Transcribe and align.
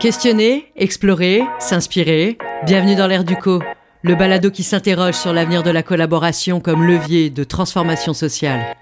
Questionner, 0.00 0.64
explorer, 0.76 1.42
s'inspirer. 1.58 2.38
Bienvenue 2.64 2.96
dans 2.96 3.06
l'ère 3.06 3.22
du 3.22 3.36
co, 3.36 3.60
le 4.00 4.14
balado 4.14 4.50
qui 4.50 4.62
s'interroge 4.62 5.12
sur 5.12 5.34
l'avenir 5.34 5.62
de 5.62 5.68
la 5.68 5.82
collaboration 5.82 6.58
comme 6.58 6.86
levier 6.86 7.28
de 7.28 7.44
transformation 7.44 8.14
sociale. 8.14 8.74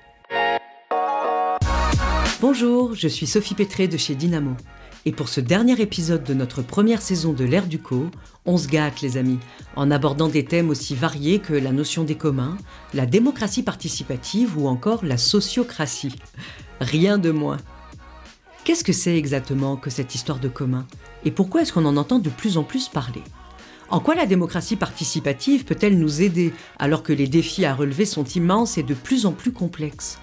Bonjour, 2.40 2.94
je 2.94 3.08
suis 3.08 3.26
Sophie 3.26 3.56
Pétré 3.56 3.88
de 3.88 3.96
chez 3.96 4.14
Dynamo. 4.14 4.52
Et 5.06 5.10
pour 5.10 5.28
ce 5.28 5.40
dernier 5.40 5.80
épisode 5.80 6.22
de 6.22 6.34
notre 6.34 6.62
première 6.62 7.02
saison 7.02 7.32
de 7.32 7.44
l'ère 7.44 7.66
du 7.66 7.80
co, 7.80 8.06
on 8.46 8.56
se 8.56 8.68
gâte 8.68 9.00
les 9.00 9.16
amis, 9.16 9.40
en 9.74 9.90
abordant 9.90 10.28
des 10.28 10.44
thèmes 10.44 10.70
aussi 10.70 10.94
variés 10.94 11.40
que 11.40 11.52
la 11.52 11.72
notion 11.72 12.04
des 12.04 12.14
communs, 12.14 12.56
la 12.94 13.06
démocratie 13.06 13.64
participative 13.64 14.56
ou 14.56 14.68
encore 14.68 15.04
la 15.04 15.16
sociocratie. 15.16 16.14
Rien 16.80 17.18
de 17.18 17.32
moins. 17.32 17.58
Qu'est-ce 18.68 18.84
que 18.84 18.92
c'est 18.92 19.16
exactement 19.16 19.78
que 19.78 19.88
cette 19.88 20.14
histoire 20.14 20.40
de 20.40 20.48
commun? 20.48 20.86
Et 21.24 21.30
pourquoi 21.30 21.62
est-ce 21.62 21.72
qu'on 21.72 21.86
en 21.86 21.96
entend 21.96 22.18
de 22.18 22.28
plus 22.28 22.58
en 22.58 22.64
plus 22.64 22.88
parler? 22.88 23.22
En 23.88 23.98
quoi 23.98 24.14
la 24.14 24.26
démocratie 24.26 24.76
participative 24.76 25.64
peut-elle 25.64 25.98
nous 25.98 26.20
aider 26.20 26.52
alors 26.78 27.02
que 27.02 27.14
les 27.14 27.28
défis 27.28 27.64
à 27.64 27.74
relever 27.74 28.04
sont 28.04 28.26
immenses 28.26 28.76
et 28.76 28.82
de 28.82 28.92
plus 28.92 29.24
en 29.24 29.32
plus 29.32 29.52
complexes? 29.52 30.18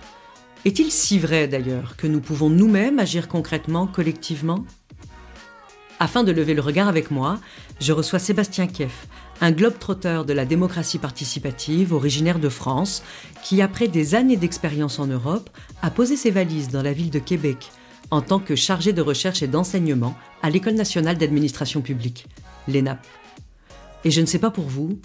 Est-il 0.63 0.91
si 0.91 1.17
vrai 1.17 1.47
d'ailleurs 1.47 1.97
que 1.97 2.05
nous 2.05 2.19
pouvons 2.19 2.51
nous-mêmes 2.51 2.99
agir 2.99 3.29
concrètement, 3.29 3.87
collectivement? 3.87 4.63
Afin 5.99 6.23
de 6.23 6.31
lever 6.31 6.53
le 6.53 6.61
regard 6.61 6.87
avec 6.87 7.09
moi, 7.09 7.39
je 7.79 7.93
reçois 7.93 8.19
Sébastien 8.19 8.67
Keff, 8.67 9.07
un 9.41 9.53
globe-trotteur 9.53 10.23
de 10.23 10.33
la 10.33 10.45
démocratie 10.45 10.99
participative 10.99 11.93
originaire 11.93 12.37
de 12.37 12.49
France, 12.49 13.01
qui 13.43 13.63
après 13.63 13.87
des 13.87 14.13
années 14.13 14.37
d'expérience 14.37 14.99
en 14.99 15.07
Europe, 15.07 15.49
a 15.81 15.89
posé 15.89 16.15
ses 16.15 16.29
valises 16.29 16.69
dans 16.69 16.83
la 16.83 16.93
ville 16.93 17.09
de 17.09 17.17
Québec 17.17 17.71
en 18.11 18.21
tant 18.21 18.39
que 18.39 18.55
chargé 18.55 18.93
de 18.93 19.01
recherche 19.01 19.41
et 19.41 19.47
d'enseignement 19.47 20.15
à 20.41 20.49
l'École 20.49 20.75
nationale 20.75 21.17
d'administration 21.17 21.81
publique, 21.81 22.27
l'ENAP. 22.67 23.05
Et 24.03 24.11
je 24.11 24.21
ne 24.21 24.25
sais 24.25 24.39
pas 24.39 24.51
pour 24.51 24.65
vous, 24.65 24.99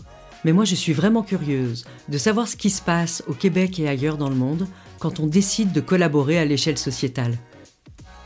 mais 0.45 0.53
moi 0.53 0.65
je 0.65 0.75
suis 0.75 0.93
vraiment 0.93 1.23
curieuse 1.23 1.85
de 2.09 2.19
savoir 2.19 2.49
ce 2.49 2.57
qui 2.57 2.71
se 2.71 2.83
passe 2.83 3.23
au 3.27 3.35
Québec 3.35 3.79
et 3.79 3.89
ailleurs 3.89 4.17
dans 4.17 4.29
le 4.29 4.37
monde 4.37 4.67
quand 4.99 5.21
on 5.21 5.27
décide 5.27 5.73
de 5.73 5.81
collaborer 5.81 6.39
à 6.39 6.45
l'échelle 6.45 6.79
sociétale. 6.79 7.39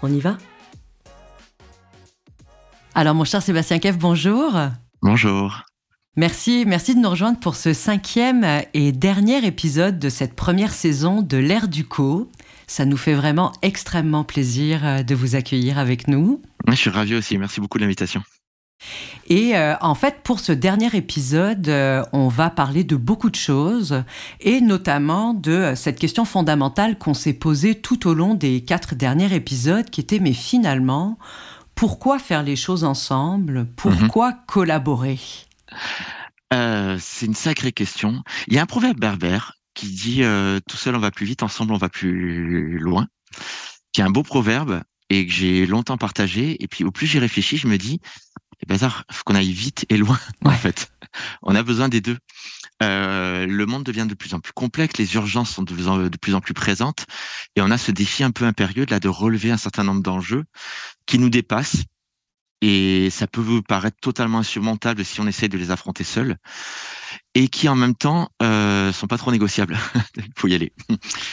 On 0.03 0.12
y 0.12 0.20
va? 0.20 0.36
Alors 2.94 3.14
mon 3.14 3.25
cher 3.25 3.42
Sébastien 3.42 3.78
Kev, 3.78 3.98
bonjour. 3.98 4.53
Bonjour. 5.03 5.62
Merci, 6.16 6.64
merci 6.64 6.94
de 6.94 7.00
nous 7.00 7.11
rejoindre 7.11 7.41
pour 7.41 7.56
ce 7.56 7.72
cinquième 7.72 8.47
et 8.72 8.92
dernier 8.92 9.44
épisode 9.44 9.98
de 9.98 10.09
cette 10.09 10.34
première 10.34 10.72
saison 10.72 11.22
de 11.22 11.36
l'ère 11.36 11.66
du 11.66 11.84
co. 11.84 12.31
Ça 12.66 12.84
nous 12.84 12.96
fait 12.96 13.14
vraiment 13.14 13.52
extrêmement 13.62 14.24
plaisir 14.24 14.84
euh, 14.84 15.02
de 15.02 15.14
vous 15.14 15.34
accueillir 15.34 15.78
avec 15.78 16.08
nous. 16.08 16.42
Je 16.68 16.74
suis 16.74 16.90
ravi 16.90 17.14
aussi, 17.14 17.38
merci 17.38 17.60
beaucoup 17.60 17.78
de 17.78 17.82
l'invitation. 17.82 18.22
Et 19.28 19.56
euh, 19.56 19.74
en 19.80 19.94
fait, 19.94 20.20
pour 20.22 20.40
ce 20.40 20.52
dernier 20.52 20.94
épisode, 20.94 21.68
euh, 21.68 22.02
on 22.12 22.28
va 22.28 22.50
parler 22.50 22.84
de 22.84 22.96
beaucoup 22.96 23.30
de 23.30 23.36
choses, 23.36 24.02
et 24.40 24.60
notamment 24.60 25.32
de 25.32 25.72
cette 25.74 25.98
question 25.98 26.24
fondamentale 26.24 26.98
qu'on 26.98 27.14
s'est 27.14 27.32
posée 27.32 27.76
tout 27.76 28.06
au 28.06 28.14
long 28.14 28.34
des 28.34 28.62
quatre 28.62 28.94
derniers 28.94 29.32
épisodes, 29.34 29.88
qui 29.88 30.00
était, 30.00 30.18
mais 30.18 30.34
finalement, 30.34 31.18
pourquoi 31.74 32.18
faire 32.18 32.42
les 32.42 32.56
choses 32.56 32.84
ensemble? 32.84 33.66
Pourquoi 33.76 34.30
mhm. 34.32 34.36
collaborer? 34.46 35.18
C'est 37.00 37.26
une 37.26 37.34
sacrée 37.34 37.72
question. 37.72 38.22
Il 38.46 38.54
y 38.54 38.58
a 38.58 38.62
un 38.62 38.66
proverbe 38.66 39.00
berbère 39.00 39.54
qui 39.75 39.89
dit 39.89 40.22
Tout 40.69 40.77
seul 40.77 40.94
on 40.97 41.00
va 41.00 41.11
plus 41.11 41.27
vite, 41.27 41.42
ensemble 41.42 41.72
on 41.72 41.78
va 41.78 41.89
plus 41.89 42.78
loin», 42.78 43.06
qui 43.92 44.00
est 44.00 44.05
un 44.05 44.11
beau 44.11 44.22
proverbe 44.22 44.83
et 45.11 45.27
que 45.27 45.33
j'ai 45.33 45.66
longtemps 45.66 45.98
partagé. 45.98 46.62
Et 46.62 46.69
puis 46.69 46.84
au 46.84 46.91
plus 46.91 47.06
j'y 47.06 47.19
réfléchis, 47.19 47.56
je 47.56 47.66
me 47.66 47.78
dis 47.78 48.00
bazar, 48.66 49.05
faut 49.11 49.22
qu'on 49.25 49.34
aille 49.34 49.53
vite 49.53 49.86
et 49.89 49.97
loin, 49.97 50.19
en 50.44 50.50
fait. 50.50 50.93
On 51.43 51.54
a 51.54 51.62
besoin 51.62 51.88
des 51.88 52.00
deux. 52.00 52.19
Euh, 52.82 53.47
le 53.47 53.66
monde 53.66 53.84
devient 53.84 54.06
de 54.09 54.15
plus 54.15 54.34
en 54.34 54.41
plus 54.41 54.53
complexe, 54.53 54.98
les 54.98 55.15
urgences 55.15 55.50
sont 55.50 55.62
de 55.62 55.72
plus, 55.72 55.88
en, 55.88 55.98
de 55.98 56.16
plus 56.16 56.34
en 56.34 56.41
plus 56.41 56.54
présentes, 56.54 57.06
et 57.56 57.62
on 57.62 57.71
a 57.71 57.78
ce 57.78 57.93
défi 57.93 58.25
un 58.25 58.32
peu 58.32 58.44
impérieux 58.44 58.84
de, 58.84 58.91
là, 58.91 59.00
de 59.00 59.09
relever 59.09 59.50
un 59.50 59.56
certain 59.56 59.84
nombre 59.84 60.03
d'enjeux 60.03 60.44
qui 61.06 61.19
nous 61.19 61.31
dépassent. 61.31 61.84
Et 62.60 63.10
ça 63.10 63.26
peut 63.26 63.41
vous 63.41 63.62
paraître 63.62 63.98
totalement 64.00 64.38
insurmontable 64.38 65.04
si 65.04 65.20
on 65.20 65.26
essaye 65.26 65.48
de 65.48 65.59
les 65.59 65.70
affronter 65.70 66.04
seul, 66.04 66.37
et 67.34 67.48
qui 67.48 67.69
en 67.69 67.75
même 67.75 67.94
temps 67.94 68.31
euh, 68.42 68.92
sont 68.92 69.06
pas 69.06 69.19
trop 69.19 69.32
négociables. 69.32 69.76
Il 70.16 70.25
faut 70.37 70.48
y 70.48 70.54
aller. 70.54 70.72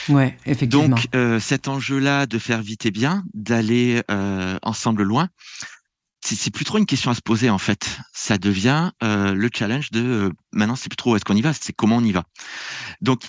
Ouais, 0.08 0.36
effectivement. 0.46 0.88
Donc 0.88 1.08
euh, 1.14 1.40
cet 1.40 1.68
enjeu-là 1.68 2.26
de 2.26 2.38
faire 2.38 2.60
vite 2.60 2.86
et 2.86 2.90
bien, 2.90 3.24
d'aller 3.34 4.02
euh, 4.10 4.58
ensemble 4.62 5.02
loin, 5.04 5.28
c'est 6.24 6.52
plus 6.52 6.64
trop 6.64 6.78
une 6.78 6.86
question 6.86 7.10
à 7.10 7.14
se 7.14 7.20
poser 7.20 7.50
en 7.50 7.58
fait. 7.58 7.98
Ça 8.12 8.38
devient 8.38 8.90
euh, 9.02 9.34
le 9.34 9.50
challenge 9.52 9.90
de 9.90 10.00
euh, 10.00 10.30
maintenant 10.52 10.76
c'est 10.76 10.88
plus 10.88 10.96
trop 10.96 11.16
est-ce 11.16 11.24
qu'on 11.24 11.36
y 11.36 11.42
va, 11.42 11.52
c'est 11.52 11.72
comment 11.72 11.96
on 11.96 12.04
y 12.04 12.12
va? 12.12 12.24
Donc 13.00 13.22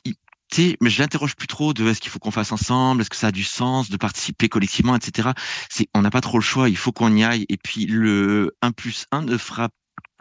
mais 0.82 0.90
je 0.90 1.02
l'interroge 1.02 1.36
plus 1.36 1.48
trop 1.48 1.74
de 1.74 1.88
est-ce 1.88 2.02
qu'il 2.02 2.12
faut 2.12 2.20
qu'on 2.20 2.32
fasse 2.32 2.52
ensemble, 2.52 3.02
est-ce 3.02 3.10
que 3.10 3.16
ça 3.16 3.28
a 3.28 3.32
du 3.32 3.44
sens 3.44 3.90
de 3.90 3.98
participer 3.98 4.50
collectivement, 4.50 4.96
etc. 4.96 5.30
C'est 5.70 5.88
on 5.94 6.02
n'a 6.02 6.10
pas 6.10 6.22
trop 6.22 6.38
le 6.38 6.44
choix, 6.44 6.70
il 6.70 6.78
faut 6.78 6.92
qu'on 6.92 7.16
y 7.16 7.24
aille. 7.24 7.46
Et 7.50 7.58
puis 7.58 7.86
le 7.86 8.56
1 8.62 8.72
plus 8.72 9.06
1 9.12 9.24
ne 9.24 9.38
fera 9.38 9.70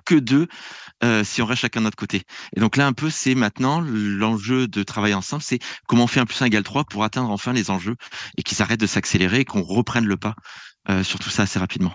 que 0.04 0.16
deux 0.16 0.48
euh, 1.04 1.22
si 1.22 1.42
on 1.42 1.46
reste 1.46 1.62
chacun 1.62 1.80
de 1.80 1.84
notre 1.84 1.96
côté. 1.96 2.22
Et 2.56 2.60
donc 2.60 2.76
là 2.76 2.86
un 2.86 2.92
peu 2.92 3.10
c'est 3.10 3.34
maintenant 3.34 3.80
l'enjeu 3.80 4.66
de 4.66 4.82
travailler 4.82 5.14
ensemble, 5.14 5.42
c'est 5.42 5.58
comment 5.86 6.04
on 6.04 6.08
fait 6.08 6.20
un 6.20 6.26
plus 6.26 6.40
1 6.42 6.46
égale 6.46 6.64
3 6.64 6.84
pour 6.84 7.04
atteindre 7.04 7.30
enfin 7.30 7.52
les 7.52 7.70
enjeux 7.70 7.96
et 8.36 8.42
qu'ils 8.42 8.62
arrêtent 8.62 8.80
de 8.80 8.86
s'accélérer 8.86 9.40
et 9.40 9.44
qu'on 9.44 9.62
reprenne 9.62 10.06
le 10.06 10.16
pas 10.16 10.34
euh, 10.88 11.04
sur 11.04 11.18
tout 11.18 11.30
ça 11.30 11.44
assez 11.44 11.58
rapidement. 11.58 11.94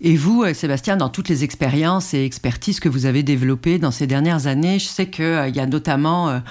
Et 0.00 0.16
vous, 0.16 0.42
euh, 0.42 0.54
Sébastien, 0.54 0.96
dans 0.96 1.08
toutes 1.08 1.28
les 1.28 1.44
expériences 1.44 2.14
et 2.14 2.24
expertises 2.24 2.80
que 2.80 2.88
vous 2.88 3.06
avez 3.06 3.22
développées 3.22 3.78
dans 3.78 3.90
ces 3.90 4.06
dernières 4.06 4.46
années, 4.46 4.78
je 4.78 4.86
sais 4.86 5.10
qu'il 5.10 5.24
euh, 5.24 5.48
y 5.48 5.60
a 5.60 5.66
notamment 5.66 6.42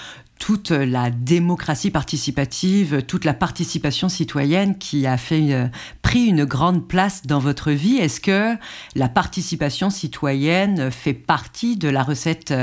toute 0.41 0.71
la 0.71 1.11
démocratie 1.11 1.91
participative, 1.91 3.03
toute 3.03 3.25
la 3.25 3.35
participation 3.35 4.09
citoyenne 4.09 4.75
qui 4.75 5.05
a 5.05 5.15
fait, 5.15 5.69
pris 6.01 6.25
une 6.25 6.45
grande 6.45 6.87
place 6.87 7.27
dans 7.27 7.37
votre 7.37 7.69
vie. 7.69 7.97
Est-ce 7.97 8.19
que 8.19 8.55
la 8.95 9.07
participation 9.07 9.91
citoyenne 9.91 10.89
fait 10.89 11.13
partie 11.13 11.77
de 11.77 11.89
la 11.89 12.01
recette 12.01 12.53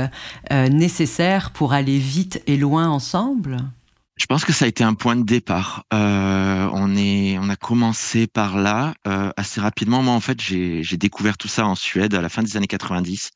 nécessaire 0.51 1.51
pour 1.51 1.71
aller 1.71 1.99
vite 1.99 2.43
et 2.47 2.57
loin 2.57 2.89
ensemble? 2.89 3.57
Je 4.19 4.25
pense 4.25 4.43
que 4.43 4.51
ça 4.51 4.65
a 4.65 4.67
été 4.67 4.83
un 4.83 4.93
point 4.93 5.15
de 5.15 5.23
départ. 5.23 5.85
Euh, 5.93 6.69
on 6.73 6.95
est, 6.95 7.37
on 7.39 7.49
a 7.49 7.55
commencé 7.55 8.27
par 8.27 8.57
là 8.57 8.93
euh, 9.07 9.31
assez 9.37 9.61
rapidement. 9.61 10.03
Moi, 10.03 10.13
en 10.13 10.19
fait, 10.19 10.41
j'ai 10.41 10.97
découvert 10.97 11.37
tout 11.37 11.47
ça 11.47 11.65
en 11.65 11.75
Suède 11.75 12.13
à 12.13 12.21
la 12.21 12.27
fin 12.27 12.43
des 12.43 12.57
années 12.57 12.67
90. 12.67 13.31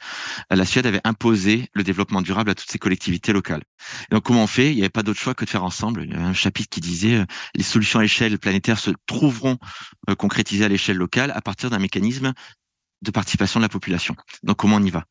La 0.51 0.65
Suède 0.65 0.85
avait 0.85 0.99
imposé 1.05 1.69
le 1.73 1.83
développement 1.83 2.21
durable 2.21 2.51
à 2.51 2.55
toutes 2.55 2.69
ses 2.69 2.79
collectivités 2.79 3.31
locales. 3.31 3.63
donc, 4.11 4.23
comment 4.23 4.43
on 4.43 4.47
fait? 4.47 4.71
Il 4.71 4.75
n'y 4.75 4.81
avait 4.81 4.89
pas 4.89 5.03
d'autre 5.03 5.19
choix 5.19 5.33
que 5.33 5.45
de 5.45 5.49
faire 5.49 5.63
ensemble. 5.63 6.03
Il 6.03 6.11
y 6.11 6.15
a 6.15 6.21
un 6.21 6.33
chapitre 6.33 6.69
qui 6.69 6.81
disait 6.81 7.15
euh, 7.15 7.25
les 7.55 7.63
solutions 7.63 7.99
à 7.99 8.01
l'échelle 8.01 8.37
planétaire 8.37 8.77
se 8.77 8.91
trouveront 9.05 9.57
euh, 10.09 10.15
concrétisées 10.15 10.65
à 10.65 10.69
l'échelle 10.69 10.97
locale 10.97 11.31
à 11.31 11.41
partir 11.41 11.69
d'un 11.69 11.79
mécanisme 11.79 12.33
de 13.03 13.11
participation 13.11 13.59
de 13.59 13.65
la 13.65 13.69
population. 13.69 14.15
Donc 14.43 14.57
comment 14.57 14.77
on 14.77 14.83
y 14.83 14.89
va? 14.89 15.05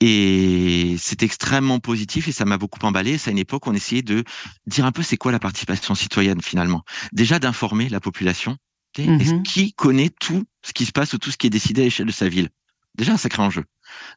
Et 0.00 0.96
c'est 0.98 1.22
extrêmement 1.22 1.80
positif 1.80 2.28
et 2.28 2.32
ça 2.32 2.44
m'a 2.44 2.56
beaucoup 2.56 2.78
emballé. 2.84 3.18
C'est 3.18 3.30
à 3.30 3.32
une 3.32 3.38
époque 3.38 3.66
où 3.66 3.70
on 3.70 3.74
essayait 3.74 4.02
de 4.02 4.24
dire 4.66 4.86
un 4.86 4.92
peu 4.92 5.02
c'est 5.02 5.16
quoi 5.16 5.32
la 5.32 5.38
participation 5.38 5.94
citoyenne 5.94 6.40
finalement. 6.40 6.82
Déjà 7.12 7.38
d'informer 7.38 7.88
la 7.88 8.00
population. 8.00 8.56
Mhm. 8.98 9.42
Qui 9.42 9.74
connaît 9.74 10.08
tout 10.08 10.44
ce 10.64 10.72
qui 10.72 10.86
se 10.86 10.92
passe 10.92 11.12
ou 11.12 11.18
tout 11.18 11.30
ce 11.30 11.36
qui 11.36 11.46
est 11.46 11.50
décidé 11.50 11.82
à 11.82 11.84
l'échelle 11.84 12.06
de 12.06 12.12
sa 12.12 12.30
ville 12.30 12.48
Déjà 12.94 13.12
un 13.12 13.18
sacré 13.18 13.42
enjeu. 13.42 13.64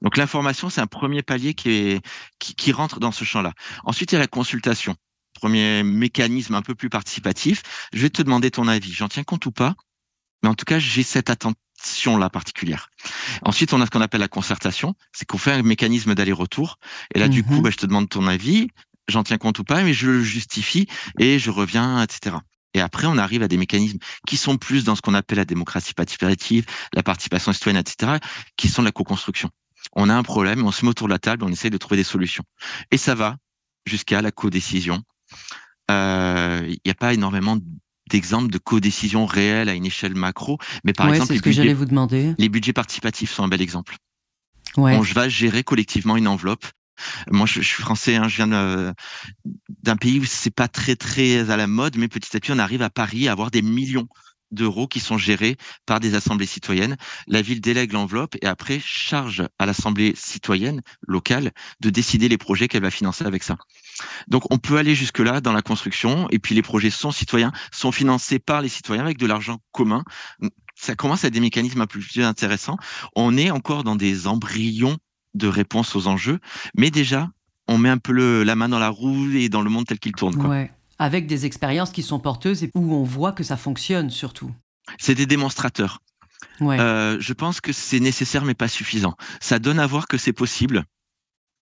Donc 0.01 0.15
l'information, 0.15 0.69
c'est 0.69 0.79
un 0.79 0.87
premier 0.87 1.21
palier 1.21 1.53
qui, 1.53 1.69
est, 1.69 2.05
qui, 2.39 2.55
qui 2.55 2.71
rentre 2.71 3.01
dans 3.01 3.11
ce 3.11 3.25
champ-là. 3.25 3.51
Ensuite, 3.83 4.13
il 4.13 4.15
y 4.15 4.17
a 4.17 4.19
la 4.19 4.27
consultation. 4.27 4.95
Premier 5.33 5.83
mécanisme 5.83 6.55
un 6.55 6.61
peu 6.61 6.75
plus 6.75 6.89
participatif. 6.89 7.61
Je 7.94 8.01
vais 8.01 8.09
te 8.09 8.21
demander 8.21 8.51
ton 8.51 8.69
avis. 8.69 8.94
J'en 8.94 9.09
tiens 9.09 9.23
compte 9.23 9.45
ou 9.45 9.51
pas? 9.51 9.75
Mais 10.44 10.50
en 10.50 10.55
tout 10.55 10.65
cas, 10.65 10.79
j'ai 10.79 11.03
cette 11.03 11.29
attention-là 11.79 12.29
particulière. 12.29 12.89
Ensuite, 13.43 13.73
on 13.73 13.81
a 13.81 13.85
ce 13.85 13.91
qu'on 13.91 14.01
appelle 14.01 14.21
la 14.21 14.27
concertation, 14.27 14.95
c'est 15.13 15.25
qu'on 15.25 15.37
fait 15.37 15.51
un 15.51 15.63
mécanisme 15.63 16.15
d'aller-retour. 16.15 16.77
Et 17.15 17.19
là, 17.19 17.27
du 17.27 17.43
coup, 17.43 17.55
mhm. 17.55 17.61
bah, 17.61 17.69
je 17.71 17.77
te 17.77 17.85
demande 17.85 18.09
ton 18.09 18.27
avis, 18.27 18.67
j'en 19.07 19.23
tiens 19.23 19.37
compte 19.37 19.59
ou 19.59 19.63
pas, 19.63 19.83
mais 19.83 19.93
je 19.93 20.07
le 20.07 20.23
justifie 20.23 20.87
et 21.19 21.39
je 21.39 21.49
reviens, 21.49 22.01
etc. 22.01 22.37
Et 22.73 22.81
après, 22.81 23.07
on 23.07 23.17
arrive 23.17 23.41
à 23.41 23.47
des 23.47 23.57
mécanismes 23.57 23.97
qui 24.27 24.37
sont 24.37 24.57
plus 24.57 24.83
dans 24.83 24.95
ce 24.95 25.01
qu'on 25.01 25.15
appelle 25.15 25.39
la 25.39 25.45
démocratie 25.45 25.93
participative, 25.93 26.65
la 26.93 27.01
participation 27.01 27.51
citoyenne, 27.51 27.81
etc., 27.81 28.19
qui 28.57 28.69
sont 28.69 28.83
la 28.83 28.91
co-construction. 28.91 29.49
On 29.93 30.09
a 30.09 30.13
un 30.13 30.23
problème, 30.23 30.63
on 30.65 30.71
se 30.71 30.85
met 30.85 30.89
autour 30.89 31.07
de 31.07 31.13
la 31.13 31.19
table, 31.19 31.43
on 31.43 31.51
essaie 31.51 31.71
de 31.71 31.77
trouver 31.77 31.97
des 31.97 32.03
solutions. 32.03 32.43
Et 32.91 32.97
ça 32.97 33.15
va 33.15 33.37
jusqu'à 33.85 34.21
la 34.21 34.31
co-décision. 34.31 35.01
Euh, 35.89 36.63
il 36.67 36.79
n'y 36.85 36.91
a 36.91 36.95
pas 36.95 37.13
énormément 37.13 37.57
d'exemples 38.09 38.51
de 38.51 38.57
co-décision 38.57 39.25
réelle 39.25 39.69
à 39.69 39.73
une 39.73 39.85
échelle 39.85 40.15
macro. 40.15 40.57
Mais 40.83 40.94
par 40.94 41.13
exemple, 41.13 41.33
les, 41.33 41.39
budgets, 41.39 41.73
vous 41.73 41.85
demander. 41.85 42.33
les 42.38 42.50
budgets 42.50 42.73
participatifs 42.73 43.31
sont 43.31 43.44
un 43.44 43.47
bel 43.47 43.61
exemple. 43.61 43.95
Ouais. 44.77 44.95
On 44.95 45.01
va 45.01 45.29
gérer 45.29 45.63
collectivement 45.63 46.17
une 46.17 46.27
enveloppe. 46.27 46.65
Moi, 47.31 47.45
je, 47.45 47.61
suis 47.61 47.81
français, 47.81 48.17
hein, 48.17 48.27
je 48.27 48.35
viens 48.35 48.94
d'un 49.83 49.95
pays 49.95 50.19
où 50.19 50.25
c'est 50.25 50.53
pas 50.53 50.67
très 50.67 50.95
très 50.95 51.50
à 51.50 51.57
la 51.57 51.65
mode, 51.65 51.97
mais 51.97 52.07
petit 52.07 52.35
à 52.35 52.39
petit, 52.39 52.51
on 52.51 52.59
arrive 52.59 52.81
à 52.81 52.89
Paris 52.89 53.27
à 53.27 53.31
avoir 53.31 53.51
des 53.51 53.61
millions 53.61 54.07
d'euros 54.51 54.88
qui 54.88 55.00
sont 55.00 55.18
gérés 55.18 55.57
par 55.86 56.00
des 56.00 56.16
assemblées 56.16 56.46
citoyennes. 56.46 56.98
La 57.28 57.42
ville 57.42 57.62
délègue 57.62 57.94
l'enveloppe 57.94 58.36
et 58.42 58.46
après 58.46 58.80
charge 58.80 59.44
à 59.60 59.66
l'assemblée 59.66 60.13
citoyenne 60.16 60.81
locale 61.07 61.51
de 61.80 61.90
décider 61.90 62.30
les 62.30 62.38
projets 62.38 62.68
qu'elle 62.68 62.81
va 62.81 62.92
financer 62.92 63.25
avec 63.25 63.44
ça. 63.44 63.57
Donc 64.28 64.44
on 64.51 64.57
peut 64.57 64.78
aller 64.78 64.96
jusque-là 64.96 65.42
dans 65.42 65.54
la 65.54 65.62
construction 65.62 66.28
et 66.31 66.40
puis 66.40 66.56
les 66.56 66.62
projets 66.62 66.90
sont 66.90 67.12
citoyens, 67.12 67.51
sont 67.72 67.92
financés 67.92 68.40
par 68.40 68.62
les 68.62 68.69
citoyens 68.69 69.04
avec 69.04 69.18
de 69.18 69.25
l'argent 69.25 69.60
commun. 69.72 70.04
Ça 70.75 70.96
commence 70.96 71.25
à 71.25 71.30
des 71.30 71.40
mécanismes 71.40 71.81
un 71.81 71.88
peu 71.88 72.00
plus 72.00 72.24
intéressants. 72.24 72.78
On 73.16 73.38
est 73.38 73.51
encore 73.51 73.84
dans 73.84 73.96
des 73.96 74.28
embryons 74.28 74.98
de 75.34 75.48
réponse 75.48 75.96
aux 75.96 76.07
enjeux, 76.07 76.40
mais 76.75 76.92
déjà 76.92 77.30
on 77.68 77.78
met 77.78 77.90
un 77.90 77.98
peu 77.98 78.44
la 78.44 78.56
main 78.56 78.69
dans 78.69 78.80
la 78.80 78.90
roue 78.90 79.30
et 79.31 79.50
dans 79.50 79.62
le 79.62 79.69
monde 79.69 79.86
tel 79.86 80.00
qu'il 80.00 80.13
tourne. 80.13 80.36
Quoi 80.36 80.66
avec 81.00 81.25
des 81.25 81.46
expériences 81.46 81.92
qui 81.92 82.04
sont 82.04 82.19
porteuses 82.19 82.63
et 82.63 82.72
où 82.75 82.94
on 82.94 83.04
voit 83.04 83.31
que 83.31 83.44
ça 83.44 83.57
fonctionne 83.57 84.10
surtout. 84.10 84.51
C'est 84.98 85.16
des 85.16 85.25
démonstrateurs. 85.25 86.01
Euh, 86.62 87.18
je 87.19 87.34
pense 87.34 87.62
que 87.62 87.72
c'est 87.72 88.00
nécessaire 88.00 88.46
mais 88.46 88.54
pas 88.54 88.68
suffisant. 88.68 89.16
Ça 89.40 89.60
donne 89.60 89.80
à 89.80 89.88
voir 89.88 90.07
que 90.07 90.18
c'est 90.18 90.34
possible, 90.34 90.84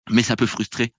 mais 0.10 0.24
ça 0.24 0.36
peut 0.36 0.46
frustrer 0.46 0.94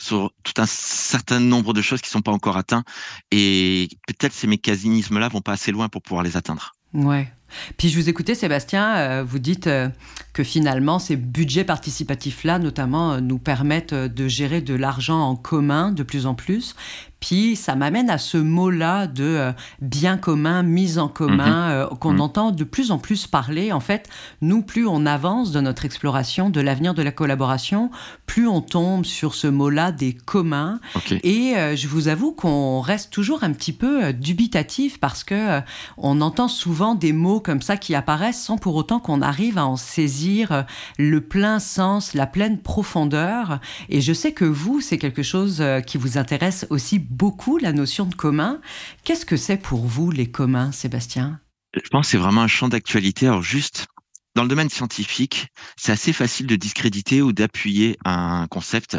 sur 0.00 0.32
tout 0.42 0.60
un 0.60 0.66
certain 0.66 1.38
nombre 1.38 1.72
de 1.72 1.80
choses 1.80 2.00
qui 2.00 2.10
sont 2.10 2.20
pas 2.20 2.32
encore 2.32 2.56
atteintes 2.56 2.86
et 3.30 3.88
peut-être 4.08 4.32
ces 4.32 4.48
mécanismes-là 4.48 5.28
vont 5.28 5.40
pas 5.40 5.52
assez 5.52 5.70
loin 5.70 5.88
pour 5.88 6.02
pouvoir 6.02 6.24
les 6.24 6.36
atteindre. 6.36 6.72
Ouais. 6.94 7.32
Puis 7.76 7.88
je 7.88 8.00
vous 8.00 8.08
écoutais, 8.08 8.34
Sébastien, 8.34 8.96
euh, 8.96 9.24
vous 9.24 9.38
dites 9.38 9.68
euh, 9.68 9.88
que 10.32 10.42
finalement 10.42 10.98
ces 10.98 11.16
budgets 11.16 11.64
participatifs-là, 11.64 12.58
notamment, 12.58 13.20
nous 13.20 13.38
permettent 13.38 13.94
de 13.94 14.28
gérer 14.28 14.60
de 14.60 14.74
l'argent 14.74 15.20
en 15.20 15.36
commun 15.36 15.92
de 15.92 16.02
plus 16.02 16.26
en 16.26 16.34
plus. 16.34 16.74
Puis 17.24 17.56
ça 17.56 17.74
m'amène 17.74 18.10
à 18.10 18.18
ce 18.18 18.36
mot-là 18.36 19.06
de 19.06 19.24
euh, 19.24 19.52
bien 19.80 20.18
commun, 20.18 20.62
mise 20.62 20.98
en 20.98 21.08
commun, 21.08 21.68
mhm. 21.68 21.72
euh, 21.72 21.86
qu'on 21.86 22.12
mhm. 22.12 22.20
entend 22.20 22.50
de 22.50 22.64
plus 22.64 22.90
en 22.90 22.98
plus 22.98 23.26
parler. 23.26 23.72
En 23.72 23.80
fait, 23.80 24.10
nous, 24.42 24.60
plus 24.60 24.86
on 24.86 25.06
avance 25.06 25.50
dans 25.50 25.62
notre 25.62 25.86
exploration 25.86 26.50
de 26.50 26.60
l'avenir 26.60 26.92
de 26.92 27.02
la 27.02 27.12
collaboration, 27.12 27.90
plus 28.26 28.46
on 28.46 28.60
tombe 28.60 29.06
sur 29.06 29.34
ce 29.34 29.46
mot-là 29.46 29.90
des 29.90 30.12
communs. 30.12 30.80
Et 31.22 31.56
euh, 31.56 31.74
je 31.76 31.88
vous 31.88 32.08
avoue 32.08 32.32
qu'on 32.32 32.82
reste 32.82 33.10
toujours 33.10 33.42
un 33.42 33.54
petit 33.54 33.72
peu 33.72 34.12
dubitatif 34.12 35.00
parce 35.00 35.24
que 35.24 35.60
on 35.96 36.20
entend 36.20 36.48
souvent 36.48 36.94
des 36.94 37.14
mots 37.14 37.40
comme 37.40 37.62
ça 37.62 37.78
qui 37.78 37.94
apparaissent 37.94 38.42
sans 38.42 38.58
pour 38.58 38.74
autant 38.74 39.00
qu'on 39.00 39.22
arrive 39.22 39.56
à 39.56 39.66
en 39.66 39.76
saisir 39.76 40.66
le 40.98 41.22
plein 41.22 41.58
sens, 41.58 42.12
la 42.12 42.26
pleine 42.26 42.58
profondeur. 42.58 43.60
Et 43.88 44.02
je 44.02 44.12
sais 44.12 44.32
que 44.32 44.44
vous, 44.44 44.82
c'est 44.82 44.98
quelque 44.98 45.22
chose 45.22 45.64
qui 45.86 45.96
vous 45.96 46.18
intéresse 46.18 46.66
aussi 46.68 46.98
beaucoup 46.98 47.13
la 47.60 47.72
notion 47.72 48.04
de 48.04 48.14
commun. 48.14 48.60
Qu'est-ce 49.04 49.26
que 49.26 49.36
c'est 49.36 49.56
pour 49.56 49.86
vous 49.86 50.10
les 50.10 50.30
communs, 50.30 50.72
Sébastien? 50.72 51.40
Je 51.74 51.88
pense 51.90 52.06
que 52.06 52.10
c'est 52.12 52.18
vraiment 52.18 52.42
un 52.42 52.48
champ 52.48 52.68
d'actualité. 52.68 53.26
Alors 53.26 53.42
juste, 53.42 53.86
dans 54.34 54.42
le 54.42 54.48
domaine 54.48 54.68
scientifique, 54.68 55.48
c'est 55.76 55.92
assez 55.92 56.12
facile 56.12 56.46
de 56.46 56.56
discréditer 56.56 57.22
ou 57.22 57.32
d'appuyer 57.32 57.96
un 58.04 58.46
concept. 58.48 58.98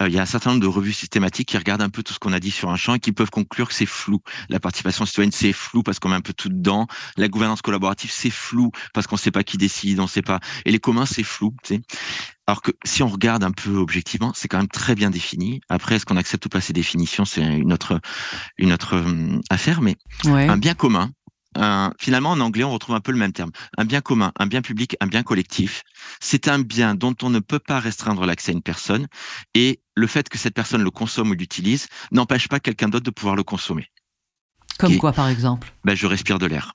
Euh, 0.00 0.08
il 0.08 0.14
y 0.14 0.18
a 0.18 0.22
un 0.22 0.26
certain 0.26 0.50
nombre 0.50 0.62
de 0.62 0.68
revues 0.68 0.92
systématiques 0.92 1.48
qui 1.48 1.58
regardent 1.58 1.82
un 1.82 1.90
peu 1.90 2.02
tout 2.02 2.14
ce 2.14 2.18
qu'on 2.18 2.32
a 2.32 2.40
dit 2.40 2.52
sur 2.52 2.70
un 2.70 2.76
champ 2.76 2.94
et 2.94 3.00
qui 3.00 3.12
peuvent 3.12 3.30
conclure 3.30 3.68
que 3.68 3.74
c'est 3.74 3.86
flou. 3.86 4.20
La 4.48 4.60
participation 4.60 5.04
citoyenne, 5.04 5.32
c'est 5.32 5.52
flou 5.52 5.82
parce 5.82 5.98
qu'on 5.98 6.10
met 6.10 6.16
un 6.16 6.20
peu 6.20 6.32
tout 6.32 6.48
dedans. 6.48 6.86
La 7.16 7.28
gouvernance 7.28 7.60
collaborative, 7.60 8.10
c'est 8.12 8.30
flou 8.30 8.70
parce 8.94 9.06
qu'on 9.06 9.16
ne 9.16 9.20
sait 9.20 9.32
pas 9.32 9.42
qui 9.42 9.58
décide, 9.58 9.98
on 9.98 10.04
ne 10.04 10.08
sait 10.08 10.22
pas. 10.22 10.38
Et 10.64 10.70
les 10.70 10.78
communs, 10.78 11.06
c'est 11.06 11.24
flou. 11.24 11.54
Alors 12.46 12.62
que 12.62 12.70
si 12.84 13.02
on 13.02 13.08
regarde 13.08 13.44
un 13.44 13.50
peu 13.50 13.76
objectivement, 13.76 14.32
c'est 14.34 14.48
quand 14.48 14.56
même 14.58 14.68
très 14.68 14.94
bien 14.94 15.10
défini. 15.10 15.60
Après, 15.68 15.96
est-ce 15.96 16.06
qu'on 16.06 16.16
accepte 16.16 16.46
ou 16.46 16.48
pas 16.48 16.60
ces 16.60 16.72
définitions, 16.72 17.24
c'est 17.24 17.42
une 17.42 17.72
autre, 17.72 18.00
une 18.56 18.72
autre 18.72 18.96
hum, 18.96 19.42
affaire. 19.50 19.82
Mais 19.82 19.96
un 20.24 20.56
bien 20.56 20.74
commun, 20.74 21.10
finalement, 21.98 22.30
en 22.30 22.40
anglais, 22.40 22.64
on 22.64 22.72
retrouve 22.72 22.94
un 22.94 23.00
peu 23.00 23.12
le 23.12 23.18
même 23.18 23.32
terme. 23.32 23.50
Un 23.76 23.84
bien 23.84 24.00
commun, 24.00 24.32
un 24.38 24.46
bien 24.46 24.62
public, 24.62 24.96
un 25.00 25.06
bien 25.06 25.22
collectif. 25.22 25.82
C'est 26.20 26.48
un 26.48 26.58
bien 26.58 26.94
dont 26.94 27.14
on 27.22 27.30
ne 27.30 27.40
peut 27.40 27.58
pas 27.58 27.80
restreindre 27.80 28.26
l'accès 28.26 28.52
à 28.52 28.54
une 28.54 28.62
personne. 28.62 29.06
Et 29.54 29.80
le 29.94 30.06
fait 30.06 30.28
que 30.28 30.38
cette 30.38 30.54
personne 30.54 30.82
le 30.82 30.90
consomme 30.90 31.30
ou 31.30 31.34
l'utilise 31.34 31.88
n'empêche 32.12 32.48
pas 32.48 32.60
quelqu'un 32.60 32.88
d'autre 32.88 33.04
de 33.04 33.10
pouvoir 33.10 33.36
le 33.36 33.42
consommer. 33.42 33.86
Comme 34.78 34.96
quoi, 34.98 35.12
par 35.12 35.28
exemple? 35.28 35.72
ben, 35.84 35.96
Je 35.96 36.06
respire 36.06 36.38
de 36.38 36.46
l'air. 36.46 36.74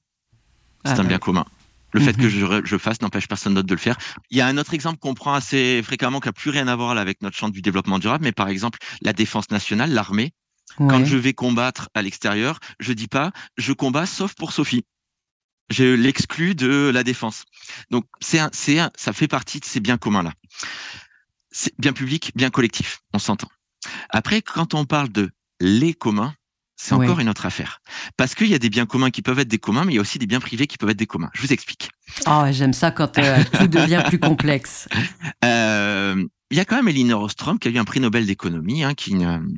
C'est 0.86 0.92
ah 0.92 1.02
un 1.02 1.06
bien 1.06 1.20
commun. 1.20 1.46
Le 1.94 2.02
fait 2.02 2.14
que 2.14 2.24
mhm. 2.24 2.66
je, 2.66 2.78
fasse 2.78 3.02
n'empêche 3.02 3.28
personne 3.28 3.54
d'autre 3.54 3.68
de 3.68 3.74
le 3.74 3.80
faire. 3.80 3.98
Il 4.32 4.38
y 4.38 4.42
a 4.42 4.48
un 4.48 4.58
autre 4.58 4.74
exemple 4.74 4.98
qu'on 4.98 5.14
prend 5.14 5.34
assez 5.34 5.82
fréquemment 5.84 6.20
qui 6.20 6.28
n'a 6.28 6.34
plus 6.34 6.50
rien 6.50 6.68
à 6.68 6.76
voir 6.76 6.98
avec 6.98 7.22
notre 7.22 7.38
champ 7.38 7.50
du 7.50 7.62
développement 7.62 8.00
durable, 8.00 8.24
mais 8.24 8.32
par 8.32 8.48
exemple 8.48 8.80
la 9.02 9.14
défense 9.14 9.52
nationale, 9.52 9.92
l'armée. 9.92 10.34
Quand 10.78 11.06
je 11.06 11.18
vais 11.18 11.34
combattre 11.34 11.90
à 11.94 12.02
l'extérieur, 12.02 12.60
je 12.80 12.94
dis 12.94 13.08
pas 13.08 13.32
je 13.58 13.74
combats 13.74 14.06
sauf 14.06 14.34
pour 14.34 14.54
Sophie. 14.54 14.84
Je 15.70 15.94
l'exclus 15.94 16.56
de 16.56 16.92
la 16.94 17.04
défense. 17.04 17.44
Donc 17.90 18.06
c'est 18.22 18.40
c'est 18.52 18.80
ça 18.96 19.14
fait 19.14 19.28
partie 19.28 19.60
de 19.60 19.66
ces 19.66 19.80
biens 19.80 19.98
communs 19.98 20.24
là. 20.24 20.34
C'est 21.52 21.74
bien 21.78 21.94
public, 21.94 22.32
bien 22.36 22.50
collectif, 22.50 23.02
on 23.14 23.20
s'entend. 23.20 23.50
Après, 24.10 24.42
quand 24.42 24.74
on 24.74 24.86
parle 24.86 25.10
de 25.10 25.30
les 25.60 25.94
communs, 25.94 26.34
c'est 26.76 26.94
encore 26.94 27.20
une 27.20 27.30
autre 27.30 27.46
affaire. 27.46 27.82
Parce 28.18 28.36
qu'il 28.36 28.48
y 28.48 28.56
a 28.56 28.60
des 28.60 28.70
biens 28.70 28.86
communs 28.86 29.12
qui 29.12 29.22
peuvent 29.22 29.40
être 29.40 29.48
des 29.48 29.60
communs, 29.60 29.86
mais 29.86 29.94
il 29.94 29.96
y 29.96 30.00
a 30.00 30.02
aussi 30.02 30.20
des 30.20 30.26
biens 30.26 30.40
privés 30.40 30.68
qui 30.68 30.78
peuvent 30.78 30.90
être 30.90 30.98
des 30.98 31.06
communs. 31.06 31.30
Je 31.34 31.42
vous 31.42 31.54
explique. 31.54 31.92
Oh, 32.28 32.44
j'aime 32.52 32.74
ça 32.74 32.92
quand 32.92 33.18
euh, 33.20 33.44
tout 33.60 33.68
devient 33.68 34.04
plus 34.08 34.20
complexe. 34.20 34.88
Euh, 35.46 36.26
il 36.50 36.58
y 36.58 36.60
a 36.60 36.66
quand 36.66 36.76
même 36.76 36.88
Elinor 36.88 37.22
Ostrom 37.22 37.60
qui 37.60 37.68
a 37.68 37.72
eu 37.72 37.78
un 37.78 37.86
prix 37.86 38.00
Nobel 38.00 38.26
d'économie, 38.26 38.84
hein, 38.84 38.96
qui 38.96 39.12
une, 39.12 39.58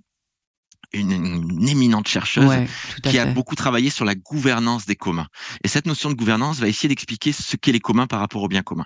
une, 0.99 1.67
éminente 1.67 2.07
chercheuse 2.07 2.67
qui 3.03 3.17
a 3.17 3.25
beaucoup 3.25 3.55
travaillé 3.55 3.89
sur 3.89 4.05
la 4.05 4.15
gouvernance 4.15 4.85
des 4.85 4.95
communs. 4.95 5.27
Et 5.63 5.67
cette 5.67 5.87
notion 5.87 6.09
de 6.09 6.15
gouvernance 6.15 6.59
va 6.59 6.67
essayer 6.67 6.89
d'expliquer 6.89 7.31
ce 7.31 7.55
qu'est 7.57 7.71
les 7.71 7.79
communs 7.79 8.07
par 8.07 8.19
rapport 8.19 8.43
aux 8.43 8.47
biens 8.47 8.63
communs. 8.63 8.85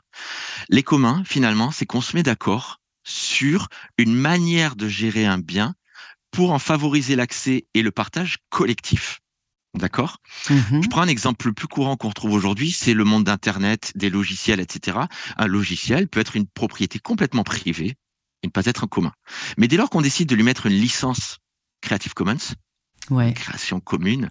Les 0.70 0.84
communs, 0.84 1.24
finalement, 1.26 1.72
c'est 1.72 1.86
qu'on 1.86 2.02
se 2.02 2.16
met 2.16 2.24
d'accord 2.24 2.80
sur 3.04 3.68
une 3.98 4.14
manière 4.14 4.76
de 4.76 4.88
gérer 4.88 5.26
un 5.26 5.40
bien 5.40 5.76
pour 6.32 6.52
en 6.52 6.60
favoriser 6.60 7.16
l'accès 7.16 7.66
et 7.74 7.82
le 7.82 7.92
partage 7.92 8.38
collectif. 8.50 9.20
D'accord? 9.76 10.18
Mhm. 10.50 10.84
Je 10.84 10.90
prends 10.90 11.02
un 11.02 11.08
exemple 11.08 11.48
le 11.48 11.54
plus 11.54 11.68
courant 11.68 11.96
qu'on 11.96 12.10
retrouve 12.10 12.34
aujourd'hui, 12.34 12.72
c'est 12.72 12.94
le 12.94 13.04
monde 13.04 13.24
d'Internet, 13.24 13.92
des 13.96 14.10
logiciels, 14.10 14.60
etc. 14.60 14.98
Un 15.38 15.48
logiciel 15.48 16.08
peut 16.08 16.20
être 16.20 16.36
une 16.36 16.48
propriété 16.48 17.00
complètement 17.00 17.44
privée 17.44 17.96
et 18.42 18.48
ne 18.48 18.52
pas 18.52 18.66
être 18.66 18.84
en 18.84 18.88
commun. 18.88 19.12
Mais 19.58 19.68
dès 19.68 19.78
lors 19.78 19.90
qu'on 19.90 20.02
décide 20.02 20.28
de 20.28 20.36
lui 20.36 20.44
mettre 20.44 20.66
une 20.66 20.74
licence 20.74 21.38
Creative 21.82 22.14
Commons, 22.14 22.38
ouais. 23.10 23.34
création 23.34 23.80
commune, 23.80 24.30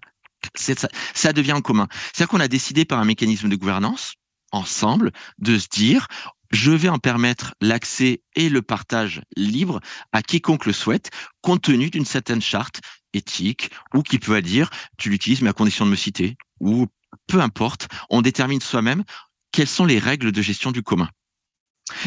ça, 0.55 0.89
ça 1.15 1.33
devient 1.33 1.53
en 1.53 1.61
commun. 1.61 1.89
C'est-à-dire 2.13 2.29
qu'on 2.29 2.41
a 2.41 2.49
décidé 2.49 2.85
par 2.85 2.99
un 2.99 3.05
mécanisme 3.05 3.49
de 3.49 3.57
gouvernance, 3.57 4.15
ensemble, 4.53 5.13
de 5.39 5.59
se 5.59 5.69
dire, 5.69 6.07
je 6.51 6.71
vais 6.71 6.89
en 6.89 6.99
permettre 6.99 7.55
l'accès 7.61 8.23
et 8.35 8.49
le 8.49 8.63
partage 8.63 9.23
libre 9.37 9.81
à 10.13 10.23
quiconque 10.23 10.67
le 10.67 10.73
souhaite, 10.73 11.11
compte 11.43 11.63
tenu 11.63 11.91
d'une 11.91 12.07
certaine 12.07 12.41
charte 12.41 12.81
éthique, 13.13 13.71
ou 13.95 14.03
qui 14.03 14.19
peut 14.19 14.41
dire, 14.43 14.71
tu 14.97 15.11
l'utilises, 15.11 15.43
mais 15.43 15.51
à 15.51 15.55
condition 15.55 15.87
de 15.87 15.91
me 15.91 15.97
citer, 15.97 16.37
ou 16.61 16.87
peu 17.27 17.41
importe, 17.41 17.89
on 18.11 18.23
détermine 18.23 18.61
soi-même 18.61 19.05
quelles 19.53 19.69
sont 19.69 19.87
les 19.87 19.99
règles 19.99 20.33
de 20.33 20.43
gestion 20.43 20.73
du 20.73 20.83
commun. 20.83 21.09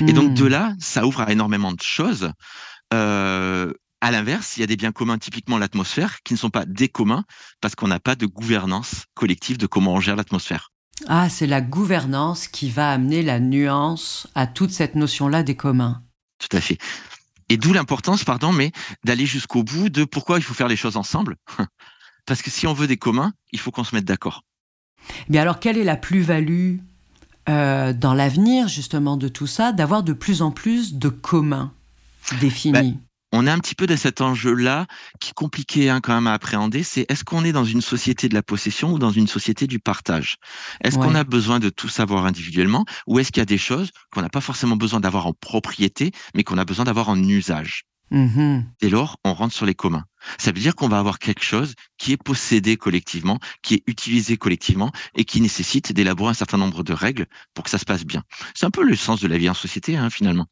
Et 0.07 0.13
donc 0.13 0.35
de 0.35 0.43
hmm. 0.43 0.49
là, 0.49 0.73
ça 0.79 1.07
ouvre 1.07 1.21
à 1.21 1.31
énormément 1.31 1.73
de 1.73 1.81
choses. 1.81 2.31
Euh, 2.93 3.73
à 4.01 4.11
l'inverse, 4.11 4.57
il 4.57 4.61
y 4.61 4.63
a 4.63 4.67
des 4.67 4.75
biens 4.75 4.91
communs, 4.91 5.19
typiquement 5.19 5.57
l'atmosphère, 5.57 6.21
qui 6.23 6.33
ne 6.33 6.39
sont 6.39 6.49
pas 6.49 6.65
des 6.65 6.89
communs 6.89 7.23
parce 7.61 7.75
qu'on 7.75 7.87
n'a 7.87 7.99
pas 7.99 8.15
de 8.15 8.25
gouvernance 8.25 9.05
collective 9.13 9.57
de 9.57 9.67
comment 9.67 9.93
on 9.93 9.99
gère 9.99 10.15
l'atmosphère. 10.15 10.71
Ah, 11.07 11.29
c'est 11.29 11.47
la 11.47 11.61
gouvernance 11.61 12.47
qui 12.47 12.69
va 12.69 12.91
amener 12.91 13.21
la 13.21 13.39
nuance 13.39 14.27
à 14.35 14.47
toute 14.47 14.71
cette 14.71 14.95
notion-là 14.95 15.43
des 15.43 15.55
communs. 15.55 16.03
Tout 16.39 16.55
à 16.55 16.61
fait. 16.61 16.77
Et 17.49 17.57
d'où 17.57 17.73
l'importance, 17.73 18.23
pardon, 18.23 18.51
mais 18.51 18.71
d'aller 19.03 19.25
jusqu'au 19.25 19.63
bout 19.63 19.89
de 19.89 20.03
pourquoi 20.03 20.37
il 20.37 20.43
faut 20.43 20.53
faire 20.53 20.67
les 20.67 20.75
choses 20.75 20.97
ensemble. 20.97 21.37
Parce 22.25 22.41
que 22.41 22.49
si 22.49 22.67
on 22.67 22.73
veut 22.73 22.87
des 22.87 22.97
communs, 22.97 23.33
il 23.51 23.59
faut 23.59 23.71
qu'on 23.71 23.83
se 23.83 23.95
mette 23.95 24.05
d'accord. 24.05 24.43
Mais 25.27 25.39
alors, 25.39 25.59
quelle 25.59 25.77
est 25.77 25.83
la 25.83 25.97
plus-value 25.97 26.77
euh, 27.49 27.93
dans 27.93 28.13
l'avenir, 28.13 28.67
justement, 28.67 29.17
de 29.17 29.27
tout 29.27 29.47
ça, 29.47 29.71
d'avoir 29.71 30.03
de 30.03 30.13
plus 30.13 30.41
en 30.41 30.51
plus 30.51 30.93
de 30.93 31.09
communs 31.09 31.73
définis? 32.39 32.93
Ben, 32.93 32.99
on 33.31 33.47
est 33.47 33.49
un 33.49 33.59
petit 33.59 33.75
peu 33.75 33.87
dans 33.87 33.97
cet 33.97 34.21
enjeu-là 34.21 34.87
qui 35.19 35.29
est 35.29 35.33
compliqué 35.33 35.89
hein, 35.89 35.99
quand 36.01 36.13
même 36.13 36.27
à 36.27 36.33
appréhender, 36.33 36.83
c'est 36.83 37.05
est-ce 37.09 37.23
qu'on 37.23 37.43
est 37.45 37.51
dans 37.51 37.65
une 37.65 37.81
société 37.81 38.29
de 38.29 38.33
la 38.33 38.43
possession 38.43 38.91
ou 38.93 38.99
dans 38.99 39.11
une 39.11 39.27
société 39.27 39.67
du 39.67 39.79
partage? 39.79 40.37
Est-ce 40.83 40.97
qu'on 40.97 41.15
a 41.15 41.23
besoin 41.23 41.59
de 41.59 41.69
tout 41.69 41.89
savoir 41.89 42.25
individuellement 42.25 42.85
ou 43.07 43.19
est-ce 43.19 43.31
qu'il 43.31 43.41
y 43.41 43.43
a 43.43 43.45
des 43.45 43.57
choses 43.57 43.91
qu'on 44.11 44.21
n'a 44.21 44.29
pas 44.29 44.41
forcément 44.41 44.75
besoin 44.75 44.99
d'avoir 44.99 45.27
en 45.27 45.33
propriété, 45.33 46.11
mais 46.35 46.43
qu'on 46.43 46.57
a 46.57 46.65
besoin 46.65 46.85
d'avoir 46.85 47.09
en 47.09 47.17
usage? 47.23 47.83
Mmh 48.11 48.63
Dès 48.81 48.89
lors, 48.89 49.17
on 49.23 49.33
rentre 49.33 49.53
sur 49.53 49.65
les 49.65 49.73
communs. 49.73 50.05
Ça 50.37 50.51
veut 50.51 50.59
dire 50.59 50.75
qu'on 50.75 50.87
va 50.87 50.99
avoir 50.99 51.19
quelque 51.19 51.43
chose 51.43 51.73
qui 51.97 52.11
est 52.11 52.17
possédé 52.17 52.77
collectivement, 52.77 53.39
qui 53.63 53.75
est 53.75 53.83
utilisé 53.87 54.37
collectivement 54.37 54.91
et 55.15 55.25
qui 55.25 55.41
nécessite 55.41 55.91
d'élaborer 55.93 56.31
un 56.31 56.35
certain 56.35 56.57
nombre 56.57 56.83
de 56.83 56.93
règles 56.93 57.25
pour 57.53 57.63
que 57.63 57.69
ça 57.69 57.77
se 57.77 57.85
passe 57.85 58.05
bien. 58.05 58.23
C'est 58.53 58.65
un 58.65 58.71
peu 58.71 58.83
le 58.83 58.95
sens 58.95 59.21
de 59.21 59.27
la 59.27 59.37
vie 59.37 59.49
en 59.49 59.53
société, 59.53 59.97
hein, 59.97 60.09
finalement. 60.09 60.45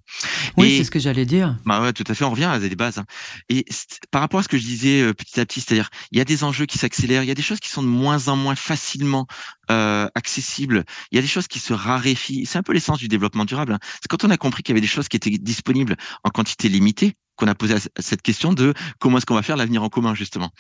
Oui, 0.57 0.77
c'est 0.77 0.83
ce 0.83 0.91
que 0.91 0.99
j'allais 0.99 1.25
dire. 1.25 1.57
Bah 1.65 1.81
ouais, 1.81 1.93
tout 1.93 2.03
à 2.07 2.13
fait. 2.13 2.23
On 2.23 2.31
revient 2.31 2.45
à 2.45 2.59
des 2.59 2.75
bases. 2.75 2.97
Hein. 2.97 3.05
Et 3.49 3.65
par 4.11 4.21
rapport 4.21 4.39
à 4.39 4.43
ce 4.43 4.47
que 4.47 4.57
je 4.57 4.63
disais 4.63 5.01
euh, 5.01 5.13
petit 5.13 5.39
à 5.39 5.45
petit, 5.45 5.61
c'est-à-dire, 5.61 5.89
il 6.11 6.17
y 6.17 6.21
a 6.21 6.25
des 6.25 6.43
enjeux 6.43 6.65
qui 6.65 6.77
s'accélèrent, 6.77 7.23
il 7.23 7.27
y 7.27 7.31
a 7.31 7.35
des 7.35 7.41
choses 7.41 7.59
qui 7.59 7.69
sont 7.69 7.83
de 7.83 7.87
moins 7.87 8.27
en 8.27 8.35
moins 8.35 8.55
facilement 8.55 9.27
euh, 9.69 10.07
accessibles, 10.15 10.83
il 11.11 11.15
y 11.15 11.19
a 11.19 11.21
des 11.21 11.27
choses 11.27 11.47
qui 11.47 11.59
se 11.59 11.73
raréfient. 11.73 12.45
C'est 12.45 12.57
un 12.57 12.63
peu 12.63 12.73
l'essence 12.73 12.99
du 12.99 13.07
développement 13.07 13.45
durable. 13.45 13.73
Hein. 13.73 13.79
C'est 14.01 14.07
quand 14.07 14.23
on 14.23 14.29
a 14.29 14.37
compris 14.37 14.63
qu'il 14.63 14.73
y 14.73 14.75
avait 14.75 14.81
des 14.81 14.87
choses 14.87 15.07
qui 15.07 15.17
étaient 15.17 15.29
disponibles 15.29 15.95
en 16.23 16.29
quantité 16.29 16.69
limitée 16.69 17.15
qu'on 17.39 17.48
a 17.48 17.55
posé 17.55 17.75
cette 17.98 18.22
question 18.22 18.53
de 18.53 18.74
comment 19.00 19.17
est-ce 19.17 19.25
qu'on 19.25 19.36
va 19.36 19.41
faire 19.41 19.58
l'avenir 19.58 19.81
en 19.81 19.89
commun 19.89 20.13
justement. 20.13 20.51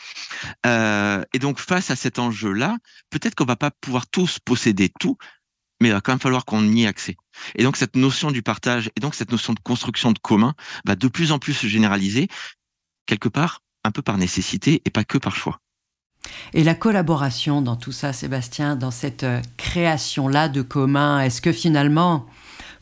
Euh, 0.65 1.23
et 1.33 1.39
donc 1.39 1.59
face 1.59 1.91
à 1.91 1.95
cet 1.95 2.17
enjeu-là, 2.17 2.77
peut-être 3.09 3.35
qu'on 3.35 3.45
va 3.45 3.57
pas 3.57 3.71
pouvoir 3.81 4.07
tous 4.07 4.39
posséder 4.39 4.89
tout, 4.99 5.17
mais 5.81 5.89
il 5.89 5.91
va 5.91 6.01
quand 6.01 6.13
même 6.13 6.19
falloir 6.19 6.45
qu'on 6.45 6.63
y 6.63 6.83
ait 6.83 6.87
accès. 6.87 7.17
Et 7.55 7.63
donc 7.63 7.77
cette 7.77 7.95
notion 7.95 8.31
du 8.31 8.41
partage 8.41 8.89
et 8.95 8.99
donc 9.01 9.13
cette 9.13 9.31
notion 9.31 9.53
de 9.53 9.59
construction 9.59 10.11
de 10.11 10.19
commun 10.19 10.53
va 10.85 10.95
de 10.95 11.07
plus 11.07 11.31
en 11.31 11.39
plus 11.39 11.53
se 11.53 11.67
généraliser 11.67 12.27
quelque 13.05 13.29
part 13.29 13.61
un 13.83 13.91
peu 13.91 14.01
par 14.01 14.17
nécessité 14.17 14.81
et 14.85 14.89
pas 14.89 15.03
que 15.03 15.17
par 15.17 15.35
choix. 15.35 15.59
Et 16.53 16.63
la 16.63 16.75
collaboration 16.75 17.61
dans 17.61 17.75
tout 17.75 17.91
ça, 17.91 18.13
Sébastien, 18.13 18.75
dans 18.75 18.91
cette 18.91 19.23
euh, 19.23 19.41
création-là 19.57 20.49
de 20.49 20.61
commun, 20.61 21.21
est-ce 21.21 21.41
que 21.41 21.51
finalement, 21.51 22.27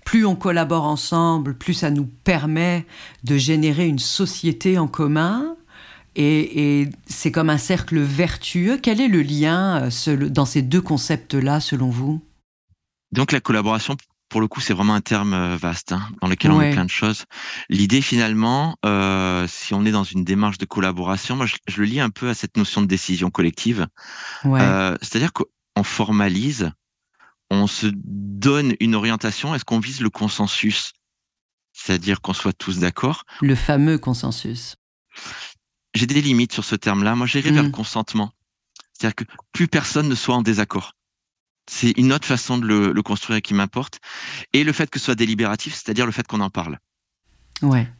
plus 0.07 0.25
on 0.25 0.37
collabore 0.37 0.85
ensemble, 0.85 1.57
plus 1.57 1.73
ça 1.73 1.91
nous 1.91 2.05
permet 2.05 2.85
de 3.25 3.35
générer 3.35 3.87
une 3.87 3.99
société 3.99 4.77
en 4.77 4.87
commun. 4.87 5.57
Et, 6.15 6.87
c'est 7.07 7.29
comme 7.29 7.49
un 7.49 7.57
cercle 7.57 7.99
vertueux. 7.99 8.79
Quel 8.81 9.01
est 9.01 9.09
le 9.09 9.21
lien 9.21 9.89
euh, 10.07 10.29
dans 10.29 10.45
ces 10.45 10.61
deux 10.61 10.79
concepts-là, 10.79 11.59
selon 11.59 11.89
vous? 11.89 12.23
Donc 13.11 13.33
la 13.33 13.41
collaboration, 13.41 13.97
pour 14.29 14.39
le 14.39 14.47
coup, 14.47 14.61
c'est 14.61 14.73
vraiment 14.73 14.93
un 14.93 15.01
terme 15.01 15.33
euh, 15.33 15.57
vaste 15.57 15.91
hein, 15.91 16.07
dans 16.21 16.29
lequel 16.29 16.51
on 16.51 16.59
met 16.59 16.71
plein 16.71 16.85
de 16.85 16.89
choses. 16.89 17.25
L'idée, 17.67 18.01
finalement, 18.01 18.77
euh, 18.85 19.45
si 19.49 19.73
on 19.73 19.83
est 19.83 19.91
dans 19.91 20.05
une 20.05 20.23
démarche 20.23 20.57
de 20.57 20.65
collaboration, 20.65 21.35
moi, 21.35 21.47
je, 21.47 21.81
le 21.81 21.83
lis 21.85 21.99
un 21.99 22.11
peu 22.11 22.29
à 22.29 22.33
cette 22.33 22.55
notion 22.55 22.81
de 22.81 22.87
décision 22.87 23.29
collective. 23.29 23.87
C'est-à-dire 24.45 25.33
qu'on 25.33 25.83
formalise 25.83 26.71
on 27.49 27.67
se 27.67 27.87
donne 27.93 28.75
une 28.79 28.95
orientation, 28.95 29.55
est-ce 29.55 29.65
qu'on 29.65 29.79
vise 29.79 30.01
le 30.01 30.09
consensus? 30.09 30.93
C'est-à-dire 31.73 32.21
qu'on 32.21 32.33
soit 32.33 32.53
tous 32.53 32.79
d'accord? 32.79 33.23
Le 33.41 33.55
fameux 33.55 33.97
consensus. 33.97 34.75
J'ai 35.93 36.07
des 36.07 36.21
limites 36.21 36.53
sur 36.53 36.65
ce 36.65 36.75
terme-là. 36.75 37.15
Moi, 37.15 37.27
j'irai 37.27 37.51
vers 37.51 37.63
le 37.63 37.69
hmm. 37.69 37.73
consentement. 37.73 38.33
C'est-à-dire 38.93 39.15
que 39.15 39.23
plus 39.51 39.67
personne 39.67 40.09
ne 40.09 40.15
soit 40.15 40.35
en 40.35 40.41
désaccord. 40.41 40.93
C'est 41.69 41.91
une 41.97 42.13
autre 42.13 42.25
façon 42.25 42.57
de 42.57 42.65
le, 42.65 43.01
construire 43.03 43.41
qui 43.41 43.53
m'importe. 43.53 43.99
Et 44.53 44.63
le 44.63 44.71
fait 44.71 44.89
que 44.89 44.99
ce 44.99 45.05
soit 45.05 45.15
délibératif, 45.15 45.73
c'est-à-dire 45.73 46.05
le 46.05 46.11
fait 46.11 46.25
qu'on 46.25 46.39
en 46.39 46.49
parle. 46.49 46.79
Ouais. 47.61 47.91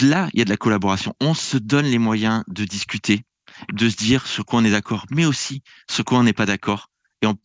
là, 0.00 0.28
il 0.32 0.38
y 0.38 0.42
a 0.42 0.44
de 0.44 0.50
la 0.50 0.56
collaboration. 0.56 1.14
On 1.20 1.34
se 1.34 1.56
donne 1.56 1.86
les 1.86 1.98
moyens 1.98 2.44
de 2.48 2.64
discuter, 2.64 3.24
de 3.72 3.88
se 3.88 3.96
dire 3.96 4.26
sur 4.26 4.44
quoi 4.44 4.60
on 4.60 4.64
est 4.64 4.70
d'accord, 4.70 5.06
mais 5.10 5.24
aussi 5.24 5.62
sur 5.90 6.04
quoi 6.04 6.18
on 6.18 6.22
n'est 6.22 6.32
pas 6.32 6.46
d'accord. 6.46 6.88
Et 7.20 7.26
on, 7.26 7.36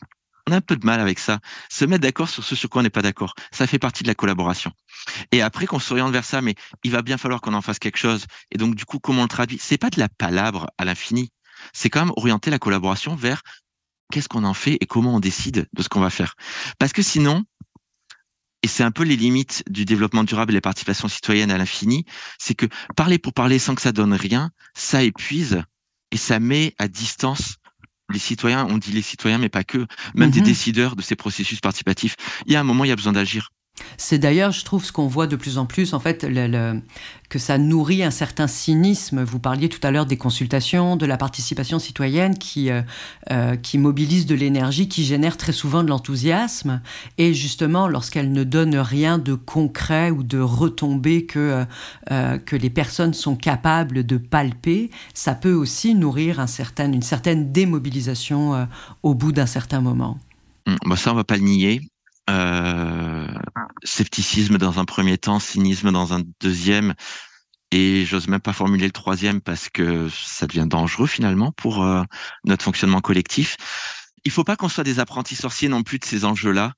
on 0.50 0.52
a 0.52 0.58
un 0.58 0.62
peu 0.62 0.76
de 0.76 0.86
mal 0.86 1.00
avec 1.00 1.20
ça. 1.20 1.40
Se 1.70 1.86
mettre 1.86 2.02
d'accord 2.02 2.30
sur 2.30 2.44
ce 2.44 2.56
sur 2.56 2.70
quoi 2.70 2.82
on 2.82 2.84
n'est 2.84 2.90
pas 2.90 3.02
d'accord, 3.02 3.36
ça 3.52 3.68
fait 3.68 3.80
partie 3.80 4.04
de 4.04 4.08
la 4.08 4.16
collaboration. 4.16 4.72
Et 5.32 5.42
après 5.42 5.66
qu'on 5.66 5.80
s'oriente 5.80 6.12
vers 6.12 6.26
ça, 6.26 6.42
mais 6.42 6.56
il 6.84 6.92
va 6.92 7.02
bien 7.02 7.18
falloir 7.18 7.42
qu'on 7.42 7.54
en 7.54 7.62
fasse 7.62 7.80
quelque 7.80 7.98
chose. 7.98 8.26
Et 8.52 8.58
donc 8.58 8.76
du 8.76 8.86
coup, 8.86 9.00
comment 9.00 9.22
on 9.22 9.24
le 9.24 9.30
traduit? 9.30 9.60
C'est 9.62 9.78
pas 9.78 9.90
de 9.90 10.00
la 10.00 10.10
palabre 10.10 10.68
à 10.78 10.86
l'infini. 10.86 11.32
C'est 11.74 11.90
quand 11.90 12.06
même 12.06 12.14
orienter 12.16 12.50
la 12.50 12.60
collaboration 12.60 13.16
vers 13.16 13.42
qu'est-ce 14.12 14.30
qu'on 14.30 14.44
en 14.44 14.54
fait 14.54 14.78
et 14.82 14.86
comment 14.86 15.16
on 15.16 15.20
décide 15.20 15.68
de 15.72 15.84
ce 15.84 15.90
qu'on 15.90 16.00
va 16.00 16.10
faire. 16.10 16.36
Parce 16.80 16.94
que 16.94 17.02
sinon, 17.02 17.44
et 18.64 18.68
c'est 18.68 18.84
un 18.84 18.92
peu 18.92 19.04
les 19.04 19.16
limites 19.16 19.64
du 19.70 19.86
développement 19.86 20.24
durable 20.24 20.52
et 20.52 20.56
la 20.56 20.62
participation 20.62 21.08
citoyenne 21.08 21.52
à 21.52 21.58
l'infini, 21.58 22.06
c'est 22.40 22.56
que 22.56 22.66
parler 22.96 23.20
pour 23.20 23.34
parler 23.34 23.60
sans 23.60 23.76
que 23.76 23.82
ça 23.82 23.92
donne 23.92 24.14
rien, 24.14 24.52
ça 24.76 25.04
épuise 25.04 25.64
et 26.12 26.18
ça 26.18 26.40
met 26.40 26.74
à 26.78 26.88
distance 26.88 27.56
les 28.12 28.20
citoyens, 28.20 28.68
on 28.70 28.78
dit 28.78 28.92
les 28.92 29.02
citoyens, 29.02 29.38
mais 29.38 29.50
pas 29.50 29.64
que, 29.64 29.86
même 30.16 30.32
des 30.32 30.40
mhm. 30.40 30.46
décideurs 30.46 30.96
de 30.96 31.02
ces 31.02 31.16
processus 31.16 31.60
participatifs. 31.60 32.16
Il 32.46 32.54
y 32.54 32.56
a 32.56 32.60
un 32.60 32.64
moment, 32.64 32.84
il 32.84 32.90
y 32.90 32.92
a 32.92 32.96
besoin 32.96 33.14
d'agir. 33.14 33.52
C'est 33.98 34.20
d'ailleurs, 34.20 34.52
je 34.52 34.64
trouve, 34.66 34.84
ce 34.84 34.92
qu'on 34.92 35.08
voit 35.08 35.28
de 35.28 35.36
plus 35.36 35.58
en 35.58 35.66
plus, 35.66 35.94
en 35.94 36.00
fait, 36.00 36.26
que 37.30 37.40
ça 37.40 37.58
nourrit 37.58 38.04
un 38.04 38.12
certain 38.12 38.48
cynisme. 38.48 39.24
Vous 39.24 39.40
parliez 39.40 39.70
tout 39.70 39.80
à 39.84 39.92
l'heure 39.92 40.08
des 40.08 40.18
consultations, 40.18 40.96
de 40.96 41.06
la 41.06 41.16
participation 41.16 41.78
citoyenne 41.78 42.38
qui, 42.38 42.72
euh, 42.72 42.82
euh, 43.32 43.56
qui 43.56 43.78
mobilise 43.78 44.26
de 44.26 44.36
l'énergie, 44.36 44.90
qui 44.90 45.06
génère 45.06 45.38
très 45.38 45.52
souvent 45.52 45.84
de 45.84 45.90
l'enthousiasme. 45.90 46.82
Et 47.18 47.34
justement, 47.34 47.88
lorsqu'elle 47.88 48.32
ne 48.32 48.44
donne 48.44 48.76
rien 48.76 49.20
de 49.20 49.36
concret 49.36 50.10
ou 50.10 50.24
de 50.24 50.40
retombées 50.40 51.26
que, 51.26 51.66
euh, 52.12 52.38
que 52.40 52.56
les 52.56 52.72
personnes 52.72 53.14
sont 53.14 53.36
capables 53.36 54.06
de 54.06 54.18
palper, 54.18 54.90
ça 55.14 55.36
peut 55.36 55.54
aussi 55.54 55.94
nourrir 55.94 56.40
une 56.40 57.02
certaine 57.02 57.52
démobilisation 57.52 58.68
au 59.04 59.14
bout 59.14 59.32
d'un 59.32 59.46
certain 59.46 59.82
moment. 59.82 60.18
Hum, 60.66 60.78
bah 60.86 60.96
ça, 60.96 61.12
on 61.12 61.16
va 61.16 61.24
pas 61.24 61.38
le 61.38 61.44
nier. 61.44 61.82
Euh, 62.30 63.28
scepticisme 63.84 64.58
dans 64.58 64.80
un 64.80 64.86
premier 64.86 65.18
temps, 65.18 65.40
cynisme 65.40 65.92
dans 65.92 66.14
un 66.14 66.22
deuxième, 66.42 66.94
et 67.72 68.06
j'ose 68.06 68.28
même 68.28 68.40
pas 68.40 68.54
formuler 68.54 68.86
le 68.86 68.92
troisième 68.92 69.42
parce 69.42 69.70
que 69.70 70.10
ça 70.10 70.48
devient 70.48 70.68
dangereux 70.68 71.08
finalement 71.08 71.52
pour 71.52 71.84
euh, 71.84 72.04
notre 72.46 72.64
fonctionnement 72.64 73.02
collectif. 73.02 73.58
Il 74.26 74.32
faut 74.32 74.44
pas 74.44 74.56
qu'on 74.56 74.70
soit 74.70 74.84
des 74.84 75.00
apprentis 75.00 75.36
sorciers 75.36 75.70
non 75.70 75.84
plus 75.84 75.98
de 75.98 76.06
ces 76.06 76.26
enjeux-là. 76.26 76.74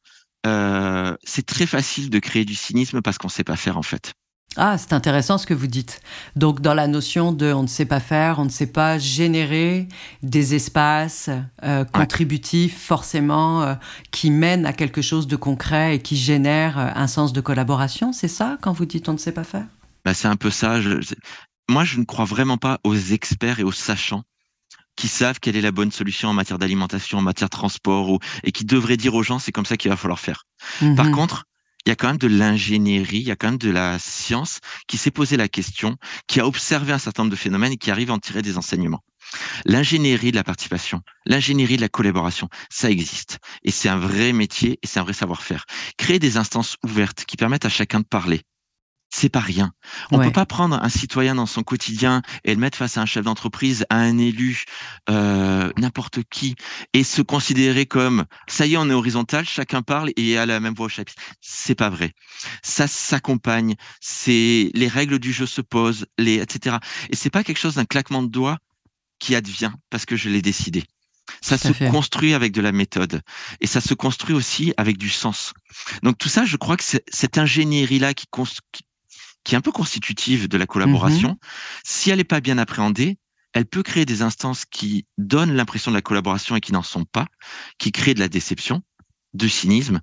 Euh, 0.45 1.15
c'est 1.23 1.45
très 1.45 1.65
facile 1.65 2.09
de 2.09 2.19
créer 2.19 2.45
du 2.45 2.55
cynisme 2.55 3.01
parce 3.01 3.17
qu'on 3.17 3.29
sait 3.29 3.43
pas 3.43 3.57
faire 3.57 3.77
en 3.77 3.83
fait. 3.83 4.13
Ah, 4.57 4.77
c'est 4.77 4.91
intéressant 4.91 5.37
ce 5.37 5.45
que 5.45 5.53
vous 5.53 5.67
dites. 5.67 6.01
Donc, 6.35 6.59
dans 6.59 6.73
la 6.73 6.87
notion 6.87 7.31
de 7.31 7.53
on 7.53 7.63
ne 7.63 7.67
sait 7.67 7.85
pas 7.85 8.01
faire, 8.01 8.37
on 8.39 8.45
ne 8.45 8.49
sait 8.49 8.67
pas 8.67 8.99
générer 8.99 9.87
des 10.23 10.55
espaces 10.55 11.29
euh, 11.63 11.85
contributifs 11.85 12.77
forcément 12.77 13.63
euh, 13.63 13.75
qui 14.11 14.29
mènent 14.29 14.65
à 14.65 14.73
quelque 14.73 15.01
chose 15.01 15.27
de 15.27 15.37
concret 15.37 15.95
et 15.95 16.01
qui 16.01 16.17
génèrent 16.17 16.77
euh, 16.77 16.89
un 16.93 17.07
sens 17.07 17.31
de 17.31 17.39
collaboration, 17.39 18.11
c'est 18.11 18.27
ça 18.27 18.57
quand 18.61 18.73
vous 18.73 18.85
dites 18.85 19.07
on 19.07 19.13
ne 19.13 19.17
sait 19.17 19.31
pas 19.31 19.45
faire? 19.45 19.65
Bah, 20.03 20.13
C'est 20.13 20.27
un 20.27 20.35
peu 20.35 20.51
ça. 20.51 20.79
moi, 21.69 21.85
je 21.85 21.99
ne 21.99 22.03
crois 22.03 22.25
vraiment 22.25 22.57
pas 22.57 22.79
aux 22.83 22.95
experts 22.95 23.61
et 23.61 23.63
aux 23.63 23.71
sachants 23.71 24.23
qui 24.97 25.07
savent 25.07 25.39
quelle 25.39 25.55
est 25.55 25.61
la 25.61 25.71
bonne 25.71 25.91
solution 25.91 26.27
en 26.27 26.33
matière 26.33 26.59
d'alimentation, 26.59 27.19
en 27.19 27.21
matière 27.21 27.47
de 27.47 27.55
transport, 27.55 28.09
ou... 28.09 28.19
et 28.43 28.51
qui 28.51 28.65
devraient 28.65 28.97
dire 28.97 29.15
aux 29.15 29.23
gens 29.23 29.39
c'est 29.39 29.53
comme 29.53 29.65
ça 29.65 29.77
qu'il 29.77 29.89
va 29.89 29.95
falloir 29.95 30.19
faire. 30.19 30.43
Par 30.97 31.05
mhm. 31.05 31.15
contre, 31.15 31.45
il 31.85 31.89
y 31.89 31.91
a 31.91 31.95
quand 31.95 32.07
même 32.07 32.17
de 32.17 32.27
l'ingénierie, 32.27 33.19
il 33.19 33.27
y 33.27 33.31
a 33.31 33.35
quand 33.35 33.47
même 33.47 33.57
de 33.57 33.71
la 33.71 33.97
science 33.99 34.59
qui 34.87 34.97
s'est 34.97 35.11
posé 35.11 35.37
la 35.37 35.47
question, 35.47 35.97
qui 36.27 36.39
a 36.39 36.45
observé 36.45 36.93
un 36.93 36.99
certain 36.99 37.23
nombre 37.23 37.31
de 37.31 37.37
phénomènes 37.37 37.73
et 37.73 37.77
qui 37.77 37.91
arrive 37.91 38.11
à 38.11 38.13
en 38.13 38.19
tirer 38.19 38.41
des 38.41 38.57
enseignements. 38.57 39.03
L'ingénierie 39.65 40.31
de 40.31 40.35
la 40.35 40.43
participation, 40.43 41.01
l'ingénierie 41.25 41.77
de 41.77 41.81
la 41.81 41.89
collaboration, 41.89 42.49
ça 42.69 42.89
existe. 42.89 43.39
Et 43.63 43.71
c'est 43.71 43.89
un 43.89 43.97
vrai 43.97 44.33
métier 44.33 44.79
et 44.81 44.87
c'est 44.87 44.99
un 44.99 45.03
vrai 45.03 45.13
savoir-faire. 45.13 45.65
Créer 45.97 46.19
des 46.19 46.37
instances 46.37 46.77
ouvertes 46.83 47.25
qui 47.25 47.37
permettent 47.37 47.65
à 47.65 47.69
chacun 47.69 48.01
de 48.01 48.05
parler, 48.05 48.41
c'est 49.13 49.29
pas 49.29 49.39
rien. 49.41 49.73
On 50.11 50.17
ne 50.17 50.23
peut 50.23 50.31
pas 50.31 50.45
prendre 50.45 50.81
un 50.81 50.89
citoyen 50.89 51.35
dans 51.35 51.45
son 51.45 51.63
quotidien 51.63 52.21
et 52.45 52.53
le 52.53 52.59
mettre 52.59 52.77
face 52.77 52.97
à 52.97 53.01
un 53.01 53.05
chef 53.05 53.25
d'entreprise, 53.25 53.85
à 53.89 53.97
un 53.97 54.17
élu, 54.17 54.63
euh, 55.09 55.71
n'importe 55.77 56.19
qui, 56.29 56.55
et 56.93 57.03
se 57.03 57.21
considérer 57.21 57.85
comme 57.85 58.25
ça 58.47 58.65
y 58.65 58.73
est, 58.73 58.77
on 58.77 58.89
est 58.89 58.93
horizontal, 58.93 59.45
chacun 59.45 59.81
parle 59.81 60.11
et 60.15 60.37
a 60.37 60.45
la 60.45 60.59
même 60.59 60.73
voix 60.73 60.85
au 60.85 60.89
chapitre. 60.89 61.21
C'est 61.41 61.75
pas 61.75 61.89
vrai. 61.89 62.13
Ça 62.63 62.87
s'accompagne. 62.87 63.75
C'est 63.99 64.71
les 64.73 64.87
règles 64.87 65.19
du 65.19 65.33
jeu 65.33 65.45
se 65.45 65.61
posent, 65.61 66.05
les 66.17 66.37
etc. 66.37 66.77
Et 67.09 67.15
c'est 67.15 67.29
pas 67.29 67.43
quelque 67.43 67.59
chose 67.59 67.75
d'un 67.75 67.85
claquement 67.85 68.23
de 68.23 68.29
doigts 68.29 68.57
qui 69.19 69.35
advient 69.35 69.71
parce 69.89 70.05
que 70.05 70.15
je 70.15 70.29
l'ai 70.29 70.41
décidé. 70.41 70.85
Ça 71.41 71.57
se 71.57 71.89
construit 71.89 72.33
avec 72.33 72.51
de 72.51 72.61
la 72.61 72.71
méthode 72.71 73.21
et 73.61 73.67
ça 73.67 73.81
se 73.81 73.93
construit 73.93 74.35
aussi 74.35 74.73
avec 74.77 74.97
du 74.97 75.09
sens. 75.09 75.53
Donc 76.03 76.17
tout 76.17 76.29
ça, 76.29 76.45
je 76.45 76.57
crois 76.57 76.77
que 76.77 76.83
cette 76.83 77.37
ingénierie-là 77.37 78.13
qui, 78.13 78.25
qui, 78.71 78.83
qui 79.43 79.55
est 79.55 79.57
un 79.57 79.61
peu 79.61 79.71
constitutive 79.71 80.47
de 80.47 80.57
la 80.57 80.67
collaboration, 80.67 81.29
mhm. 81.29 81.37
si 81.83 82.09
elle 82.09 82.17
n'est 82.17 82.23
pas 82.23 82.41
bien 82.41 82.57
appréhendée, 82.57 83.17
elle 83.53 83.65
peut 83.65 83.83
créer 83.83 84.05
des 84.05 84.21
instances 84.21 84.65
qui 84.65 85.05
donnent 85.17 85.53
l'impression 85.53 85.91
de 85.91 85.95
la 85.95 86.01
collaboration 86.01 86.55
et 86.55 86.61
qui 86.61 86.71
n'en 86.71 86.83
sont 86.83 87.05
pas, 87.05 87.27
qui 87.77 87.91
créent 87.91 88.13
de 88.13 88.19
la 88.19 88.29
déception, 88.29 88.81
du 89.33 89.49
cynisme 89.49 90.01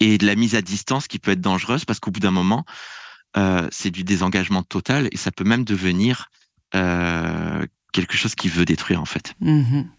et 0.00 0.18
de 0.18 0.26
la 0.26 0.34
mise 0.34 0.54
à 0.54 0.62
distance 0.62 1.06
qui 1.06 1.18
peut 1.18 1.32
être 1.32 1.40
dangereuse 1.40 1.84
parce 1.84 2.00
qu'au 2.00 2.10
bout 2.10 2.20
d'un 2.20 2.30
moment, 2.30 2.64
euh, 3.36 3.68
c'est 3.70 3.90
du 3.90 4.04
désengagement 4.04 4.62
total 4.62 5.08
et 5.12 5.16
ça 5.16 5.30
peut 5.30 5.44
même 5.44 5.64
devenir 5.64 6.28
euh, 6.74 7.66
quelque 7.92 8.16
chose 8.16 8.34
qui 8.34 8.48
veut 8.48 8.64
détruire 8.64 9.00
en 9.00 9.04
fait. 9.04 9.34
Mhm. 9.40 9.90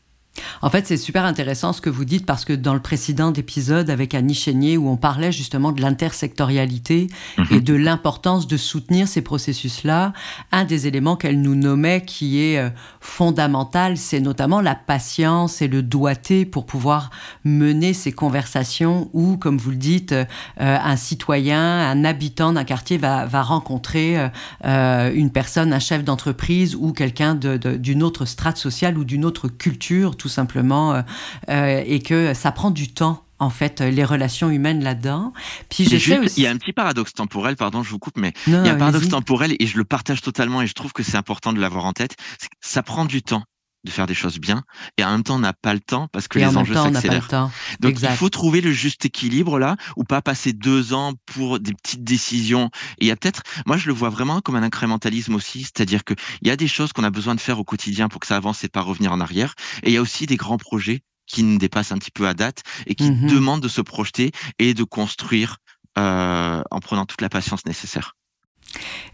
En 0.61 0.69
fait, 0.69 0.87
c'est 0.87 0.97
super 0.97 1.25
intéressant 1.25 1.73
ce 1.73 1.81
que 1.81 1.89
vous 1.89 2.05
dites 2.05 2.25
parce 2.25 2.45
que 2.45 2.53
dans 2.53 2.73
le 2.73 2.79
précédent 2.79 3.33
épisode 3.33 3.89
avec 3.89 4.13
Annie 4.13 4.33
Chénier, 4.33 4.77
où 4.77 4.89
on 4.89 4.97
parlait 4.97 5.31
justement 5.31 5.71
de 5.71 5.81
l'intersectorialité 5.81 7.07
mhm. 7.37 7.45
et 7.51 7.61
de 7.61 7.73
l'importance 7.73 8.47
de 8.47 8.57
soutenir 8.57 9.07
ces 9.07 9.21
processus-là, 9.21 10.13
un 10.51 10.65
des 10.65 10.87
éléments 10.87 11.15
qu'elle 11.15 11.41
nous 11.41 11.55
nommait 11.55 12.03
qui 12.05 12.41
est 12.41 12.57
euh, 12.57 12.69
fondamental, 12.99 13.97
c'est 13.97 14.19
notamment 14.19 14.61
la 14.61 14.75
patience 14.75 15.61
et 15.61 15.67
le 15.67 15.81
doigté 15.81 16.45
pour 16.45 16.65
pouvoir 16.65 17.09
mener 17.43 17.93
ces 17.93 18.11
conversations 18.11 19.09
où, 19.13 19.37
comme 19.37 19.57
vous 19.57 19.71
le 19.71 19.77
dites, 19.77 20.11
euh, 20.11 20.25
un 20.59 20.95
citoyen, 20.95 21.89
un 21.89 22.05
habitant 22.05 22.53
d'un 22.53 22.63
quartier 22.63 22.97
va, 22.97 23.27
rencontrer 23.39 24.29
euh, 24.65 25.11
une 25.13 25.31
personne, 25.31 25.71
un 25.71 25.79
chef 25.79 26.03
d'entreprise 26.03 26.75
ou 26.75 26.91
quelqu'un 26.91 27.35
d'une 27.35 28.03
autre 28.03 28.25
strate 28.25 28.57
sociale 28.57 28.97
ou 28.97 29.05
d'une 29.05 29.23
autre 29.23 29.47
culture, 29.47 30.17
tout 30.17 30.28
simplement, 30.29 30.93
euh, 30.93 31.01
euh, 31.49 31.83
et 31.85 31.99
que 32.01 32.33
ça 32.33 32.51
prend 32.51 32.71
du 32.71 32.87
temps 32.93 33.25
en 33.39 33.49
fait 33.49 33.79
les 33.81 34.03
relations 34.03 34.49
humaines 34.49 34.83
là-dedans. 34.83 35.33
Puis 35.69 35.85
il 35.85 36.41
y 36.41 36.47
a 36.47 36.51
un 36.51 36.57
petit 36.57 36.73
paradoxe 36.73 37.13
temporel, 37.13 37.55
pardon, 37.55 37.83
je 37.83 37.89
vous 37.89 37.99
coupe, 37.99 38.17
mais 38.17 38.33
il 38.47 38.53
y 38.53 38.55
a 38.55 38.73
un 38.73 38.75
paradoxe 38.75 39.09
temporel 39.09 39.55
et 39.59 39.65
je 39.65 39.77
le 39.77 39.85
partage 39.85 40.21
totalement 40.21 40.61
et 40.61 40.67
je 40.67 40.73
trouve 40.73 40.91
que 40.91 41.03
c'est 41.03 41.17
important 41.17 41.53
de 41.53 41.59
l'avoir 41.59 41.85
en 41.85 41.93
tête. 41.93 42.15
Ça 42.59 42.83
prend 42.83 43.05
du 43.05 43.21
temps 43.21 43.43
de 43.85 43.91
faire 43.91 44.07
des 44.07 44.13
choses 44.13 44.39
bien 44.39 44.63
et 44.97 45.03
en 45.03 45.11
même 45.11 45.23
temps 45.23 45.35
on 45.35 45.39
n'a 45.39 45.53
pas 45.53 45.73
le 45.73 45.79
temps 45.79 46.07
parce 46.11 46.27
que 46.27 46.39
les 46.39 46.57
enjeux 46.57 46.73
s'accélèrent. 46.73 47.49
Donc 47.79 48.01
il 48.01 48.07
faut 48.09 48.29
trouver 48.29 48.61
le 48.61 48.71
juste 48.71 49.05
équilibre 49.05 49.59
là 49.59 49.77
ou 49.95 50.03
pas 50.03 50.21
passer 50.21 50.53
deux 50.53 50.93
ans 50.93 51.13
pour 51.25 51.59
des 51.59 51.73
petites 51.73 52.03
décisions. 52.03 52.69
Et 52.99 53.05
il 53.05 53.07
y 53.07 53.11
a 53.11 53.15
peut-être, 53.15 53.43
moi 53.65 53.77
je 53.77 53.87
le 53.87 53.93
vois 53.93 54.09
vraiment 54.09 54.41
comme 54.41 54.55
un 54.55 54.63
incrémentalisme 54.63 55.35
aussi, 55.35 55.61
c'est-à-dire 55.61 56.03
que 56.03 56.13
il 56.41 56.47
y 56.47 56.51
a 56.51 56.55
des 56.55 56.67
choses 56.67 56.93
qu'on 56.93 57.03
a 57.03 57.09
besoin 57.09 57.35
de 57.35 57.39
faire 57.39 57.59
au 57.59 57.63
quotidien 57.63 58.09
pour 58.09 58.19
que 58.19 58.27
ça 58.27 58.35
avance 58.35 58.63
et 58.63 58.69
pas 58.69 58.81
revenir 58.81 59.11
en 59.11 59.19
arrière. 59.19 59.55
Et 59.83 59.89
il 59.89 59.93
y 59.93 59.97
a 59.97 60.01
aussi 60.01 60.25
des 60.25 60.37
grands 60.37 60.57
projets 60.57 61.01
qui 61.25 61.43
nous 61.43 61.57
dépassent 61.57 61.91
un 61.91 61.97
petit 61.97 62.11
peu 62.11 62.27
à 62.27 62.33
date 62.33 62.63
et 62.87 62.95
qui 62.95 63.11
mhm. 63.11 63.29
demandent 63.29 63.61
de 63.61 63.67
se 63.67 63.81
projeter 63.81 64.31
et 64.57 64.73
de 64.73 64.83
construire 64.83 65.57
euh, 65.97 66.61
en 66.71 66.79
prenant 66.79 67.05
toute 67.05 67.21
la 67.21 67.29
patience 67.29 67.65
nécessaire. 67.65 68.15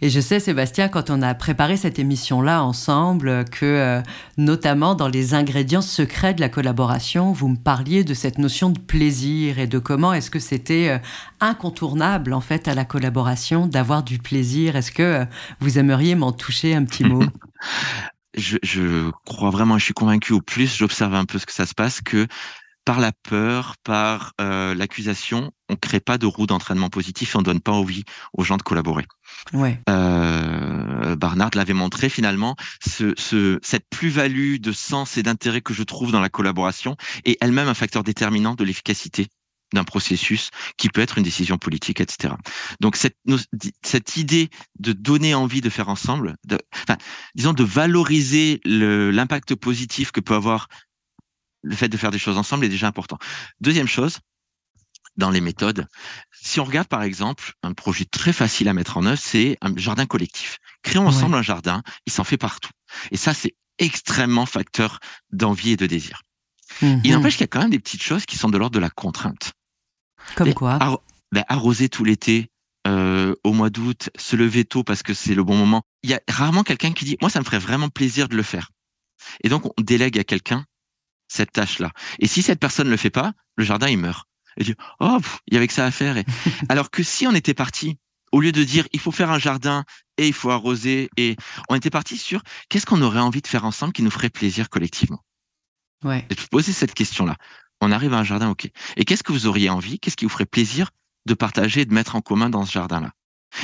Et 0.02 0.10
je 0.10 0.20
sais, 0.20 0.40
Sébastien, 0.40 0.90
quand 0.90 1.10
on 1.10 1.22
a 1.22 1.34
préparé 1.34 1.78
cette 1.78 2.00
émission-là 2.00 2.64
ensemble, 2.64 3.46
que 3.46 3.66
euh, 3.66 4.02
notamment 4.38 4.96
dans 4.96 5.08
les 5.08 5.34
ingrédients 5.34 5.82
secrets 5.82 6.34
de 6.34 6.42
la 6.42 6.50
collaboration, 6.50 7.32
vous 7.32 7.48
me 7.48 7.56
parliez 7.56 8.04
de 8.04 8.14
cette 8.14 8.38
notion 8.38 8.70
de 8.70 8.80
plaisir 8.80 9.60
et 9.60 9.68
de 9.68 9.80
comment 9.80 10.14
est-ce 10.14 10.30
que 10.30 10.40
c'était 10.40 10.90
euh, 10.90 10.98
incontournable 11.40 12.34
en 12.34 12.42
fait 12.42 12.68
à 12.68 12.76
la 12.76 12.86
collaboration 12.86 13.68
d'avoir 13.68 14.04
du 14.04 14.20
plaisir. 14.20 14.76
Est-ce 14.76 14.92
que 14.92 15.04
euh, 15.04 15.26
vous 15.60 15.80
aimeriez 15.80 16.16
m'en 16.16 16.32
toucher 16.32 16.76
un 16.76 16.84
petit 16.84 17.04
mot? 17.04 17.24
Je, 18.38 18.58
je, 18.64 19.12
crois 19.26 19.50
vraiment, 19.50 19.78
je 19.78 19.86
suis 19.86 19.94
convaincu 19.94 20.34
au 20.34 20.42
plus 20.42 20.76
j'observe 20.76 21.16
un 21.16 21.24
peu 21.24 21.40
ce 21.40 21.46
que 21.46 21.54
ça 21.54 21.66
se 21.66 21.74
passe 21.74 22.02
que 22.02 22.28
par 22.86 23.00
la 23.00 23.12
peur, 23.12 23.76
par 23.84 24.34
euh, 24.40 24.76
l'accusation, 24.76 25.52
on 25.70 25.76
crée 25.76 26.00
pas 26.00 26.20
de 26.20 26.28
roue 26.28 26.46
d'entraînement 26.46 26.90
positif 26.90 27.34
et 27.34 27.38
on 27.38 27.42
donne 27.42 27.60
pas 27.60 27.72
envie 27.72 28.04
aux 28.34 28.44
gens 28.44 28.58
de 28.58 28.62
collaborer. 28.62 29.06
Ouais. 29.54 29.82
Euh, 29.90 31.16
Barnard 31.16 31.50
l'avait 31.56 31.74
montré 31.74 32.10
finalement, 32.10 32.56
ce, 32.86 33.14
ce, 33.18 33.60
cette 33.64 33.90
plus-value 33.90 34.58
de 34.58 34.72
sens 34.72 35.18
et 35.18 35.24
d'intérêt 35.24 35.62
que 35.62 35.74
je 35.74 35.82
trouve 35.82 36.12
dans 36.12 36.22
la 36.22 36.30
collaboration 36.30 36.96
est 37.26 37.38
elle-même 37.42 37.68
un 37.68 37.74
facteur 37.74 38.04
déterminant 38.04 38.54
de 38.54 38.64
l'efficacité 38.64 39.28
d'un 39.74 39.84
processus 39.84 40.52
qui 40.78 40.90
peut 40.90 41.02
être 41.02 41.18
une 41.18 41.24
décision 41.24 41.58
politique, 41.58 42.00
etc. 42.00 42.36
Donc 42.80 42.96
cette, 42.96 43.18
cette 43.82 44.16
idée 44.16 44.50
de 44.80 44.94
donner 44.94 45.34
envie 45.34 45.62
de 45.62 45.70
faire 45.70 45.90
ensemble, 45.90 46.36
de, 46.46 46.60
enfin, 46.74 46.98
disons 47.34 47.54
de 47.54 47.64
valoriser 47.64 48.62
l'impact 48.66 49.56
positif 49.56 50.12
que 50.12 50.20
peut 50.20 50.36
avoir 50.36 50.68
le 51.66 51.76
fait 51.76 51.90
de 51.90 51.98
faire 51.98 52.12
des 52.12 52.20
choses 52.20 52.38
ensemble 52.38 52.66
est 52.66 52.70
déjà 52.70 52.88
important. 52.88 53.18
Deuxième 53.60 53.88
chose, 53.88 54.20
dans 55.18 55.30
les 55.30 55.42
méthodes, 55.42 55.88
si 56.32 56.60
on 56.60 56.64
regarde 56.64 56.88
par 56.88 57.04
exemple 57.04 57.54
un 57.64 57.74
projet 57.74 58.06
très 58.06 58.34
facile 58.34 58.68
à 58.68 58.74
mettre 58.74 58.98
en 58.98 59.06
œuvre, 59.06 59.20
c'est 59.22 59.58
un 59.62 59.76
jardin 59.76 60.06
collectif. 60.06 60.58
Créons 60.84 61.08
ensemble 61.08 61.36
un 61.36 61.42
jardin, 61.42 61.84
il 62.06 62.12
s'en 62.12 62.24
fait 62.24 62.38
partout. 62.38 62.72
Et 63.12 63.18
ça, 63.18 63.34
c'est 63.34 63.56
extrêmement 63.80 64.46
facteur 64.46 65.00
d'envie 65.32 65.72
et 65.72 65.78
de 65.78 65.86
désir. 65.86 66.22
Il 66.82 66.88
mhm. 66.88 67.12
n'empêche 67.12 67.34
qu'il 67.34 67.42
y 67.42 67.46
a 67.46 67.48
quand 67.48 67.62
même 67.62 67.70
des 67.70 67.80
petites 67.80 68.04
choses 68.04 68.26
qui 68.26 68.38
sont 68.38 68.50
de 68.50 68.58
l'ordre 68.58 68.76
de 68.76 68.80
la 68.80 68.90
contrainte. 68.90 69.54
Comme 70.36 70.54
quoi 70.54 70.78
ben, 71.32 71.44
Arroser 71.48 71.90
tout 71.90 72.04
l'été, 72.04 72.50
euh, 72.88 73.34
au 73.44 73.54
mois 73.54 73.70
d'août, 73.70 74.10
se 74.18 74.36
lever 74.36 74.66
tôt 74.66 74.84
parce 74.84 75.04
que 75.04 75.14
c'est 75.14 75.36
le 75.36 75.44
bon 75.44 75.56
moment. 75.56 75.84
Il 76.04 76.10
y 76.10 76.14
a 76.14 76.22
rarement 76.30 76.64
quelqu'un 76.64 76.92
qui 76.94 77.06
dit, 77.06 77.18
moi, 77.22 77.30
ça 77.30 77.40
me 77.40 77.46
ferait 77.46 77.60
vraiment 77.60 77.90
plaisir 77.90 78.28
de 78.28 78.36
le 78.36 78.44
faire. 78.44 78.70
Et 79.44 79.50
donc, 79.50 79.66
on 79.66 79.82
délègue 79.82 80.20
à 80.20 80.24
quelqu'un 80.24 80.66
cette 81.28 81.52
tâche-là. 81.52 81.92
Et 82.20 82.28
si 82.28 82.42
cette 82.42 82.60
personne 82.60 82.88
ne 82.88 82.92
le 82.92 82.98
fait 82.98 83.10
pas, 83.10 83.34
le 83.56 83.64
jardin, 83.64 83.88
il 83.88 83.98
meurt. 83.98 84.28
Et 84.58 84.64
dit, 84.64 84.76
oh, 85.00 85.18
il 85.48 85.54
y 85.54 85.58
avait 85.58 85.68
que 85.68 85.74
ça 85.74 85.86
à 85.86 85.92
faire. 85.92 86.16
Alors 86.70 86.90
que 86.90 87.04
si 87.04 87.28
on 87.28 87.34
était 87.34 87.54
parti, 87.54 87.98
au 88.32 88.42
lieu 88.42 88.52
de 88.52 88.64
dire, 88.64 88.88
il 88.94 89.00
faut 89.00 89.12
faire 89.12 89.32
un 89.32 89.40
jardin 89.40 89.84
et 90.18 90.28
il 90.28 90.34
faut 90.34 90.50
arroser, 90.50 91.10
et 91.18 91.36
on 91.70 91.76
était 91.76 91.90
parti 91.90 92.18
sur 92.18 92.42
qu'est-ce 92.70 92.86
qu'on 92.86 93.02
aurait 93.02 93.20
envie 93.20 93.42
de 93.42 93.48
faire 93.48 93.66
ensemble 93.66 93.94
qui 93.94 94.04
nous 94.04 94.12
ferait 94.12 94.30
plaisir 94.30 94.70
collectivement? 94.70 95.24
Ouais. 96.04 96.26
Et 96.30 96.36
de 96.36 96.42
poser 96.52 96.72
cette 96.72 96.94
question-là. 96.94 97.36
On 97.82 97.92
arrive 97.92 98.14
à 98.14 98.18
un 98.18 98.24
jardin, 98.24 98.50
ok. 98.50 98.70
Et 98.96 99.06
qu'est-ce 99.06 99.24
que 99.24 99.32
vous 99.32 99.48
auriez 99.48 99.70
envie, 99.70 100.00
qu'est-ce 100.00 100.16
qui 100.16 100.26
vous 100.26 100.32
ferait 100.32 100.46
plaisir 100.46 100.92
de 101.26 101.34
partager 101.34 101.82
et 101.82 101.86
de 101.86 101.94
mettre 101.94 102.16
en 102.16 102.22
commun 102.22 102.50
dans 102.50 102.66
ce 102.66 102.72
jardin-là? 102.72 103.12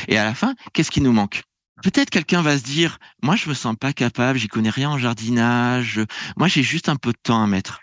Et 0.07 0.17
à 0.17 0.23
la 0.23 0.33
fin, 0.33 0.55
qu'est-ce 0.73 0.91
qui 0.91 1.01
nous 1.01 1.11
manque? 1.11 1.43
Peut-être 1.83 2.09
quelqu'un 2.09 2.41
va 2.41 2.57
se 2.57 2.63
dire, 2.63 2.99
moi 3.21 3.35
je 3.35 3.49
me 3.49 3.53
sens 3.53 3.75
pas 3.79 3.93
capable, 3.93 4.37
j'y 4.39 4.47
connais 4.47 4.69
rien 4.69 4.89
en 4.89 4.97
jardinage, 4.97 6.01
moi 6.37 6.47
j'ai 6.47 6.63
juste 6.63 6.89
un 6.89 6.95
peu 6.95 7.11
de 7.11 7.19
temps 7.21 7.41
à 7.41 7.47
mettre. 7.47 7.79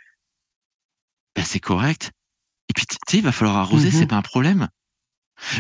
Ben, 1.35 1.45
c'est 1.45 1.61
correct. 1.61 2.13
Et 2.69 2.73
puis 2.75 2.87
tu 2.87 2.97
sais, 3.09 3.19
il 3.19 3.25
va 3.25 3.33
falloir 3.33 3.57
arroser, 3.57 3.91
c'est 3.91 4.03
mhm. 4.03 4.09
pas 4.09 4.17
un 4.17 4.23
problème. 4.23 4.69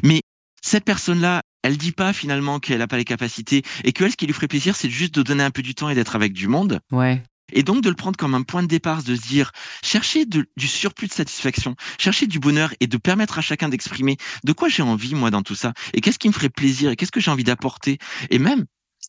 Mais 0.03 0.23
cette 0.63 0.85
personne-là, 0.85 1.43
elle 1.63 1.77
dit 1.77 1.93
pas 1.93 2.13
finalement 2.13 2.61
qu'elle 2.61 2.79
n'a 2.79 2.87
pas 2.87 2.97
les 2.97 3.05
capacités 3.05 3.63
et 3.85 3.93
que 3.93 4.05
elle, 4.05 4.11
ce 4.11 4.17
qui 4.17 4.27
lui 4.27 4.35
ferait 4.35 4.49
plaisir, 4.49 4.77
c'est 4.77 4.91
juste 4.91 5.15
de 5.15 5.23
donner 5.23 5.45
un 5.45 5.51
peu 5.51 5.63
du 5.63 5.75
temps 5.75 5.89
et 5.89 5.95
d'être 5.95 6.17
avec 6.17 6.33
du 6.33 6.49
monde. 6.49 6.81
Ouais. 6.91 7.23
Et 7.53 7.63
donc 7.63 7.83
de 7.83 7.89
le 7.89 7.95
prendre 7.95 8.17
comme 8.17 8.35
un 8.35 8.43
point 8.43 8.63
de 8.63 8.69
départ, 8.69 9.03
de 9.03 9.17
se 9.17 9.23
dire, 9.23 9.53
chercher 9.83 10.25
du 10.27 10.69
surplus 10.69 11.09
de 11.09 11.13
satisfaction, 11.13 11.77
chercher 11.99 12.27
du 12.27 12.39
bonheur 12.39 12.73
et 12.81 12.87
de 12.87 12.97
permettre 12.97 13.39
à 13.39 13.41
chacun 13.41 13.69
d'exprimer 13.69 14.17
de 14.45 14.53
quoi 14.53 14.69
j'ai 14.69 14.83
envie 14.83 15.15
moi 15.15 15.31
dans 15.31 15.43
tout 15.43 15.55
ça, 15.55 15.73
et 15.95 16.01
qu'est-ce 16.01 16.19
qui 16.19 16.29
me 16.29 16.33
ferait 16.33 16.51
plaisir, 16.51 16.91
et 16.91 16.97
qu'est-ce 16.97 17.13
que 17.13 17.21
j'ai 17.21 17.31
envie 17.31 17.45
d'apporter? 17.45 17.99
Et 18.31 18.39
même, 18.39 18.67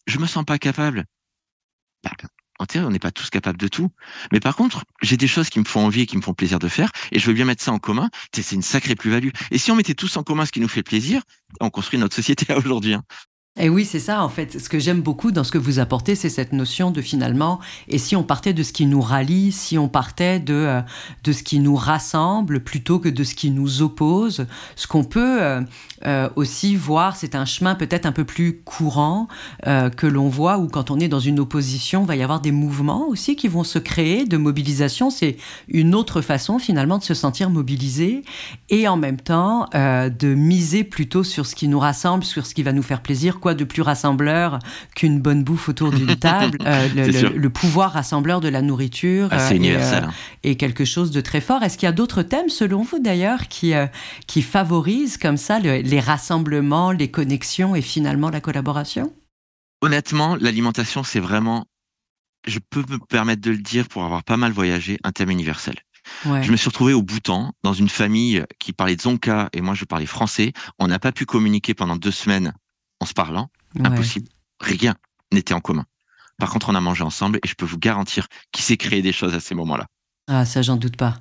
je 0.07 0.17
me 0.19 0.27
sens 0.27 0.45
pas 0.45 0.57
capable. 0.57 1.05
Bah, 2.03 2.11
en 2.59 2.65
théorie, 2.65 2.87
on 2.87 2.91
n'est 2.91 2.99
pas 2.99 3.11
tous 3.11 3.29
capables 3.29 3.57
de 3.57 3.69
tout. 3.69 3.89
Mais 4.33 4.41
par 4.41 4.55
contre, 4.55 4.83
j'ai 5.01 5.15
des 5.15 5.27
choses 5.27 5.49
qui 5.49 5.59
me 5.59 5.63
font 5.63 5.85
envie 5.85 6.01
et 6.01 6.05
qui 6.05 6.17
me 6.17 6.21
font 6.21 6.33
plaisir 6.33 6.59
de 6.59 6.67
faire, 6.67 6.91
et 7.11 7.19
je 7.19 7.25
veux 7.25 7.33
bien 7.33 7.45
mettre 7.45 7.63
ça 7.63 7.71
en 7.71 7.79
commun. 7.79 8.09
C'est 8.33 8.51
une 8.51 8.61
sacrée 8.61 8.95
plus-value. 8.95 9.29
Et 9.51 9.57
si 9.57 9.71
on 9.71 9.75
mettait 9.75 9.95
tous 9.95 10.17
en 10.17 10.23
commun 10.23 10.45
ce 10.45 10.51
qui 10.51 10.59
nous 10.59 10.67
fait 10.67 10.83
plaisir, 10.83 11.21
on 11.61 11.69
construit 11.69 11.97
notre 11.97 12.15
société 12.15 12.53
aujourd'hui. 12.53 12.93
Hein. 12.93 13.03
Et 13.57 13.67
oui, 13.67 13.83
c'est 13.83 13.99
ça, 13.99 14.23
en 14.23 14.29
fait. 14.29 14.57
Ce 14.57 14.69
que 14.69 14.79
j'aime 14.79 15.01
beaucoup 15.01 15.31
dans 15.31 15.43
ce 15.43 15.51
que 15.51 15.57
vous 15.57 15.79
apportez, 15.79 16.15
c'est 16.15 16.29
cette 16.29 16.53
notion 16.53 16.91
de 16.91 17.01
finalement, 17.01 17.59
et 17.89 17.97
si 17.97 18.15
on 18.15 18.23
partait 18.23 18.53
de 18.53 18.63
ce 18.63 18.71
qui 18.71 18.85
nous 18.85 19.01
rallie, 19.01 19.51
si 19.51 19.77
on 19.77 19.89
partait 19.89 20.39
de, 20.39 20.53
euh, 20.53 20.81
de 21.25 21.33
ce 21.33 21.43
qui 21.43 21.59
nous 21.59 21.75
rassemble 21.75 22.61
plutôt 22.61 22.99
que 22.99 23.09
de 23.09 23.23
ce 23.25 23.35
qui 23.35 23.51
nous 23.51 23.81
oppose, 23.81 24.45
ce 24.77 24.87
qu'on 24.87 25.03
peut 25.03 25.41
euh, 25.41 25.61
euh, 26.05 26.29
aussi 26.37 26.77
voir, 26.77 27.17
c'est 27.17 27.35
un 27.35 27.43
chemin 27.43 27.75
peut-être 27.75 28.05
un 28.05 28.13
peu 28.13 28.23
plus 28.23 28.61
courant 28.61 29.27
que 29.65 30.07
l'on 30.07 30.29
voit, 30.29 30.57
où 30.57 30.67
quand 30.67 30.89
on 30.89 30.99
est 30.99 31.07
dans 31.07 31.19
une 31.19 31.39
opposition, 31.39 32.03
il 32.03 32.07
va 32.07 32.15
y 32.15 32.23
avoir 32.23 32.39
des 32.39 32.51
mouvements 32.51 33.07
aussi 33.07 33.35
qui 33.35 33.47
vont 33.47 33.63
se 33.63 33.79
créer 33.79 34.25
de 34.25 34.37
mobilisation. 34.37 35.09
C'est 35.09 35.37
une 35.67 35.95
autre 35.95 36.21
façon 36.21 36.59
finalement 36.59 36.97
de 36.97 37.03
se 37.03 37.13
sentir 37.13 37.49
mobilisé 37.49 38.23
et 38.69 38.87
en 38.87 38.95
même 38.95 39.19
temps 39.19 39.67
de 39.73 40.33
miser 40.33 40.83
plutôt 40.83 41.23
sur 41.23 41.45
ce 41.45 41.55
qui 41.55 41.67
nous 41.67 41.79
rassemble, 41.79 42.23
sur 42.23 42.45
ce 42.45 42.53
qui 42.53 42.63
va 42.63 42.71
nous 42.71 42.83
faire 42.83 43.01
plaisir, 43.01 43.38
quoi 43.39 43.53
de 43.53 43.63
plus 43.63 43.81
rassembleur 43.81 44.59
qu'une 44.95 45.19
bonne 45.19 45.43
bouffe 45.43 45.69
autour 45.69 45.91
d'une 45.91 46.15
table 46.19 46.57
euh, 46.65 46.87
le, 47.33 47.49
pouvoir 47.49 47.93
rassembleur 47.93 48.41
de 48.41 48.47
la 48.47 48.61
nourriture 48.61 49.29
ah, 49.31 49.53
est 49.53 49.71
euh, 49.71 50.01
hein. 50.03 50.11
et, 50.43 50.57
quelque 50.57 50.85
chose 50.85 51.11
de 51.11 51.21
très 51.21 51.41
fort. 51.41 51.63
Est-ce 51.63 51.77
qu'il 51.77 51.87
y 51.87 51.89
a 51.89 51.93
d'autres 51.93 52.23
thèmes, 52.23 52.49
selon 52.49 52.83
vous 52.83 52.99
d'ailleurs, 52.99 53.47
qui, 53.47 53.73
euh, 53.73 53.87
qui 54.27 54.41
favorisent 54.41 55.17
comme 55.17 55.37
ça 55.37 55.59
les 55.59 55.99
rassemblements, 55.99 56.91
les 56.91 57.09
connexions 57.09 57.75
et 57.75 57.81
finalement 57.81 58.29
la 58.29 58.41
collaboration? 58.41 59.13
Honnêtement, 59.81 60.35
l'alimentation, 60.35 61.03
c'est 61.03 61.21
vraiment, 61.21 61.65
je 62.47 62.59
peux 62.69 62.83
me 62.89 62.97
permettre 62.97 63.41
de 63.41 63.51
le 63.51 63.57
dire 63.57 63.87
pour 63.87 64.03
avoir 64.03 64.23
pas 64.23 64.37
mal 64.37 64.51
voyagé, 64.51 64.99
un 65.03 65.11
thème 65.11 65.29
universel. 65.29 65.75
Je 66.25 66.51
me 66.51 66.57
suis 66.57 66.69
retrouvé 66.69 66.93
au 66.93 67.01
Bhoutan, 67.01 67.53
dans 67.63 67.73
une 67.73 67.89
famille 67.89 68.43
qui 68.59 68.73
parlait 68.73 68.97
Zonka 68.99 69.49
et 69.53 69.61
moi 69.61 69.73
je 69.73 69.85
parlais 69.85 70.05
français. 70.05 70.53
On 70.79 70.87
n'a 70.87 70.99
pas 70.99 71.11
pu 71.11 71.25
communiquer 71.25 71.73
pendant 71.73 71.95
deux 71.95 72.11
semaines 72.11 72.53
en 72.99 73.05
se 73.05 73.13
parlant, 73.13 73.49
impossible. 73.83 74.29
Rien 74.59 74.95
n'était 75.31 75.53
en 75.53 75.61
commun. 75.61 75.85
Par 76.37 76.49
contre, 76.49 76.69
on 76.69 76.75
a 76.75 76.81
mangé 76.81 77.03
ensemble 77.03 77.39
et 77.43 77.47
je 77.47 77.53
peux 77.53 77.65
vous 77.65 77.77
garantir 77.77 78.27
qu'il 78.51 78.63
s'est 78.63 78.77
créé 78.77 79.01
des 79.01 79.13
choses 79.13 79.33
à 79.33 79.39
ces 79.39 79.55
moments-là. 79.55 79.87
Ah, 80.27 80.45
ça, 80.45 80.61
j'en 80.61 80.77
doute 80.77 80.95
pas. 80.95 81.17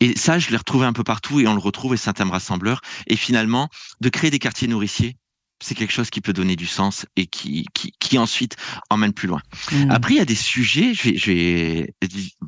Et 0.00 0.16
ça, 0.16 0.38
je 0.38 0.50
l'ai 0.50 0.56
retrouvé 0.56 0.86
un 0.86 0.92
peu 0.92 1.04
partout 1.04 1.40
et 1.40 1.46
on 1.46 1.54
le 1.54 1.60
retrouve 1.60 1.94
et 1.94 1.96
c'est 1.96 2.10
un 2.10 2.14
thème 2.14 2.30
rassembleur. 2.30 2.80
Et 3.06 3.16
finalement, 3.16 3.68
de 4.00 4.08
créer 4.08 4.30
des 4.30 4.38
quartiers 4.38 4.68
nourriciers, 4.68 5.16
c'est 5.62 5.74
quelque 5.74 5.92
chose 5.92 6.10
qui 6.10 6.20
peut 6.20 6.32
donner 6.32 6.56
du 6.56 6.66
sens 6.66 7.06
et 7.16 7.26
qui, 7.26 7.66
qui, 7.74 7.92
qui 7.98 8.18
ensuite 8.18 8.56
emmène 8.90 9.12
plus 9.12 9.28
loin. 9.28 9.40
Hmm. 9.72 9.90
Après, 9.90 10.14
il 10.14 10.16
y 10.18 10.20
a 10.20 10.24
des 10.26 10.34
sujets, 10.34 10.94
je 10.94 11.10
vais, 11.10 11.16
je 11.16 11.30
vais 11.30 11.94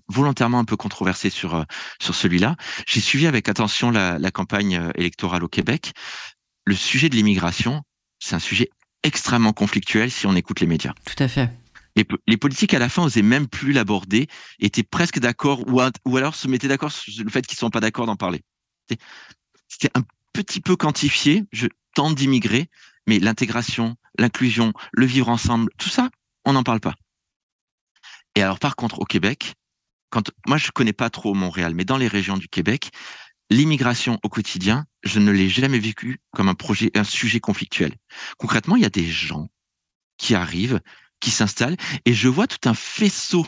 volontairement 0.08 0.58
un 0.58 0.64
peu 0.64 0.76
controversé 0.76 1.30
sur 1.30 1.64
sur 2.00 2.14
celui-là. 2.14 2.56
J'ai 2.86 3.00
suivi 3.00 3.26
avec 3.26 3.48
attention 3.48 3.90
la, 3.90 4.18
la 4.18 4.30
campagne 4.30 4.90
électorale 4.96 5.44
au 5.44 5.48
Québec. 5.48 5.92
Le 6.64 6.74
sujet 6.74 7.08
de 7.08 7.14
l'immigration, 7.14 7.82
c'est 8.18 8.34
un 8.34 8.40
sujet 8.40 8.70
extrêmement 9.02 9.52
conflictuel 9.52 10.10
si 10.10 10.26
on 10.26 10.34
écoute 10.34 10.60
les 10.60 10.66
médias. 10.66 10.92
Tout 11.04 11.22
à 11.22 11.28
fait. 11.28 11.50
Les, 11.94 12.06
les 12.26 12.36
politiques 12.36 12.74
à 12.74 12.78
la 12.78 12.88
fin 12.88 13.02
osaient 13.02 13.22
même 13.22 13.46
plus 13.46 13.72
l'aborder, 13.72 14.28
étaient 14.58 14.82
presque 14.82 15.18
d'accord 15.18 15.66
ou, 15.66 15.80
ou 16.04 16.16
alors 16.16 16.34
se 16.34 16.48
mettaient 16.48 16.68
d'accord 16.68 16.92
sur 16.92 17.24
le 17.24 17.30
fait 17.30 17.46
qu'ils 17.46 17.58
sont 17.58 17.70
pas 17.70 17.80
d'accord 17.80 18.06
d'en 18.06 18.16
parler. 18.16 18.42
C'était 19.68 19.90
un 19.94 20.02
petit 20.32 20.60
peu 20.60 20.76
quantifié. 20.76 21.44
Je 21.52 21.68
tente 21.94 22.14
d'immigrer, 22.14 22.68
mais 23.06 23.18
l'intégration, 23.18 23.96
l'inclusion, 24.18 24.72
le 24.92 25.06
vivre 25.06 25.28
ensemble, 25.28 25.70
tout 25.78 25.88
ça, 25.88 26.10
on 26.44 26.52
n'en 26.52 26.62
parle 26.62 26.80
pas. 26.80 26.94
Et 28.34 28.42
alors, 28.42 28.58
par 28.58 28.76
contre, 28.76 29.00
au 29.00 29.04
Québec, 29.04 29.54
quand 30.10 30.30
moi 30.46 30.58
je 30.58 30.70
connais 30.70 30.92
pas 30.92 31.10
trop 31.10 31.34
Montréal, 31.34 31.74
mais 31.74 31.84
dans 31.84 31.96
les 31.96 32.08
régions 32.08 32.36
du 32.36 32.48
Québec, 32.48 32.90
l'immigration 33.50 34.18
au 34.22 34.28
quotidien, 34.28 34.86
je 35.02 35.18
ne 35.20 35.30
l'ai 35.30 35.48
jamais 35.48 35.78
vécu 35.78 36.18
comme 36.32 36.48
un 36.48 36.54
projet, 36.54 36.90
un 36.94 37.04
sujet 37.04 37.40
conflictuel. 37.40 37.94
Concrètement, 38.38 38.76
il 38.76 38.82
y 38.82 38.86
a 38.86 38.90
des 38.90 39.06
gens 39.06 39.48
qui 40.18 40.34
arrivent, 40.34 40.80
qui 41.20 41.30
s'installent, 41.30 41.76
et 42.04 42.14
je 42.14 42.28
vois 42.28 42.46
tout 42.46 42.68
un 42.68 42.74
faisceau 42.74 43.46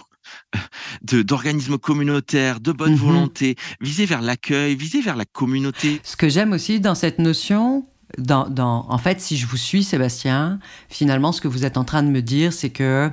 de 1.03 1.23
d'organismes 1.23 1.79
communautaires, 1.79 2.61
de 2.61 2.73
bonne 2.73 2.93
mmh 2.93 2.97
volonté, 2.97 3.57
visés 3.81 4.05
vers 4.05 4.21
l'accueil, 4.21 4.77
visés 4.77 5.01
vers 5.01 5.17
la 5.17 5.25
communauté. 5.25 6.01
Ce 6.03 6.17
que 6.17 6.29
j'aime 6.29 6.53
aussi 6.53 6.81
dans 6.81 6.95
cette 6.95 7.19
notion, 7.19 7.87
dans, 8.17 8.49
dans, 8.49 8.87
en 8.89 8.99
fait, 8.99 9.21
si 9.21 9.37
je 9.37 9.47
vous 9.47 9.59
suis, 9.59 9.85
Sébastien, 9.85 10.59
finalement, 10.89 11.33
ce 11.33 11.41
que 11.41 11.49
vous 11.49 11.67
êtes 11.67 11.77
en 11.77 11.85
train 11.85 12.03
de 12.03 12.09
me 12.09 12.23
dire, 12.23 12.53
c'est 12.53 12.71
que 12.71 13.11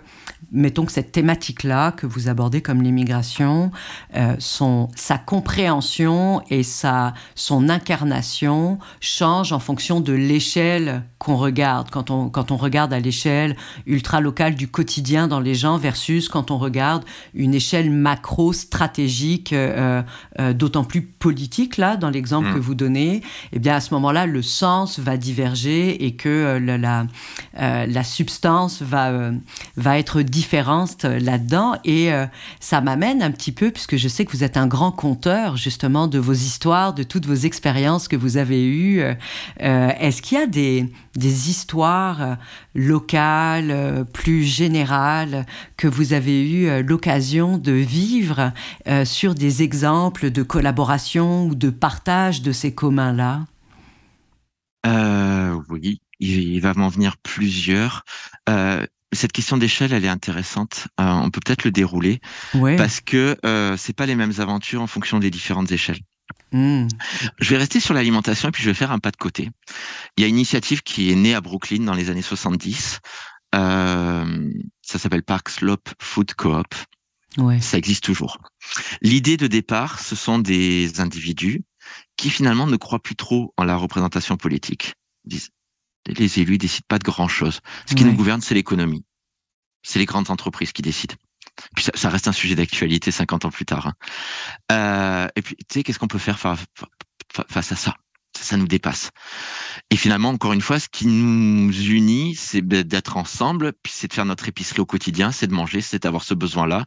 mettons 0.51 0.85
que 0.85 0.91
cette 0.91 1.11
thématique-là 1.11 1.91
que 1.91 2.05
vous 2.05 2.29
abordez 2.29 2.61
comme 2.61 2.81
l'immigration, 2.81 3.71
euh, 4.15 4.35
son, 4.39 4.89
sa 4.95 5.17
compréhension 5.17 6.41
et 6.49 6.63
sa, 6.63 7.13
son 7.33 7.67
incarnation 7.67 8.79
changent 9.01 9.51
en 9.51 9.59
fonction 9.59 9.99
de 9.99 10.13
l'échelle 10.13 11.03
qu'on 11.17 11.35
regarde. 11.35 11.89
Quand 11.89 12.09
on, 12.09 12.29
quand 12.29 12.51
on 12.51 12.57
regarde 12.57 12.93
à 12.93 12.99
l'échelle 12.99 13.57
ultra-locale 13.85 14.55
du 14.55 14.67
quotidien 14.67 15.27
dans 15.27 15.39
les 15.39 15.55
gens 15.55 15.77
versus 15.77 16.29
quand 16.29 16.51
on 16.51 16.57
regarde 16.57 17.03
une 17.33 17.53
échelle 17.53 17.91
macro-stratégique, 17.91 19.51
euh, 19.51 20.03
euh, 20.39 20.53
d'autant 20.53 20.83
plus 20.83 21.01
politique, 21.01 21.77
là, 21.77 21.97
dans 21.97 22.09
l'exemple 22.09 22.53
que 22.53 22.57
mmh. 22.57 22.61
vous 22.61 22.75
donnez, 22.75 23.21
eh 23.51 23.59
bien, 23.59 23.75
à 23.75 23.81
ce 23.81 23.93
moment-là, 23.95 24.25
le 24.25 24.41
sens 24.41 24.84
va 24.99 25.17
diverger 25.17 26.05
et 26.05 26.15
que 26.15 26.59
la, 26.61 26.77
la, 26.77 27.05
la 27.85 28.03
substance 28.03 28.81
va, 28.81 29.31
va 29.77 29.99
être 29.99 30.21
différence 30.21 30.97
euh, 31.05 31.19
là-dedans 31.19 31.75
et 31.83 32.11
euh, 32.11 32.25
ça 32.59 32.81
m'amène 32.81 33.21
un 33.21 33.31
petit 33.31 33.51
peu, 33.51 33.71
puisque 33.71 33.95
je 33.95 34.07
sais 34.07 34.25
que 34.25 34.31
vous 34.31 34.43
êtes 34.43 34.57
un 34.57 34.67
grand 34.67 34.91
conteur 34.91 35.57
justement 35.57 36.07
de 36.07 36.19
vos 36.19 36.33
histoires, 36.33 36.93
de 36.93 37.03
toutes 37.03 37.25
vos 37.25 37.33
expériences 37.33 38.07
que 38.07 38.15
vous 38.15 38.37
avez 38.37 38.65
eues. 38.65 39.01
Euh, 39.01 39.89
est-ce 39.99 40.21
qu'il 40.21 40.37
y 40.37 40.41
a 40.41 40.47
des, 40.47 40.91
des 41.15 41.49
histoires 41.49 42.37
locales, 42.73 44.05
plus 44.13 44.43
générales, 44.43 45.45
que 45.77 45.87
vous 45.87 46.13
avez 46.13 46.49
eu 46.49 46.83
l'occasion 46.83 47.57
de 47.57 47.71
vivre 47.71 48.51
sur 49.05 49.33
des 49.33 49.63
exemples 49.63 50.29
de 50.29 50.43
collaboration 50.43 51.47
ou 51.47 51.55
de 51.55 51.69
partage 51.69 52.41
de 52.41 52.51
ces 52.51 52.73
communs-là? 52.73 53.45
Oui, 55.69 56.01
il, 56.19 56.59
va 56.61 56.73
m'en 56.73 56.89
venir 56.89 57.17
plusieurs 57.17 58.03
cette 59.15 59.31
question 59.31 59.57
d'échelle, 59.57 59.93
elle 59.93 60.05
est 60.05 60.09
intéressante. 60.09 60.87
Euh, 60.99 61.05
on 61.05 61.31
peut 61.31 61.39
peut-être 61.43 61.63
le 61.63 61.71
dérouler 61.71 62.21
parce 62.77 63.01
que 63.01 63.37
euh, 63.45 63.75
c'est 63.77 63.93
pas 63.93 64.05
les 64.05 64.15
mêmes 64.15 64.33
aventures 64.37 64.81
en 64.81 64.87
fonction 64.87 65.19
des 65.19 65.31
différentes 65.31 65.71
échelles. 65.71 65.99
Hmm. 66.51 66.87
Je 67.39 67.49
vais 67.49 67.57
rester 67.57 67.79
sur 67.79 67.93
l'alimentation 67.93 68.49
et 68.49 68.51
puis 68.51 68.63
je 68.63 68.69
vais 68.69 68.75
faire 68.75 68.91
un 68.91 68.99
pas 68.99 69.11
de 69.11 69.17
côté. 69.17 69.49
Il 70.17 70.21
y 70.21 70.25
a 70.25 70.27
une 70.27 70.35
initiative 70.35 70.83
qui 70.83 71.11
est 71.11 71.15
née 71.15 71.33
à 71.33 71.41
Brooklyn 71.41 71.83
dans 71.83 71.93
les 71.93 72.09
années 72.09 72.21
70. 72.21 72.99
Euh, 73.55 74.49
ça 74.81 74.99
s'appelle 74.99 75.23
Park 75.23 75.49
Slope 75.49 75.89
Food 75.99 76.33
Co-op. 76.35 76.75
Ouais. 77.37 77.59
Ça 77.59 77.77
existe 77.77 78.03
toujours. 78.03 78.37
L'idée 79.01 79.37
de 79.37 79.47
départ, 79.47 79.99
ce 79.99 80.15
sont 80.15 80.39
des 80.39 81.01
individus 81.01 81.63
qui 82.17 82.29
finalement 82.29 82.67
ne 82.67 82.77
croient 82.77 83.01
plus 83.01 83.15
trop 83.15 83.53
en 83.57 83.63
la 83.63 83.75
représentation 83.75 84.37
politique. 84.37 84.95
Ils 85.25 85.29
disent 85.29 85.49
les 86.07 86.39
élus 86.39 86.57
décident 86.57 86.85
pas 86.87 86.99
de 86.99 87.03
grand 87.03 87.27
chose. 87.27 87.61
Ce 87.87 87.95
qui 87.95 88.05
nous 88.05 88.13
gouverne, 88.13 88.41
c'est 88.41 88.53
l'économie. 88.53 89.05
C'est 89.81 89.99
les 89.99 90.05
grandes 90.05 90.29
entreprises 90.29 90.71
qui 90.71 90.81
décident. 90.81 91.15
Puis 91.75 91.85
ça, 91.93 92.09
reste 92.09 92.27
un 92.27 92.31
sujet 92.31 92.55
d'actualité 92.55 93.11
50 93.11 93.45
ans 93.45 93.49
plus 93.49 93.65
tard. 93.65 93.87
Hein. 93.87 93.93
Euh, 94.71 95.27
et 95.35 95.41
puis, 95.41 95.55
tu 95.55 95.65
sais, 95.71 95.83
qu'est-ce 95.83 95.99
qu'on 95.99 96.07
peut 96.07 96.19
faire 96.19 96.39
face 96.39 97.71
à 97.71 97.75
ça? 97.75 97.95
Ça 98.43 98.57
nous 98.57 98.67
dépasse. 98.67 99.11
Et 99.89 99.95
finalement, 99.95 100.29
encore 100.29 100.53
une 100.53 100.61
fois, 100.61 100.79
ce 100.79 100.87
qui 100.89 101.07
nous 101.07 101.71
unit, 101.73 102.35
c'est 102.35 102.61
d'être 102.61 103.17
ensemble, 103.17 103.73
puis 103.83 103.93
c'est 103.95 104.07
de 104.07 104.13
faire 104.13 104.25
notre 104.25 104.47
épicerie 104.47 104.81
au 104.81 104.85
quotidien, 104.85 105.31
c'est 105.31 105.47
de 105.47 105.53
manger, 105.53 105.81
c'est 105.81 106.03
d'avoir 106.03 106.23
ce 106.23 106.33
besoin-là. 106.33 106.85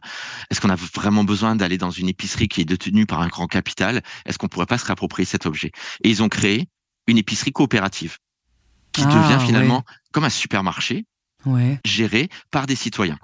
Est-ce 0.49 0.61
qu'on 0.61 0.69
a 0.69 0.75
vraiment 0.75 1.23
besoin 1.23 1.55
d'aller 1.55 1.77
dans 1.77 1.91
une 1.91 2.09
épicerie 2.09 2.47
qui 2.47 2.61
est 2.61 2.65
détenue 2.65 3.05
par 3.05 3.21
un 3.21 3.27
grand 3.27 3.47
capital? 3.47 4.01
Est-ce 4.25 4.37
qu'on 4.37 4.47
pourrait 4.47 4.65
pas 4.65 4.77
se 4.77 4.85
réapproprier 4.85 5.25
cet 5.25 5.45
objet? 5.45 5.71
Et 6.03 6.09
ils 6.09 6.23
ont 6.23 6.29
créé 6.29 6.67
une 7.07 7.17
épicerie 7.17 7.51
coopérative 7.51 8.17
qui 8.91 9.05
devient 9.05 9.37
ah, 9.37 9.39
finalement 9.39 9.83
comme 10.11 10.23
un 10.23 10.29
supermarché 10.29 11.05
géré 11.85 12.29
par 12.51 12.67
des 12.67 12.75
citoyens. 12.75 13.17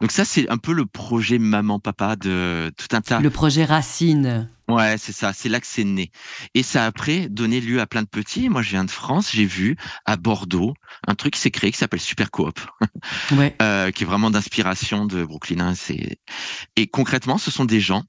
Donc 0.00 0.10
ça, 0.10 0.24
c'est 0.24 0.48
un 0.50 0.58
peu 0.58 0.72
le 0.72 0.86
projet 0.86 1.38
maman-papa 1.38 2.16
de 2.16 2.72
tout 2.76 2.94
un 2.96 3.00
tas. 3.00 3.20
Le 3.20 3.30
projet 3.30 3.64
Racine. 3.64 4.48
Ouais, 4.68 4.96
c'est 4.98 5.12
ça, 5.12 5.32
c'est 5.32 5.48
là 5.48 5.60
que 5.60 5.66
c'est 5.66 5.84
né. 5.84 6.10
Et 6.54 6.62
ça 6.62 6.84
a 6.84 6.86
après 6.86 7.28
donné 7.28 7.60
lieu 7.60 7.80
à 7.80 7.86
plein 7.86 8.02
de 8.02 8.08
petits. 8.08 8.48
Moi, 8.48 8.62
je 8.62 8.70
viens 8.70 8.84
de 8.84 8.90
France, 8.90 9.30
j'ai 9.32 9.44
vu 9.44 9.76
à 10.06 10.16
Bordeaux 10.16 10.74
un 11.06 11.14
truc 11.14 11.34
qui 11.34 11.40
s'est 11.40 11.50
créé 11.50 11.72
qui 11.72 11.78
s'appelle 11.78 12.00
Super 12.00 12.30
Coop, 12.30 12.60
ouais. 13.32 13.56
euh, 13.62 13.90
qui 13.90 14.04
est 14.04 14.06
vraiment 14.06 14.30
d'inspiration 14.30 15.06
de 15.06 15.24
Brooklyn. 15.24 15.60
Hein, 15.60 15.74
et 16.76 16.86
concrètement, 16.86 17.38
ce 17.38 17.50
sont 17.50 17.64
des 17.64 17.80
gens 17.80 18.04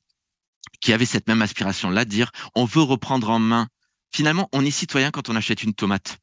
qui 0.81 0.93
avaient 0.93 1.05
cette 1.05 1.27
même 1.27 1.41
aspiration-là, 1.41 2.05
de 2.05 2.09
dire 2.09 2.31
on 2.55 2.65
veut 2.65 2.81
reprendre 2.81 3.29
en 3.29 3.39
main. 3.39 3.67
Finalement, 4.13 4.49
on 4.51 4.63
est 4.65 4.71
citoyen 4.71 5.09
quand 5.09 5.29
on 5.29 5.35
achète 5.35 5.63
une 5.63 5.73
tomate. 5.73 6.17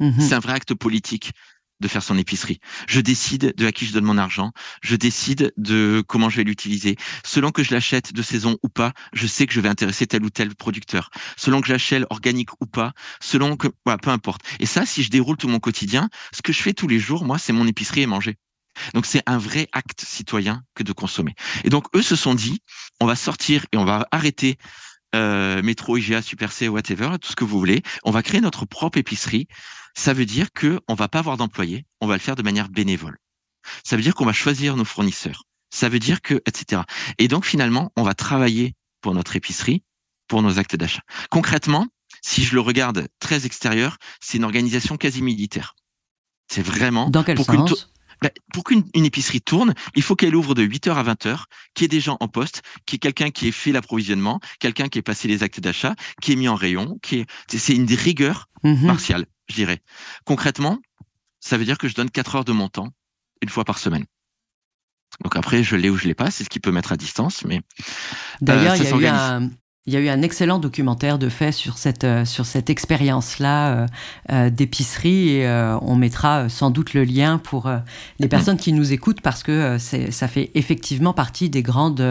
Mhm. 0.00 0.20
C'est 0.20 0.34
un 0.34 0.38
vrai 0.40 0.54
acte 0.54 0.74
politique 0.74 1.32
de 1.80 1.88
faire 1.88 2.02
son 2.02 2.18
épicerie. 2.18 2.60
Je 2.88 3.00
décide 3.00 3.54
de 3.56 3.66
à 3.66 3.72
qui 3.72 3.86
je 3.86 3.92
donne 3.92 4.04
mon 4.04 4.18
argent. 4.18 4.52
Je 4.82 4.96
décide 4.96 5.52
de 5.56 6.02
comment 6.06 6.30
je 6.30 6.38
vais 6.38 6.44
l'utiliser. 6.44 6.96
Selon 7.24 7.50
que 7.50 7.62
je 7.62 7.72
l'achète 7.72 8.12
de 8.12 8.22
saison 8.22 8.56
ou 8.62 8.68
pas, 8.68 8.92
je 9.12 9.26
sais 9.26 9.46
que 9.46 9.52
je 9.52 9.60
vais 9.60 9.68
intéresser 9.68 10.06
tel 10.06 10.24
ou 10.24 10.30
tel 10.30 10.54
producteur. 10.54 11.10
Selon 11.36 11.60
que 11.60 11.68
j'achète 11.68 12.04
organique 12.10 12.50
ou 12.60 12.66
pas, 12.66 12.92
selon 13.20 13.56
que, 13.56 13.68
voilà, 13.84 13.98
peu 13.98 14.10
importe. 14.10 14.42
Et 14.60 14.66
ça, 14.66 14.86
si 14.86 15.02
je 15.02 15.10
déroule 15.10 15.36
tout 15.36 15.48
mon 15.48 15.60
quotidien, 15.60 16.08
ce 16.32 16.42
que 16.42 16.52
je 16.52 16.62
fais 16.62 16.72
tous 16.72 16.88
les 16.88 16.98
jours, 16.98 17.24
moi, 17.24 17.38
c'est 17.38 17.52
mon 17.52 17.66
épicerie 17.66 18.02
et 18.02 18.06
manger. 18.06 18.36
Donc 18.94 19.06
c'est 19.06 19.22
un 19.26 19.38
vrai 19.38 19.68
acte 19.72 20.04
citoyen 20.04 20.62
que 20.74 20.82
de 20.82 20.92
consommer. 20.92 21.34
Et 21.64 21.68
donc 21.68 21.86
eux 21.96 22.02
se 22.02 22.16
sont 22.16 22.34
dit, 22.34 22.60
on 23.00 23.06
va 23.06 23.16
sortir 23.16 23.66
et 23.72 23.76
on 23.76 23.84
va 23.84 24.06
arrêter 24.12 24.56
euh, 25.14 25.62
métro, 25.62 25.96
IGA, 25.96 26.22
Super 26.22 26.52
C, 26.52 26.68
whatever, 26.68 27.10
tout 27.20 27.30
ce 27.30 27.36
que 27.36 27.44
vous 27.44 27.58
voulez. 27.58 27.82
On 28.04 28.10
va 28.10 28.22
créer 28.22 28.40
notre 28.40 28.66
propre 28.66 28.98
épicerie 28.98 29.48
ça 29.98 30.12
veut 30.12 30.26
dire 30.26 30.52
que 30.52 30.80
on 30.86 30.94
va 30.94 31.08
pas 31.08 31.18
avoir 31.18 31.36
d'employés, 31.36 31.84
on 32.00 32.06
va 32.06 32.14
le 32.14 32.20
faire 32.20 32.36
de 32.36 32.42
manière 32.42 32.68
bénévole. 32.68 33.18
Ça 33.82 33.96
veut 33.96 34.02
dire 34.02 34.14
qu'on 34.14 34.24
va 34.24 34.32
choisir 34.32 34.76
nos 34.76 34.84
fournisseurs. 34.84 35.42
Ça 35.70 35.88
veut 35.88 35.98
dire 35.98 36.22
que, 36.22 36.34
etc. 36.46 36.82
Et 37.18 37.26
donc 37.26 37.44
finalement, 37.44 37.92
on 37.96 38.04
va 38.04 38.14
travailler 38.14 38.74
pour 39.00 39.12
notre 39.12 39.34
épicerie, 39.34 39.82
pour 40.28 40.40
nos 40.40 40.60
actes 40.60 40.76
d'achat. 40.76 41.02
Concrètement, 41.30 41.88
si 42.22 42.44
je 42.44 42.54
le 42.54 42.60
regarde 42.60 43.08
très 43.18 43.44
extérieur, 43.44 43.98
c'est 44.20 44.38
une 44.38 44.44
organisation 44.44 44.96
quasi 44.96 45.20
militaire. 45.20 45.74
C'est 46.48 46.62
vraiment 46.62 47.10
dans 47.10 47.24
quel 47.24 47.34
pour 47.34 47.46
sens? 47.46 47.92
ben, 48.22 48.30
pour 48.54 48.62
qu'une 48.62 48.84
épicerie 48.94 49.40
tourne, 49.40 49.74
il 49.96 50.02
faut 50.02 50.14
qu'elle 50.14 50.36
ouvre 50.36 50.54
de 50.54 50.64
8h 50.64 50.92
à 50.92 51.02
20h, 51.02 51.42
qu'il 51.74 51.82
y 51.82 51.86
ait 51.86 51.88
des 51.88 52.00
gens 52.00 52.16
en 52.20 52.28
poste, 52.28 52.62
qu'il 52.86 52.94
y 52.94 52.98
ait 52.98 53.00
quelqu'un 53.00 53.30
qui 53.30 53.48
ait 53.48 53.52
fait 53.52 53.72
l'approvisionnement, 53.72 54.38
quelqu'un 54.60 54.88
qui 54.88 54.98
ait 54.98 55.02
passé 55.02 55.26
les 55.26 55.42
actes 55.42 55.58
d'achat, 55.58 55.96
qui 56.22 56.32
ait 56.32 56.36
mis 56.36 56.48
en 56.48 56.54
rayon, 56.54 56.98
qui 57.02 57.26
c'est 57.48 57.74
une 57.74 57.92
rigueur 57.92 58.48
mmh 58.62 58.86
martiale 58.86 59.26
je 59.48 59.54
dirais. 59.54 59.82
Concrètement, 60.24 60.80
ça 61.40 61.56
veut 61.56 61.64
dire 61.64 61.78
que 61.78 61.88
je 61.88 61.94
donne 61.94 62.10
4 62.10 62.36
heures 62.36 62.44
de 62.44 62.52
mon 62.52 62.68
temps 62.68 62.92
une 63.42 63.48
fois 63.48 63.64
par 63.64 63.78
semaine. 63.78 64.04
Donc 65.22 65.36
après, 65.36 65.62
je 65.62 65.76
l'ai 65.76 65.90
ou 65.90 65.96
je 65.96 66.06
l'ai 66.06 66.14
pas, 66.14 66.30
c'est 66.30 66.44
ce 66.44 66.50
qui 66.50 66.60
peut 66.60 66.70
mettre 66.70 66.92
à 66.92 66.96
distance, 66.96 67.44
mais 67.44 67.62
d'ailleurs, 68.40 68.74
euh, 68.74 68.76
il 68.76 68.84
y 68.84 68.86
a 68.86 68.96
eu 68.96 69.06
un, 69.06 69.50
Il 69.88 69.94
y 69.94 69.96
a 69.96 70.00
eu 70.00 70.10
un 70.10 70.20
excellent 70.20 70.58
documentaire 70.58 71.18
de 71.18 71.30
fait 71.30 71.50
sur 71.50 71.78
cette, 71.78 72.04
euh, 72.04 72.26
sur 72.26 72.44
cette 72.44 72.68
expérience-là 72.68 73.68
euh, 73.70 73.86
euh, 74.30 74.50
d'épicerie 74.50 75.30
et 75.30 75.48
on 75.80 75.96
mettra 75.96 76.50
sans 76.50 76.70
doute 76.70 76.92
le 76.92 77.04
lien 77.04 77.38
pour 77.38 77.70
les 78.18 78.28
personnes 78.28 78.58
qui 78.58 78.74
nous 78.74 78.92
écoutent 78.92 79.22
parce 79.22 79.42
que 79.42 79.78
ça 79.78 80.28
fait 80.28 80.50
effectivement 80.54 81.14
partie 81.14 81.48
des 81.48 81.62
grandes, 81.62 82.04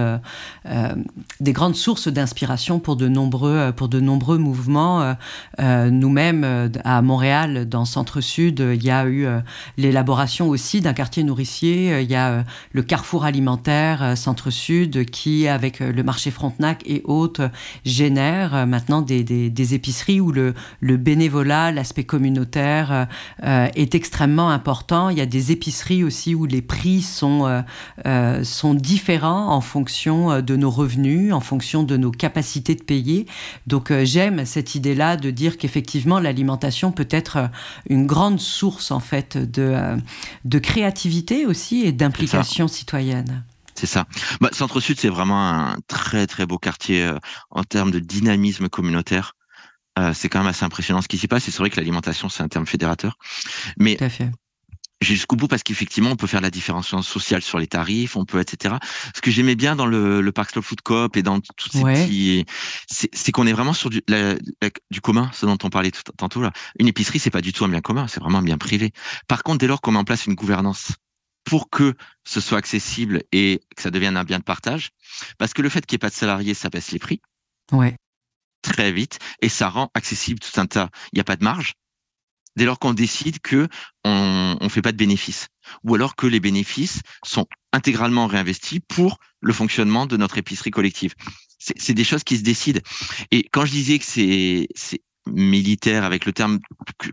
des 1.40 1.54
grandes 1.54 1.76
sources 1.76 2.08
d'inspiration 2.08 2.80
pour, 2.80 2.96
de 2.96 3.08
nombreux, 3.08 3.72
pour 3.76 3.90
de 3.90 4.00
nombreux 4.00 4.38
mouvements. 4.38 5.16
Nous-mêmes, 5.60 6.72
à 6.84 7.02
Montréal, 7.02 7.68
dans 7.70 7.86
Centre-Sud, 7.86 8.64
il 8.74 8.84
y 8.84 8.90
a 8.90 9.06
eu 9.08 9.28
l'élaboration 9.78 10.50
aussi 10.50 10.82
d'un 10.82 10.94
quartier 10.94 11.24
nourricier. 11.24 12.02
Il 12.02 12.10
y 12.10 12.16
a 12.16 12.44
le 12.72 12.82
carrefour 12.82 13.26
alimentaire 13.26 14.18
Centre-Sud 14.18 15.06
qui, 15.10 15.48
avec 15.48 15.80
le 15.80 16.04
marché 16.04 16.32
Frontenac 16.32 16.82
et 16.86 17.02
autres, 17.06 17.50
génère 17.86 18.56
euh, 18.56 18.66
maintenant 18.66 19.02
des, 19.02 19.24
des, 19.24 19.74
épiceries 19.74 20.22
où 20.22 20.32
le, 20.32 20.54
le 20.80 20.98
bénévolat, 20.98 21.72
l'aspect 21.72 22.04
communautaire 22.04 23.08
euh, 23.44 23.68
est 23.76 23.96
extrêmement 23.96 24.50
important. 24.50 25.10
Il 25.10 25.18
y 25.18 25.22
a 25.22 25.26
des 25.26 25.52
épiceries 25.52 26.04
aussi 26.04 26.36
où 26.36 26.46
les 26.46 26.62
prix 26.62 27.02
sont, 27.02 27.64
euh, 28.06 28.44
sont 28.44 28.74
différents 28.74 29.52
en 29.52 29.62
fonction 29.62 30.42
de 30.42 30.56
nos 30.56 30.70
revenus, 30.70 31.34
en 31.34 31.42
fonction 31.42 31.84
de 31.84 31.98
nos 31.98 32.12
capacités 32.12 32.76
de 32.76 32.84
payer. 32.84 33.26
Donc 33.68 33.92
j'aime 34.04 34.46
cette 34.46 34.76
idée-là 34.76 35.18
de 35.18 35.32
dire 35.32 35.58
qu'effectivement 35.58 36.20
l'alimentation 36.20 36.92
peut 36.92 37.08
être 37.10 37.50
une 37.90 38.08
grande 38.08 38.40
source 38.40 38.92
en 38.92 39.00
fait 39.00 39.38
de, 39.38 39.76
de 40.46 40.60
créativité 40.60 41.46
aussi 41.46 41.82
et 41.82 41.92
d'implication 41.92 42.68
citoyenne. 42.68 43.44
C'est 43.78 43.86
ça. 43.86 44.08
Bah, 44.42 44.50
Centre-Sud, 44.54 45.00
c'est 45.00 45.10
vraiment 45.10 45.50
un 45.52 45.78
très 45.88 46.26
très 46.26 46.48
beau 46.48 46.58
quartier 46.58 47.04
euh, 47.06 47.20
en 47.52 47.64
termes 47.64 47.92
de 47.92 48.00
dynamisme 48.00 48.70
communautaire. 48.70 49.34
Euh, 50.00 50.14
c'est 50.16 50.30
quand 50.30 50.40
même 50.40 50.48
assez 50.48 50.66
impressionnant 50.66 51.02
ce 51.04 51.08
qui 51.08 51.18
s'y 51.20 51.28
passe. 51.28 51.48
Et 51.48 51.52
c'est 51.52 51.60
vrai 51.60 51.70
que 51.70 51.78
l'alimentation, 51.78 52.28
c'est 52.28 52.42
un 52.42 52.48
terme 52.48 52.66
fédérateur. 52.66 53.18
Mais 53.78 53.96
Tout 53.96 54.04
à 54.04 54.10
fait. 54.10 54.32
jusqu'au 55.00 55.36
bout 55.36 55.48
parce 55.48 55.62
qu'effectivement, 55.62 56.10
on 56.10 56.16
peut 56.16 56.26
faire 56.26 56.42
la 56.42 56.50
différenciation 56.50 57.04
sociale 57.04 57.44
sur 57.44 57.60
les 57.60 57.68
tarifs, 57.68 58.16
on 58.16 58.26
peut, 58.26 58.40
etc. 58.40 58.76
Ce 59.16 59.22
que 59.22 59.30
j'aimais 59.30 59.56
bien 59.56 59.76
dans 59.76 59.86
le, 59.86 60.22
le 60.22 60.32
Parc 60.32 60.52
Slow 60.52 60.64
Food 60.64 60.82
Coop 60.82 61.16
et 61.16 61.22
dans 61.22 61.40
tout 61.40 61.70
ces 61.72 61.84
petits, 61.84 62.46
c'est 62.88 63.32
qu'on 63.32 63.46
est 63.46 63.54
vraiment 63.54 63.74
sur 63.74 63.92
du, 63.92 64.02
du 64.90 65.02
commun, 65.02 65.30
ce 65.34 65.46
dont 65.46 65.58
on 65.64 65.70
parlait 65.70 65.92
tout, 65.92 66.02
tantôt 66.18 66.42
là. 66.42 66.52
Une 66.80 66.88
épicerie, 66.88 67.20
c'est 67.20 67.30
pas 67.30 67.42
du 67.42 67.54
tout 67.54 67.64
un 67.64 67.70
bien 67.70 67.82
commun, 67.82 68.08
c'est 68.08 68.20
vraiment 68.20 68.40
un 68.40 68.44
bien 68.44 68.58
privé. 68.58 68.92
Par 69.28 69.44
contre, 69.44 69.60
dès 69.60 69.68
lors 69.68 69.82
qu'on 69.82 69.92
met 69.92 70.00
en 70.00 70.04
place 70.04 70.26
une 70.26 70.36
gouvernance 70.36 70.94
pour 71.48 71.70
que 71.70 71.96
ce 72.26 72.42
soit 72.42 72.58
accessible 72.58 73.24
et 73.32 73.62
que 73.76 73.82
ça 73.82 73.90
devienne 73.90 74.18
un 74.18 74.26
bien 74.26 74.40
de 74.40 74.44
partage. 74.44 74.90
Parce 75.38 75.54
que 75.54 75.62
le 75.62 75.70
fait 75.70 75.86
qu'il 75.86 75.96
n'y 75.96 76.00
ait 76.00 76.06
pas 76.06 76.10
de 76.10 76.14
salariés, 76.14 76.54
ça 76.54 76.70
baisse 76.70 76.92
les 76.92 77.00
prix. 77.00 77.22
Ouais. 77.72 77.96
Très 78.62 78.92
vite. 78.92 79.20
Et 79.42 79.48
ça 79.48 79.70
rend 79.70 79.90
accessible 79.94 80.40
tout 80.42 80.60
un 80.60 80.66
tas. 80.66 80.90
Il 81.14 81.16
n'y 81.16 81.22
a 81.22 81.24
pas 81.24 81.38
de 81.38 81.46
marge. 81.46 81.72
Dès 82.58 82.66
lors 82.66 82.80
qu'on 82.80 82.94
décide 82.94 83.40
que 83.40 83.70
on 84.04 84.58
ne 84.60 84.68
fait 84.68 84.82
pas 84.82 84.92
de 84.92 84.98
bénéfices. 84.98 85.48
Ou 85.86 85.96
alors 85.96 86.18
que 86.18 86.28
les 86.28 86.42
bénéfices 86.42 87.00
sont 87.24 87.48
intégralement 87.72 88.28
réinvestis 88.28 88.82
pour 88.82 89.18
le 89.40 89.54
fonctionnement 89.54 90.06
de 90.06 90.18
notre 90.18 90.38
épicerie 90.38 90.72
collective. 90.72 91.14
C'est 91.60 91.94
des 91.94 92.04
choses 92.04 92.26
qui 92.26 92.38
se 92.38 92.44
décident. 92.44 92.82
Et 93.32 93.48
quand 93.54 93.66
je 93.66 93.72
disais 93.72 94.00
que 94.00 94.06
c'est 94.06 94.68
militaire 95.34 96.04
avec 96.04 96.26
le 96.26 96.34
terme 96.34 96.60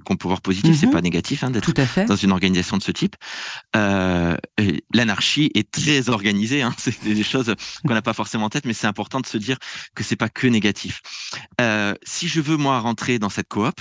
qu'on 0.04 0.16
peut 0.16 0.28
voir 0.28 0.40
positif, 0.40 0.76
c'est 0.78 0.86
mhm. 0.86 0.92
pas 0.92 1.00
négatif 1.00 1.44
hein, 1.44 1.50
d'être 1.50 1.72
dans 2.06 2.16
une 2.16 2.32
organisation 2.32 2.76
de 2.76 2.82
ce 2.82 2.92
type. 2.92 3.16
Euh, 3.76 4.36
L'anarchie 4.92 5.50
est 5.54 5.70
très 5.70 6.08
organisée, 6.08 6.62
hein, 6.62 6.74
c'est 6.78 7.02
des 7.02 7.22
choses 7.22 7.54
qu'on 7.86 7.94
n'a 7.94 8.02
pas 8.02 8.12
forcément 8.12 8.46
en 8.46 8.50
tête, 8.50 8.64
mais 8.64 8.74
c'est 8.74 8.86
important 8.86 9.20
de 9.20 9.26
se 9.26 9.38
dire 9.38 9.58
que 9.94 10.04
c'est 10.04 10.16
pas 10.16 10.28
que 10.28 10.46
négatif. 10.46 11.00
Euh, 11.60 11.94
si 12.04 12.28
je 12.28 12.40
veux 12.40 12.56
moi 12.56 12.78
rentrer 12.80 13.18
dans 13.18 13.28
cette 13.28 13.48
coop, 13.48 13.80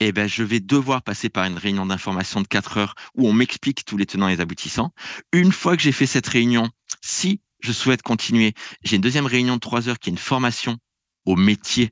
eh 0.00 0.12
ben, 0.12 0.28
je 0.28 0.42
vais 0.42 0.60
devoir 0.60 1.02
passer 1.02 1.28
par 1.28 1.44
une 1.44 1.58
réunion 1.58 1.86
d'information 1.86 2.40
de 2.40 2.46
4 2.46 2.78
heures 2.78 2.94
où 3.16 3.28
on 3.28 3.32
m'explique 3.32 3.84
tous 3.84 3.96
les 3.96 4.06
tenants 4.06 4.28
et 4.28 4.36
les 4.36 4.40
aboutissants. 4.40 4.92
Une 5.32 5.52
fois 5.52 5.76
que 5.76 5.82
j'ai 5.82 5.92
fait 5.92 6.06
cette 6.06 6.28
réunion, 6.28 6.70
si 7.02 7.40
je 7.60 7.72
souhaite 7.72 8.02
continuer, 8.02 8.54
j'ai 8.84 8.96
une 8.96 9.02
deuxième 9.02 9.26
réunion 9.26 9.54
de 9.54 9.60
3 9.60 9.88
heures 9.88 9.98
qui 9.98 10.10
est 10.10 10.12
une 10.12 10.18
formation 10.18 10.78
au 11.24 11.34
métier 11.34 11.90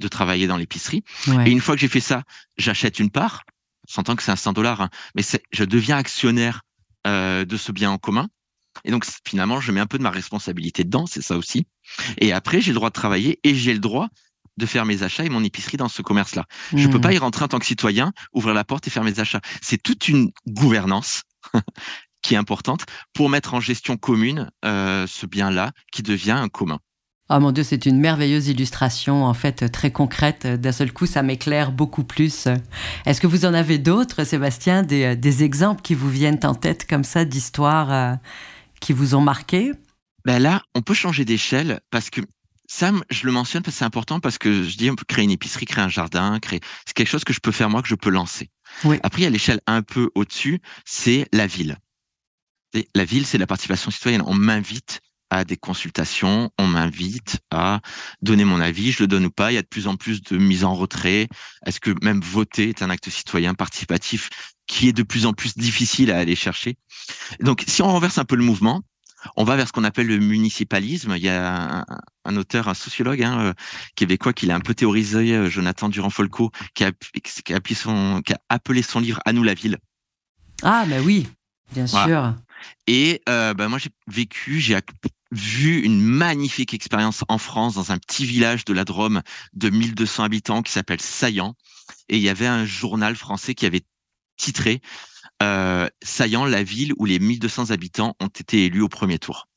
de 0.00 0.08
travailler 0.08 0.46
dans 0.46 0.56
l'épicerie. 0.56 1.04
Et 1.44 1.50
une 1.50 1.60
fois 1.60 1.74
que 1.74 1.80
j'ai 1.80 1.88
fait 1.88 2.00
ça, 2.00 2.22
j'achète 2.56 2.98
une 2.98 3.10
part, 3.10 3.44
s'entend 3.86 4.16
que 4.16 4.22
c'est 4.22 4.32
un 4.32 4.36
100 4.36 4.52
dollars, 4.52 4.80
hein, 4.80 4.90
mais 5.14 5.22
je 5.52 5.64
deviens 5.64 5.96
actionnaire 5.96 6.62
euh, 7.06 7.44
de 7.44 7.56
ce 7.56 7.72
bien 7.72 7.90
en 7.90 7.98
commun. 7.98 8.28
Et 8.84 8.90
donc 8.90 9.06
finalement, 9.26 9.60
je 9.60 9.72
mets 9.72 9.80
un 9.80 9.86
peu 9.86 9.98
de 9.98 10.02
ma 10.02 10.10
responsabilité 10.10 10.84
dedans, 10.84 11.06
c'est 11.06 11.22
ça 11.22 11.36
aussi. 11.36 11.66
Et 12.18 12.32
après, 12.32 12.60
j'ai 12.60 12.72
le 12.72 12.76
droit 12.76 12.90
de 12.90 12.94
travailler 12.94 13.40
et 13.42 13.54
j'ai 13.54 13.72
le 13.72 13.78
droit 13.78 14.08
de 14.56 14.66
faire 14.66 14.84
mes 14.84 15.02
achats 15.02 15.24
et 15.24 15.28
mon 15.28 15.44
épicerie 15.44 15.76
dans 15.76 15.88
ce 15.88 16.02
commerce-là. 16.02 16.46
Je 16.72 16.78
Je 16.78 16.88
peux 16.88 16.98
hmm. 16.98 17.02
pas 17.02 17.12
y 17.12 17.18
rentrer 17.18 17.44
en 17.44 17.48
tant 17.48 17.58
que 17.58 17.66
citoyen, 17.66 18.12
ouvrir 18.32 18.54
la 18.54 18.64
porte 18.64 18.86
et 18.86 18.90
faire 18.90 19.04
mes 19.04 19.20
achats. 19.20 19.40
C'est 19.62 19.82
toute 19.82 20.08
une 20.08 20.30
gouvernance 20.46 21.22
qui 22.22 22.34
est 22.34 22.38
importante 22.38 22.86
pour 23.12 23.28
mettre 23.28 23.54
en 23.54 23.60
gestion 23.60 23.96
commune 23.96 24.50
euh, 24.64 25.06
ce 25.06 25.26
bien-là 25.26 25.72
qui 25.92 26.02
devient 26.02 26.32
un 26.32 26.48
commun. 26.48 26.80
Oh 27.28 27.40
mon 27.40 27.50
Dieu, 27.50 27.64
c'est 27.64 27.86
une 27.86 27.98
merveilleuse 27.98 28.46
illustration, 28.46 29.24
en 29.24 29.34
fait, 29.34 29.68
très 29.72 29.90
concrète. 29.90 30.46
D'un 30.46 30.70
seul 30.70 30.92
coup, 30.92 31.06
ça 31.06 31.22
m'éclaire 31.22 31.72
beaucoup 31.72 32.04
plus. 32.04 32.46
Est-ce 33.04 33.20
que 33.20 33.26
vous 33.26 33.44
en 33.44 33.52
avez 33.52 33.78
d'autres, 33.78 34.22
Sébastien, 34.22 34.84
des, 34.84 35.16
des, 35.16 35.42
exemples 35.42 35.82
qui 35.82 35.94
vous 35.94 36.08
viennent 36.08 36.38
en 36.44 36.54
tête 36.54 36.86
comme 36.86 37.02
ça, 37.02 37.24
d'histoires 37.24 37.92
euh, 37.92 38.14
qui 38.80 38.92
vous 38.92 39.16
ont 39.16 39.20
marqué? 39.20 39.72
Ben 40.24 40.38
Là, 40.38 40.62
on 40.76 40.82
peut 40.82 40.94
changer 40.94 41.24
d'échelle 41.24 41.80
parce 41.90 42.10
que 42.10 42.20
ça, 42.68 42.92
je 43.10 43.26
le 43.26 43.32
mentionne 43.32 43.62
parce 43.62 43.74
que 43.74 43.78
c'est 43.80 43.84
important 43.84 44.20
parce 44.20 44.38
que 44.38 44.62
je 44.62 44.76
dis 44.76 44.90
on 44.90 44.94
peut 44.96 45.04
créer 45.06 45.24
une 45.24 45.30
épicerie, 45.30 45.66
créer 45.66 45.84
un 45.84 45.88
jardin, 45.88 46.38
créer. 46.38 46.60
C'est 46.84 46.94
quelque 46.94 47.08
chose 47.08 47.24
que 47.24 47.32
je 47.32 47.40
peux 47.40 47.52
faire 47.52 47.70
moi, 47.70 47.82
que 47.82 47.88
je 47.88 47.94
peux 47.96 48.10
lancer. 48.10 48.50
Oui. 48.84 48.98
Après, 49.02 49.22
il 49.22 49.24
y 49.24 49.28
a 49.28 49.30
l'échelle 49.30 49.60
un 49.66 49.82
peu 49.82 50.10
au-dessus, 50.14 50.60
c'est 50.84 51.26
la 51.32 51.46
ville. 51.46 51.76
Et 52.74 52.88
la 52.94 53.04
ville, 53.04 53.26
c'est 53.26 53.38
la 53.38 53.46
participation 53.46 53.90
citoyenne. 53.90 54.22
On 54.26 54.34
m'invite 54.34 55.00
à 55.30 55.44
des 55.44 55.56
consultations, 55.56 56.50
on 56.58 56.66
m'invite 56.66 57.40
à 57.50 57.80
donner 58.22 58.44
mon 58.44 58.60
avis, 58.60 58.92
je 58.92 59.02
le 59.02 59.08
donne 59.08 59.26
ou 59.26 59.30
pas. 59.30 59.52
Il 59.52 59.54
y 59.54 59.58
a 59.58 59.62
de 59.62 59.66
plus 59.66 59.86
en 59.86 59.96
plus 59.96 60.22
de 60.22 60.36
mise 60.36 60.64
en 60.64 60.74
retrait. 60.74 61.28
Est-ce 61.64 61.80
que 61.80 61.94
même 62.02 62.20
voter 62.20 62.68
est 62.68 62.82
un 62.82 62.90
acte 62.90 63.10
citoyen 63.10 63.54
participatif 63.54 64.30
qui 64.66 64.88
est 64.88 64.92
de 64.92 65.02
plus 65.02 65.26
en 65.26 65.32
plus 65.32 65.56
difficile 65.56 66.10
à 66.10 66.18
aller 66.18 66.36
chercher? 66.36 66.76
Donc, 67.40 67.64
si 67.66 67.82
on 67.82 67.88
renverse 67.88 68.18
un 68.18 68.24
peu 68.24 68.36
le 68.36 68.44
mouvement, 68.44 68.82
on 69.36 69.44
va 69.44 69.56
vers 69.56 69.66
ce 69.66 69.72
qu'on 69.72 69.84
appelle 69.84 70.06
le 70.06 70.18
municipalisme. 70.18 71.14
Il 71.16 71.22
y 71.22 71.28
a 71.28 71.84
un, 72.24 72.36
auteur, 72.36 72.68
un 72.68 72.74
sociologue 72.74 73.22
hein, 73.22 73.40
euh, 73.40 73.52
québécois 73.96 74.32
qui 74.32 74.46
l'a 74.46 74.54
un 74.54 74.60
peu 74.60 74.74
théorisé, 74.74 75.34
euh, 75.34 75.50
Jonathan 75.50 75.88
Durand-Folco, 75.88 76.50
qui 76.74 76.84
a, 76.84 76.92
qui, 76.92 77.52
a 77.52 77.60
son, 77.74 78.22
qui 78.24 78.32
a 78.32 78.40
appelé 78.48 78.82
son 78.82 79.00
livre 79.00 79.20
À 79.24 79.32
nous 79.32 79.42
la 79.42 79.54
ville. 79.54 79.78
Ah, 80.62 80.84
ben 80.86 81.02
oui, 81.04 81.26
bien 81.72 81.86
sûr. 81.86 82.34
Et 82.86 83.20
euh, 83.28 83.54
bah, 83.54 83.68
moi, 83.68 83.78
j'ai 83.78 83.90
vécu, 84.06 84.60
j'ai 84.60 84.76
vu 85.32 85.80
une 85.80 86.00
magnifique 86.00 86.74
expérience 86.74 87.24
en 87.28 87.38
France 87.38 87.74
dans 87.74 87.92
un 87.92 87.98
petit 87.98 88.26
village 88.26 88.64
de 88.64 88.72
la 88.72 88.84
Drôme 88.84 89.22
de 89.54 89.70
1200 89.70 90.24
habitants 90.24 90.62
qui 90.62 90.72
s'appelle 90.72 91.00
Saillant. 91.00 91.54
Et 92.08 92.16
il 92.16 92.22
y 92.22 92.28
avait 92.28 92.46
un 92.46 92.64
journal 92.64 93.16
français 93.16 93.54
qui 93.54 93.66
avait 93.66 93.84
titré 94.36 94.80
euh, 95.42 95.88
Saillant, 96.02 96.44
la 96.44 96.62
ville 96.62 96.92
où 96.96 97.04
les 97.04 97.18
1200 97.18 97.70
habitants 97.70 98.16
ont 98.20 98.28
été 98.28 98.66
élus 98.66 98.82
au 98.82 98.88
premier 98.88 99.18
tour. 99.18 99.48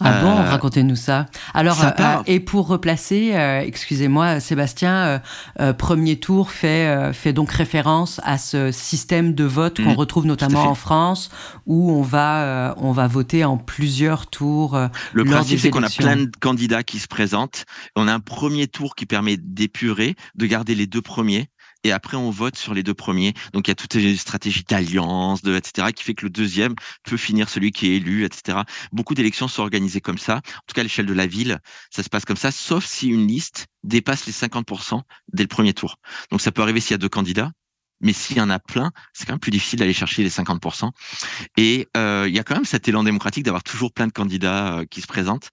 Ah 0.00 0.20
bon, 0.20 0.30
euh, 0.30 0.50
racontez-nous 0.50 0.96
ça. 0.96 1.26
Alors, 1.52 1.82
euh, 1.84 2.22
et 2.26 2.40
pour 2.40 2.66
replacer, 2.66 3.34
euh, 3.34 3.60
excusez-moi, 3.60 4.40
Sébastien, 4.40 5.20
premier 5.78 6.16
tour 6.18 6.50
fait, 6.50 7.12
fait 7.12 7.32
donc 7.32 7.50
référence 7.50 8.20
à 8.24 8.38
ce 8.38 8.72
système 8.72 9.34
de 9.34 9.44
vote 9.44 9.76
qu'on 9.82 9.92
mmh, 9.92 9.96
retrouve 9.96 10.26
notamment 10.26 10.64
en 10.64 10.74
France, 10.74 11.30
où 11.66 11.92
on 11.92 12.02
va, 12.02 12.74
on 12.78 12.92
va 12.92 13.06
voter 13.06 13.44
en 13.44 13.56
plusieurs 13.56 14.26
tours. 14.26 14.78
Le 15.12 15.24
principe, 15.24 15.60
c'est 15.60 15.70
qu'on 15.70 15.82
a 15.82 15.90
plein 15.90 16.16
de 16.16 16.30
candidats 16.40 16.82
qui 16.82 16.98
se 16.98 17.06
présentent. 17.06 17.64
On 17.96 18.08
a 18.08 18.12
un 18.12 18.20
premier 18.20 18.66
tour 18.66 18.94
qui 18.94 19.06
permet 19.06 19.36
d'épurer, 19.36 20.16
de 20.34 20.46
garder 20.46 20.74
les 20.74 20.86
deux 20.86 21.02
premiers 21.02 21.48
et 21.84 21.92
après 21.92 22.16
on 22.16 22.30
vote 22.30 22.56
sur 22.56 22.74
les 22.74 22.82
deux 22.82 22.94
premiers. 22.94 23.34
Donc 23.52 23.68
il 23.68 23.70
y 23.70 23.72
a 23.72 23.74
toute 23.76 23.94
une 23.94 24.16
stratégie 24.16 24.64
d'alliance, 24.64 25.42
de 25.42 25.54
etc. 25.54 25.88
qui 25.94 26.02
fait 26.02 26.14
que 26.14 26.24
le 26.24 26.30
deuxième 26.30 26.74
peut 27.04 27.16
finir 27.16 27.48
celui 27.48 27.70
qui 27.70 27.88
est 27.88 27.96
élu, 27.96 28.24
etc. 28.24 28.58
Beaucoup 28.92 29.14
d'élections 29.14 29.48
sont 29.48 29.62
organisées 29.62 30.00
comme 30.00 30.18
ça. 30.18 30.36
En 30.36 30.66
tout 30.66 30.74
cas, 30.74 30.80
à 30.80 30.84
l'échelle 30.84 31.06
de 31.06 31.14
la 31.14 31.26
ville, 31.26 31.60
ça 31.90 32.02
se 32.02 32.08
passe 32.08 32.24
comme 32.24 32.36
ça, 32.36 32.50
sauf 32.50 32.84
si 32.84 33.08
une 33.08 33.26
liste 33.26 33.66
dépasse 33.84 34.26
les 34.26 34.32
50% 34.32 35.02
dès 35.32 35.44
le 35.44 35.48
premier 35.48 35.74
tour. 35.74 35.96
Donc 36.30 36.40
ça 36.40 36.52
peut 36.52 36.62
arriver 36.62 36.80
s'il 36.80 36.92
y 36.92 36.94
a 36.94 36.98
deux 36.98 37.08
candidats. 37.08 37.52
Mais 38.00 38.12
s'il 38.12 38.36
y 38.36 38.40
en 38.40 38.50
a 38.50 38.58
plein, 38.58 38.92
c'est 39.12 39.24
quand 39.26 39.32
même 39.32 39.40
plus 39.40 39.50
difficile 39.50 39.78
d'aller 39.78 39.92
chercher 39.92 40.22
les 40.22 40.30
50%. 40.30 40.90
Et 41.56 41.88
euh, 41.96 42.26
il 42.28 42.34
y 42.34 42.38
a 42.38 42.44
quand 42.44 42.54
même 42.54 42.64
cet 42.64 42.88
élan 42.88 43.02
démocratique 43.02 43.44
d'avoir 43.44 43.62
toujours 43.62 43.92
plein 43.92 44.06
de 44.06 44.12
candidats 44.12 44.78
euh, 44.78 44.84
qui 44.84 45.00
se 45.00 45.06
présentent. 45.06 45.50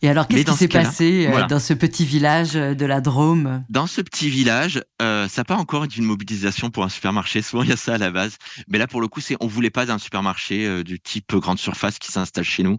Et 0.00 0.08
alors, 0.08 0.28
qu'est-ce 0.28 0.50
qui 0.50 0.56
s'est 0.56 0.68
passé 0.68 1.28
euh, 1.28 1.46
dans 1.46 1.58
ce 1.58 1.74
petit 1.74 2.04
village 2.04 2.52
de 2.52 2.86
la 2.86 3.00
Drôme? 3.00 3.64
Dans 3.68 3.86
ce 3.86 4.00
petit 4.00 4.30
village, 4.30 4.82
ça 5.00 5.28
n'a 5.36 5.44
pas 5.44 5.56
encore 5.56 5.84
été 5.84 5.96
une 5.98 6.04
mobilisation 6.04 6.70
pour 6.70 6.84
un 6.84 6.88
supermarché. 6.88 7.42
Souvent, 7.52 7.62
il 7.62 7.70
y 7.70 7.72
a 7.72 7.76
ça 7.76 7.94
à 7.94 7.98
la 7.98 8.10
base. 8.10 8.36
Mais 8.68 8.78
là, 8.78 8.86
pour 8.86 9.00
le 9.00 9.08
coup, 9.08 9.20
c'est 9.20 9.36
on 9.40 9.46
voulait 9.46 9.70
pas 9.70 9.86
d'un 9.86 9.98
supermarché 9.98 10.82
du 10.84 11.00
type 11.00 11.34
grande 11.36 11.58
surface 11.58 11.98
qui 11.98 12.10
s'installe 12.10 12.44
chez 12.44 12.62
nous. 12.62 12.78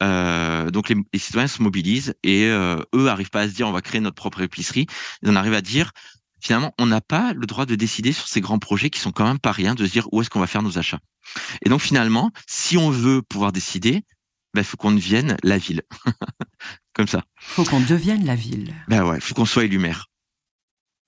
donc 0.00 0.88
les, 0.88 0.96
les, 1.12 1.18
citoyens 1.18 1.48
se 1.48 1.62
mobilisent 1.62 2.14
et 2.22 2.46
eux 2.46 3.08
arrivent 3.08 3.30
pas 3.30 3.42
à 3.42 3.48
se 3.48 3.54
dire 3.54 3.68
on 3.68 3.72
va 3.72 3.82
créer 3.82 4.00
notre 4.00 4.16
propre 4.16 4.42
épicerie. 4.42 4.86
Ils 5.22 5.30
en 5.30 5.36
arrivent 5.36 5.54
à 5.54 5.60
dire 5.60 5.92
finalement, 6.42 6.74
on 6.78 6.86
n'a 6.86 7.00
pas 7.00 7.32
le 7.32 7.46
droit 7.46 7.64
de 7.64 7.76
décider 7.76 8.12
sur 8.12 8.26
ces 8.26 8.40
grands 8.40 8.58
projets 8.58 8.90
qui 8.90 8.98
sont 8.98 9.12
quand 9.12 9.24
même 9.24 9.38
pas 9.38 9.52
rien, 9.52 9.74
de 9.74 9.86
se 9.86 9.92
dire 9.92 10.08
où 10.12 10.20
est-ce 10.20 10.28
qu'on 10.28 10.40
va 10.40 10.46
faire 10.46 10.62
nos 10.62 10.76
achats. 10.76 10.98
Et 11.64 11.68
donc 11.68 11.80
finalement, 11.80 12.32
si 12.46 12.76
on 12.76 12.90
veut 12.90 13.22
pouvoir 13.22 13.52
décider, 13.52 13.94
il 13.94 14.58
ben, 14.58 14.64
faut 14.64 14.76
qu'on 14.76 14.92
devienne 14.92 15.36
la 15.44 15.56
ville. 15.56 15.82
Comme 16.94 17.06
ça. 17.06 17.22
Faut 17.38 17.64
qu'on 17.64 17.80
devienne 17.80 18.26
la 18.26 18.34
ville. 18.34 18.74
Ben 18.88 19.04
ouais, 19.04 19.20
faut 19.20 19.34
qu'on 19.34 19.46
soit 19.46 19.64
élu 19.64 19.78
maire. 19.78 20.08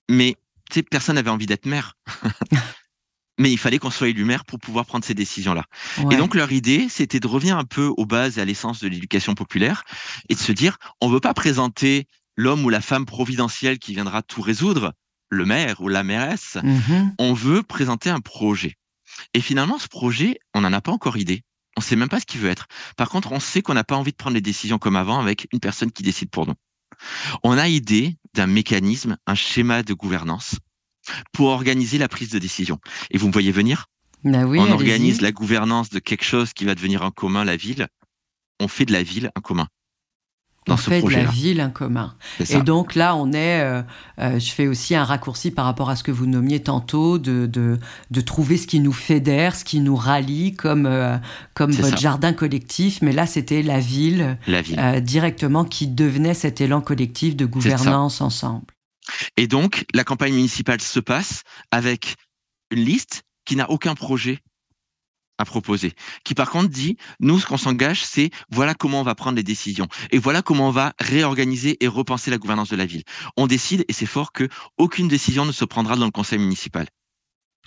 Mais 0.09 0.35
tu 0.71 0.75
sais, 0.75 0.83
personne 0.83 1.15
n'avait 1.15 1.29
envie 1.29 1.45
d'être 1.45 1.65
maire. 1.65 1.95
Mais 3.37 3.51
il 3.51 3.57
fallait 3.57 3.77
qu'on 3.77 3.91
soit 3.91 4.07
élu 4.07 4.23
maire 4.23 4.45
pour 4.45 4.59
pouvoir 4.59 4.85
prendre 4.85 5.03
ces 5.03 5.13
décisions-là. 5.13 5.65
Et 6.09 6.15
donc 6.15 6.35
leur 6.35 6.53
idée, 6.53 6.87
c'était 6.89 7.19
de 7.19 7.27
revenir 7.27 7.57
un 7.57 7.65
peu 7.65 7.91
aux 7.97 8.05
bases 8.05 8.37
et 8.37 8.41
à 8.41 8.45
l'essence 8.45 8.79
de 8.79 8.87
l'éducation 8.87 9.35
populaire 9.35 9.83
et 10.29 10.35
de 10.35 10.39
se 10.39 10.53
dire, 10.53 10.77
on 11.01 11.09
veut 11.09 11.19
pas 11.19 11.33
présenter 11.33 12.07
l'homme 12.37 12.63
ou 12.63 12.69
la 12.69 12.79
femme 12.79 13.05
providentielle 13.05 13.77
qui 13.77 13.93
viendra 13.93 14.21
tout 14.21 14.41
résoudre 14.41 14.93
le 15.29 15.45
maire 15.45 15.81
ou 15.81 15.87
la 15.87 16.03
mairesse, 16.03 16.57
mhm. 16.63 17.13
on 17.19 17.33
veut 17.33 17.63
présenter 17.63 18.09
un 18.09 18.19
projet. 18.19 18.75
Et 19.33 19.41
finalement, 19.41 19.79
ce 19.79 19.87
projet, 19.87 20.39
on 20.53 20.61
n'en 20.61 20.73
a 20.73 20.81
pas 20.81 20.91
encore 20.91 21.17
idée. 21.17 21.43
On 21.77 21.81
ne 21.81 21.85
sait 21.85 21.95
même 21.95 22.09
pas 22.09 22.19
ce 22.19 22.25
qu'il 22.25 22.39
veut 22.39 22.49
être. 22.49 22.67
Par 22.95 23.09
contre, 23.09 23.31
on 23.31 23.39
sait 23.39 23.61
qu'on 23.61 23.73
n'a 23.73 23.83
pas 23.83 23.95
envie 23.95 24.11
de 24.11 24.17
prendre 24.17 24.35
les 24.35 24.41
décisions 24.41 24.77
comme 24.77 24.95
avant 24.95 25.19
avec 25.19 25.47
une 25.51 25.59
personne 25.59 25.91
qui 25.91 26.03
décide 26.03 26.29
pour 26.29 26.47
nous. 26.47 26.53
On 27.43 27.57
a 27.57 27.67
idée 27.67 28.17
d'un 28.33 28.47
mécanisme, 28.47 29.17
un 29.27 29.35
schéma 29.35 29.83
de 29.83 29.93
gouvernance 29.93 30.55
pour 31.33 31.49
organiser 31.49 31.97
la 31.97 32.07
prise 32.07 32.29
de 32.29 32.39
décision. 32.39 32.79
Et 33.11 33.17
vous 33.17 33.27
me 33.27 33.33
voyez 33.33 33.51
venir? 33.51 33.87
Bah 34.23 34.45
oui, 34.45 34.59
On 34.59 34.71
organise 34.71 35.21
la 35.21 35.31
gouvernance 35.31 35.89
de 35.89 35.99
quelque 35.99 36.23
chose 36.23 36.53
qui 36.53 36.65
va 36.65 36.73
devenir 36.75 37.03
en 37.03 37.11
commun 37.11 37.43
la 37.43 37.57
ville. 37.57 37.87
On 38.59 38.67
fait 38.67 38.85
de 38.85 38.93
la 38.93 39.03
ville 39.03 39.31
un 39.35 39.41
commun 39.41 39.67
on 40.67 40.77
fait 40.77 41.01
de 41.01 41.09
la 41.09 41.25
ville 41.25 41.59
un 41.59 41.69
commun. 41.69 42.15
Et 42.49 42.61
donc 42.61 42.95
là, 42.95 43.15
on 43.15 43.33
est, 43.33 43.61
euh, 43.61 43.81
euh, 44.19 44.39
je 44.39 44.51
fais 44.51 44.67
aussi 44.67 44.95
un 44.95 45.03
raccourci 45.03 45.51
par 45.51 45.65
rapport 45.65 45.89
à 45.89 45.95
ce 45.95 46.03
que 46.03 46.11
vous 46.11 46.25
nommiez 46.25 46.61
tantôt, 46.61 47.17
de, 47.17 47.45
de, 47.45 47.77
de 48.11 48.21
trouver 48.21 48.57
ce 48.57 48.67
qui 48.67 48.79
nous 48.79 48.93
fédère, 48.93 49.55
ce 49.55 49.63
qui 49.63 49.79
nous 49.79 49.95
rallie, 49.95 50.55
comme, 50.55 50.85
euh, 50.85 51.17
comme 51.53 51.71
votre 51.71 51.97
jardin 51.97 52.33
collectif. 52.33 53.01
Mais 53.01 53.11
là, 53.11 53.27
c'était 53.27 53.61
la 53.61 53.79
ville, 53.79 54.37
la 54.47 54.61
ville. 54.61 55.01
directement 55.01 55.65
qui 55.65 55.87
devenait 55.87 56.33
cet 56.33 56.61
élan 56.61 56.81
collectif 56.81 57.35
de 57.35 57.45
gouvernance 57.45 58.21
ensemble. 58.21 58.65
Et 59.37 59.47
donc, 59.47 59.85
la 59.93 60.03
campagne 60.03 60.33
municipale 60.33 60.81
se 60.81 60.99
passe 60.99 61.43
avec 61.71 62.15
une 62.71 62.83
liste 62.83 63.23
qui 63.45 63.55
n'a 63.55 63.69
aucun 63.69 63.93
projet 63.93 64.39
à 65.37 65.45
proposer, 65.45 65.93
qui 66.23 66.33
par 66.33 66.49
contre 66.49 66.69
dit, 66.69 66.97
nous, 67.19 67.39
ce 67.39 67.45
qu'on 67.45 67.57
s'engage, 67.57 68.05
c'est 68.05 68.29
voilà 68.49 68.73
comment 68.73 69.01
on 69.01 69.03
va 69.03 69.15
prendre 69.15 69.35
les 69.35 69.43
décisions 69.43 69.87
et 70.11 70.17
voilà 70.17 70.41
comment 70.41 70.69
on 70.69 70.71
va 70.71 70.93
réorganiser 70.99 71.83
et 71.83 71.87
repenser 71.87 72.31
la 72.31 72.37
gouvernance 72.37 72.69
de 72.69 72.75
la 72.75 72.85
ville. 72.85 73.03
On 73.37 73.47
décide, 73.47 73.85
et 73.87 73.93
c'est 73.93 74.05
fort, 74.05 74.31
que 74.31 74.47
aucune 74.77 75.07
décision 75.07 75.45
ne 75.45 75.51
se 75.51 75.65
prendra 75.65 75.95
dans 75.95 76.05
le 76.05 76.11
conseil 76.11 76.39
municipal. 76.39 76.87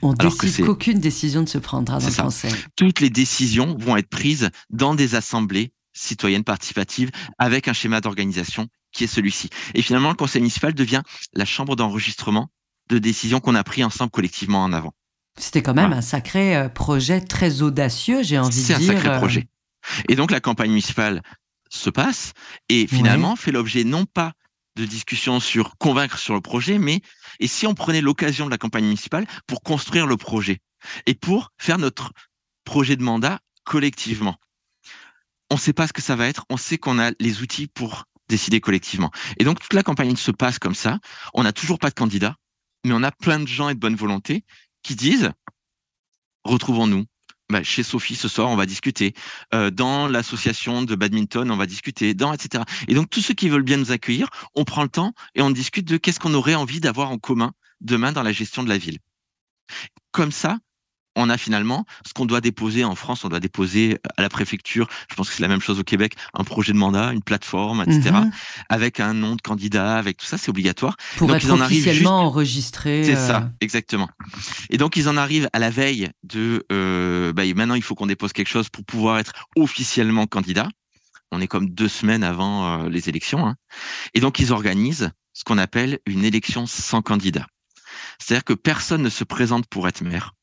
On 0.00 0.12
décide 0.12 0.64
qu'aucune 0.64 1.00
décision 1.00 1.42
ne 1.42 1.46
se 1.46 1.59
prendra 1.59 1.98
dans 1.98 2.09
le 2.09 2.14
conseil. 2.14 2.54
Toutes 2.76 3.00
les 3.00 3.11
décisions 3.11 3.76
vont 3.78 3.96
être 3.96 4.09
prises 4.09 4.50
dans 4.70 4.94
des 4.94 5.14
assemblées 5.14 5.72
citoyennes 5.92 6.44
participatives 6.44 7.11
avec 7.38 7.66
un 7.66 7.72
schéma 7.72 8.00
d'organisation 8.00 8.68
qui 8.92 9.04
est 9.04 9.09
celui-ci. 9.09 9.50
Et 9.74 9.83
finalement, 9.83 10.11
le 10.11 10.14
conseil 10.14 10.40
municipal 10.40 10.72
devient 10.72 11.02
la 11.35 11.44
chambre 11.44 11.76
d'enregistrement 11.76 12.48
de 12.88 12.98
décisions 12.98 13.40
qu'on 13.40 13.54
a 13.54 13.64
prises 13.64 13.85
ensemble 13.85 14.11
collectivement 14.11 14.62
en 14.62 14.72
avant. 14.72 14.92
C'était 15.38 15.62
quand 15.62 15.74
même 15.74 15.92
un 15.92 16.03
sacré 16.03 16.57
euh, 16.57 16.68
projet 16.68 17.20
très 17.20 17.62
audacieux, 17.62 18.22
j'ai 18.22 18.38
envie 18.38 18.61
de 18.61 18.66
dire. 18.66 18.79
C'est 18.79 18.85
un 18.85 18.94
sacré 18.94 19.09
euh. 19.09 19.18
projet. 19.18 19.48
Et 20.09 20.16
donc 20.16 20.31
la 20.31 20.40
campagne 20.40 20.70
municipale 20.70 21.22
se 21.70 21.90
passe 21.90 22.33
et 22.68 22.87
finalement 22.87 23.37
fait 23.37 23.53
l'objet 23.53 23.85
non 23.85 24.05
pas 24.05 24.33
de 24.77 24.85
discussions 24.85 25.40
sur 25.40 25.77
convaincre 25.79 26.18
sur 26.18 26.35
le 26.35 26.40
projet, 26.40 26.79
mais 26.79 27.01
et 27.40 27.46
si 27.46 27.66
on 27.66 27.74
prenait 27.74 28.01
l'occasion 28.01 28.46
de 28.46 28.51
la 28.51 28.59
campagne 28.59 28.85
municipale 28.85 29.27
pour 29.46 29.62
construire 29.62 30.07
le 30.07 30.16
projet 30.16 30.61
et 31.07 31.14
pour 31.14 31.51
faire 31.59 31.79
notre 31.79 32.12
projet 32.64 32.96
de 32.96 33.03
mandat 33.03 33.40
collectivement? 33.64 34.37
On 35.51 35.55
ne 35.55 35.61
sait 35.61 35.72
pas 35.72 35.87
ce 35.87 35.92
que 35.92 36.03
ça 36.03 36.16
va 36.16 36.27
être, 36.27 36.44
on 36.51 36.57
sait 36.57 36.79
qu'on 36.79 36.98
a 36.98 37.11
les 37.18 37.42
outils 37.42 37.66
pour 37.66 38.05
décider 38.29 38.61
collectivement. 38.61 39.11
Et 39.38 39.44
donc 39.44 39.59
toute 39.59 39.72
la 39.72 39.83
campagne 39.83 40.14
se 40.16 40.31
passe 40.31 40.59
comme 40.59 40.74
ça. 40.74 40.98
On 41.35 41.42
n'a 41.42 41.53
toujours 41.53 41.79
pas 41.79 41.88
de 41.88 41.94
candidat, 41.94 42.37
mais 42.85 42.92
on 42.92 43.03
a 43.03 43.11
plein 43.11 43.40
de 43.40 43.48
gens 43.48 43.68
et 43.68 43.74
de 43.74 43.81
bonne 43.81 43.96
volonté 43.96 44.44
qui 44.88 44.96
disent 44.96 45.31
retrouvons-nous. 46.44 47.05
Bah, 47.51 47.62
chez 47.62 47.83
Sophie 47.83 48.14
ce 48.14 48.27
soir, 48.27 48.48
on 48.48 48.57
va 48.57 48.64
discuter. 48.64 49.12
Euh, 49.53 49.70
dans 49.70 50.09
l'association 50.09 50.83
de 50.83 50.94
badminton, 50.94 51.51
on 51.51 51.57
va 51.59 51.66
discuter. 51.66 52.14
Dans 52.14 52.33
etc. 52.33 52.64
Et 52.88 52.94
donc 52.94 53.11
tous 53.11 53.20
ceux 53.20 53.35
qui 53.35 53.51
veulent 53.51 53.62
bien 53.62 53.77
nous 53.77 53.92
accueillir, 53.92 54.29
on 54.55 54.64
prend 54.64 54.83
le 54.83 54.88
temps 54.88 55.12
et 55.35 55.42
on 55.42 55.51
discute 55.51 55.87
de 55.87 55.98
qu'est-ce 55.98 56.18
qu'on 56.20 56.33
aurait 56.33 56.55
envie 56.55 56.81
d'avoir 56.81 57.11
en 57.11 57.18
commun 57.18 57.53
demain 57.83 58.12
dans 58.12 58.22
la 58.22 58.33
gestion 58.33 58.62
de 58.62 58.70
la 58.70 58.79
ville. 58.79 58.98
Comme 60.11 60.33
ça, 60.33 60.59
on 61.18 61.28
a 61.28 61.37
finalement 61.37 61.85
ce 62.07 62.12
qu'on 62.12 62.26
doit 62.26 62.40
déposer 62.40 62.85
en 62.85 62.94
France, 62.94 63.24
on 63.24 63.28
doit 63.28 63.40
déposer 63.40 63.98
à 64.16 64.22
la 64.22 64.28
préfecture, 64.28 64.88
je 65.11 65.16
pense 65.16 65.28
que 65.28 65.35
c'est 65.35 65.42
la 65.42 65.48
même 65.48 65.61
chose 65.61 65.78
au 65.78 65.85
Québec, 65.85 66.14
un 66.35 66.44
projet 66.44 66.72
de 66.72 66.78
mandat, 66.78 67.12
une 67.12 67.22
plateforme, 67.22 67.83
etc., 67.83 68.11
mhm. 68.11 68.31
avec 68.68 69.00
un 69.00 69.14
nom 69.14 69.37
de 69.37 69.42
candidat, 69.42 69.96
avec 69.96 70.16
tout 70.16 70.26
ça, 70.26 70.38
c'est 70.38 70.48
obligatoire. 70.48 70.96
Pour 71.16 71.35
être 71.35 71.50
officiellement 71.50 72.20
enregistré. 72.20 73.04
C'est 73.04 73.16
ça, 73.16 73.42
euh, 73.42 73.57
exactement. 73.61 74.09
Et 74.70 74.78
donc 74.78 74.96
ils 74.96 75.09
en 75.09 75.16
arrivent 75.16 75.48
à 75.52 75.59
la 75.59 75.70
veille 75.70 76.11
de, 76.22 76.64
euh, 76.72 77.33
bah, 77.33 77.42
maintenant 77.54 77.74
il 77.74 77.83
faut 77.83 77.94
qu'on 77.94 78.07
dépose 78.07 78.33
quelque 78.33 78.48
chose 78.48 78.68
pour 78.68 78.85
pouvoir 78.85 79.18
être 79.18 79.33
officiellement 79.57 80.26
candidat. 80.26 80.68
On 81.33 81.40
est 81.40 81.48
comme 81.48 81.68
deux 81.68 81.88
semaines 81.88 82.24
avant 82.24 82.85
euh, 82.85 82.88
les 82.88 83.09
élections. 83.09 83.46
Hein. 83.46 83.57
Et 84.14 84.20
donc 84.20 84.38
ils 84.38 84.52
organisent 84.52 85.11
ce 85.35 85.44
qu'on 85.44 85.59
appelle 85.59 85.98
une 86.07 86.24
élection 86.24 86.66
sans 86.66 87.02
candidat. 87.02 87.46
C'est-à-dire 88.18 88.44
que 88.44 88.54
personne 88.54 89.02
ne 89.02 89.09
se 89.09 89.24
présente 89.24 89.66
pour 89.66 89.88
être 89.88 90.02
maire. 90.02 90.35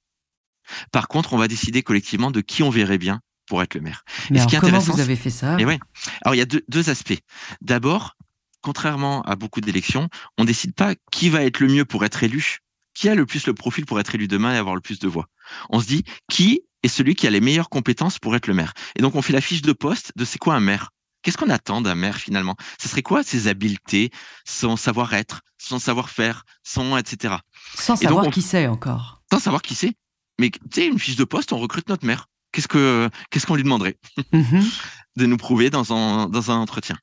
Par 0.91 1.07
contre, 1.07 1.33
on 1.33 1.37
va 1.37 1.47
décider 1.47 1.83
collectivement 1.83 2.31
de 2.31 2.41
qui 2.41 2.63
on 2.63 2.69
verrait 2.69 2.97
bien 2.97 3.21
pour 3.47 3.61
être 3.61 3.75
le 3.75 3.81
maire. 3.81 4.03
Mais 4.31 4.39
alors, 4.39 4.59
comment 4.59 4.79
vous 4.79 4.99
avez 4.99 5.15
fait 5.15 5.29
ça? 5.29 5.57
Et 5.59 5.65
ouais. 5.65 5.79
Alors, 6.23 6.35
il 6.35 6.39
y 6.39 6.41
a 6.41 6.45
deux, 6.45 6.89
aspects. 6.89 7.19
D'abord, 7.61 8.15
contrairement 8.61 9.21
à 9.23 9.35
beaucoup 9.35 9.61
d'élections, 9.61 10.09
on 10.37 10.43
ne 10.43 10.47
décide 10.47 10.73
pas 10.73 10.95
qui 11.11 11.29
va 11.29 11.43
être 11.43 11.59
le 11.59 11.67
mieux 11.67 11.85
pour 11.85 12.05
être 12.05 12.23
élu, 12.23 12.59
qui 12.93 13.09
a 13.09 13.15
le 13.15 13.25
plus 13.25 13.45
le 13.47 13.53
profil 13.53 13.85
pour 13.85 13.99
être 13.99 14.15
élu 14.15 14.27
demain 14.27 14.53
et 14.53 14.57
avoir 14.57 14.75
le 14.75 14.81
plus 14.81 14.99
de 14.99 15.07
voix. 15.07 15.27
On 15.69 15.79
se 15.79 15.85
dit 15.85 16.03
qui 16.29 16.61
est 16.83 16.87
celui 16.87 17.15
qui 17.15 17.27
a 17.27 17.29
les 17.29 17.41
meilleures 17.41 17.69
compétences 17.69 18.19
pour 18.19 18.35
être 18.35 18.47
le 18.47 18.53
maire? 18.53 18.73
Et 18.95 19.01
donc, 19.01 19.15
on 19.15 19.21
fait 19.21 19.33
la 19.33 19.41
fiche 19.41 19.61
de 19.61 19.73
poste 19.73 20.11
de 20.15 20.25
c'est 20.25 20.39
quoi 20.39 20.55
un 20.55 20.59
maire? 20.59 20.89
Qu'est-ce 21.21 21.37
qu'on 21.37 21.49
attend 21.49 21.81
d'un 21.81 21.95
maire 21.95 22.17
finalement? 22.17 22.55
Ce 22.79 22.87
serait 22.87 23.01
quoi 23.01 23.23
ses 23.23 23.47
habiletés, 23.47 24.11
son 24.45 24.77
savoir-être, 24.77 25.41
son 25.57 25.79
savoir-faire, 25.79 26.43
son 26.63 26.95
etc. 26.97 27.37
Sans 27.73 27.95
savoir 27.95 28.29
qui 28.29 28.43
c'est 28.43 28.67
encore. 28.67 29.23
Sans 29.31 29.39
savoir 29.39 29.63
qui 29.63 29.73
c'est. 29.73 29.95
Mais 30.39 30.49
tu 30.49 30.59
sais, 30.73 30.87
une 30.87 30.99
fiche 30.99 31.15
de 31.15 31.23
poste, 31.23 31.53
on 31.53 31.57
recrute 31.57 31.89
notre 31.89 32.05
maire. 32.05 32.27
Qu'est-ce 32.51 32.67
que 32.67 33.09
qu'est-ce 33.29 33.45
qu'on 33.45 33.55
lui 33.55 33.63
demanderait 33.63 33.97
mhm. 34.31 34.63
de 35.17 35.25
nous 35.25 35.37
prouver 35.37 35.69
dans 35.69 35.93
un 35.93 36.29
dans 36.29 36.51
un 36.51 36.57
entretien? 36.57 36.97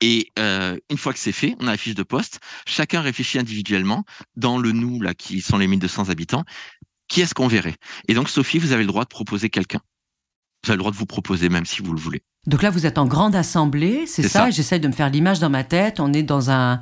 Et 0.00 0.30
euh, 0.38 0.76
une 0.90 0.98
fois 0.98 1.12
que 1.12 1.18
c'est 1.18 1.32
fait, 1.32 1.56
on 1.60 1.66
a 1.66 1.70
la 1.70 1.76
fiche 1.76 1.94
de 1.94 2.02
poste. 2.02 2.40
Chacun 2.66 3.00
réfléchit 3.00 3.38
individuellement 3.38 4.04
dans 4.36 4.58
le 4.58 4.72
nous 4.72 5.00
là 5.00 5.14
qui 5.14 5.40
sont 5.40 5.56
les 5.56 5.66
1200 5.66 6.10
habitants. 6.10 6.44
Qui 7.08 7.20
est-ce 7.20 7.34
qu'on 7.34 7.48
verrait? 7.48 7.76
Et 8.08 8.14
donc 8.14 8.28
Sophie, 8.28 8.58
vous 8.58 8.72
avez 8.72 8.82
le 8.82 8.88
droit 8.88 9.04
de 9.04 9.08
proposer 9.08 9.50
quelqu'un. 9.50 9.80
Vous 10.64 10.70
avez 10.70 10.76
le 10.76 10.80
droit 10.80 10.90
de 10.90 10.96
vous 10.96 11.06
proposer 11.06 11.48
même 11.48 11.66
si 11.66 11.82
vous 11.82 11.92
le 11.92 12.00
voulez. 12.00 12.22
Donc 12.46 12.62
là, 12.62 12.70
vous 12.70 12.84
êtes 12.86 12.98
en 12.98 13.06
grande 13.06 13.34
assemblée, 13.34 14.06
c'est 14.06 14.22
ça, 14.22 14.28
ça. 14.28 14.50
J'essaie 14.50 14.78
de 14.78 14.88
me 14.88 14.92
faire 14.92 15.08
l'image 15.08 15.38
dans 15.38 15.50
ma 15.50 15.64
tête. 15.64 16.00
On 16.00 16.12
est 16.12 16.22
dans 16.22 16.50
un 16.50 16.80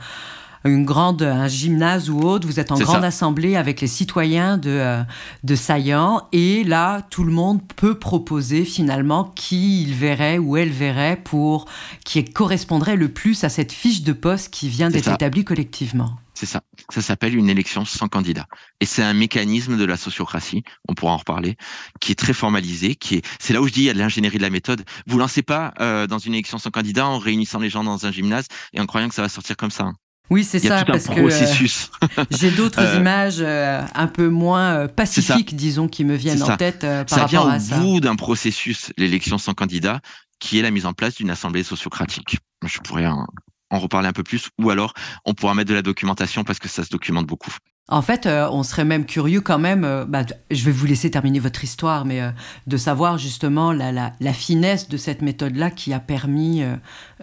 une 0.65 0.85
grande, 0.85 1.23
un 1.23 1.49
gymnase 1.49 2.11
ou 2.11 2.21
autre, 2.21 2.47
vous 2.47 2.61
êtes 2.61 2.73
en 2.73 2.79
grande 2.79 3.05
assemblée 3.05 3.57
avec 3.57 3.81
les 3.81 3.87
citoyens 3.87 4.59
de, 4.59 4.71
euh, 4.71 5.03
de 5.43 5.55
Saillant, 5.55 6.29
et 6.33 6.65
là, 6.65 7.03
tout 7.11 7.25
le 7.25 7.33
monde 7.33 7.61
peut 7.77 7.99
proposer 7.99 8.65
finalement 8.65 9.25
qui 9.25 9.83
il 9.83 9.95
verrait 9.95 10.39
ou 10.39 10.57
elle 10.57 10.71
verrait 10.71 11.21
pour, 11.23 11.67
qui 12.05 12.25
correspondrait 12.25 12.97
le 12.97 13.09
plus 13.09 13.45
à 13.45 13.49
cette 13.49 13.73
fiche 13.73 14.03
de 14.03 14.13
poste 14.13 14.53
qui 14.53 14.69
vient 14.69 14.91
d'être 14.91 15.13
établie 15.13 15.45
collectivement. 15.45 16.17
C'est 16.35 16.47
ça. 16.47 16.63
Ça 16.89 17.03
s'appelle 17.03 17.37
une 17.37 17.51
élection 17.51 17.85
sans 17.85 18.09
candidat. 18.09 18.47
Et 18.81 18.87
c'est 18.87 19.03
un 19.03 19.13
mécanisme 19.13 19.77
de 19.77 19.85
la 19.85 19.97
sociocratie, 19.97 20.65
on 20.89 20.95
pourra 20.95 21.13
en 21.13 21.19
reparler, 21.19 21.57
qui 22.01 22.13
est 22.13 22.17
très 22.17 22.33
formalisé, 22.33 22.95
qui 22.95 23.17
est, 23.17 23.27
c'est 23.39 23.53
là 23.53 23.61
où 23.61 23.69
je 23.69 23.73
dis, 23.73 23.83
il 23.83 23.87
y 23.87 23.91
a 23.91 23.95
de 23.95 23.99
l'ingénierie 23.99 24.39
de 24.39 24.43
la 24.43 24.51
méthode. 24.51 24.85
Vous 25.07 25.19
lancez 25.19 25.43
pas 25.43 25.75
euh, 25.81 26.07
dans 26.07 26.19
une 26.19 26.35
élection 26.35 26.59
sans 26.59 26.71
candidat 26.71 27.07
en 27.07 27.19
réunissant 27.19 27.61
les 27.61 27.71
gens 27.71 27.85
dans 27.85 28.07
un 28.07 28.13
gymnase 28.13 28.47
et 28.73 28.81
en 28.81 28.87
croyant 28.87 29.09
que 29.09 29.15
ça 29.15 29.23
va 29.23 29.29
sortir 29.29 29.57
comme 29.57 29.71
ça. 29.71 29.85
Hein. 29.85 29.95
Oui, 30.33 30.45
c'est 30.45 30.59
ça, 30.59 30.85
parce 30.85 31.05
processus. 31.05 31.91
que 32.01 32.23
j'ai 32.31 32.51
d'autres 32.51 32.83
images 32.97 33.41
un 33.43 34.07
peu 34.07 34.29
moins 34.29 34.89
pacifiques, 34.89 35.55
disons, 35.55 35.89
qui 35.89 36.05
me 36.05 36.15
viennent 36.15 36.43
en 36.43 36.57
tête 36.57 36.81
par 36.81 37.09
ça 37.09 37.27
rapport 37.27 37.49
à 37.49 37.61
ça. 37.61 37.67
Ça 37.67 37.75
vient 37.77 37.85
au 37.85 37.93
bout 37.93 38.01
d'un 38.01 38.17
processus, 38.17 38.93
l'élection 38.97 39.39
sans 39.39 39.55
candidat, 39.55 40.01
qui 40.39 40.59
est 40.59 40.63
la 40.63 40.71
mise 40.71 40.87
en 40.87 40.93
place 40.93 41.17
d'une 41.17 41.31
assemblée 41.31 41.63
sociocratique. 41.63 42.39
Je 42.65 42.79
pourrais 42.79 43.07
en, 43.07 43.27
en 43.71 43.79
reparler 43.79 44.09
un 44.09 44.13
peu 44.13 44.23
plus, 44.23 44.49
ou 44.59 44.71
alors 44.71 44.93
on 45.25 45.35
pourra 45.35 45.55
mettre 45.55 45.71
de 45.71 45.75
la 45.75 45.83
documentation 45.83 46.45
parce 46.45 46.59
que 46.59 46.69
ça 46.69 46.85
se 46.85 46.91
documente 46.91 47.27
beaucoup. 47.27 47.53
En 47.93 48.01
fait, 48.01 48.25
euh, 48.25 48.49
on 48.51 48.63
serait 48.63 48.87
même 48.87 49.05
curieux 49.05 49.43
quand 49.43 49.59
même, 49.59 49.85
euh, 49.85 50.07
bah, 50.07 50.25
je 50.51 50.65
vais 50.65 50.73
vous 50.73 50.87
laisser 50.87 51.11
terminer 51.11 51.41
votre 51.41 51.63
histoire, 51.63 52.07
mais 52.07 52.23
euh, 52.23 52.31
de 52.67 52.79
savoir 52.79 53.19
justement 53.19 53.71
la, 53.71 53.93
la, 53.93 54.33
finesse 54.33 54.89
de 54.89 54.97
cette 54.97 55.21
méthode-là 55.21 55.71
qui 55.71 55.93
a 55.93 56.01
permis 56.01 56.63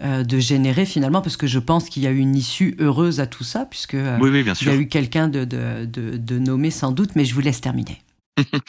de 0.00 0.38
générer 0.38 0.86
finalement, 0.86 1.22
parce 1.22 1.36
que 1.36 1.48
je 1.48 1.58
pense 1.58 1.88
qu'il 1.88 2.04
y 2.04 2.06
a 2.06 2.10
eu 2.12 2.18
une 2.18 2.36
issue 2.36 2.76
heureuse 2.78 3.18
à 3.18 3.26
tout 3.26 3.42
ça, 3.42 3.66
puisque 3.66 3.96
oui, 4.20 4.42
bien 4.44 4.54
sûr. 4.54 4.70
il 4.70 4.74
y 4.74 4.78
a 4.78 4.80
eu 4.80 4.86
quelqu'un 4.86 5.26
de, 5.26 5.44
de, 5.44 5.86
de, 5.86 6.16
de 6.16 6.38
nommé 6.38 6.70
sans 6.70 6.92
doute, 6.92 7.16
mais 7.16 7.24
je 7.24 7.34
vous 7.34 7.40
laisse 7.40 7.60
terminer. 7.60 8.00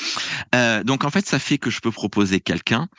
Euh, 0.54 0.84
donc 0.84 1.06
en 1.06 1.10
fait, 1.10 1.26
ça 1.26 1.39
fait 1.39 1.58
que 1.58 1.70
je 1.70 1.80
peux 1.80 1.91
proposer 1.91 2.41
quelqu'un 2.41 2.89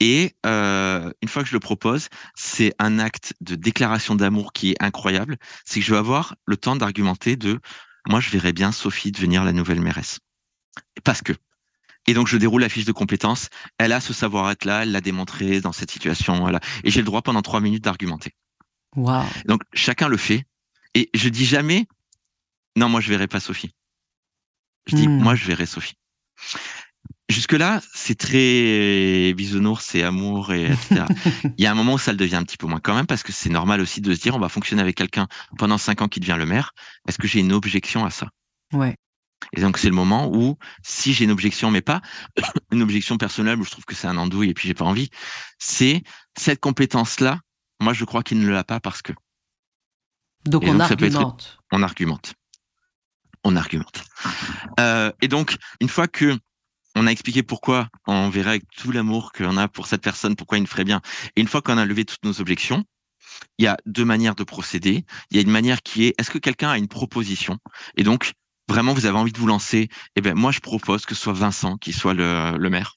et 0.00 0.34
euh, 0.44 1.12
une 1.22 1.28
fois 1.28 1.42
que 1.44 1.48
je 1.48 1.54
le 1.54 1.60
propose, 1.60 2.08
c'est 2.34 2.74
un 2.80 2.98
acte 2.98 3.34
de 3.40 3.54
déclaration 3.54 4.16
d'amour 4.16 4.52
qui 4.52 4.72
est 4.72 4.82
incroyable. 4.82 5.36
C'est 5.64 5.78
que 5.78 5.86
je 5.86 5.92
vais 5.92 5.98
avoir 5.98 6.34
le 6.44 6.56
temps 6.56 6.74
d'argumenter 6.74 7.36
de 7.36 7.60
moi, 8.08 8.20
je 8.20 8.30
verrais 8.30 8.52
bien 8.52 8.72
Sophie 8.72 9.12
devenir 9.12 9.44
la 9.44 9.52
nouvelle 9.52 9.80
mairesse 9.80 10.18
parce 11.04 11.22
que. 11.22 11.32
Et 12.08 12.14
donc 12.14 12.28
je 12.28 12.36
déroule 12.36 12.60
la 12.60 12.68
fiche 12.68 12.84
de 12.84 12.92
compétences. 12.92 13.48
Elle 13.78 13.92
a 13.92 14.00
ce 14.00 14.12
savoir-être 14.12 14.64
là, 14.64 14.84
elle 14.84 14.92
l'a 14.92 15.00
démontré 15.00 15.60
dans 15.60 15.72
cette 15.72 15.90
situation, 15.90 16.38
voilà. 16.38 16.60
Et 16.84 16.90
j'ai 16.92 17.00
le 17.00 17.04
droit 17.06 17.20
pendant 17.20 17.42
trois 17.42 17.60
minutes 17.60 17.82
d'argumenter. 17.82 18.30
Wow. 18.94 19.24
Donc 19.46 19.62
chacun 19.72 20.06
le 20.06 20.16
fait 20.16 20.44
et 20.94 21.10
je 21.14 21.28
dis 21.28 21.44
jamais 21.44 21.88
non, 22.76 22.88
moi 22.88 23.00
je 23.00 23.08
verrai 23.08 23.26
pas 23.26 23.40
Sophie. 23.40 23.74
Je 24.86 24.96
dis, 24.96 25.08
hmm. 25.08 25.20
moi, 25.20 25.34
je 25.34 25.46
verrai 25.46 25.66
Sophie. 25.66 25.96
Jusque-là, 27.28 27.80
c'est 27.92 28.16
très 28.16 29.34
bisounours, 29.34 29.84
c'est 29.84 30.02
amour, 30.02 30.52
et 30.52 30.66
etc. 30.66 31.04
Il 31.58 31.64
y 31.64 31.66
a 31.66 31.72
un 31.72 31.74
moment 31.74 31.94
où 31.94 31.98
ça 31.98 32.12
le 32.12 32.18
devient 32.18 32.36
un 32.36 32.44
petit 32.44 32.56
peu 32.56 32.66
moins 32.66 32.78
quand 32.80 32.94
même, 32.94 33.06
parce 33.06 33.22
que 33.22 33.32
c'est 33.32 33.50
normal 33.50 33.80
aussi 33.80 34.00
de 34.00 34.14
se 34.14 34.20
dire, 34.20 34.36
on 34.36 34.38
va 34.38 34.48
fonctionner 34.48 34.82
avec 34.82 34.96
quelqu'un 34.96 35.26
pendant 35.58 35.76
cinq 35.76 36.02
ans 36.02 36.08
qui 36.08 36.20
devient 36.20 36.36
le 36.38 36.46
maire. 36.46 36.72
Est-ce 37.08 37.18
que 37.18 37.26
j'ai 37.26 37.40
une 37.40 37.52
objection 37.52 38.04
à 38.04 38.10
ça? 38.10 38.28
Ouais. 38.72 38.96
Et 39.52 39.60
donc 39.60 39.76
c'est 39.76 39.88
le 39.88 39.94
moment 39.94 40.30
où, 40.32 40.56
si 40.82 41.12
j'ai 41.12 41.24
une 41.24 41.30
objection, 41.30 41.70
mais 41.70 41.82
pas 41.82 42.00
une 42.72 42.82
objection 42.82 43.18
personnelle 43.18 43.58
où 43.58 43.64
je 43.64 43.70
trouve 43.70 43.84
que 43.84 43.94
c'est 43.94 44.06
un 44.06 44.16
andouille 44.16 44.50
et 44.50 44.54
puis 44.54 44.68
j'ai 44.68 44.74
pas 44.74 44.84
envie, 44.84 45.10
c'est 45.58 46.02
cette 46.38 46.60
compétence-là. 46.60 47.40
Moi, 47.80 47.92
je 47.92 48.04
crois 48.04 48.22
qu'il 48.22 48.40
ne 48.40 48.48
l'a 48.48 48.64
pas 48.64 48.80
parce 48.80 49.02
que. 49.02 49.12
Donc 50.46 50.62
on 50.64 50.78
argumente. 50.80 51.58
On 51.72 51.82
argumente 51.82 52.34
on 53.46 53.56
argumente. 53.56 54.04
Euh, 54.80 55.12
et 55.22 55.28
donc, 55.28 55.56
une 55.80 55.88
fois 55.88 56.08
que 56.08 56.36
on 56.96 57.06
a 57.06 57.10
expliqué 57.10 57.42
pourquoi, 57.42 57.88
on 58.06 58.28
verra 58.28 58.50
avec 58.50 58.64
tout 58.76 58.90
l'amour 58.90 59.32
qu'on 59.32 59.56
a 59.56 59.68
pour 59.68 59.86
cette 59.86 60.02
personne, 60.02 60.34
pourquoi 60.34 60.58
il 60.58 60.62
nous 60.62 60.66
ferait 60.66 60.84
bien. 60.84 61.00
Et 61.36 61.40
une 61.40 61.48
fois 61.48 61.62
qu'on 61.62 61.78
a 61.78 61.84
levé 61.84 62.04
toutes 62.04 62.24
nos 62.24 62.40
objections, 62.40 62.84
il 63.58 63.64
y 63.64 63.68
a 63.68 63.76
deux 63.86 64.04
manières 64.04 64.34
de 64.34 64.44
procéder. 64.44 65.04
Il 65.30 65.36
y 65.36 65.38
a 65.38 65.42
une 65.42 65.50
manière 65.50 65.82
qui 65.82 66.06
est, 66.06 66.14
est-ce 66.18 66.30
que 66.30 66.38
quelqu'un 66.38 66.70
a 66.70 66.78
une 66.78 66.88
proposition? 66.88 67.58
Et 67.96 68.02
donc, 68.02 68.32
vraiment, 68.68 68.94
vous 68.94 69.06
avez 69.06 69.18
envie 69.18 69.32
de 69.32 69.38
vous 69.38 69.46
lancer? 69.46 69.88
Eh 70.16 70.20
ben, 70.20 70.34
moi, 70.34 70.52
je 70.52 70.60
propose 70.60 71.04
que 71.06 71.14
ce 71.14 71.22
soit 71.22 71.32
Vincent 71.32 71.76
qui 71.76 71.92
soit 71.92 72.14
le, 72.14 72.68
maire. 72.70 72.96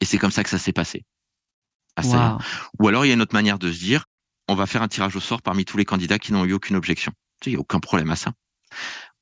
Et 0.00 0.04
c'est 0.04 0.18
comme 0.18 0.30
ça 0.30 0.42
que 0.42 0.50
ça 0.50 0.58
s'est 0.58 0.72
passé. 0.72 1.04
Ou 2.80 2.88
alors, 2.88 3.04
il 3.04 3.08
y 3.08 3.10
a 3.10 3.14
une 3.14 3.22
autre 3.22 3.34
manière 3.34 3.58
de 3.58 3.70
se 3.70 3.78
dire, 3.78 4.06
on 4.48 4.54
va 4.54 4.66
faire 4.66 4.82
un 4.82 4.88
tirage 4.88 5.16
au 5.16 5.20
sort 5.20 5.42
parmi 5.42 5.64
tous 5.64 5.76
les 5.76 5.84
candidats 5.84 6.18
qui 6.18 6.32
n'ont 6.32 6.44
eu 6.44 6.52
aucune 6.52 6.76
objection. 6.76 7.12
Il 7.44 7.50
n'y 7.50 7.56
a 7.56 7.60
aucun 7.60 7.80
problème 7.80 8.10
à 8.10 8.16
ça 8.16 8.32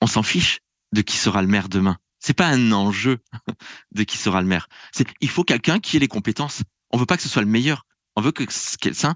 on 0.00 0.06
s'en 0.06 0.22
fiche 0.22 0.60
de 0.92 1.00
qui 1.00 1.16
sera 1.16 1.42
le 1.42 1.48
maire 1.48 1.68
demain. 1.68 1.96
C'est 2.24 2.32
pas 2.32 2.48
un 2.48 2.72
enjeu 2.72 3.18
de 3.92 4.02
qui 4.02 4.16
sera 4.16 4.40
le 4.40 4.46
maire. 4.46 4.68
C'est 4.92 5.06
il 5.20 5.28
faut 5.28 5.44
quelqu'un 5.44 5.78
qui 5.78 5.98
ait 5.98 6.00
les 6.00 6.08
compétences. 6.08 6.62
On 6.90 6.96
veut 6.96 7.04
pas 7.04 7.18
que 7.18 7.22
ce 7.22 7.28
soit 7.28 7.42
le 7.42 7.48
meilleur. 7.48 7.84
On 8.16 8.22
veut 8.22 8.32
que 8.32 8.44
quelqu'un 8.78 9.14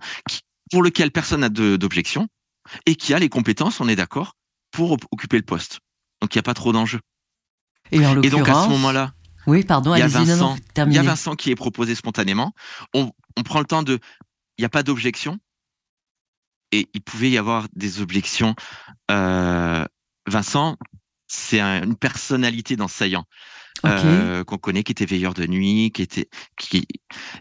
pour 0.71 0.83
lequel 0.83 1.11
personne 1.11 1.41
n'a 1.41 1.49
d'objection 1.49 2.29
et 2.85 2.97
qui 2.97 3.15
a 3.15 3.19
les 3.19 3.31
compétences, 3.31 3.81
on 3.81 3.89
est 3.89 3.97
d'accord, 3.97 4.35
pour 4.73 4.99
occuper 5.11 5.39
le 5.39 5.43
poste. 5.43 5.81
Donc 6.21 6.35
il 6.35 6.37
n'y 6.37 6.41
a 6.41 6.43
pas 6.43 6.53
trop 6.53 6.71
d'enjeux. 6.71 7.01
Et, 7.93 7.99
donc 7.99 8.47
à 8.47 8.65
ce 8.65 8.69
moment-là, 8.69 9.15
oui, 9.47 9.65
pardon, 9.65 9.95
il 9.95 10.01
y 10.01 10.03
a 10.03 10.07
Vincent, 10.07 10.59
il 10.77 10.93
y 10.93 10.99
a 10.99 11.03
Vincent 11.03 11.35
qui 11.35 11.51
est 11.51 11.57
proposé 11.57 11.95
spontanément. 11.95 12.53
On, 12.93 13.11
prend 13.43 13.61
le 13.61 13.65
temps 13.65 13.83
de, 13.83 13.99
il 14.59 14.61
n'y 14.61 14.67
a 14.67 14.69
pas 14.69 14.83
d'objection. 14.83 15.39
Et 16.73 16.91
il 16.93 17.01
pouvait 17.01 17.31
y 17.31 17.39
avoir 17.39 17.69
des 17.75 18.03
objections 18.03 18.55
euh, 19.11 19.87
Vincent, 20.27 20.77
c'est 21.29 21.61
une 21.61 21.97
personnalité 21.97 22.77
dans 22.77 22.89
Saillant 22.89 23.25
euh, 23.87 24.43
qu'on 24.45 24.59
connaît, 24.59 24.83
qui 24.83 24.93
était 24.93 25.07
veilleur 25.07 25.35
de 25.35 25.47
nuit, 25.47 25.93
qui 25.93 26.03
était, 26.03 26.29
qui 26.57 26.87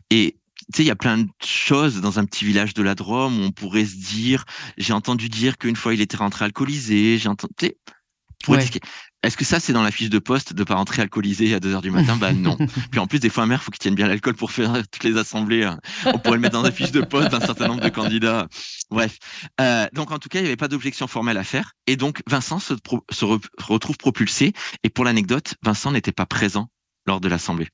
et 0.10 0.38
tu 0.74 0.78
sais, 0.78 0.84
il 0.84 0.88
y 0.88 0.92
a 0.92 0.96
plein 0.96 1.20
de 1.20 1.28
choses 1.44 2.02
dans 2.02 2.20
un 2.20 2.26
petit 2.26 2.44
village 2.44 2.74
de 2.74 2.84
la 2.84 2.94
Drôme 2.94 3.40
où 3.40 3.44
on 3.44 3.52
pourrait 3.52 3.86
se 3.86 3.96
dire, 3.96 4.44
j'ai 4.78 4.94
entendu 4.94 5.30
dire 5.30 5.58
qu'une 5.58 5.76
fois 5.76 5.94
il 5.94 6.02
était 6.02 6.18
rentré 6.18 6.46
alcoolisé, 6.46 7.18
j'ai 7.18 7.30
entendu, 7.30 7.54
est-ce 9.24 9.36
que 9.36 9.46
ça, 9.46 9.60
c'est 9.60 9.74
dans 9.74 9.82
la 9.82 9.92
fiche 9.92 10.10
de 10.10 10.20
poste 10.20 10.54
de 10.54 10.64
pas 10.64 10.76
rentrer 10.76 11.02
alcoolisé 11.02 11.54
à 11.54 11.60
2 11.60 11.74
heures 11.74 11.82
du 11.82 11.90
matin? 11.90 12.16
Bah 12.18 12.34
non. 12.34 12.56
Puis 12.92 13.00
en 13.00 13.08
plus, 13.08 13.20
des 13.20 13.30
fois, 13.30 13.44
un 13.44 13.48
maire, 13.48 13.64
faut 13.64 13.72
qu'il 13.72 13.80
tienne 13.80 13.96
bien 13.96 14.08
l'alcool 14.08 14.36
pour 14.36 14.52
faire 14.52 14.74
toutes 14.92 15.04
les 15.04 15.18
assemblées. 15.18 15.64
Hein. 15.64 15.80
On 16.06 16.20
pourrait 16.20 16.36
le 16.38 16.42
mettre 16.42 16.54
dans 16.54 16.62
la 16.62 16.72
fiche 16.72 16.92
de 16.92 17.02
poste 17.02 17.32
d'un 17.32 17.40
certain 17.40 17.68
nombre 17.68 17.82
de 17.82 17.90
candidats. 17.90 18.48
Bref. 18.92 19.18
Euh, 19.60 19.88
donc, 19.94 20.12
en 20.12 20.20
tout 20.20 20.30
cas, 20.30 20.40
il 20.40 20.44
n'y 20.44 20.48
avait 20.48 20.56
pas 20.56 20.68
d'objection 20.68 21.08
formelle 21.08 21.38
à 21.38 21.44
faire. 21.44 21.74
Et 21.88 21.96
donc, 21.96 22.22
Vincent 22.30 22.60
se, 22.60 22.76
se 23.12 23.26
retrouve 23.26 23.98
propulsé. 23.98 24.54
Et 24.84 24.90
pour 24.90 25.04
l'anecdote, 25.04 25.56
Vincent 25.64 25.92
n'était 25.92 26.12
pas 26.12 26.28
présent 26.28 26.70
lors 27.08 27.20
de 27.20 27.28
l'assemblée. 27.28 27.68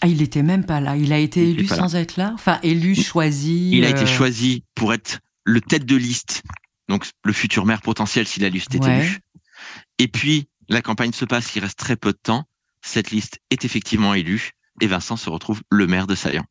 Ah, 0.00 0.06
il 0.06 0.18
n'était 0.18 0.44
même 0.44 0.64
pas 0.64 0.80
là. 0.80 0.96
Il 0.96 1.12
a 1.12 1.18
été 1.18 1.50
élu 1.50 1.66
sans 1.66 1.96
être 1.96 2.16
là? 2.16 2.30
Enfin, 2.34 2.60
élu, 2.62 2.94
choisi. 2.94 3.70
Il 3.72 3.84
a 3.84 3.90
été 3.90 4.02
euh, 4.02 4.06
choisi 4.06 4.62
pour 4.76 4.94
être 4.94 5.18
le 5.44 5.60
tête 5.60 5.84
de 5.84 5.96
liste. 5.96 6.42
Donc, 6.88 7.04
le 7.24 7.32
futur 7.32 7.66
maire 7.66 7.82
potentiel 7.82 8.26
si 8.26 8.38
la 8.40 8.48
liste 8.48 8.74
était 8.74 9.00
élue. 9.00 9.18
Et 9.98 10.08
puis, 10.08 10.48
la 10.68 10.82
campagne 10.82 11.12
se 11.12 11.24
passe, 11.24 11.54
il 11.56 11.60
reste 11.60 11.78
très 11.78 11.96
peu 11.96 12.12
de 12.12 12.18
temps. 12.22 12.44
Cette 12.82 13.10
liste 13.10 13.40
est 13.50 13.64
effectivement 13.64 14.14
élue 14.14 14.52
et 14.80 14.86
Vincent 14.86 15.16
se 15.16 15.30
retrouve 15.30 15.62
le 15.70 15.86
maire 15.86 16.06
de 16.06 16.14
Saillant. 16.14 16.44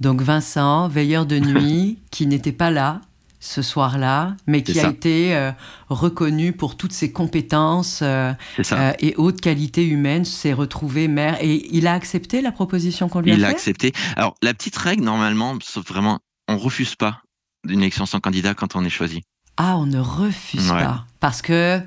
Donc 0.00 0.20
Vincent, 0.20 0.88
veilleur 0.88 1.26
de 1.26 1.38
nuit, 1.38 1.98
qui 2.10 2.26
n'était 2.26 2.52
pas 2.52 2.70
là 2.70 3.00
ce 3.38 3.60
soir-là, 3.60 4.36
mais 4.46 4.62
qui 4.62 4.78
a 4.78 4.88
été 4.88 5.34
euh, 5.34 5.50
reconnu 5.88 6.52
pour 6.52 6.76
toutes 6.76 6.92
ses 6.92 7.10
compétences 7.10 7.98
euh, 8.00 8.32
euh, 8.70 8.92
et 9.00 9.16
hautes 9.16 9.40
qualités 9.40 9.84
humaines, 9.84 10.24
s'est 10.24 10.52
retrouvé 10.52 11.08
maire. 11.08 11.38
Et 11.40 11.68
il 11.76 11.88
a 11.88 11.92
accepté 11.92 12.40
la 12.40 12.52
proposition 12.52 13.08
qu'on 13.08 13.20
lui 13.20 13.32
a 13.32 13.34
faite 13.34 13.40
Il 13.40 13.44
a 13.44 13.48
accepté. 13.48 13.92
Alors, 14.14 14.36
la 14.42 14.54
petite 14.54 14.76
règle, 14.76 15.02
normalement, 15.02 15.58
sauf 15.60 15.84
vraiment, 15.88 16.20
on 16.46 16.56
refuse 16.56 16.94
pas 16.94 17.20
d'une 17.64 17.80
élection 17.80 18.06
sans 18.06 18.20
candidat 18.20 18.54
quand 18.54 18.76
on 18.76 18.84
est 18.84 18.90
choisi. 18.90 19.22
Ah, 19.56 19.76
on 19.76 19.86
ne 19.86 19.98
refuse 19.98 20.68
pas. 20.68 21.04
Parce 21.18 21.42
que 21.42 21.82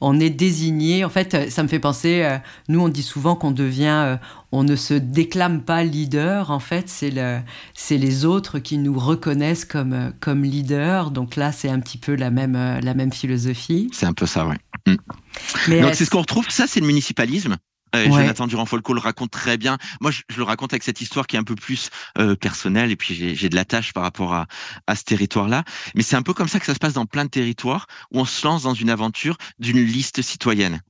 on 0.00 0.18
est 0.18 0.30
désigné. 0.30 1.04
En 1.04 1.10
fait, 1.10 1.34
euh, 1.34 1.50
ça 1.50 1.62
me 1.62 1.68
fait 1.68 1.78
penser, 1.78 2.22
euh, 2.22 2.38
nous 2.68 2.80
on 2.80 2.88
dit 2.88 3.02
souvent 3.02 3.36
qu'on 3.36 3.50
devient, 3.50 4.02
euh, 4.04 4.16
on 4.52 4.64
ne 4.64 4.76
se 4.76 4.94
déclame 4.94 5.62
pas 5.62 5.84
leader. 5.84 6.50
En 6.50 6.60
fait, 6.60 6.88
c'est 6.88 7.10
le, 7.10 7.40
c'est 7.74 7.98
les 7.98 8.24
autres 8.24 8.58
qui 8.58 8.78
nous 8.78 8.98
reconnaissent 8.98 9.64
comme 9.64 10.12
comme 10.20 10.42
leader. 10.42 11.10
Donc 11.10 11.36
là, 11.36 11.52
c'est 11.52 11.68
un 11.68 11.80
petit 11.80 11.98
peu 11.98 12.14
la 12.14 12.30
même 12.30 12.80
la 12.82 12.94
même 12.94 13.12
philosophie. 13.12 13.88
C'est 13.92 14.06
un 14.06 14.12
peu 14.12 14.26
ça, 14.26 14.46
oui. 14.46 14.56
Mm. 14.86 15.82
Donc 15.82 15.94
c'est 15.94 16.04
ce 16.04 16.10
qu'on 16.10 16.22
retrouve. 16.22 16.48
Ça, 16.48 16.66
c'est 16.66 16.80
le 16.80 16.86
municipalisme. 16.86 17.56
Euh, 17.94 18.04
Jonathan 18.06 18.46
Durand-Folco 18.46 18.94
le 18.94 19.00
raconte 19.00 19.30
très 19.30 19.56
bien. 19.56 19.78
Moi, 20.00 20.10
je, 20.10 20.22
le 20.36 20.42
raconte 20.42 20.72
avec 20.72 20.82
cette 20.82 21.00
histoire 21.00 21.26
qui 21.26 21.36
est 21.36 21.38
un 21.38 21.44
peu 21.44 21.54
plus 21.54 21.90
euh, 22.18 22.36
personnelle 22.36 22.90
et 22.90 22.96
puis 22.96 23.34
j'ai 23.34 23.48
de 23.48 23.54
la 23.54 23.64
tâche 23.64 23.92
par 23.92 24.02
rapport 24.02 24.34
à, 24.34 24.46
à 24.86 24.96
ce 24.96 25.04
territoire-là. 25.04 25.64
Mais 25.94 26.02
c'est 26.02 26.16
un 26.16 26.22
peu 26.22 26.34
comme 26.34 26.48
ça 26.48 26.60
que 26.60 26.66
ça 26.66 26.74
se 26.74 26.78
passe 26.78 26.94
dans 26.94 27.06
plein 27.06 27.24
de 27.24 27.30
territoires 27.30 27.86
où 28.12 28.20
on 28.20 28.24
se 28.24 28.46
lance 28.46 28.62
dans 28.62 28.74
une 28.74 28.90
aventure 28.90 29.36
d'une 29.58 29.80
liste 29.80 30.22
citoyenne. 30.22 30.82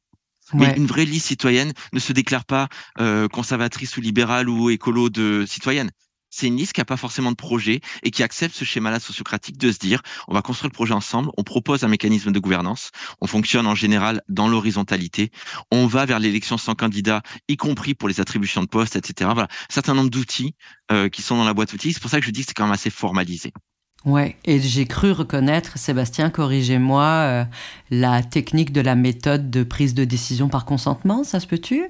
Mais 0.53 0.75
une 0.77 0.87
vraie 0.87 1.05
liste 1.05 1.29
citoyenne 1.29 1.73
ne 1.93 2.01
se 2.01 2.13
déclare 2.13 2.45
pas 2.45 2.69
euh, 2.99 3.29
conservatrice 3.29 3.97
ou 3.97 4.01
libérale 4.01 4.49
ou 4.49 4.71
écolo 4.71 5.09
de 5.09 5.45
citoyenne 5.47 5.91
c'est 6.31 6.47
une 6.47 6.57
liste 6.57 6.73
qui 6.73 6.81
n'a 6.81 6.85
pas 6.85 6.97
forcément 6.97 7.31
de 7.31 7.37
projet 7.37 7.81
et 8.03 8.11
qui 8.11 8.23
accepte 8.23 8.55
ce 8.55 8.65
schéma-là 8.65 9.01
sociocratique 9.01 9.59
de 9.59 9.71
se 9.71 9.79
dire 9.79 10.01
on 10.29 10.35
va 10.35 10.43
construire 10.43 10.69
le 10.69 10.75
projet 10.75 10.95
ensemble, 10.95 11.31
on 11.37 11.43
propose 11.43 11.85
un 11.85 11.89
mécanisme 11.89 12.33
de 12.33 12.39
gouvernance, 12.39 12.91
on 13.21 13.27
fonctionne 13.27 13.67
en 13.67 13.75
général 13.75 14.23
dans 14.29 14.49
l'horizontalité, 14.49 15.31
on 15.71 15.87
va 15.87 16.07
vers 16.07 16.19
l'élection 16.19 16.59
sans 16.59 16.75
candidat, 16.75 17.23
y 17.49 17.57
compris 17.57 17.95
pour 17.95 18.09
les 18.09 18.21
attributions 18.21 18.63
de 18.63 18.69
postes, 18.69 18.97
etc. 18.97 19.31
Voilà, 19.33 19.49
un 19.49 19.73
certain 19.73 19.95
nombre 19.95 20.11
d'outils 20.11 20.55
euh, 20.93 21.09
qui 21.09 21.23
sont 21.23 21.37
dans 21.37 21.45
la 21.45 21.55
boîte 21.55 21.73
outils. 21.73 21.93
C'est 21.93 22.01
pour 22.01 22.11
ça 22.11 22.21
que 22.21 22.27
je 22.27 22.31
dis 22.31 22.41
que 22.41 22.47
c'est 22.49 22.55
quand 22.55 22.65
même 22.65 22.73
assez 22.73 22.91
formalisé. 22.91 23.53
Ouais, 24.07 24.37
et 24.47 24.61
j'ai 24.61 24.87
cru 24.87 25.13
reconnaître, 25.13 25.77
Sébastien, 25.77 26.31
corrigez-moi, 26.31 27.05
euh, 27.05 27.45
la 27.91 28.23
technique 28.23 28.73
de 28.73 28.81
la 28.81 28.95
méthode 28.95 29.51
de 29.51 29.63
prise 29.63 29.93
de 29.93 30.05
décision 30.05 30.49
par 30.49 30.65
consentement, 30.65 31.23
ça 31.23 31.39
se 31.39 31.47
peut-tu? 31.47 31.85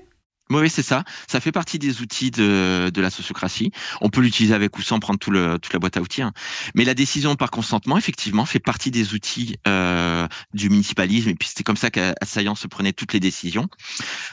Oui, 0.50 0.68
c'est 0.68 0.82
ça. 0.82 1.04
Ça 1.28 1.40
fait 1.40 1.52
partie 1.52 1.78
des 1.78 2.00
outils 2.02 2.32
de, 2.32 2.90
de 2.92 3.00
la 3.00 3.10
sociocratie. 3.10 3.70
On 4.00 4.10
peut 4.10 4.20
l'utiliser 4.20 4.52
avec 4.52 4.76
ou 4.76 4.82
sans 4.82 4.98
prendre 4.98 5.18
tout 5.18 5.30
le, 5.30 5.58
toute 5.60 5.72
la 5.72 5.78
boîte 5.78 5.96
à 5.96 6.00
outils. 6.00 6.22
Hein. 6.22 6.32
Mais 6.74 6.84
la 6.84 6.94
décision 6.94 7.36
par 7.36 7.52
consentement, 7.52 7.96
effectivement, 7.96 8.44
fait 8.44 8.58
partie 8.58 8.90
des 8.90 9.14
outils 9.14 9.56
euh, 9.68 10.26
du 10.52 10.68
municipalisme. 10.68 11.28
Et 11.28 11.34
puis 11.36 11.48
c'est 11.54 11.62
comme 11.62 11.76
ça 11.76 11.90
qu'Assaillant 11.90 12.56
se 12.56 12.66
prenait 12.66 12.92
toutes 12.92 13.12
les 13.12 13.20
décisions. 13.20 13.68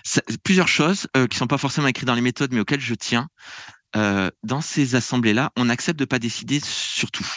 Ça, 0.04 0.22
plusieurs 0.44 0.68
choses 0.68 1.08
euh, 1.16 1.28
qui 1.28 1.38
sont 1.38 1.48
pas 1.48 1.60
forcément 1.60 1.88
écrites 1.88 2.08
dans 2.08 2.16
les 2.16 2.22
méthodes, 2.22 2.52
mais 2.52 2.60
auxquelles 2.60 2.82
je 2.82 2.96
tiens. 2.96 3.28
Euh, 3.96 4.30
dans 4.44 4.62
ces 4.62 4.96
assemblées-là, 4.96 5.52
on 5.56 5.70
accepte 5.70 6.00
de 6.00 6.06
pas 6.06 6.20
décider 6.20 6.60
sur 6.60 7.12
tout. 7.12 7.28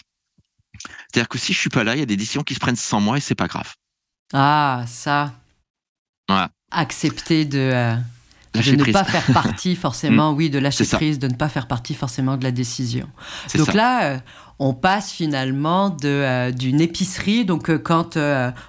C'est-à-dire 1.13 1.29
que 1.29 1.39
si 1.39 1.53
je 1.53 1.59
suis 1.59 1.71
pas 1.71 1.85
là, 1.85 1.95
il 1.97 2.01
y 2.01 2.03
a 2.03 2.07
des 2.07 2.17
décisions 2.17 2.43
qui 2.43 2.55
se 2.55 2.61
prennent 2.61 2.77
sans 2.77 3.01
moi 3.01 3.19
et 3.19 3.21
c'est 3.21 3.35
pas 3.35 3.47
grave. 3.47 3.75
Ah, 4.33 4.85
ça. 4.89 5.35
Voilà. 6.29 6.51
Accepter 6.71 7.45
de. 7.45 7.97
De 8.55 8.75
ne 8.75 8.93
pas 8.93 9.05
faire 9.05 9.27
partie 9.33 9.77
forcément, 9.77 10.33
mm. 10.33 10.37
oui, 10.37 10.51
de 10.51 10.59
lâcher 10.59 10.85
prise, 10.85 11.19
de 11.19 11.29
ne 11.29 11.35
pas 11.35 11.49
faire 11.49 11.69
partie 11.69 11.95
forcément 11.95 12.37
de 12.37 12.43
la 12.43 12.51
décision. 12.51 13.07
Donc 13.55 13.75
là, 13.75 14.05
euh, 14.05 14.19
on 14.59 14.75
passe 14.75 15.13
finalement 15.13 15.91
de 15.91 16.09
euh, 16.09 16.51
d'une 16.51 16.81
épicerie. 16.81 17.45
Donc 17.45 17.71
euh, 17.71 17.79
quand 17.79 18.19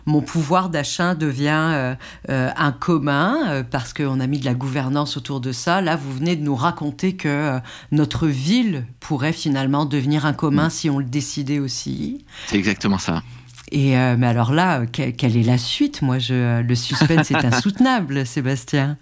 mon 0.06 0.22
pouvoir 0.22 0.70
d'achat 0.70 1.16
devient 1.16 1.96
un 2.30 2.72
commun, 2.72 3.64
parce 3.72 3.94
qu'on 3.94 4.20
a 4.20 4.28
mis 4.28 4.40
de 4.40 4.46
la 4.46 4.54
gouvernance 4.54 5.18
autour 5.18 5.42
de 5.42 5.52
ça, 5.52 5.82
là, 5.82 5.96
vous 5.96 6.14
venez 6.14 6.36
de 6.36 6.44
nous 6.44 6.56
raconter 6.56 7.16
que 7.16 7.60
notre 7.92 8.28
ville 8.28 8.86
pourrait 9.00 9.34
finalement 9.34 9.86
devenir 9.86 10.28
un 10.28 10.34
commun 10.34 10.68
mm. 10.68 10.72
si 10.72 10.90
on 10.92 11.00
le 11.00 11.06
décidait 11.06 11.60
aussi. 11.60 12.24
C'est 12.48 12.58
exactement 12.58 13.00
ça. 13.00 13.24
Et 13.72 13.96
mais 13.96 14.28
alors 14.28 14.54
là, 14.54 14.86
quelle 14.86 15.38
est 15.38 15.44
la 15.44 15.58
suite? 15.58 16.04
Moi, 16.04 16.20
je, 16.20 16.62
le 16.62 16.76
suspense 16.76 17.32
est 17.32 17.46
insoutenable, 17.46 18.28
Sébastien. 18.28 18.98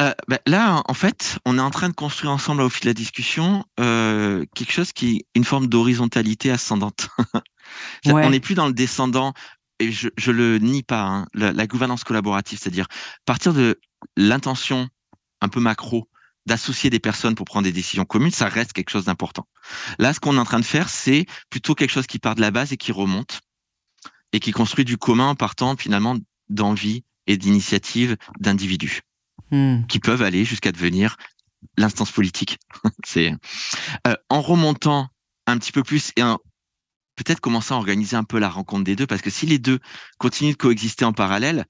Euh, 0.00 0.12
bah, 0.26 0.40
là, 0.46 0.82
en 0.86 0.94
fait, 0.94 1.38
on 1.44 1.56
est 1.56 1.62
en 1.62 1.70
train 1.70 1.88
de 1.88 1.94
construire 1.94 2.32
ensemble 2.32 2.62
au 2.62 2.68
fil 2.68 2.82
de 2.82 2.88
la 2.88 2.94
discussion 2.94 3.64
euh, 3.78 4.44
quelque 4.54 4.72
chose 4.72 4.92
qui 4.92 5.16
est 5.16 5.26
une 5.34 5.44
forme 5.44 5.68
d'horizontalité 5.68 6.50
ascendante. 6.50 7.08
On 8.06 8.30
n'est 8.30 8.40
plus 8.40 8.54
dans 8.54 8.66
le 8.66 8.72
descendant, 8.72 9.32
et 9.78 9.92
je, 9.92 10.08
je 10.16 10.30
le 10.32 10.58
nie 10.58 10.82
pas, 10.82 11.02
hein, 11.02 11.26
la, 11.34 11.66
gouvernance 11.66 12.04
collaborative, 12.04 12.58
c'est-à-dire 12.58 12.86
partir 13.24 13.54
de 13.54 13.80
l'intention 14.16 14.88
un 15.40 15.48
peu 15.48 15.60
macro 15.60 16.08
d'associer 16.46 16.90
des 16.90 17.00
personnes 17.00 17.34
pour 17.34 17.46
prendre 17.46 17.64
des 17.64 17.72
décisions 17.72 18.04
communes, 18.04 18.30
ça 18.30 18.48
reste 18.48 18.72
quelque 18.72 18.90
chose 18.90 19.06
d'important. 19.06 19.46
Là, 19.98 20.12
ce 20.12 20.20
qu'on 20.20 20.36
est 20.36 20.40
en 20.40 20.44
train 20.44 20.60
de 20.60 20.64
faire, 20.64 20.90
c'est 20.90 21.24
plutôt 21.48 21.74
quelque 21.74 21.90
chose 21.90 22.06
qui 22.06 22.18
part 22.18 22.34
de 22.34 22.42
la 22.42 22.50
base 22.50 22.72
et 22.72 22.76
qui 22.76 22.92
remonte 22.92 23.40
et 24.32 24.40
qui 24.40 24.52
construit 24.52 24.84
du 24.84 24.98
commun 24.98 25.28
en 25.28 25.34
partant 25.34 25.76
finalement 25.76 26.16
d'envie 26.50 27.04
et 27.26 27.38
d'initiative 27.38 28.16
d'individus. 28.40 29.00
Hmm. 29.50 29.82
qui 29.88 30.00
peuvent 30.00 30.22
aller 30.22 30.44
jusqu'à 30.44 30.72
devenir 30.72 31.16
l'instance 31.76 32.10
politique. 32.10 32.58
c'est 33.04 33.32
euh, 34.06 34.14
en 34.30 34.40
remontant 34.40 35.08
un 35.46 35.58
petit 35.58 35.72
peu 35.72 35.82
plus 35.82 36.12
et 36.16 36.22
peut-être 37.16 37.40
commencer 37.40 37.74
à 37.74 37.76
organiser 37.76 38.16
un 38.16 38.24
peu 38.24 38.38
la 38.38 38.48
rencontre 38.48 38.84
des 38.84 38.96
deux, 38.96 39.06
parce 39.06 39.22
que 39.22 39.30
si 39.30 39.46
les 39.46 39.58
deux 39.58 39.78
continuent 40.18 40.52
de 40.52 40.56
coexister 40.56 41.04
en 41.04 41.12
parallèle, 41.12 41.66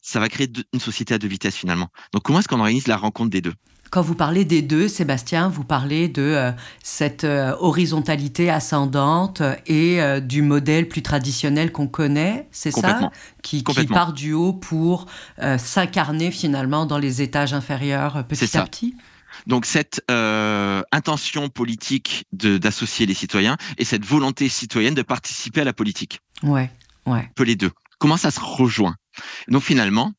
ça 0.00 0.20
va 0.20 0.28
créer 0.28 0.50
une 0.72 0.80
société 0.80 1.14
à 1.14 1.18
deux 1.18 1.28
vitesses 1.28 1.56
finalement. 1.56 1.88
Donc 2.12 2.22
comment 2.22 2.38
est-ce 2.38 2.48
qu'on 2.48 2.60
organise 2.60 2.86
la 2.86 2.96
rencontre 2.96 3.30
des 3.30 3.40
deux? 3.40 3.54
Quand 3.90 4.02
vous 4.02 4.14
parlez 4.14 4.44
des 4.44 4.62
deux, 4.62 4.88
Sébastien, 4.88 5.48
vous 5.48 5.64
parlez 5.64 6.08
de 6.08 6.22
euh, 6.22 6.52
cette 6.82 7.24
euh, 7.24 7.54
horizontalité 7.58 8.50
ascendante 8.50 9.42
et 9.66 10.02
euh, 10.02 10.20
du 10.20 10.42
modèle 10.42 10.88
plus 10.88 11.02
traditionnel 11.02 11.72
qu'on 11.72 11.88
connaît, 11.88 12.48
c'est 12.50 12.70
ça? 12.70 13.10
Qui, 13.42 13.64
qui, 13.64 13.86
part 13.86 14.12
du 14.12 14.32
haut 14.32 14.52
pour 14.52 15.06
s'incarner 15.58 16.30
finalement 16.30 16.84
dans 16.84 16.98
les 16.98 17.22
étages 17.22 17.54
inférieurs 17.54 18.24
petit 18.26 18.56
à 18.56 18.64
petit? 18.64 18.94
Donc 19.46 19.64
cette 19.64 20.02
intention 20.08 21.48
politique 21.48 22.26
d'associer 22.32 23.06
les 23.06 23.14
citoyens 23.14 23.56
et 23.78 23.84
cette 23.84 24.04
volonté 24.04 24.48
citoyenne 24.48 24.94
de 24.94 25.02
participer 25.02 25.62
à 25.62 25.64
la 25.64 25.72
politique. 25.72 26.20
Ouais, 26.42 26.70
ouais. 27.06 27.20
Un 27.20 27.32
peu 27.34 27.44
les 27.44 27.56
deux. 27.56 27.70
Comment 27.98 28.16
ça 28.16 28.30
se 28.30 28.40
rejoint? 28.40 28.96
Donc 29.48 29.62
finalement, 29.62 30.12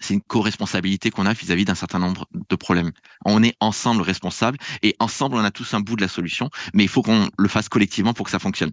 c'est 0.00 0.14
une 0.14 0.22
co-responsabilité 0.22 1.10
qu'on 1.10 1.26
a 1.26 1.32
vis-à-vis 1.32 1.64
d'un 1.64 1.74
certain 1.74 1.98
nombre 1.98 2.26
de 2.32 2.56
problèmes. 2.56 2.90
On 3.24 3.42
est 3.42 3.54
ensemble 3.60 4.02
responsables 4.02 4.58
et 4.82 4.96
ensemble 4.98 5.36
on 5.36 5.44
a 5.44 5.50
tous 5.50 5.74
un 5.74 5.80
bout 5.80 5.96
de 5.96 6.02
la 6.02 6.08
solution, 6.08 6.50
mais 6.74 6.84
il 6.84 6.88
faut 6.88 7.02
qu'on 7.02 7.28
le 7.36 7.48
fasse 7.48 7.68
collectivement 7.68 8.14
pour 8.14 8.24
que 8.24 8.32
ça 8.32 8.38
fonctionne. 8.38 8.72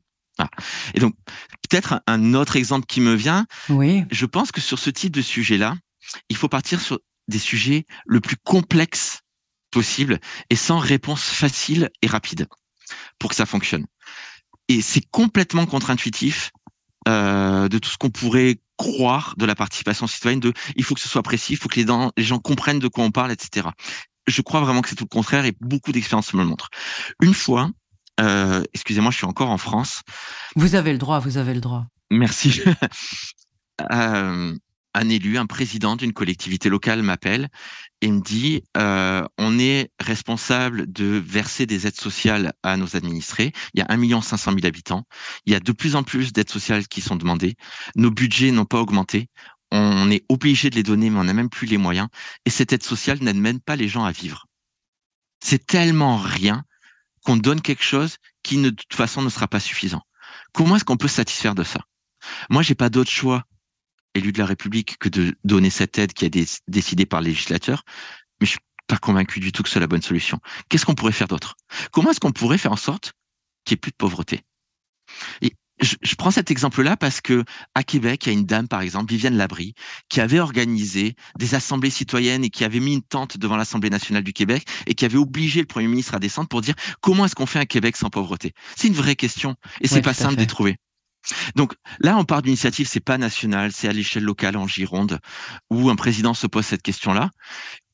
Et 0.94 1.00
donc 1.00 1.16
peut-être 1.68 2.02
un 2.08 2.34
autre 2.34 2.56
exemple 2.56 2.86
qui 2.86 3.02
me 3.02 3.14
vient. 3.14 3.46
Oui. 3.70 4.06
Je 4.12 4.26
pense 4.26 4.52
que 4.52 4.62
sur 4.62 4.80
ce 4.80 4.90
type 4.90 5.14
de 5.14 5.22
sujet-là, 5.22 5.76
il 6.30 6.38
faut 6.38 6.48
partir 6.48 6.80
sur 6.80 7.00
des 7.28 7.40
sujets 7.40 7.86
le 8.06 8.22
plus 8.22 8.38
complexes 8.38 9.22
possible 9.72 10.20
et 10.50 10.56
sans 10.56 10.80
réponse 10.80 11.24
facile 11.24 11.90
et 12.02 12.08
rapide 12.08 12.48
pour 13.20 13.32
que 13.32 13.36
ça 13.36 13.46
fonctionne. 13.46 13.86
Et 14.70 14.82
c'est 14.82 15.06
complètement 15.12 15.66
contre-intuitif 15.66 16.52
euh, 17.08 17.68
de 17.68 17.78
tout 17.80 17.90
ce 17.90 17.98
qu'on 17.98 18.10
pourrait 18.10 18.58
croire 18.78 19.34
de 19.38 19.46
la 19.46 19.56
participation 19.56 20.08
citoyenne, 20.08 20.40
de 20.40 20.54
il 20.76 20.84
faut 20.84 20.96
que 20.96 21.02
ce 21.02 21.10
soit 21.10 21.24
précis, 21.24 21.54
il 21.54 21.58
faut 21.58 21.68
que 21.68 21.80
les, 21.80 21.86
les 22.16 22.24
gens 22.24 22.40
comprennent 22.40 22.80
de 22.80 22.88
quoi 22.88 23.04
on 23.04 23.12
parle, 23.12 23.32
etc. 23.32 23.68
Je 24.28 24.42
crois 24.42 24.62
vraiment 24.62 24.82
que 24.82 24.90
c'est 24.90 24.96
tout 24.96 25.06
le 25.06 25.10
contraire 25.10 25.46
et 25.46 25.54
beaucoup 25.62 25.92
d'expériences 25.92 26.34
me 26.34 26.42
le 26.42 26.46
montrent. 26.46 26.70
Une 27.22 27.34
fois, 27.34 27.70
euh, 28.20 28.64
excusez-moi, 28.74 29.12
je 29.12 29.18
suis 29.18 29.26
encore 29.26 29.50
en 29.50 29.58
France. 29.58 30.02
Vous 30.56 30.76
avez 30.76 30.92
le 30.92 30.98
droit, 30.98 31.20
vous 31.20 31.38
avez 31.38 31.54
le 31.54 31.62
droit. 31.62 31.86
Merci. 32.10 32.62
euh, 33.92 34.56
un 34.98 35.10
élu, 35.10 35.38
un 35.38 35.46
président 35.46 35.96
d'une 35.96 36.12
collectivité 36.12 36.70
locale 36.70 37.04
m'appelle 37.04 37.50
et 38.02 38.12
me 38.12 38.20
dit 38.20 38.64
euh, 38.76 39.24
on 39.38 39.60
est 39.60 39.92
responsable 40.00 40.92
de 40.92 41.22
verser 41.24 41.68
des 41.68 41.86
aides 41.86 42.00
sociales 42.00 42.54
à 42.64 42.78
nos 42.78 42.96
administrés. 42.96 43.54
Il 43.74 43.80
y 43.80 43.84
a 43.84 43.86
1 43.90 44.22
500 44.22 44.54
000 44.54 44.66
habitants. 44.66 45.04
Il 45.46 45.54
y 45.54 45.56
a 45.56 45.60
de 45.60 45.72
plus 45.72 45.96
en 45.96 46.04
plus 46.04 46.34
d'aides 46.34 46.50
sociales 46.50 46.88
qui 46.88 47.02
sont 47.02 47.16
demandées. 47.16 47.56
Nos 47.96 48.10
budgets 48.10 48.52
n'ont 48.52 48.66
pas 48.66 48.80
augmenté. 48.80 49.30
On 49.72 50.10
est 50.10 50.26
obligé 50.30 50.70
de 50.70 50.76
les 50.76 50.84
donner, 50.84 51.10
mais 51.10 51.20
on 51.20 51.26
n'a 51.26 51.34
même 51.34 51.50
plus 51.50 51.68
les 51.68 51.78
moyens. 51.78 52.08
Et 52.46 52.50
cette 52.50 52.74
aide 52.74 52.84
sociale 52.84 53.20
n'aide 53.22 53.62
pas 53.62 53.76
les 53.76 53.88
gens 53.88 54.06
à 54.06 54.12
vivre. 54.12 54.48
C'est 55.44 55.66
tellement 55.66 56.18
rien 56.18 56.64
qu'on 57.24 57.38
donne 57.38 57.62
quelque 57.62 57.84
chose 57.84 58.18
qui, 58.42 58.60
de 58.60 58.72
toute 58.72 58.94
façon, 58.94 59.22
ne 59.22 59.30
sera 59.30 59.48
pas 59.48 59.60
suffisant. 59.60 60.02
Comment 60.54 60.78
est-ce 60.78 60.86
qu'on 60.86 60.98
peut 60.98 61.08
se 61.10 61.16
satisfaire 61.16 61.54
de 61.54 61.64
ça? 61.64 61.82
Moi, 62.50 62.64
j'ai 62.64 62.76
pas 62.76 62.90
d'autre 62.90 63.12
choix 63.12 63.44
élu 64.14 64.32
de 64.32 64.40
la 64.40 64.46
République 64.46 64.98
que 65.00 65.10
de 65.10 65.36
donner 65.44 65.70
cette 65.70 65.98
aide 65.98 66.14
qui 66.14 66.26
a 66.26 66.28
été 66.28 66.46
décidée 66.68 67.06
par 67.06 67.22
le 67.22 67.28
législateur. 67.28 67.84
Mais 68.40 68.46
je 68.46 68.52
suis 68.52 68.60
pas 68.88 68.98
convaincu 68.98 69.40
du 69.40 69.52
tout 69.52 69.64
que 69.64 69.70
c'est 69.70 69.80
la 69.80 69.88
bonne 69.88 70.02
solution. 70.02 70.40
Qu'est-ce 70.70 70.86
qu'on 70.86 70.96
pourrait 70.96 71.12
faire 71.12 71.28
d'autre? 71.28 71.56
Comment 71.92 72.12
est-ce 72.12 72.20
qu'on 72.20 72.32
pourrait 72.32 72.58
faire 72.58 72.72
en 72.72 72.78
sorte 72.78 73.14
qu'il 73.66 73.76
n'y 73.76 73.80
ait 73.80 73.82
plus 73.82 73.92
de 73.92 73.98
pauvreté? 73.98 74.42
Et 75.42 75.54
je, 75.80 76.16
prends 76.16 76.32
cet 76.32 76.50
exemple-là 76.50 76.98
parce 76.98 77.22
que 77.22 77.44
à 77.76 77.84
Québec, 77.84 78.26
il 78.26 78.30
y 78.30 78.36
a 78.36 78.40
une 78.40 78.46
dame, 78.46 78.68
par 78.68 78.82
exemple, 78.82 79.12
Viviane 79.12 79.38
Labrie, 79.38 79.74
qui 80.10 80.22
avait 80.22 80.40
organisé 80.40 81.16
des 81.38 81.56
assemblées 81.56 81.90
citoyennes 81.90 82.44
et 82.44 82.50
qui 82.50 82.64
avait 82.64 82.80
mis 82.80 82.96
une 82.96 83.04
tente 83.04 83.38
devant 83.38 83.58
l'Assemblée 83.58 83.90
nationale 83.90 84.24
du 84.24 84.34
Québec 84.34 84.66
et 84.88 84.96
qui 84.96 85.06
avait 85.06 85.18
obligé 85.18 85.60
le 85.60 85.68
Premier 85.68 85.88
ministre 85.88 86.16
à 86.16 86.20
descendre 86.20 86.48
pour 86.48 86.62
dire 86.62 86.74
comment 87.02 87.26
est-ce 87.26 87.36
qu'on 87.36 87.46
fait 87.46 87.60
un 87.60 87.66
Québec 87.66 87.96
sans 87.96 88.10
pauvreté? 88.10 88.54
C'est 88.76 88.88
une 88.88 88.96
vraie 88.96 89.16
question 89.16 89.56
et 89.82 89.88
c'est 89.88 90.02
pas 90.02 90.14
simple 90.14 90.36
d'y 90.36 90.48
trouver. 90.48 90.78
Donc 91.56 91.74
là, 92.00 92.18
on 92.18 92.24
part 92.24 92.42
d'initiative, 92.42 92.88
c'est 92.88 93.00
pas 93.00 93.18
national, 93.18 93.72
c'est 93.72 93.88
à 93.88 93.94
l'échelle 93.94 94.24
locale 94.24 94.58
en 94.58 94.68
Gironde 94.68 95.20
où 95.70 95.90
un 95.90 95.96
président 95.96 96.34
se 96.34 96.48
pose 96.48 96.66
cette 96.66 96.82
question-là 96.82 97.32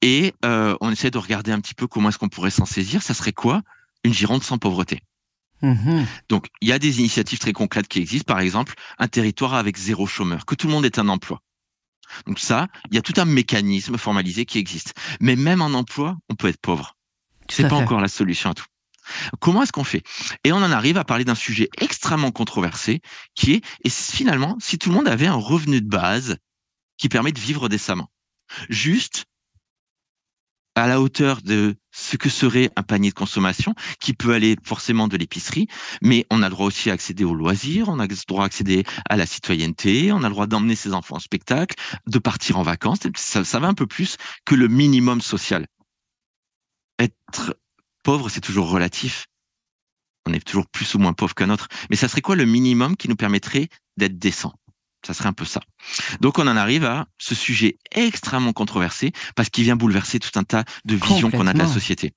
et 0.02 0.34
euh, 0.46 0.76
on 0.82 0.92
essaie 0.92 1.12
de 1.12 1.18
regarder 1.18 1.52
un 1.52 1.60
petit 1.60 1.74
peu 1.74 1.88
comment 1.88 2.10
est-ce 2.10 2.18
qu'on 2.18 2.30
pourrait 2.30 2.52
s'en 2.52 2.66
saisir. 2.66 3.02
Ça 3.02 3.14
serait 3.14 3.34
quoi 3.34 3.62
une 4.04 4.14
Gironde 4.14 4.44
sans 4.44 4.58
pauvreté? 4.58 5.02
Mmh 5.62 6.04
Donc 6.28 6.48
il 6.62 6.68
y 6.68 6.74
a 6.74 6.80
des 6.80 7.00
initiatives 7.00 7.40
très 7.40 7.54
concrètes 7.54 7.88
qui 7.88 8.00
existent, 8.00 8.32
par 8.32 8.42
exemple 8.42 8.74
un 8.98 9.08
territoire 9.08 9.54
avec 9.54 9.78
zéro 9.78 10.06
chômeur, 10.06 10.46
que 10.46 10.56
tout 10.56 10.68
le 10.68 10.74
monde 10.74 10.86
ait 10.86 11.00
un 11.00 11.08
emploi. 11.08 11.40
Donc 12.28 12.40
ça, 12.40 12.68
il 12.92 12.96
y 12.96 12.98
a 12.98 13.02
tout 13.02 13.14
un 13.18 13.26
mécanisme 13.26 13.98
formalisé 13.98 14.46
qui 14.46 14.60
existe. 14.60 14.94
Mais 15.20 15.36
même 15.36 15.62
en 15.62 15.74
emploi, 15.74 16.18
on 16.30 16.36
peut 16.36 16.48
être 16.48 16.62
pauvre. 16.62 16.96
C'est 17.50 17.68
pas 17.68 17.76
encore 17.76 18.02
la 18.02 18.08
solution 18.08 18.52
à 18.52 18.54
tout. 18.54 18.66
Comment 19.40 19.64
est-ce 19.64 19.72
qu'on 19.72 19.84
fait? 19.84 20.04
Et 20.44 20.52
on 20.52 20.58
en 20.58 20.72
arrive 20.72 20.98
à 20.98 21.04
parler 21.04 21.26
d'un 21.26 21.36
sujet 21.36 21.70
extrêmement 21.80 22.32
controversé 22.32 23.02
qui 23.36 23.54
est, 23.54 23.66
et 23.84 23.90
finalement, 23.90 24.58
si 24.60 24.78
tout 24.78 24.90
le 24.90 24.96
monde 24.96 25.08
avait 25.08 25.28
un 25.28 25.36
revenu 25.36 25.82
de 25.82 25.88
base 25.88 26.38
qui 26.98 27.10
permet 27.10 27.32
de 27.32 27.40
vivre 27.40 27.70
décemment, 27.70 28.10
juste 28.70 29.26
à 30.76 30.88
la 30.88 31.02
hauteur 31.02 31.42
de 31.42 31.76
ce 31.92 32.18
que 32.18 32.30
serait 32.30 32.72
un 32.76 32.84
panier 32.84 33.10
de 33.10 33.16
consommation 33.16 33.76
qui 34.00 34.14
peut 34.14 34.34
aller 34.34 34.56
forcément 34.64 35.08
de 35.08 35.18
l'épicerie, 35.18 35.68
mais 36.02 36.26
on 36.32 36.42
a 36.42 36.50
le 36.50 36.56
droit 36.56 36.66
aussi 36.66 36.90
à 36.90 36.94
accéder 36.94 37.24
aux 37.24 37.36
loisirs, 37.36 37.90
on 37.90 38.00
a 38.00 38.08
le 38.08 38.16
droit 38.28 38.44
à 38.44 38.48
accéder 38.48 38.84
à 39.08 39.16
la 39.16 39.26
citoyenneté, 39.26 40.12
on 40.12 40.24
a 40.24 40.30
le 40.30 40.34
droit 40.34 40.48
d'emmener 40.48 40.76
ses 40.76 40.94
enfants 40.94 41.18
en 41.18 41.20
spectacle, 41.20 41.76
de 42.08 42.20
partir 42.20 42.58
en 42.58 42.64
vacances. 42.64 43.02
Ça, 43.16 43.44
ça 43.44 43.60
va 43.60 43.68
un 43.68 43.74
peu 43.76 43.86
plus 43.86 44.18
que 44.46 44.56
le 44.56 44.68
minimum 44.68 45.22
social. 45.22 45.68
Être 47.00 47.56
pauvre, 48.04 48.30
c'est 48.30 48.42
toujours 48.42 48.70
relatif. 48.70 49.26
On 50.26 50.34
est 50.34 50.46
toujours 50.46 50.68
plus 50.68 50.94
ou 50.96 51.00
moins 51.00 51.14
pauvre 51.14 51.36
qu'un 51.36 51.50
autre. 51.50 51.68
Mais 51.90 51.96
ça 51.96 52.08
serait 52.08 52.22
quoi 52.22 52.36
le 52.36 52.46
minimum 52.46 52.96
qui 52.96 53.10
nous 53.10 53.16
permettrait 53.16 53.70
d'être 53.98 54.18
décent? 54.18 54.54
Ça 55.06 55.14
serait 55.14 55.28
un 55.28 55.34
peu 55.34 55.44
ça. 55.44 55.60
Donc 56.22 56.40
on 56.40 56.48
en 56.48 56.56
arrive 56.56 56.86
à 56.86 57.08
ce 57.18 57.36
sujet 57.36 57.78
extrêmement 57.92 58.54
controversé 58.54 59.12
parce 59.36 59.50
qu'il 59.50 59.66
vient 59.66 59.76
bouleverser 59.76 60.20
tout 60.20 60.32
un 60.36 60.44
tas 60.44 60.64
de 60.86 60.96
visions 60.96 61.30
qu'on 61.30 61.48
a 61.48 61.54
de 61.54 61.60
la 61.60 61.68
société. 61.68 62.14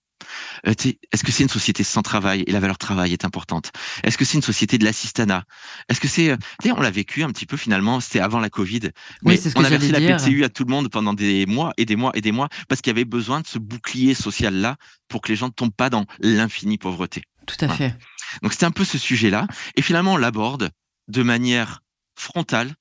Euh, 0.67 0.75
est-ce 1.13 1.25
que 1.25 1.33
c'est 1.33 1.43
une 1.43 1.49
société 1.49 1.85
sans 1.85 2.03
travail 2.03 2.45
et 2.47 2.53
la 2.53 2.61
valeur 2.61 2.79
travail 2.79 3.13
est 3.13 3.25
importante? 3.25 3.73
Est-ce 4.03 4.19
que 4.19 4.25
c'est 4.25 4.37
une 4.37 4.43
société 4.43 4.79
de 4.79 4.85
l'assistanat? 4.85 5.45
Est-ce 5.89 6.01
que 6.01 6.09
c'est, 6.09 6.31
euh, 6.31 6.37
on 6.65 6.81
l'a 6.81 6.91
vécu 6.91 7.23
un 7.23 7.31
petit 7.31 7.47
peu 7.47 7.57
finalement, 7.57 8.01
c'était 8.01 8.21
avant 8.21 8.41
la 8.41 8.51
Covid, 8.51 8.91
mais 9.23 9.39
on 9.55 9.65
a 9.65 9.69
versé 9.69 9.93
la 9.93 10.17
PTU 10.17 10.45
à 10.45 10.49
tout 10.49 10.65
le 10.65 10.71
monde 10.71 10.89
pendant 10.89 11.15
des 11.15 11.47
mois 11.47 11.73
et 11.77 11.85
des 11.85 11.97
mois 11.97 12.13
et 12.15 12.21
des 12.21 12.33
mois 12.33 12.49
parce 12.69 12.81
qu'il 12.81 12.91
y 12.91 12.95
avait 12.95 13.05
besoin 13.05 13.41
de 13.41 13.47
ce 13.47 13.59
bouclier 13.59 14.15
social 14.15 14.55
là 14.55 14.77
pour 15.09 15.21
que 15.21 15.29
les 15.29 15.37
gens 15.37 15.47
ne 15.47 15.53
tombent 15.53 15.75
pas 15.75 15.91
dans 15.91 16.05
l'infinie 16.21 16.79
pauvreté. 16.79 17.23
Tout 17.47 17.65
à 17.65 17.69
fait. 17.69 17.97
Donc 18.43 18.53
c'était 18.53 18.67
un 18.67 18.73
peu 18.73 18.85
ce 18.85 18.99
sujet-là 18.99 19.47
et 19.77 19.83
finalement 19.83 20.15
on 20.15 20.17
l'aborde 20.17 20.71
de 21.09 21.23
manière 21.23 21.83
frontale 22.17 22.75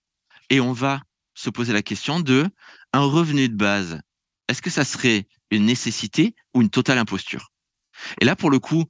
et 0.50 0.60
on 0.60 0.74
va 0.74 1.02
se 1.36 1.50
poser 1.50 1.74
la 1.74 1.82
question 1.82 2.20
de 2.20 2.48
un 2.94 3.02
revenu 3.02 3.50
de 3.50 3.56
base. 3.56 4.00
Est-ce 4.48 4.62
que 4.62 4.70
ça 4.70 4.86
serait 4.86 5.28
une 5.52 5.66
nécessité 5.66 6.36
ou 6.54 6.62
une 6.62 6.70
totale 6.70 6.98
imposture? 6.98 7.52
Et 8.22 8.26
là, 8.26 8.36
pour 8.36 8.50
le 8.50 8.60
coup, 8.60 8.86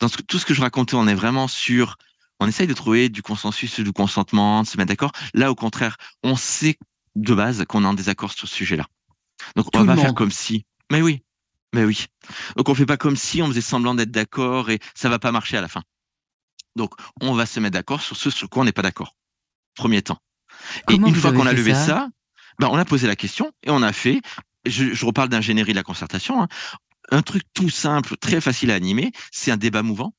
dans 0.00 0.08
tout 0.08 0.38
ce 0.38 0.46
que 0.46 0.54
je 0.54 0.60
racontais, 0.60 0.94
on 0.94 1.06
est 1.06 1.14
vraiment 1.14 1.48
sur, 1.48 1.96
on 2.40 2.46
essaye 2.46 2.66
de 2.66 2.74
trouver 2.74 3.08
du 3.08 3.22
consensus, 3.22 3.80
du 3.80 3.92
consentement, 3.92 4.62
de 4.62 4.66
se 4.66 4.76
mettre 4.76 4.88
d'accord. 4.88 5.12
Là, 5.34 5.50
au 5.50 5.54
contraire, 5.54 5.96
on 6.22 6.36
sait 6.36 6.78
de 7.16 7.34
base 7.34 7.64
qu'on 7.66 7.84
est 7.84 7.86
en 7.86 7.94
désaccord 7.94 8.32
sur 8.32 8.48
ce 8.48 8.54
sujet-là. 8.54 8.86
Donc, 9.56 9.66
on 9.74 9.84
va 9.84 9.94
pas 9.94 10.00
faire 10.00 10.14
comme 10.14 10.30
si. 10.30 10.64
Mais 10.90 11.02
oui, 11.02 11.22
mais 11.74 11.84
oui. 11.84 12.06
Donc, 12.56 12.68
on 12.68 12.74
fait 12.74 12.86
pas 12.86 12.96
comme 12.96 13.16
si 13.16 13.42
on 13.42 13.48
faisait 13.48 13.60
semblant 13.60 13.94
d'être 13.94 14.10
d'accord 14.10 14.70
et 14.70 14.78
ça 14.94 15.08
va 15.08 15.18
pas 15.18 15.32
marcher 15.32 15.56
à 15.56 15.60
la 15.60 15.68
fin. 15.68 15.82
Donc, 16.76 16.92
on 17.20 17.34
va 17.34 17.46
se 17.46 17.60
mettre 17.60 17.74
d'accord 17.74 18.00
sur 18.00 18.16
ce 18.16 18.30
sur 18.30 18.48
quoi 18.48 18.62
on 18.62 18.64
n'est 18.64 18.72
pas 18.72 18.82
d'accord. 18.82 19.16
Premier 19.74 20.02
temps. 20.02 20.18
et 20.88 20.94
une 20.94 21.14
fois 21.14 21.32
qu'on 21.32 21.46
a 21.46 21.52
levé 21.52 21.74
ça, 21.74 22.08
ben, 22.58 22.68
on 22.70 22.76
a 22.76 22.84
posé 22.84 23.06
la 23.06 23.16
question 23.16 23.52
et 23.62 23.70
on 23.70 23.82
a 23.82 23.92
fait 23.92 24.20
je, 24.64 25.04
reparle 25.04 25.28
d'ingénierie 25.28 25.72
de 25.72 25.76
la 25.76 25.82
concertation, 25.82 26.42
hein. 26.42 26.48
un 27.10 27.22
truc 27.22 27.42
tout 27.54 27.70
simple, 27.70 28.16
très 28.16 28.40
facile 28.40 28.70
à 28.70 28.74
animer, 28.74 29.12
c'est 29.30 29.50
un 29.50 29.56
débat 29.56 29.82
mouvant. 29.82 30.14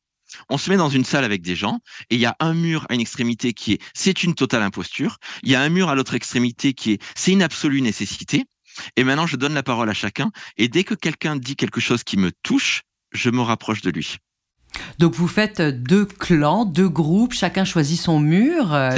On 0.49 0.57
se 0.57 0.69
met 0.69 0.77
dans 0.77 0.89
une 0.89 1.05
salle 1.05 1.23
avec 1.23 1.41
des 1.41 1.55
gens 1.55 1.79
et 2.09 2.15
il 2.15 2.21
y 2.21 2.25
a 2.25 2.35
un 2.39 2.53
mur 2.53 2.85
à 2.89 2.93
une 2.93 3.01
extrémité 3.01 3.53
qui 3.53 3.73
est 3.73 3.81
c'est 3.95 4.23
une 4.23 4.35
totale 4.35 4.61
imposture, 4.61 5.17
il 5.41 5.49
y 5.49 5.55
a 5.55 5.61
un 5.61 5.69
mur 5.69 5.89
à 5.89 5.95
l'autre 5.95 6.13
extrémité 6.13 6.73
qui 6.73 6.93
est 6.93 7.03
c'est 7.15 7.31
une 7.31 7.41
absolue 7.41 7.81
nécessité. 7.81 8.45
Et 8.95 9.03
maintenant, 9.03 9.25
je 9.25 9.35
donne 9.35 9.55
la 9.55 9.63
parole 9.63 9.89
à 9.89 9.93
chacun 9.93 10.31
et 10.55 10.67
dès 10.67 10.83
que 10.83 10.93
quelqu'un 10.93 11.35
dit 11.35 11.55
quelque 11.55 11.81
chose 11.81 12.03
qui 12.03 12.15
me 12.17 12.31
touche, 12.43 12.83
je 13.11 13.29
me 13.31 13.41
rapproche 13.41 13.81
de 13.81 13.89
lui. 13.89 14.17
Donc 14.97 15.15
vous 15.15 15.27
faites 15.27 15.61
deux 15.61 16.05
clans, 16.05 16.65
deux 16.65 16.89
groupes, 16.89 17.33
chacun 17.33 17.63
choisit 17.63 17.99
son 17.99 18.19
mur 18.19 18.73
euh, 18.73 18.91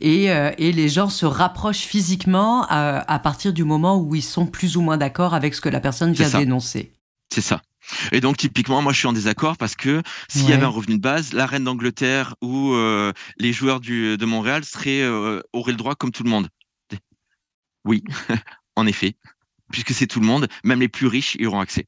et, 0.00 0.30
euh, 0.30 0.50
et, 0.58 0.72
les 0.72 0.88
gens 0.88 1.08
se 1.08 1.26
rapprochent 1.26 1.84
physiquement 1.84 2.66
à, 2.68 3.18
partir 3.18 3.52
du 3.52 3.64
moment 3.64 3.98
où 3.98 4.14
ils 4.14 4.22
sont 4.22 4.46
plus 4.46 4.76
ou 4.76 4.82
moins 4.82 4.96
d'accord 4.96 5.34
avec 5.34 5.54
ce 5.54 5.60
que 5.60 5.68
la 5.68 5.80
personne 5.80 6.12
vient 6.12 6.28
d'énoncer. 6.28 6.92
C'est 7.32 7.40
ça. 7.40 7.62
Et 8.12 8.20
donc 8.20 8.36
typiquement, 8.36 8.80
moi 8.80 8.92
je 8.92 8.98
suis 8.98 9.08
en 9.08 9.12
désaccord 9.12 9.56
parce 9.56 9.74
que 9.74 10.02
s'il 10.28 10.48
y 10.48 10.52
avait 10.52 10.64
un 10.64 10.68
revenu 10.68 10.96
de 10.96 11.02
base, 11.02 11.32
la 11.32 11.46
reine 11.46 11.64
d'Angleterre 11.64 12.34
ou 12.40 12.74
euh, 12.74 13.12
les 13.38 13.52
joueurs 13.52 13.80
du, 13.80 14.16
de 14.16 14.24
Montréal 14.26 14.64
seraient, 14.64 15.06
auraient 15.52 15.72
le 15.72 15.78
droit 15.78 15.94
comme 15.94 16.12
tout 16.12 16.22
le 16.22 16.30
monde. 16.30 16.48
Oui, 17.84 18.04
en 18.76 18.86
effet, 18.86 19.16
puisque 19.72 19.92
c'est 19.92 20.06
tout 20.06 20.20
le 20.20 20.26
monde, 20.26 20.46
même 20.62 20.80
les 20.80 20.88
plus 20.88 21.06
riches 21.06 21.36
y 21.40 21.46
auront 21.46 21.60
accès. 21.60 21.86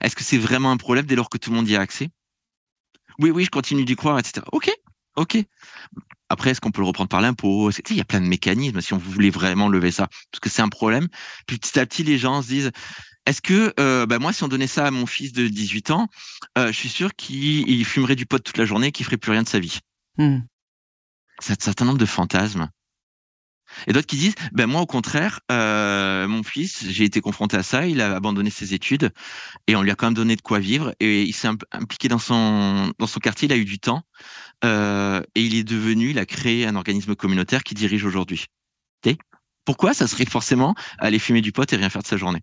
Est-ce 0.00 0.16
que 0.16 0.24
c'est 0.24 0.38
vraiment 0.38 0.70
un 0.70 0.76
problème 0.76 1.06
dès 1.06 1.16
lors 1.16 1.28
que 1.28 1.38
tout 1.38 1.50
le 1.50 1.56
monde 1.56 1.68
y 1.68 1.76
a 1.76 1.80
accès? 1.80 2.10
Oui, 3.18 3.30
oui, 3.30 3.44
je 3.44 3.50
continue 3.50 3.84
d'y 3.84 3.96
croire, 3.96 4.18
etc. 4.18 4.44
Ok, 4.52 4.70
ok. 5.16 5.38
Après, 6.28 6.50
est-ce 6.50 6.60
qu'on 6.60 6.72
peut 6.72 6.82
le 6.82 6.86
reprendre 6.86 7.08
par 7.08 7.20
l'impôt? 7.20 7.70
Il 7.70 7.96
y 7.96 8.00
a 8.00 8.04
plein 8.04 8.20
de 8.20 8.26
mécanismes 8.26 8.80
si 8.80 8.92
on 8.92 8.98
voulait 8.98 9.30
vraiment 9.30 9.68
lever 9.68 9.92
ça, 9.92 10.08
parce 10.30 10.40
que 10.40 10.50
c'est 10.50 10.62
un 10.62 10.68
problème. 10.68 11.08
Puis 11.46 11.58
petit 11.58 11.78
à 11.78 11.86
petit, 11.86 12.02
les 12.02 12.18
gens 12.18 12.42
se 12.42 12.48
disent, 12.48 12.72
est-ce 13.26 13.40
que 13.40 13.72
euh, 13.78 14.06
bah, 14.06 14.18
moi, 14.18 14.32
si 14.32 14.42
on 14.44 14.48
donnait 14.48 14.66
ça 14.66 14.86
à 14.86 14.90
mon 14.90 15.06
fils 15.06 15.32
de 15.32 15.48
18 15.48 15.90
ans, 15.90 16.08
euh, 16.58 16.68
je 16.68 16.76
suis 16.76 16.88
sûr 16.88 17.14
qu'il 17.14 17.84
fumerait 17.84 18.16
du 18.16 18.26
pot 18.26 18.38
toute 18.38 18.56
la 18.56 18.64
journée, 18.64 18.92
qu'il 18.92 19.06
ferait 19.06 19.16
plus 19.16 19.32
rien 19.32 19.42
de 19.42 19.48
sa 19.48 19.58
vie. 19.58 19.78
Hmm. 20.18 20.40
C'est 21.40 21.60
un 21.60 21.64
certain 21.64 21.84
nombre 21.84 21.98
de 21.98 22.06
fantasmes 22.06 22.68
et 23.86 23.92
d'autres 23.92 24.06
qui 24.06 24.16
disent, 24.16 24.34
ben 24.52 24.66
moi 24.66 24.80
au 24.80 24.86
contraire, 24.86 25.40
euh, 25.50 26.26
mon 26.28 26.42
fils, 26.42 26.84
j'ai 26.88 27.04
été 27.04 27.20
confronté 27.20 27.56
à 27.56 27.62
ça, 27.62 27.86
il 27.86 28.00
a 28.00 28.14
abandonné 28.14 28.50
ses 28.50 28.74
études 28.74 29.12
et 29.66 29.76
on 29.76 29.82
lui 29.82 29.90
a 29.90 29.94
quand 29.94 30.06
même 30.06 30.14
donné 30.14 30.36
de 30.36 30.42
quoi 30.42 30.58
vivre 30.58 30.94
et 31.00 31.22
il 31.22 31.32
s'est 31.32 31.48
impliqué 31.72 32.08
dans 32.08 32.18
son 32.18 32.92
dans 32.98 33.06
son 33.06 33.20
quartier, 33.20 33.46
il 33.46 33.52
a 33.52 33.56
eu 33.56 33.64
du 33.64 33.78
temps 33.78 34.02
euh, 34.64 35.22
et 35.34 35.42
il 35.42 35.54
est 35.54 35.64
devenu, 35.64 36.10
il 36.10 36.18
a 36.18 36.26
créé 36.26 36.66
un 36.66 36.76
organisme 36.76 37.14
communautaire 37.14 37.62
qui 37.62 37.74
dirige 37.74 38.04
aujourd'hui. 38.04 38.46
Pourquoi 39.64 39.94
ça 39.94 40.06
serait 40.06 40.26
forcément 40.26 40.74
aller 40.98 41.18
fumer 41.18 41.40
du 41.42 41.52
pot 41.52 41.70
et 41.72 41.76
rien 41.76 41.90
faire 41.90 42.02
de 42.02 42.06
sa 42.06 42.16
journée? 42.16 42.40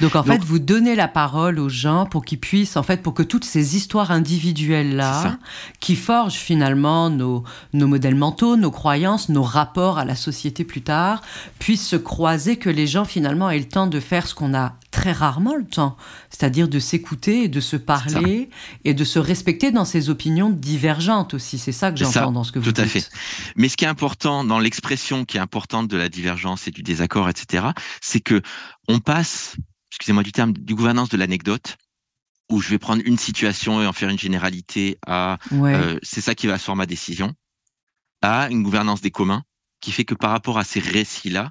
Donc 0.00 0.16
en 0.16 0.22
fait, 0.22 0.42
vous 0.42 0.58
donnez 0.58 0.94
la 0.94 1.08
parole 1.08 1.58
aux 1.58 1.68
gens 1.68 2.06
pour 2.06 2.24
qu'ils 2.24 2.40
puissent, 2.40 2.76
en 2.76 2.82
fait, 2.82 3.02
pour 3.02 3.14
que 3.14 3.22
toutes 3.22 3.44
ces 3.44 3.76
histoires 3.76 4.10
individuelles-là, 4.10 5.38
qui 5.80 5.96
forgent 5.96 6.34
finalement 6.34 7.10
nos, 7.10 7.44
nos 7.72 7.86
modèles 7.86 8.14
mentaux, 8.14 8.56
nos 8.56 8.70
croyances, 8.70 9.28
nos 9.28 9.42
rapports 9.42 9.98
à 9.98 10.04
la 10.04 10.14
société 10.16 10.64
plus 10.64 10.82
tard, 10.82 11.22
puissent 11.58 11.86
se 11.86 11.96
croiser, 11.96 12.56
que 12.56 12.70
les 12.70 12.86
gens 12.86 13.04
finalement 13.04 13.50
aient 13.50 13.58
le 13.58 13.68
temps 13.68 13.86
de 13.86 14.00
faire 14.00 14.26
ce 14.26 14.34
qu'on 14.34 14.54
a 14.54 14.74
très 14.94 15.12
rarement 15.12 15.56
le 15.56 15.64
temps, 15.64 15.96
c'est-à-dire 16.30 16.68
de 16.68 16.78
s'écouter, 16.78 17.48
de 17.48 17.60
se 17.60 17.76
parler 17.76 18.48
et 18.84 18.94
de 18.94 19.04
se 19.04 19.18
respecter 19.18 19.72
dans 19.72 19.84
ses 19.84 20.08
opinions 20.08 20.50
divergentes 20.50 21.34
aussi. 21.34 21.58
C'est 21.58 21.72
ça 21.72 21.90
que 21.90 21.98
j'entends 21.98 22.30
dans 22.30 22.44
ce 22.44 22.52
que 22.52 22.60
vous 22.60 22.66
dites. 22.66 22.76
Tout 22.76 22.82
à 22.82 22.86
fait. 22.86 23.08
Mais 23.56 23.68
ce 23.68 23.76
qui 23.76 23.84
est 23.84 23.88
important 23.88 24.44
dans 24.44 24.60
l'expression 24.60 25.24
qui 25.24 25.36
est 25.36 25.40
importante 25.40 25.88
de 25.88 25.96
la 25.96 26.08
divergence 26.08 26.68
et 26.68 26.70
du 26.70 26.84
désaccord, 26.84 27.28
etc., 27.28 27.66
c'est 28.00 28.20
que 28.20 28.40
on 28.88 29.00
passe, 29.00 29.56
excusez-moi 29.90 30.22
du 30.22 30.32
terme, 30.32 30.52
du 30.52 30.74
gouvernance 30.74 31.08
de 31.08 31.16
l'anecdote 31.16 31.76
où 32.50 32.60
je 32.60 32.68
vais 32.68 32.78
prendre 32.78 33.02
une 33.04 33.18
situation 33.18 33.82
et 33.82 33.86
en 33.86 33.92
faire 33.92 34.10
une 34.10 34.18
généralité 34.18 34.98
à 35.06 35.38
euh, 35.52 35.98
c'est 36.02 36.20
ça 36.20 36.34
qui 36.34 36.46
va 36.46 36.54
asseoir 36.54 36.76
ma 36.76 36.86
décision, 36.86 37.34
à 38.22 38.50
une 38.50 38.62
gouvernance 38.62 39.00
des 39.00 39.10
communs 39.10 39.44
qui 39.80 39.92
fait 39.92 40.04
que 40.04 40.14
par 40.14 40.30
rapport 40.30 40.58
à 40.58 40.64
ces 40.64 40.80
récits-là, 40.80 41.50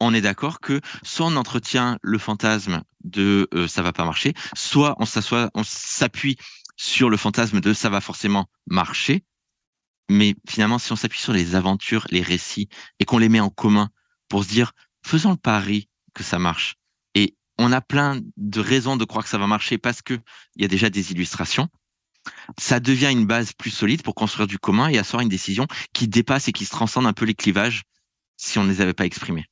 on 0.00 0.14
est 0.14 0.20
d'accord 0.20 0.60
que 0.60 0.80
soit 1.02 1.26
on 1.26 1.36
entretient 1.36 1.98
le 2.02 2.18
fantasme 2.18 2.82
de 3.04 3.48
euh, 3.54 3.68
ça 3.68 3.82
va 3.82 3.92
pas 3.92 4.04
marcher, 4.04 4.34
soit 4.54 4.96
on 4.98 5.04
s'assoit, 5.04 5.50
on 5.54 5.62
s'appuie 5.64 6.36
sur 6.76 7.08
le 7.08 7.16
fantasme 7.16 7.60
de 7.60 7.72
ça 7.72 7.88
va 7.88 8.00
forcément 8.00 8.46
marcher. 8.66 9.24
Mais 10.10 10.34
finalement, 10.48 10.78
si 10.78 10.90
on 10.92 10.96
s'appuie 10.96 11.20
sur 11.20 11.32
les 11.32 11.54
aventures, 11.54 12.06
les 12.10 12.22
récits, 12.22 12.68
et 12.98 13.04
qu'on 13.04 13.18
les 13.18 13.28
met 13.28 13.40
en 13.40 13.50
commun 13.50 13.90
pour 14.28 14.42
se 14.44 14.48
dire, 14.48 14.72
faisons 15.04 15.30
le 15.30 15.36
pari 15.36 15.88
que 16.14 16.22
ça 16.22 16.38
marche. 16.38 16.76
Et 17.14 17.36
on 17.58 17.72
a 17.72 17.80
plein 17.80 18.20
de 18.36 18.60
raisons 18.60 18.96
de 18.96 19.04
croire 19.04 19.24
que 19.24 19.30
ça 19.30 19.38
va 19.38 19.46
marcher 19.46 19.78
parce 19.78 20.02
que 20.02 20.18
il 20.56 20.62
y 20.62 20.64
a 20.64 20.68
déjà 20.68 20.90
des 20.90 21.12
illustrations. 21.12 21.68
Ça 22.58 22.80
devient 22.80 23.10
une 23.10 23.26
base 23.26 23.52
plus 23.52 23.70
solide 23.70 24.02
pour 24.02 24.14
construire 24.14 24.46
du 24.46 24.58
commun 24.58 24.88
et 24.88 24.98
asseoir 24.98 25.22
une 25.22 25.28
décision 25.28 25.66
qui 25.92 26.08
dépasse 26.08 26.48
et 26.48 26.52
qui 26.52 26.64
se 26.64 26.70
transcende 26.70 27.06
un 27.06 27.12
peu 27.12 27.24
les 27.24 27.34
clivages 27.34 27.82
si 28.36 28.58
on 28.58 28.64
ne 28.64 28.70
les 28.70 28.80
avait 28.80 28.94
pas 28.94 29.06
exprimés. 29.06 29.46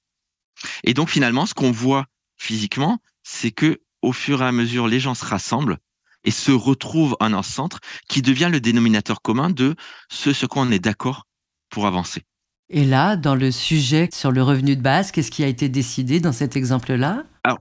Et 0.84 0.94
donc 0.94 1.08
finalement, 1.08 1.46
ce 1.46 1.54
qu'on 1.54 1.72
voit 1.72 2.06
physiquement, 2.36 2.98
c'est 3.22 3.50
que 3.50 3.80
au 4.02 4.12
fur 4.12 4.42
et 4.42 4.46
à 4.46 4.52
mesure, 4.52 4.88
les 4.88 5.00
gens 5.00 5.14
se 5.14 5.24
rassemblent 5.24 5.78
et 6.24 6.30
se 6.30 6.52
retrouvent 6.52 7.16
en 7.20 7.32
un 7.32 7.42
centre 7.42 7.80
qui 8.08 8.22
devient 8.22 8.48
le 8.50 8.60
dénominateur 8.60 9.22
commun 9.22 9.50
de 9.50 9.74
ce 10.10 10.32
sur 10.32 10.48
quoi 10.48 10.62
on 10.62 10.70
est 10.70 10.78
d'accord 10.78 11.26
pour 11.70 11.86
avancer. 11.86 12.24
Et 12.72 12.84
là, 12.84 13.16
dans 13.16 13.34
le 13.34 13.50
sujet 13.50 14.08
sur 14.12 14.30
le 14.30 14.44
revenu 14.44 14.76
de 14.76 14.80
base, 14.80 15.10
qu'est-ce 15.10 15.32
qui 15.32 15.42
a 15.42 15.48
été 15.48 15.68
décidé 15.68 16.20
dans 16.20 16.32
cet 16.32 16.54
exemple-là? 16.56 17.24
Alors, 17.42 17.58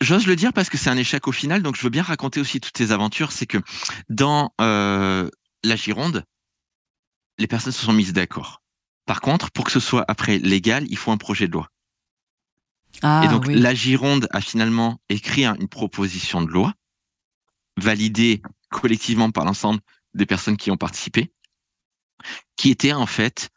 j'ose 0.00 0.26
le 0.26 0.34
dire 0.34 0.52
parce 0.52 0.68
que 0.68 0.76
c'est 0.76 0.90
un 0.90 0.96
échec 0.96 1.28
au 1.28 1.32
final, 1.32 1.62
donc 1.62 1.76
je 1.76 1.82
veux 1.82 1.90
bien 1.90 2.02
raconter 2.02 2.40
aussi 2.40 2.60
toutes 2.60 2.76
ces 2.76 2.90
aventures. 2.90 3.30
C'est 3.30 3.46
que 3.46 3.58
dans 4.08 4.52
euh, 4.60 5.30
la 5.62 5.76
Gironde, 5.76 6.24
les 7.38 7.46
personnes 7.46 7.72
se 7.72 7.84
sont 7.84 7.92
mises 7.92 8.12
d'accord. 8.12 8.60
Par 9.06 9.20
contre, 9.20 9.52
pour 9.52 9.64
que 9.64 9.70
ce 9.70 9.78
soit 9.78 10.04
après 10.08 10.38
légal, 10.38 10.84
il 10.90 10.96
faut 10.96 11.12
un 11.12 11.18
projet 11.18 11.46
de 11.46 11.52
loi. 11.52 11.68
Ah, 13.02 13.22
et 13.24 13.28
donc 13.28 13.46
la 13.46 13.74
Gironde 13.74 14.26
a 14.32 14.40
finalement 14.40 15.00
écrit 15.08 15.46
une 15.46 15.68
proposition 15.68 16.42
de 16.42 16.48
loi 16.48 16.74
validée 17.76 18.42
collectivement 18.70 19.30
par 19.30 19.44
l'ensemble 19.44 19.78
des 20.14 20.26
personnes 20.26 20.56
qui 20.56 20.72
ont 20.72 20.76
participé, 20.76 21.30
qui 22.56 22.70
était 22.70 22.92
en 22.92 23.06
fait 23.06 23.50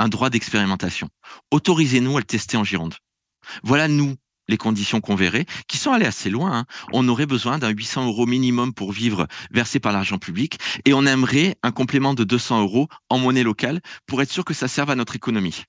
un 0.00 0.08
droit 0.08 0.30
d'expérimentation. 0.30 1.08
Autorisez-nous 1.50 2.16
à 2.16 2.20
le 2.20 2.24
tester 2.24 2.56
en 2.56 2.64
Gironde. 2.64 2.94
Voilà 3.62 3.86
nous 3.86 4.16
les 4.48 4.56
conditions 4.56 5.00
qu'on 5.00 5.14
verrait, 5.14 5.46
qui 5.68 5.76
sont 5.76 5.92
allées 5.92 6.06
assez 6.06 6.28
loin. 6.30 6.52
Hein. 6.52 6.64
On 6.92 7.06
aurait 7.06 7.26
besoin 7.26 7.58
d'un 7.58 7.68
800 7.68 8.06
euros 8.06 8.26
minimum 8.26 8.74
pour 8.74 8.90
vivre 8.90 9.28
versé 9.52 9.78
par 9.78 9.92
l'argent 9.92 10.18
public 10.18 10.58
et 10.84 10.92
on 10.92 11.06
aimerait 11.06 11.56
un 11.62 11.70
complément 11.70 12.14
de 12.14 12.24
200 12.24 12.62
euros 12.62 12.88
en 13.10 13.18
monnaie 13.18 13.44
locale 13.44 13.80
pour 14.06 14.22
être 14.22 14.30
sûr 14.32 14.44
que 14.44 14.54
ça 14.54 14.66
serve 14.66 14.90
à 14.90 14.96
notre 14.96 15.14
économie. 15.14 15.62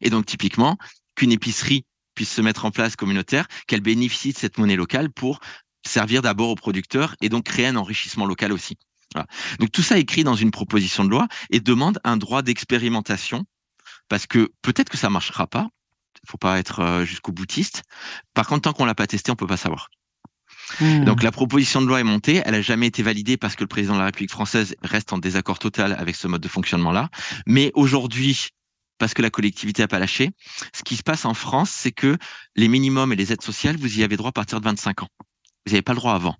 Et 0.00 0.10
donc 0.10 0.26
typiquement, 0.26 0.78
qu'une 1.14 1.30
épicerie 1.30 1.84
puisse 2.14 2.32
se 2.32 2.40
mettre 2.40 2.64
en 2.64 2.70
place 2.70 2.96
communautaire, 2.96 3.46
qu'elle 3.66 3.82
bénéficie 3.82 4.32
de 4.32 4.38
cette 4.38 4.58
monnaie 4.58 4.76
locale 4.76 5.10
pour 5.10 5.40
servir 5.86 6.22
d'abord 6.22 6.48
aux 6.48 6.56
producteurs 6.56 7.14
et 7.20 7.28
donc 7.28 7.44
créer 7.44 7.66
un 7.66 7.76
enrichissement 7.76 8.26
local 8.26 8.50
aussi. 8.50 8.78
Donc 9.58 9.72
tout 9.72 9.82
ça 9.82 9.98
écrit 9.98 10.24
dans 10.24 10.34
une 10.34 10.50
proposition 10.50 11.04
de 11.04 11.10
loi 11.10 11.28
et 11.50 11.60
demande 11.60 11.98
un 12.04 12.16
droit 12.16 12.42
d'expérimentation 12.42 13.44
parce 14.08 14.26
que 14.26 14.50
peut-être 14.62 14.90
que 14.90 14.96
ça 14.96 15.10
marchera 15.10 15.46
pas. 15.46 15.68
Il 16.22 16.30
faut 16.30 16.38
pas 16.38 16.58
être 16.58 17.04
jusqu'au 17.04 17.32
boutiste. 17.32 17.82
Par 18.32 18.46
contre, 18.46 18.62
tant 18.62 18.72
qu'on 18.72 18.84
l'a 18.84 18.94
pas 18.94 19.06
testé, 19.06 19.30
on 19.30 19.36
peut 19.36 19.46
pas 19.46 19.56
savoir. 19.56 19.90
Hmm. 20.80 21.04
Donc 21.04 21.22
la 21.22 21.30
proposition 21.30 21.82
de 21.82 21.86
loi 21.86 22.00
est 22.00 22.04
montée, 22.04 22.42
elle 22.44 22.54
a 22.54 22.62
jamais 22.62 22.86
été 22.86 23.02
validée 23.02 23.36
parce 23.36 23.56
que 23.56 23.62
le 23.62 23.68
président 23.68 23.94
de 23.94 23.98
la 23.98 24.06
République 24.06 24.30
française 24.30 24.74
reste 24.82 25.12
en 25.12 25.18
désaccord 25.18 25.58
total 25.58 25.94
avec 25.98 26.16
ce 26.16 26.26
mode 26.26 26.40
de 26.40 26.48
fonctionnement-là. 26.48 27.10
Mais 27.46 27.70
aujourd'hui, 27.74 28.48
parce 28.98 29.14
que 29.14 29.22
la 29.22 29.30
collectivité 29.30 29.82
n'a 29.82 29.88
pas 29.88 29.98
lâché, 29.98 30.30
ce 30.72 30.82
qui 30.82 30.96
se 30.96 31.02
passe 31.02 31.24
en 31.24 31.34
France, 31.34 31.70
c'est 31.70 31.92
que 31.92 32.16
les 32.56 32.68
minimums 32.68 33.12
et 33.12 33.16
les 33.16 33.32
aides 33.32 33.42
sociales, 33.42 33.76
vous 33.76 33.98
y 33.98 34.02
avez 34.02 34.16
droit 34.16 34.30
à 34.30 34.32
partir 34.32 34.60
de 34.60 34.64
25 34.64 35.02
ans. 35.02 35.08
Vous 35.66 35.72
n'avez 35.72 35.82
pas 35.82 35.92
le 35.92 35.98
droit 35.98 36.14
avant. 36.14 36.36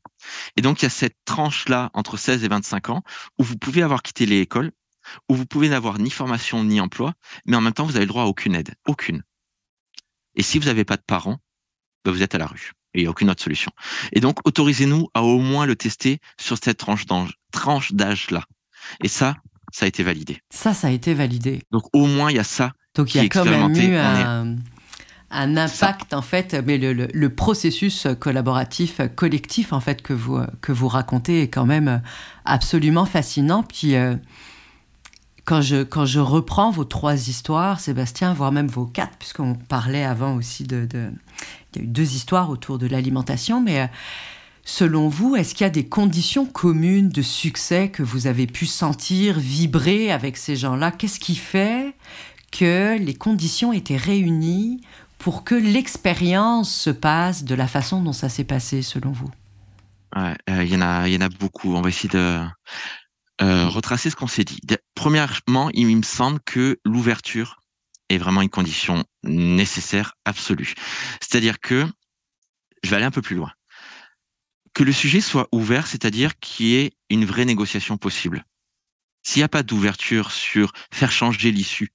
Et 0.56 0.62
donc 0.62 0.82
il 0.82 0.84
y 0.84 0.86
a 0.86 0.90
cette 0.90 1.16
tranche-là 1.24 1.90
entre 1.94 2.16
16 2.16 2.44
et 2.44 2.48
25 2.48 2.90
ans 2.90 3.02
où 3.38 3.44
vous 3.44 3.56
pouvez 3.56 3.82
avoir 3.82 4.02
quitté 4.02 4.26
l'école, 4.26 4.72
où 5.28 5.34
vous 5.34 5.46
pouvez 5.46 5.68
n'avoir 5.68 5.98
ni 5.98 6.10
formation 6.10 6.62
ni 6.64 6.80
emploi, 6.80 7.14
mais 7.46 7.56
en 7.56 7.60
même 7.60 7.72
temps 7.72 7.84
vous 7.84 7.96
avez 7.96 8.04
le 8.04 8.10
droit 8.10 8.24
à 8.24 8.26
aucune 8.26 8.54
aide, 8.54 8.74
aucune. 8.86 9.22
Et 10.34 10.42
si 10.42 10.58
vous 10.58 10.66
n'avez 10.66 10.84
pas 10.84 10.96
de 10.96 11.02
parents, 11.06 11.38
ben, 12.04 12.12
vous 12.12 12.22
êtes 12.22 12.34
à 12.34 12.38
la 12.38 12.46
rue 12.46 12.72
il 12.94 13.02
n'y 13.02 13.06
a 13.06 13.10
aucune 13.10 13.30
autre 13.30 13.42
solution. 13.42 13.72
Et 14.12 14.20
donc, 14.20 14.38
autorisez-nous 14.46 15.08
à 15.14 15.22
au 15.22 15.38
moins 15.38 15.66
le 15.66 15.76
tester 15.76 16.18
sur 16.40 16.56
cette 16.62 16.78
tranche 16.78 17.92
d'âge-là. 17.92 18.44
Et 19.02 19.08
ça, 19.08 19.36
ça 19.72 19.86
a 19.86 19.88
été 19.88 20.02
validé. 20.02 20.40
Ça, 20.50 20.74
ça 20.74 20.88
a 20.88 20.90
été 20.90 21.14
validé. 21.14 21.62
Donc, 21.72 21.84
au 21.92 22.06
moins, 22.06 22.30
il 22.30 22.36
y 22.36 22.40
a 22.40 22.44
ça. 22.44 22.72
Donc, 22.94 23.14
il 23.14 23.22
y 23.22 23.24
a 23.24 23.28
quand 23.28 23.44
même 23.44 23.74
eu 23.76 23.96
un, 23.96 24.56
impact, 25.30 26.14
en 26.14 26.22
fait, 26.22 26.54
mais 26.66 26.78
le, 26.78 27.28
processus 27.28 28.06
collaboratif, 28.20 29.00
collectif, 29.16 29.72
en 29.72 29.80
fait, 29.80 30.02
que 30.02 30.12
vous, 30.12 30.40
que 30.60 30.72
vous 30.72 30.88
racontez 30.88 31.42
est 31.42 31.48
quand 31.48 31.66
même 31.66 32.02
absolument 32.44 33.04
fascinant. 33.04 33.62
Puis, 33.62 33.96
euh, 33.96 34.14
quand 35.44 35.60
je, 35.60 35.82
quand 35.82 36.06
je 36.06 36.20
reprends 36.20 36.70
vos 36.70 36.84
trois 36.84 37.28
histoires, 37.28 37.80
Sébastien, 37.80 38.32
voire 38.32 38.52
même 38.52 38.68
vos 38.68 38.86
quatre, 38.86 39.16
puisqu'on 39.18 39.54
parlait 39.54 40.04
avant 40.04 40.36
aussi 40.36 40.64
de, 40.64 40.86
de, 40.86 41.10
Il 41.74 41.78
y 41.78 41.80
a 41.80 41.84
eu 41.84 41.88
deux 41.88 42.14
histoires 42.14 42.50
autour 42.50 42.78
de 42.78 42.86
l'alimentation, 42.86 43.60
mais 43.60 43.80
euh, 43.80 43.86
selon 44.64 45.08
vous, 45.08 45.36
est-ce 45.36 45.54
qu'il 45.54 45.64
y 45.64 45.68
a 45.68 45.70
des 45.70 45.86
conditions 45.86 46.46
communes 46.46 47.10
de 47.10 47.22
succès 47.22 47.90
que 47.90 48.02
vous 48.02 48.26
avez 48.26 48.46
pu 48.46 48.66
sentir 48.66 49.38
vibrer 49.38 50.10
avec 50.10 50.36
ces 50.38 50.56
gens-là? 50.56 50.90
Qu'est-ce 50.90 51.20
qui 51.20 51.34
fait 51.34 51.94
que 52.50 52.96
les 52.98 53.14
conditions 53.14 53.72
étaient 53.72 53.96
réunies 53.96 54.80
pour 55.24 55.42
que 55.42 55.54
l'expérience 55.54 56.70
se 56.70 56.90
passe 56.90 57.44
de 57.44 57.54
la 57.54 57.66
façon 57.66 58.02
dont 58.02 58.12
ça 58.12 58.28
s'est 58.28 58.44
passé, 58.44 58.82
selon 58.82 59.10
vous? 59.10 59.30
Euh, 60.18 60.34
Il 60.50 60.68
y, 60.68 60.76
en 60.76 60.82
a, 60.82 61.08
y 61.08 61.16
en 61.16 61.22
a 61.22 61.30
beaucoup. 61.30 61.74
On 61.74 61.80
va 61.80 61.88
essayer 61.88 62.10
de 62.10 62.46
euh, 63.40 63.66
retracer 63.68 64.10
ce 64.10 64.16
qu'on 64.16 64.26
s'est 64.26 64.44
dit. 64.44 64.60
Premièrement, 64.94 65.70
il 65.72 65.96
me 65.96 66.02
semble 66.02 66.40
que 66.40 66.78
l'ouverture 66.84 67.62
est 68.10 68.18
vraiment 68.18 68.42
une 68.42 68.50
condition 68.50 69.02
nécessaire, 69.22 70.12
absolue. 70.26 70.74
C'est-à-dire 71.22 71.58
que, 71.58 71.86
je 72.82 72.90
vais 72.90 72.96
aller 72.96 73.06
un 73.06 73.10
peu 73.10 73.22
plus 73.22 73.36
loin, 73.36 73.52
que 74.74 74.84
le 74.84 74.92
sujet 74.92 75.22
soit 75.22 75.48
ouvert, 75.52 75.86
c'est-à-dire 75.86 76.38
qu'il 76.38 76.66
y 76.66 76.74
ait 76.74 76.92
une 77.08 77.24
vraie 77.24 77.46
négociation 77.46 77.96
possible. 77.96 78.44
S'il 79.22 79.40
n'y 79.40 79.44
a 79.44 79.48
pas 79.48 79.62
d'ouverture 79.62 80.32
sur 80.32 80.74
faire 80.92 81.10
changer 81.10 81.50
l'issue 81.50 81.94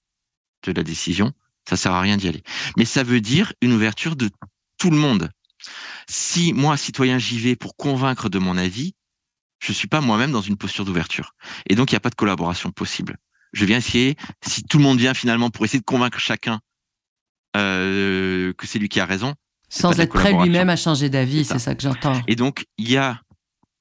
de 0.63 0.71
la 0.71 0.81
décision, 0.81 1.31
ça 1.69 1.77
sert 1.77 1.93
à 1.93 2.01
rien 2.01 2.17
d'y 2.17 2.27
aller. 2.27 2.43
Mais 2.77 2.85
ça 2.85 3.03
veut 3.03 3.21
dire 3.21 3.53
une 3.61 3.73
ouverture 3.73 4.15
de 4.15 4.29
tout 4.79 4.89
le 4.89 4.97
monde. 4.97 5.29
Si 6.07 6.51
moi, 6.53 6.77
citoyen, 6.77 7.19
j'y 7.19 7.39
vais 7.39 7.55
pour 7.55 7.75
convaincre 7.75 8.29
de 8.29 8.39
mon 8.39 8.57
avis, 8.57 8.95
je 9.59 9.71
suis 9.71 9.87
pas 9.87 10.01
moi-même 10.01 10.31
dans 10.31 10.41
une 10.41 10.57
posture 10.57 10.83
d'ouverture. 10.83 11.35
Et 11.69 11.75
donc, 11.75 11.91
il 11.91 11.93
n'y 11.93 11.97
a 11.97 11.99
pas 11.99 12.09
de 12.09 12.15
collaboration 12.15 12.71
possible. 12.71 13.17
Je 13.53 13.65
viens 13.65 13.77
essayer, 13.77 14.15
si 14.43 14.63
tout 14.63 14.77
le 14.77 14.83
monde 14.83 14.97
vient 14.97 15.13
finalement 15.13 15.49
pour 15.49 15.65
essayer 15.65 15.79
de 15.79 15.85
convaincre 15.85 16.19
chacun 16.19 16.59
euh, 17.55 18.53
que 18.53 18.65
c'est 18.65 18.79
lui 18.79 18.89
qui 18.89 18.99
a 18.99 19.05
raison. 19.05 19.35
Sans 19.69 19.99
être 19.99 20.13
prêt 20.13 20.33
lui-même 20.33 20.69
à 20.69 20.75
changer 20.75 21.09
d'avis, 21.09 21.45
c'est 21.45 21.59
ça. 21.59 21.75
que 21.75 21.83
j'entends. 21.83 22.19
Et 22.27 22.35
donc, 22.35 22.65
il 22.77 22.89
y 22.89 22.97
a 22.97 23.21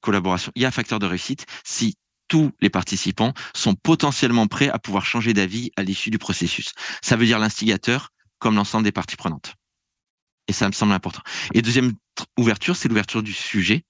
collaboration, 0.03 0.53
il 0.55 0.62
y 0.62 0.66
a 0.66 0.70
facteur 0.70 0.99
de 0.99 1.07
réussite 1.07 1.47
si 1.64 1.95
tous 2.29 2.53
les 2.61 2.70
participants 2.70 3.33
sont 3.55 3.74
potentiellement 3.74 4.47
prêts 4.47 4.68
à 4.68 4.79
pouvoir 4.79 5.05
changer 5.05 5.33
d'avis 5.33 5.70
à 5.76 5.83
l'issue 5.83 6.11
du 6.11 6.18
processus. 6.18 6.72
Ça 7.03 7.16
veut 7.16 7.26
dire 7.26 7.39
l'instigateur 7.39 8.11
comme 8.39 8.55
l'ensemble 8.55 8.85
des 8.85 8.93
parties 8.93 9.16
prenantes. 9.16 9.55
Et 10.47 10.53
ça 10.53 10.66
me 10.66 10.72
semble 10.72 10.93
important. 10.93 11.20
Et 11.55 11.62
deuxième 11.62 11.93
ouverture, 12.39 12.76
c'est 12.76 12.89
l'ouverture 12.89 13.22
du 13.22 13.33
sujet. 13.33 13.85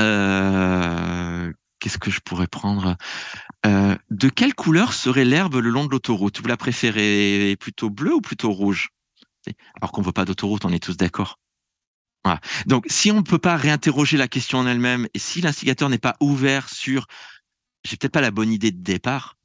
Euh, 0.00 1.52
qu'est-ce 1.80 1.98
que 1.98 2.10
je 2.10 2.20
pourrais 2.20 2.46
prendre? 2.46 2.96
Euh, 3.66 3.96
De 4.10 4.28
quelle 4.28 4.54
couleur 4.54 4.92
serait 4.92 5.24
l'herbe 5.24 5.56
le 5.56 5.70
long 5.70 5.84
de 5.84 5.90
l'autoroute? 5.90 6.40
Vous 6.40 6.48
la 6.48 6.56
préférez 6.56 7.56
plutôt 7.58 7.90
bleue 7.90 8.14
ou 8.14 8.20
plutôt 8.20 8.52
rouge? 8.52 8.90
Alors 9.80 9.92
qu'on 9.92 10.00
ne 10.00 10.06
veut 10.06 10.12
pas 10.12 10.24
d'autoroute, 10.24 10.64
on 10.64 10.72
est 10.72 10.82
tous 10.82 10.96
d'accord. 10.96 11.38
Donc, 12.66 12.84
si 12.88 13.10
on 13.10 13.16
ne 13.16 13.22
peut 13.22 13.38
pas 13.38 13.56
réinterroger 13.56 14.16
la 14.16 14.28
question 14.28 14.58
en 14.58 14.66
elle-même 14.66 15.08
et 15.14 15.18
si 15.18 15.40
l'instigateur 15.40 15.88
n'est 15.88 15.98
pas 15.98 16.16
ouvert 16.20 16.68
sur 16.68 17.06
j'ai 17.84 17.96
peut-être 17.96 18.12
pas 18.12 18.20
la 18.20 18.30
bonne 18.30 18.52
idée 18.52 18.70
de 18.70 18.82
départ, 18.82 19.36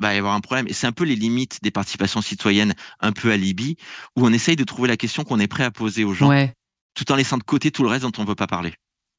bah, 0.00 0.08
il 0.08 0.10
va 0.10 0.14
y 0.14 0.18
avoir 0.18 0.34
un 0.34 0.40
problème. 0.40 0.66
Et 0.68 0.72
c'est 0.72 0.86
un 0.86 0.92
peu 0.92 1.04
les 1.04 1.16
limites 1.16 1.60
des 1.62 1.70
participations 1.70 2.20
citoyennes 2.20 2.74
un 3.00 3.12
peu 3.12 3.32
alibi, 3.32 3.76
où 4.16 4.26
on 4.26 4.32
essaye 4.32 4.56
de 4.56 4.64
trouver 4.64 4.88
la 4.88 4.96
question 4.96 5.24
qu'on 5.24 5.40
est 5.40 5.46
prêt 5.46 5.64
à 5.64 5.70
poser 5.70 6.04
aux 6.04 6.14
gens, 6.14 6.30
tout 6.94 7.10
en 7.10 7.16
laissant 7.16 7.38
de 7.38 7.42
côté 7.42 7.70
tout 7.70 7.82
le 7.82 7.88
reste 7.88 8.02
dont 8.02 8.12
on 8.18 8.22
ne 8.22 8.28
veut 8.28 8.34
pas 8.34 8.46
parler. 8.46 8.74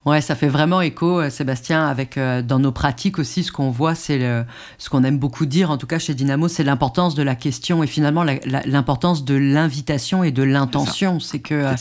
Ouais, 0.06 0.22
ça 0.22 0.36
fait 0.36 0.50
vraiment 0.50 0.82
écho, 0.82 1.20
euh, 1.20 1.32
Sébastien, 1.32 1.88
avec 1.88 2.20
euh, 2.20 2.44
dans 2.44 2.60
nos 2.60 2.72
pratiques 2.72 3.18
aussi, 3.18 3.44
ce 3.44 3.52
qu'on 3.52 3.72
voit, 3.72 3.96
c'est 3.96 4.46
ce 4.78 4.90
qu'on 4.90 5.04
aime 5.04 5.18
beaucoup 5.18 5.48
dire, 5.48 5.72
en 5.72 5.78
tout 5.78 5.88
cas 5.88 5.98
chez 5.98 6.14
Dynamo, 6.14 6.48
c'est 6.48 6.64
l'importance 6.64 7.16
de 7.16 7.24
la 7.24 7.34
question 7.34 7.82
et 7.82 7.88
finalement 7.88 8.24
l'importance 8.24 9.26
de 9.26 9.34
l'invitation 9.34 10.24
et 10.24 10.32
de 10.32 10.44
l'intention. 10.44 11.20
C'est 11.20 11.40
que 11.40 11.56
euh, 11.56 11.74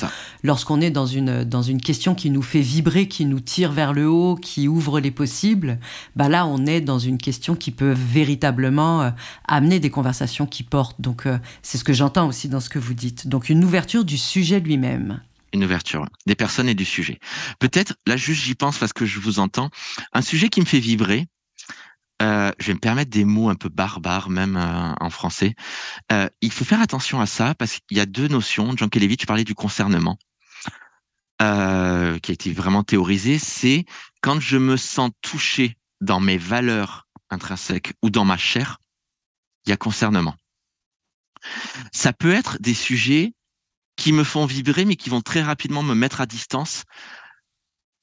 lorsqu'on 0.43 0.81
est 0.81 0.91
dans 0.91 1.05
une 1.05 1.45
dans 1.45 1.61
une 1.61 1.83
question 1.83 2.15
qui 2.15 2.31
nous 2.31 2.41
fait 2.41 2.61
vibrer, 2.61 3.09
qui 3.09 3.27
nous 3.27 3.41
tire 3.41 3.73
vers 3.73 3.93
le 3.93 4.09
haut, 4.09 4.37
qui 4.37 4.69
ouvre 4.69 5.01
les 5.01 5.11
possibles, 5.11 5.79
bah 6.17 6.31
là, 6.31 6.47
on 6.47 6.65
est 6.65 6.81
dans 6.81 6.99
une 6.99 7.19
question 7.19 7.55
qui 7.55 7.73
peut 7.73 7.95
véritablement 7.95 9.13
amener 9.47 9.81
des 9.81 9.91
conversations 9.91 10.47
qui 10.47 10.63
portent. 10.63 11.01
Donc, 11.01 11.25
c'est 11.63 11.77
ce 11.77 11.85
que 11.85 11.93
j'entends 11.93 12.27
aussi 12.27 12.49
dans 12.49 12.61
ce 12.61 12.71
que 12.71 12.79
vous 12.79 12.95
dites. 12.95 13.29
Donc, 13.29 13.51
une 13.51 13.65
ouverture 13.65 14.05
du 14.05 14.17
sujet 14.17 14.61
lui-même 14.61 15.21
une 15.55 15.65
ouverture 15.65 16.07
des 16.27 16.35
personnes 16.35 16.69
et 16.69 16.75
du 16.75 16.85
sujet. 16.85 17.19
Peut-être, 17.59 17.95
là 18.07 18.17
juste 18.17 18.43
j'y 18.43 18.55
pense 18.55 18.79
parce 18.79 18.93
que 18.93 19.07
je 19.07 19.19
vous 19.21 19.39
entends, 19.39 19.71
un 20.13 20.23
sujet 20.23 20.49
qui 20.49 20.61
me 20.61 20.67
fait 20.67 20.81
vibrer, 20.81 21.27
euh, 22.23 22.53
je 22.59 22.69
vais 22.69 22.75
me 22.75 22.81
permettre 22.81 23.11
des 23.11 23.25
mots 23.25 23.49
un 23.49 23.55
peu 23.55 23.69
barbares 23.69 24.31
même 24.31 24.57
euh, 24.57 24.93
en 25.01 25.11
français. 25.11 25.55
Euh, 26.13 26.29
il 26.41 26.53
faut 26.53 26.65
faire 26.65 26.81
attention 26.81 27.21
à 27.21 27.27
ça 27.27 27.55
parce 27.55 27.79
qu'il 27.81 27.97
y 27.97 28.01
a 28.01 28.07
deux 28.07 28.29
notions. 28.29 28.77
Jean 28.77 28.89
Kelevich 28.89 29.27
parlait 29.27 29.45
du 29.45 29.55
concernement, 29.55 30.19
qui 31.39 31.45
a 31.45 32.17
été 32.17 32.53
vraiment 32.53 32.83
théorisé. 32.83 33.39
C'est 33.39 33.85
quand 34.23 34.41
je 34.41 34.57
me 34.57 34.77
sens 34.77 35.11
touché 35.23 35.77
dans 36.01 36.21
mes 36.21 36.39
valeurs 36.39 37.07
intrinsèques 37.31 37.95
ou 38.03 38.11
dans 38.11 38.25
ma 38.25 38.37
chair, 38.37 38.79
il 39.67 39.71
y 39.71 39.73
a 39.73 39.77
concernement. 39.77 40.35
Ça 41.93 42.13
peut 42.13 42.33
être 42.33 42.59
des 42.61 42.75
sujets 42.75 43.35
qui 43.97 44.13
me 44.13 44.25
font 44.25 44.47
vibrer, 44.47 44.85
mais 44.85 44.97
qui 44.97 45.11
vont 45.11 45.21
très 45.21 45.43
rapidement 45.43 45.83
me 45.83 45.95
mettre 45.95 46.21
à 46.21 46.27
distance 46.27 46.85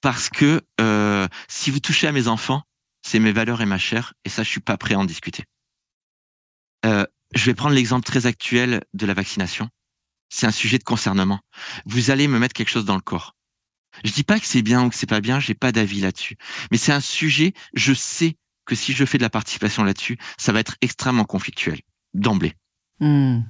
parce 0.01 0.29
que 0.29 0.61
euh, 0.79 1.27
si 1.47 1.71
vous 1.71 1.79
touchez 1.79 2.07
à 2.07 2.11
mes 2.11 2.27
enfants, 2.27 2.63
c'est 3.03 3.19
mes 3.19 3.31
valeurs 3.31 3.61
et 3.61 3.65
ma 3.65 3.77
chair, 3.77 4.13
et 4.25 4.29
ça, 4.29 4.43
je 4.43 4.49
suis 4.49 4.59
pas 4.59 4.77
prêt 4.77 4.95
à 4.95 4.99
en 4.99 5.05
discuter. 5.05 5.43
Euh, 6.85 7.05
je 7.33 7.45
vais 7.45 7.53
prendre 7.53 7.75
l'exemple 7.75 8.05
très 8.05 8.25
actuel 8.25 8.83
de 8.93 9.05
la 9.05 9.13
vaccination. 9.13 9.69
C'est 10.29 10.47
un 10.47 10.51
sujet 10.51 10.77
de 10.77 10.83
concernement. 10.83 11.39
Vous 11.85 12.09
allez 12.09 12.27
me 12.27 12.39
mettre 12.39 12.53
quelque 12.53 12.69
chose 12.69 12.85
dans 12.85 12.95
le 12.95 13.01
corps. 13.01 13.35
Je 14.03 14.11
dis 14.11 14.23
pas 14.23 14.39
que 14.39 14.45
c'est 14.45 14.61
bien 14.61 14.85
ou 14.85 14.89
que 14.89 14.95
c'est 14.95 15.09
pas 15.09 15.21
bien, 15.21 15.39
j'ai 15.39 15.53
pas 15.53 15.71
d'avis 15.71 16.01
là-dessus. 16.01 16.37
Mais 16.71 16.77
c'est 16.77 16.93
un 16.93 17.01
sujet, 17.01 17.53
je 17.73 17.93
sais 17.93 18.37
que 18.65 18.75
si 18.75 18.93
je 18.93 19.05
fais 19.05 19.17
de 19.17 19.23
la 19.23 19.29
participation 19.29 19.83
là-dessus, 19.83 20.17
ça 20.37 20.51
va 20.51 20.61
être 20.61 20.75
extrêmement 20.81 21.25
conflictuel 21.25 21.81
d'emblée. 22.13 22.53
Hmm. 22.99 23.41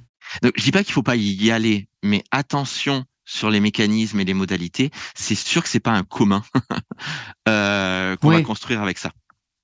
Donc, 0.42 0.52
je 0.56 0.62
dis 0.62 0.72
pas 0.72 0.84
qu'il 0.84 0.92
faut 0.92 1.02
pas 1.02 1.16
y 1.16 1.50
aller, 1.50 1.88
mais 2.02 2.24
attention 2.30 3.04
sur 3.24 3.50
les 3.50 3.60
mécanismes 3.60 4.20
et 4.20 4.24
les 4.24 4.34
modalités. 4.34 4.90
C'est 5.14 5.34
sûr 5.34 5.62
que 5.62 5.68
c'est 5.68 5.80
pas 5.80 5.92
un 5.92 6.02
commun 6.02 6.42
euh, 7.48 8.16
qu'on 8.16 8.30
va 8.30 8.42
construire 8.42 8.82
avec 8.82 8.98
ça 8.98 9.12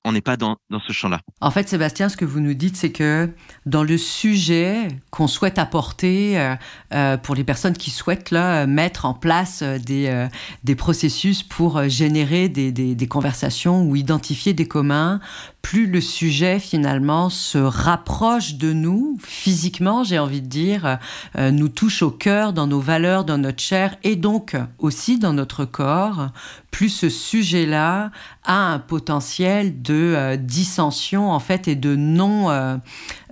on 0.08 0.12
n'est 0.12 0.20
pas 0.22 0.36
dans, 0.36 0.56
ce 0.86 0.92
champ-là. 0.92 1.20
En 1.40 1.50
fait, 1.50 1.68
Sébastien, 1.68 2.08
ce 2.08 2.16
que 2.16 2.24
vous 2.24 2.40
nous 2.40 2.54
dites, 2.54 2.76
c'est 2.76 2.92
que 2.92 3.30
dans 3.66 3.82
le 3.82 3.98
sujet 3.98 4.88
qu'on 5.10 5.26
souhaite 5.26 5.58
apporter 5.58 6.38
euh, 6.38 6.54
euh, 6.94 7.16
pour 7.16 7.34
les 7.34 7.44
personnes 7.44 7.76
qui 7.76 7.90
souhaitent 7.90 8.30
là, 8.30 8.66
mettre 8.66 9.04
en 9.04 9.14
place 9.14 9.60
euh, 9.62 9.78
des, 9.78 10.28
des 10.64 10.74
processus 10.74 11.42
pour 11.42 11.88
générer 11.88 12.48
des, 12.48 12.72
des, 12.72 13.08
conversations 13.08 13.82
ou 13.82 13.96
identifier 13.96 14.54
des 14.54 14.66
communs, 14.66 15.20
plus 15.62 15.86
le 15.86 16.00
sujet 16.00 16.60
finalement 16.60 17.30
se 17.30 17.58
rapproche 17.58 18.54
de 18.54 18.72
nous 18.72 19.18
physiquement, 19.22 20.04
j'ai 20.04 20.18
envie 20.18 20.40
de 20.40 20.46
dire, 20.46 20.98
euh, 21.36 21.50
nous 21.50 21.68
touche 21.68 22.02
au 22.02 22.10
cœur, 22.10 22.52
dans 22.52 22.66
nos 22.66 22.80
valeurs, 22.80 23.24
dans 23.24 23.38
notre 23.38 23.62
chair 23.62 23.96
et 24.02 24.16
donc 24.16 24.56
aussi 24.78 25.18
dans 25.18 25.32
notre 25.32 25.64
corps, 25.64 26.28
plus 26.70 26.88
ce 26.88 27.08
sujet-là 27.08 28.10
a 28.44 28.72
un 28.72 28.78
potentiel 28.78 29.82
de 29.82 30.14
euh, 30.16 30.36
dissension 30.36 31.30
en 31.30 31.40
fait 31.40 31.68
et 31.68 31.76
de 31.76 31.96
non 31.96 32.48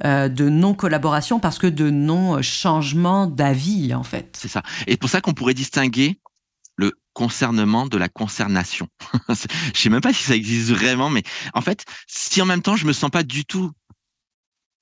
de 0.05 0.49
non 0.49 0.74
collaboration 0.74 1.41
parce 1.41 1.59
que 1.59 1.66
de 1.66 1.91
non 1.91 2.43
changement 2.43 3.27
d'avis 3.27 3.95
en 3.95 4.03
fait. 4.03 4.37
C'est 4.39 4.49
ça. 4.49 4.62
Et 4.87 4.97
pour 4.97 5.09
ça 5.09 5.20
qu'on 5.20 5.33
pourrait 5.33 5.55
distinguer 5.55 6.18
concernement 7.16 7.86
de 7.86 7.96
la 7.96 8.10
concernation. 8.10 8.88
je 9.30 9.80
sais 9.80 9.88
même 9.88 10.02
pas 10.02 10.12
si 10.12 10.22
ça 10.22 10.36
existe 10.36 10.70
vraiment, 10.70 11.08
mais 11.08 11.22
en 11.54 11.62
fait, 11.62 11.86
si 12.06 12.42
en 12.42 12.44
même 12.44 12.60
temps 12.60 12.76
je 12.76 12.84
me 12.84 12.92
sens 12.92 13.10
pas 13.10 13.22
du 13.22 13.46
tout 13.46 13.72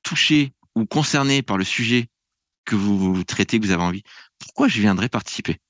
touché 0.02 0.52
ou 0.74 0.84
concerné 0.84 1.42
par 1.42 1.58
le 1.58 1.64
sujet 1.64 2.08
que 2.64 2.74
vous, 2.74 3.22
traitez, 3.22 3.60
que 3.60 3.64
vous 3.64 3.70
avez 3.70 3.84
envie, 3.84 4.02
pourquoi 4.40 4.66
je 4.66 4.80
viendrais 4.80 5.08
participer? 5.08 5.60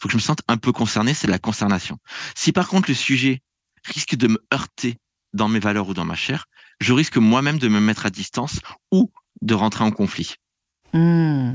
Faut 0.00 0.08
que 0.08 0.12
je 0.12 0.18
me 0.18 0.22
sente 0.22 0.42
un 0.48 0.58
peu 0.58 0.70
concerné, 0.70 1.14
c'est 1.14 1.28
la 1.28 1.38
concernation. 1.38 1.96
Si 2.34 2.52
par 2.52 2.68
contre 2.68 2.90
le 2.90 2.94
sujet 2.94 3.40
risque 3.82 4.14
de 4.14 4.28
me 4.28 4.46
heurter 4.52 4.98
dans 5.32 5.48
mes 5.48 5.60
valeurs 5.60 5.88
ou 5.88 5.94
dans 5.94 6.04
ma 6.04 6.14
chair, 6.14 6.44
je 6.78 6.92
risque 6.92 7.16
moi-même 7.16 7.58
de 7.58 7.68
me 7.68 7.80
mettre 7.80 8.04
à 8.04 8.10
distance 8.10 8.60
ou 8.90 9.10
de 9.40 9.54
rentrer 9.54 9.84
en 9.84 9.90
conflit. 9.90 10.34
Hmm. 10.92 11.54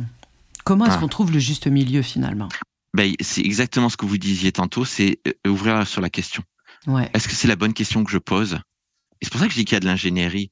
Comment 0.63 0.87
est-ce 0.87 0.97
qu'on 0.97 1.07
trouve 1.07 1.31
le 1.31 1.37
juste 1.37 1.67
milieu 1.67 2.01
finalement? 2.01 2.49
Ben, 2.97 3.13
c'est 3.19 3.41
exactement 3.41 3.89
ce 3.89 3.95
que 3.95 4.07
vous 4.07 4.17
disiez 4.17 4.51
tantôt, 4.51 4.83
c'est 4.83 5.19
euh, 5.27 5.51
ouvrir 5.51 5.87
sur 5.87 6.01
la 6.01 6.09
question. 6.09 6.43
Ouais. 6.87 7.07
Est-ce 7.13 7.27
que 7.27 7.35
c'est 7.35 7.47
la 7.47 7.55
bonne 7.55 7.73
question 7.73 8.03
que 8.03 8.09
je 8.11 8.17
pose? 8.17 8.55
Et 9.21 9.25
c'est 9.25 9.31
pour 9.31 9.39
ça 9.39 9.45
que 9.45 9.53
je 9.53 9.57
dis 9.59 9.65
qu'il 9.65 9.75
y 9.75 9.77
a 9.77 9.79
de 9.79 9.85
l'ingénierie. 9.85 10.51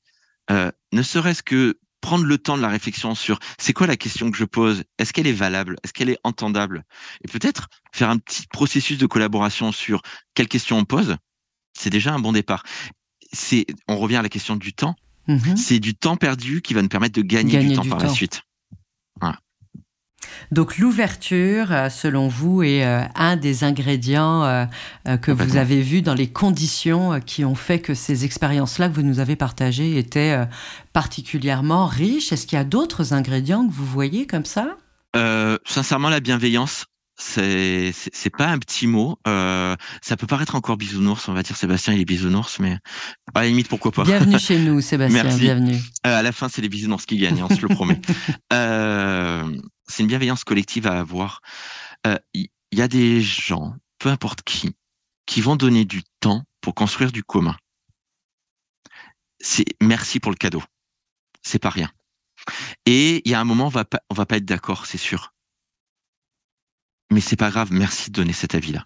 Euh, 0.51 0.71
ne 0.93 1.01
serait-ce 1.01 1.41
que 1.41 1.79
prendre 2.01 2.23
le 2.23 2.37
temps 2.37 2.55
de 2.55 2.61
la 2.61 2.67
réflexion 2.67 3.15
sur 3.15 3.39
c'est 3.57 3.73
quoi 3.73 3.87
la 3.87 3.97
question 3.97 4.29
que 4.29 4.37
je 4.37 4.45
pose? 4.45 4.83
Est-ce 4.99 5.11
qu'elle 5.11 5.25
est 5.25 5.33
valable? 5.33 5.77
Est-ce 5.83 5.91
qu'elle 5.91 6.11
est 6.11 6.19
entendable? 6.23 6.83
Et 7.23 7.27
peut-être 7.27 7.67
faire 7.91 8.11
un 8.11 8.19
petit 8.19 8.45
processus 8.45 8.99
de 8.99 9.07
collaboration 9.07 9.71
sur 9.71 10.03
quelle 10.35 10.47
question 10.47 10.77
on 10.77 10.85
pose. 10.85 11.17
C'est 11.73 11.89
déjà 11.89 12.13
un 12.13 12.19
bon 12.19 12.31
départ. 12.31 12.63
C'est, 13.33 13.65
on 13.87 13.97
revient 13.97 14.17
à 14.17 14.21
la 14.21 14.29
question 14.29 14.55
du 14.55 14.71
temps. 14.71 14.95
Mm-hmm. 15.27 15.57
C'est 15.57 15.79
du 15.79 15.95
temps 15.95 16.15
perdu 16.15 16.61
qui 16.61 16.75
va 16.75 16.83
nous 16.83 16.89
permettre 16.89 17.15
de 17.15 17.23
gagner, 17.23 17.57
du 17.57 17.75
temps 17.75 17.89
par 17.89 17.97
la 17.97 18.09
suite. 18.09 18.43
Donc 20.51 20.78
l'ouverture, 20.78 21.71
euh, 21.71 21.89
selon 21.89 22.28
vous, 22.28 22.63
est 22.63 22.86
euh, 22.86 23.01
un 23.15 23.36
des 23.36 23.63
ingrédients 23.63 24.43
euh, 24.43 24.65
que 25.21 25.32
vous 25.32 25.57
avez 25.57 25.82
vus 25.82 26.01
dans 26.01 26.13
les 26.13 26.28
conditions 26.28 27.19
qui 27.19 27.45
ont 27.45 27.55
fait 27.55 27.80
que 27.80 27.93
ces 27.93 28.26
expériences-là 28.26 28.89
que 28.89 28.93
vous 28.93 29.03
nous 29.03 29.19
avez 29.19 29.36
partagées 29.36 29.97
étaient 29.97 30.38
particulièrement 30.93 31.86
riches. 31.86 32.32
Est-ce 32.32 32.47
qu'il 32.47 32.57
y 32.57 32.61
a 32.61 32.65
d'autres 32.65 33.13
ingrédients 33.13 33.67
que 33.67 33.73
vous 33.73 33.86
voyez 33.86 34.28
comme 34.28 34.45
ça? 34.45 34.78
Sincèrement, 35.65 36.09
la 36.09 36.19
bienveillance. 36.19 36.86
C'est 37.18 37.91
c'est 37.93 38.30
pas 38.30 38.47
un 38.47 38.59
petit 38.59 38.88
mot. 38.88 39.18
ça 39.26 40.18
peut 40.18 40.28
paraître 40.28 40.55
encore 40.55 40.78
bisounours, 40.78 41.28
on 41.30 41.34
va 41.34 41.43
dire 41.43 41.55
Sébastien 41.55 41.93
il 41.93 42.01
est 42.01 42.05
bisounours, 42.05 42.59
mais 42.59 42.78
à 43.34 43.41
la 43.41 43.47
limite 43.47 43.70
pourquoi 43.70 43.91
pas? 43.91 44.03
Bienvenue 44.03 44.39
chez 44.39 44.59
nous, 44.66 44.82
Sébastien. 44.82 45.24
Merci. 45.24 45.39
Bienvenue. 45.39 45.78
à 46.03 46.22
la 46.22 46.32
fin, 46.32 46.49
c'est 46.49 46.61
les 46.61 46.70
bisounours 46.70 47.05
qui 47.05 47.18
gagnent, 47.18 47.41
on 47.41 47.55
se 47.55 47.61
le 47.61 47.70
promet. 47.70 48.01
c'est 49.88 50.03
une 50.03 50.07
bienveillance 50.07 50.43
collective 50.43 50.88
à 50.88 50.99
avoir. 50.99 51.41
Il 52.05 52.11
euh, 52.11 52.45
y, 52.72 52.82
a 52.82 52.88
des 52.88 53.22
gens, 53.22 53.74
peu 53.99 54.09
importe 54.09 54.43
qui, 54.43 54.76
qui 55.26 55.41
vont 55.41 55.55
donner 55.55 55.86
du 55.86 56.03
temps 56.20 56.43
pour 56.61 56.76
construire 56.76 57.11
du 57.11 57.24
commun. 57.24 57.55
C'est 59.39 59.66
merci 59.82 60.20
pour 60.20 60.32
le 60.32 60.38
cadeau. 60.38 60.63
C'est 61.41 61.59
pas 61.59 61.70
rien. 61.70 61.89
Et 62.86 63.22
il 63.26 63.32
y 63.32 63.34
a 63.34 63.39
un 63.39 63.43
moment, 63.43 63.68
on 63.68 63.70
va 63.70 63.86
pas, 63.86 64.01
on 64.09 64.13
va 64.13 64.26
pas 64.26 64.38
être 64.38 64.45
d'accord, 64.45 64.86
c'est 64.86 64.97
sûr. 64.97 65.34
Mais 67.16 67.22
c'est 67.22 67.38
pas 67.38 67.49
grave. 67.49 67.70
Merci 67.72 68.11
de 68.11 68.16
donner 68.16 68.34
cet 68.34 68.55
avis-là. 68.55 68.84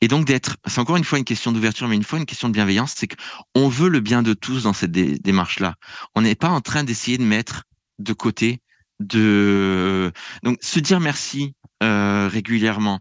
Et 0.00 0.06
donc 0.06 0.26
d'être, 0.26 0.58
c'est 0.64 0.78
encore 0.78 0.96
une 0.96 1.02
fois 1.02 1.18
une 1.18 1.24
question 1.24 1.50
d'ouverture, 1.50 1.88
mais 1.88 1.96
une 1.96 2.04
fois 2.04 2.20
une 2.20 2.24
question 2.24 2.46
de 2.46 2.52
bienveillance, 2.52 2.94
c'est 2.96 3.08
qu'on 3.08 3.68
veut 3.68 3.88
le 3.88 3.98
bien 3.98 4.22
de 4.22 4.32
tous 4.32 4.62
dans 4.62 4.72
cette 4.72 4.92
démarche-là. 4.92 5.74
On 6.14 6.20
n'est 6.20 6.36
pas 6.36 6.50
en 6.50 6.60
train 6.60 6.84
d'essayer 6.84 7.18
de 7.18 7.24
mettre 7.24 7.64
de 7.98 8.12
côté 8.12 8.60
de 9.00 10.12
donc 10.44 10.58
se 10.60 10.78
dire 10.78 11.00
merci 11.00 11.56
euh, 11.82 12.28
régulièrement, 12.28 13.00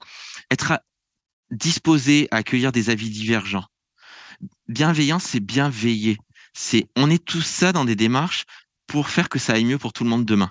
être 0.49 0.79
disposé 1.51 2.27
à 2.31 2.37
accueillir 2.37 2.71
des 2.71 2.89
avis 2.89 3.11
divergents. 3.11 3.67
Bienveillance, 4.69 5.25
c'est 5.25 5.39
bien 5.39 5.69
veiller. 5.69 6.17
C'est 6.53 6.87
on 6.95 7.11
est 7.11 7.23
tout 7.23 7.43
ça 7.43 7.73
dans 7.73 7.85
des 7.85 7.95
démarches 7.95 8.45
pour 8.87 9.09
faire 9.09 9.29
que 9.29 9.37
ça 9.37 9.53
aille 9.53 9.65
mieux 9.65 9.77
pour 9.77 9.93
tout 9.93 10.03
le 10.03 10.09
monde 10.09 10.25
demain. 10.25 10.49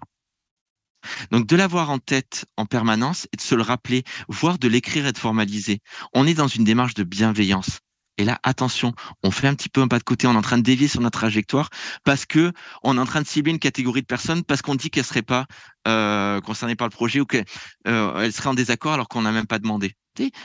Donc 1.30 1.46
de 1.46 1.56
l'avoir 1.56 1.90
en 1.90 1.98
tête 1.98 2.44
en 2.56 2.66
permanence 2.66 3.26
et 3.32 3.36
de 3.36 3.42
se 3.42 3.54
le 3.54 3.62
rappeler, 3.62 4.04
voire 4.28 4.58
de 4.58 4.68
l'écrire 4.68 5.06
et 5.06 5.12
de 5.12 5.18
formaliser. 5.18 5.80
On 6.14 6.26
est 6.26 6.34
dans 6.34 6.48
une 6.48 6.64
démarche 6.64 6.94
de 6.94 7.04
bienveillance. 7.04 7.80
Et 8.18 8.24
là, 8.24 8.38
attention, 8.42 8.92
on 9.22 9.30
fait 9.30 9.48
un 9.48 9.54
petit 9.54 9.70
peu 9.70 9.80
un 9.80 9.88
pas 9.88 9.98
de 9.98 10.04
côté, 10.04 10.26
on 10.26 10.34
est 10.34 10.36
en 10.36 10.42
train 10.42 10.58
de 10.58 10.62
dévier 10.62 10.86
sur 10.86 11.00
notre 11.00 11.18
trajectoire 11.18 11.70
parce 12.04 12.26
que 12.26 12.52
on 12.82 12.98
est 12.98 13.00
en 13.00 13.06
train 13.06 13.22
de 13.22 13.26
cibler 13.26 13.52
une 13.52 13.58
catégorie 13.58 14.02
de 14.02 14.06
personnes 14.06 14.44
parce 14.44 14.60
qu'on 14.60 14.74
dit 14.74 14.90
qu'elles 14.90 15.04
seraient 15.04 15.22
pas 15.22 15.46
euh, 15.88 16.40
concernées 16.42 16.76
par 16.76 16.86
le 16.86 16.92
projet 16.92 17.20
ou 17.20 17.26
qu'elles 17.26 17.46
euh, 17.88 18.30
seraient 18.30 18.50
en 18.50 18.54
désaccord 18.54 18.92
alors 18.92 19.08
qu'on 19.08 19.22
n'a 19.22 19.32
même 19.32 19.46
pas 19.46 19.58
demandé. 19.58 19.94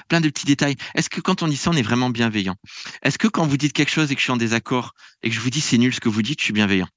plein 0.07 0.21
de 0.21 0.29
petits 0.29 0.45
détails. 0.45 0.75
Est-ce 0.95 1.09
que 1.09 1.19
quand 1.19 1.43
on 1.43 1.47
dit 1.47 1.57
ça, 1.57 1.71
on 1.71 1.73
est 1.73 1.81
vraiment 1.81 2.09
bienveillant? 2.09 2.55
Est-ce 3.03 3.17
que 3.17 3.27
quand 3.27 3.45
vous 3.45 3.57
dites 3.57 3.73
quelque 3.73 3.91
chose 3.91 4.11
et 4.11 4.15
que 4.15 4.21
je 4.21 4.25
suis 4.25 4.31
en 4.31 4.37
désaccord 4.37 4.93
et 5.21 5.29
que 5.29 5.35
je 5.35 5.41
vous 5.41 5.49
dis 5.49 5.61
c'est 5.61 5.77
nul 5.77 5.93
ce 5.93 5.99
que 5.99 6.09
vous 6.09 6.21
dites, 6.21 6.39
je 6.39 6.45
suis 6.45 6.53
bienveillant? 6.53 6.87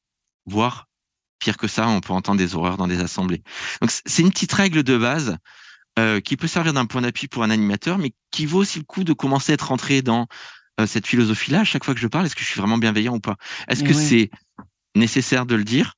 Voire 0.47 0.87
pire 1.41 1.57
que 1.57 1.67
ça, 1.67 1.89
on 1.89 2.01
peut 2.01 2.13
entendre 2.13 2.39
des 2.39 2.55
horreurs 2.55 2.77
dans 2.77 2.87
des 2.87 3.01
assemblées. 3.01 3.43
Donc 3.81 3.91
c'est 3.91 4.23
une 4.23 4.31
petite 4.31 4.53
règle 4.53 4.85
de 4.85 4.97
base 4.97 5.37
euh, 5.99 6.21
qui 6.21 6.37
peut 6.37 6.47
servir 6.47 6.73
d'un 6.73 6.87
point 6.87 7.01
d'appui 7.01 7.27
pour 7.27 7.43
un 7.43 7.51
animateur, 7.51 7.99
mais 7.99 8.13
qui 8.31 8.47
vaut 8.47 8.61
aussi 8.61 8.79
le 8.79 8.85
coup 8.85 9.03
de 9.03 9.13
commencer 9.13 9.53
à 9.53 9.55
être 9.55 9.69
rentré 9.69 10.03
dans 10.03 10.29
euh, 10.81 10.87
cette 10.87 11.07
philosophie-là, 11.07 11.61
à 11.61 11.65
chaque 11.65 11.85
fois 11.85 11.95
que 11.95 12.01
je 12.01 12.07
parle, 12.07 12.27
est-ce 12.27 12.37
que 12.37 12.43
je 12.43 12.47
suis 12.47 12.61
vraiment 12.61 12.79
bienveillant 12.79 13.17
ou 13.17 13.21
pas? 13.21 13.37
Est-ce 13.69 13.83
que 13.83 13.93
c'est 13.93 14.31
nécessaire 14.95 15.47
de 15.47 15.57
le 15.57 15.65
dire? 15.65 15.95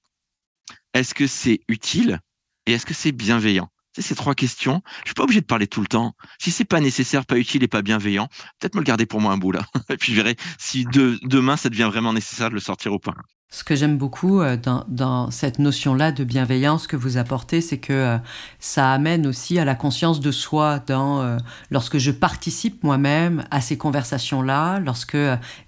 Est-ce 0.94 1.14
que 1.14 1.26
c'est 1.26 1.60
utile? 1.68 2.20
Et 2.66 2.72
est-ce 2.72 2.86
que 2.86 2.94
c'est 2.94 3.12
bienveillant? 3.12 3.68
C'est 3.94 4.02
ces 4.02 4.14
trois 4.14 4.34
questions. 4.34 4.82
Je 5.02 5.08
suis 5.08 5.14
pas 5.14 5.24
obligé 5.24 5.40
de 5.40 5.46
parler 5.46 5.66
tout 5.66 5.82
le 5.82 5.86
temps. 5.86 6.14
Si 6.38 6.50
c'est 6.50 6.64
pas 6.64 6.80
nécessaire, 6.80 7.26
pas 7.26 7.38
utile 7.38 7.62
et 7.62 7.68
pas 7.68 7.82
bienveillant, 7.82 8.28
peut-être 8.58 8.74
me 8.74 8.80
le 8.80 8.84
garder 8.84 9.04
pour 9.04 9.20
moi 9.20 9.32
un 9.32 9.36
bout 9.36 9.52
là. 9.52 9.66
et 9.90 9.98
puis 9.98 10.12
je 10.12 10.16
verrai 10.16 10.36
si 10.58 10.86
demain 10.86 11.56
ça 11.56 11.68
devient 11.68 11.90
vraiment 11.92 12.12
nécessaire 12.12 12.48
de 12.48 12.54
le 12.54 12.60
sortir 12.60 12.92
ou 12.92 12.98
pas. 12.98 13.14
Ce 13.52 13.64
que 13.64 13.76
j'aime 13.76 13.98
beaucoup 13.98 14.40
euh, 14.40 14.56
dans, 14.88 15.30
cette 15.30 15.58
notion-là 15.58 16.10
de 16.10 16.24
bienveillance 16.24 16.86
que 16.86 16.96
vous 16.96 17.18
apportez, 17.18 17.60
c'est 17.60 17.76
que 17.76 17.92
euh, 17.92 18.18
ça 18.60 18.90
amène 18.92 19.26
aussi 19.26 19.58
à 19.58 19.66
la 19.66 19.74
conscience 19.74 20.20
de 20.20 20.30
soi 20.30 20.78
dans 20.86 21.20
euh, 21.20 21.36
lorsque 21.70 21.98
je 21.98 22.10
participe 22.10 22.82
moi-même 22.82 23.44
à 23.50 23.60
ces 23.60 23.76
conversations-là, 23.76 24.80
lorsque 24.80 25.18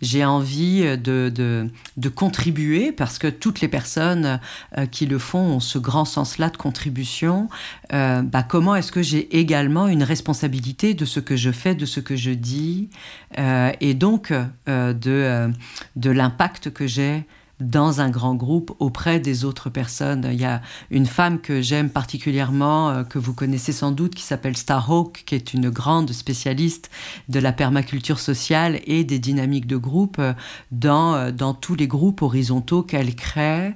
j'ai 0.00 0.24
envie 0.24 0.96
de, 0.96 1.68
contribuer, 2.14 2.90
parce 2.90 3.18
que 3.18 3.26
toutes 3.26 3.60
les 3.60 3.68
personnes 3.68 4.40
qui 4.90 5.04
le 5.04 5.18
font 5.18 5.56
ont 5.56 5.60
ce 5.60 5.78
grand 5.78 6.06
sens-là 6.06 6.48
de 6.48 6.56
contribution. 6.56 7.48
bah, 7.90 8.42
comment 8.48 8.74
est-ce 8.76 8.92
que 8.92 9.02
j'ai 9.02 9.38
également 9.38 9.88
une 9.88 10.02
responsabilité 10.02 10.94
de 10.94 11.04
ce 11.04 11.20
que 11.20 11.36
je 11.36 11.50
fais, 11.50 11.74
de 11.74 11.84
ce 11.84 12.00
que 12.00 12.16
je 12.16 12.30
dis, 12.30 12.88
et 13.36 13.94
donc 13.94 14.32
de 14.66 15.50
l'impact 16.10 16.72
que 16.72 16.86
j'ai 16.86 17.26
dans 17.60 18.00
un 18.00 18.10
grand 18.10 18.34
groupe 18.34 18.74
auprès 18.78 19.20
des 19.20 19.44
autres 19.44 19.70
personnes. 19.70 20.28
Il 20.32 20.40
y 20.40 20.44
a 20.44 20.60
une 20.90 21.06
femme 21.06 21.40
que 21.40 21.62
j'aime 21.62 21.88
particulièrement, 21.88 22.90
euh, 22.90 23.04
que 23.04 23.18
vous 23.18 23.32
connaissez 23.32 23.72
sans 23.72 23.92
doute, 23.92 24.14
qui 24.14 24.22
s'appelle 24.22 24.56
Starhawk, 24.56 25.22
qui 25.24 25.34
est 25.34 25.54
une 25.54 25.70
grande 25.70 26.12
spécialiste 26.12 26.90
de 27.28 27.38
la 27.38 27.52
permaculture 27.52 28.18
sociale 28.18 28.80
et 28.86 29.04
des 29.04 29.18
dynamiques 29.18 29.66
de 29.66 29.76
groupe 29.76 30.16
euh, 30.18 30.32
dans, 30.72 31.14
euh, 31.14 31.30
dans 31.30 31.54
tous 31.54 31.76
les 31.76 31.86
groupes 31.86 32.22
horizontaux 32.22 32.82
qu'elle 32.82 33.14
crée, 33.14 33.74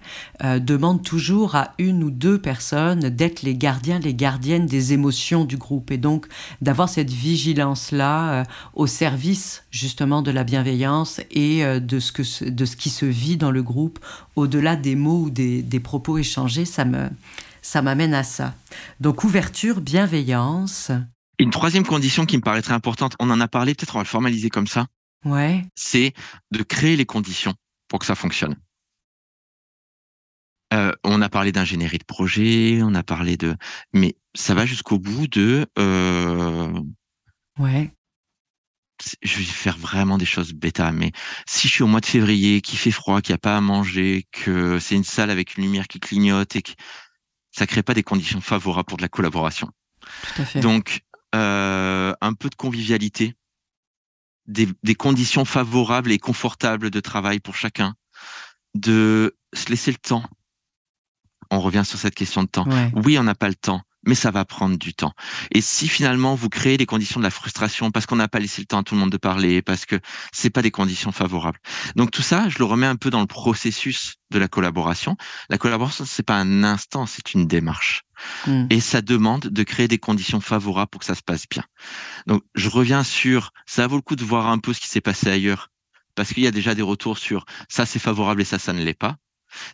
demande 0.60 1.02
toujours 1.02 1.54
à 1.54 1.74
une 1.78 2.02
ou 2.02 2.10
deux 2.10 2.40
personnes 2.40 3.08
d'être 3.08 3.42
les 3.42 3.54
gardiens, 3.54 3.98
les 3.98 4.14
gardiennes 4.14 4.66
des 4.66 4.92
émotions 4.92 5.44
du 5.44 5.56
groupe 5.56 5.90
et 5.90 5.98
donc 5.98 6.26
d'avoir 6.62 6.88
cette 6.88 7.10
vigilance-là 7.10 8.44
au 8.74 8.86
service 8.86 9.64
justement 9.78 10.22
de 10.22 10.30
la 10.30 10.44
bienveillance 10.44 11.20
et 11.30 11.62
de 11.80 12.00
ce, 12.00 12.12
que, 12.12 12.48
de 12.48 12.64
ce 12.64 12.76
qui 12.76 12.90
se 12.90 13.06
vit 13.06 13.36
dans 13.36 13.50
le 13.50 13.62
groupe, 13.62 13.98
au-delà 14.36 14.76
des 14.76 14.96
mots 14.96 15.22
ou 15.22 15.30
des, 15.30 15.80
propos 15.80 16.18
échangés, 16.18 16.64
ça 16.64 16.84
me 16.84 17.08
ça 17.62 17.82
m'amène 17.82 18.14
à 18.14 18.22
ça. 18.22 18.54
Donc 19.00 19.24
ouverture, 19.24 19.80
bienveillance. 19.80 20.90
Une 21.38 21.50
troisième 21.50 21.84
condition 21.84 22.24
qui 22.24 22.36
me 22.36 22.42
paraîtrait 22.42 22.74
importante, 22.74 23.14
on 23.20 23.30
en 23.30 23.40
a 23.40 23.48
parlé, 23.48 23.74
peut-être 23.74 23.94
on 23.94 23.98
va 23.98 24.04
le 24.04 24.08
formaliser 24.08 24.48
comme 24.48 24.66
ça. 24.66 24.86
Ouais. 25.24 25.64
C'est 25.74 26.14
de 26.50 26.62
créer 26.62 26.96
les 26.96 27.06
conditions 27.06 27.54
pour 27.88 27.98
que 27.98 28.06
ça 28.06 28.14
fonctionne. 28.14 28.56
Euh, 30.74 30.92
on 31.04 31.22
a 31.22 31.28
parlé 31.28 31.52
d'ingénierie 31.52 31.98
de 31.98 32.04
projet, 32.04 32.80
on 32.82 32.94
a 32.94 33.02
parlé 33.02 33.36
de, 33.36 33.56
mais 33.92 34.16
ça 34.34 34.54
va 34.54 34.66
jusqu'au 34.66 34.98
bout 34.98 35.26
de. 35.26 35.66
Euh... 35.78 36.80
Ouais. 37.58 37.90
Je 39.22 39.38
vais 39.38 39.44
faire 39.44 39.78
vraiment 39.78 40.18
des 40.18 40.24
choses 40.24 40.52
bêta, 40.52 40.92
mais 40.92 41.12
si 41.46 41.68
je 41.68 41.72
suis 41.74 41.82
au 41.82 41.86
mois 41.86 42.00
de 42.00 42.06
février, 42.06 42.60
qu'il 42.60 42.78
fait 42.78 42.90
froid, 42.90 43.20
qu'il 43.20 43.32
n'y 43.32 43.36
a 43.36 43.38
pas 43.38 43.56
à 43.56 43.60
manger, 43.60 44.26
que 44.32 44.78
c'est 44.78 44.94
une 44.94 45.04
salle 45.04 45.30
avec 45.30 45.56
une 45.56 45.64
lumière 45.64 45.88
qui 45.88 46.00
clignote 46.00 46.56
et 46.56 46.62
que 46.62 46.72
ça 47.52 47.66
crée 47.66 47.82
pas 47.82 47.94
des 47.94 48.02
conditions 48.02 48.40
favorables 48.40 48.86
pour 48.86 48.96
de 48.96 49.02
la 49.02 49.08
collaboration. 49.08 49.70
Tout 50.00 50.42
à 50.42 50.44
fait. 50.44 50.60
Donc, 50.60 51.00
euh, 51.34 52.14
un 52.20 52.32
peu 52.34 52.48
de 52.48 52.54
convivialité, 52.54 53.34
des, 54.46 54.68
des, 54.82 54.94
conditions 54.94 55.44
favorables 55.44 56.10
et 56.10 56.18
confortables 56.18 56.90
de 56.90 57.00
travail 57.00 57.38
pour 57.38 57.54
chacun, 57.54 57.94
de 58.74 59.36
se 59.52 59.68
laisser 59.68 59.90
le 59.90 59.98
temps. 59.98 60.24
On 61.50 61.60
revient 61.60 61.84
sur 61.84 61.98
cette 61.98 62.14
question 62.14 62.42
de 62.42 62.48
temps. 62.48 62.68
Ouais. 62.68 62.90
Oui, 62.94 63.18
on 63.18 63.24
n'a 63.24 63.34
pas 63.34 63.48
le 63.48 63.54
temps 63.54 63.82
mais 64.08 64.14
ça 64.14 64.30
va 64.30 64.44
prendre 64.46 64.78
du 64.78 64.94
temps. 64.94 65.12
Et 65.52 65.60
si 65.60 65.86
finalement 65.86 66.34
vous 66.34 66.48
créez 66.48 66.78
les 66.78 66.86
conditions 66.86 67.20
de 67.20 67.24
la 67.24 67.30
frustration 67.30 67.90
parce 67.90 68.06
qu'on 68.06 68.16
n'a 68.16 68.26
pas 68.26 68.38
laissé 68.38 68.62
le 68.62 68.66
temps 68.66 68.78
à 68.78 68.82
tout 68.82 68.94
le 68.94 69.00
monde 69.00 69.12
de 69.12 69.18
parler, 69.18 69.60
parce 69.60 69.84
que 69.84 70.00
c'est 70.32 70.48
pas 70.48 70.62
des 70.62 70.70
conditions 70.70 71.12
favorables. 71.12 71.58
Donc 71.94 72.10
tout 72.10 72.22
ça, 72.22 72.48
je 72.48 72.58
le 72.58 72.64
remets 72.64 72.86
un 72.86 72.96
peu 72.96 73.10
dans 73.10 73.20
le 73.20 73.26
processus 73.26 74.14
de 74.30 74.38
la 74.38 74.48
collaboration. 74.48 75.16
La 75.50 75.58
collaboration, 75.58 76.06
c'est 76.06 76.22
pas 76.22 76.36
un 76.36 76.64
instant, 76.64 77.04
c'est 77.04 77.34
une 77.34 77.46
démarche. 77.46 78.04
Mm. 78.46 78.66
Et 78.70 78.80
ça 78.80 79.02
demande 79.02 79.42
de 79.42 79.62
créer 79.62 79.88
des 79.88 79.98
conditions 79.98 80.40
favorables 80.40 80.88
pour 80.88 81.00
que 81.00 81.06
ça 81.06 81.14
se 81.14 81.22
passe 81.22 81.44
bien. 81.48 81.64
Donc 82.26 82.42
je 82.54 82.70
reviens 82.70 83.04
sur, 83.04 83.52
ça 83.66 83.86
vaut 83.86 83.96
le 83.96 84.02
coup 84.02 84.16
de 84.16 84.24
voir 84.24 84.48
un 84.48 84.58
peu 84.58 84.72
ce 84.72 84.80
qui 84.80 84.88
s'est 84.88 85.02
passé 85.02 85.28
ailleurs, 85.28 85.68
parce 86.14 86.32
qu'il 86.32 86.42
y 86.42 86.46
a 86.46 86.50
déjà 86.50 86.74
des 86.74 86.82
retours 86.82 87.18
sur 87.18 87.44
ça 87.68 87.84
c'est 87.84 87.98
favorable 87.98 88.40
et 88.40 88.44
ça 88.46 88.58
ça 88.58 88.72
ne 88.72 88.82
l'est 88.82 88.94
pas. 88.94 89.16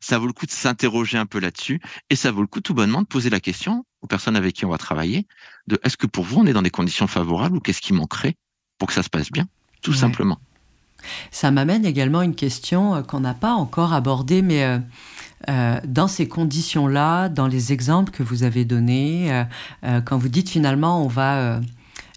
Ça 0.00 0.18
vaut 0.18 0.26
le 0.26 0.32
coup 0.32 0.46
de 0.46 0.50
s'interroger 0.50 1.18
un 1.18 1.26
peu 1.26 1.40
là-dessus 1.40 1.80
et 2.10 2.16
ça 2.16 2.30
vaut 2.30 2.40
le 2.40 2.46
coup 2.46 2.60
tout 2.60 2.74
bonnement 2.74 3.02
de 3.02 3.06
poser 3.06 3.30
la 3.30 3.40
question 3.40 3.84
aux 4.02 4.06
personnes 4.06 4.36
avec 4.36 4.54
qui 4.54 4.64
on 4.64 4.70
va 4.70 4.78
travailler 4.78 5.26
de 5.66 5.78
est-ce 5.82 5.96
que 5.96 6.06
pour 6.06 6.24
vous 6.24 6.40
on 6.40 6.46
est 6.46 6.52
dans 6.52 6.62
des 6.62 6.70
conditions 6.70 7.06
favorables 7.06 7.56
ou 7.56 7.60
qu'est-ce 7.60 7.80
qui 7.80 7.92
manquerait 7.92 8.34
pour 8.78 8.88
que 8.88 8.94
ça 8.94 9.02
se 9.02 9.08
passe 9.10 9.30
bien 9.30 9.46
tout 9.82 9.92
Ouais. 9.92 9.96
simplement? 9.96 10.38
Ça 11.30 11.50
m'amène 11.50 11.84
également 11.84 12.22
une 12.22 12.34
question 12.34 12.94
euh, 12.94 13.02
qu'on 13.02 13.20
n'a 13.20 13.34
pas 13.34 13.52
encore 13.52 13.92
abordée, 13.92 14.40
mais 14.40 14.64
euh, 14.64 14.78
euh, 15.50 15.78
dans 15.86 16.08
ces 16.08 16.26
conditions-là, 16.28 17.28
dans 17.28 17.46
les 17.46 17.72
exemples 17.74 18.10
que 18.10 18.22
vous 18.22 18.42
avez 18.42 18.64
donnés, 18.64 19.44
euh, 19.84 20.00
quand 20.00 20.16
vous 20.16 20.30
dites 20.30 20.48
finalement 20.48 21.04
on 21.04 21.08
va 21.08 21.60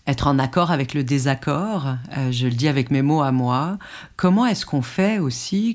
être 0.05 0.27
en 0.27 0.39
accord 0.39 0.71
avec 0.71 0.93
le 0.93 1.03
désaccord, 1.03 1.97
je 2.31 2.45
le 2.47 2.53
dis 2.53 2.69
avec 2.69 2.91
mes 2.91 3.01
mots 3.01 3.21
à 3.21 3.33
moi, 3.33 3.77
comment 4.15 4.45
est-ce 4.45 4.65
qu'on 4.65 4.81
fait 4.81 5.19
aussi 5.19 5.73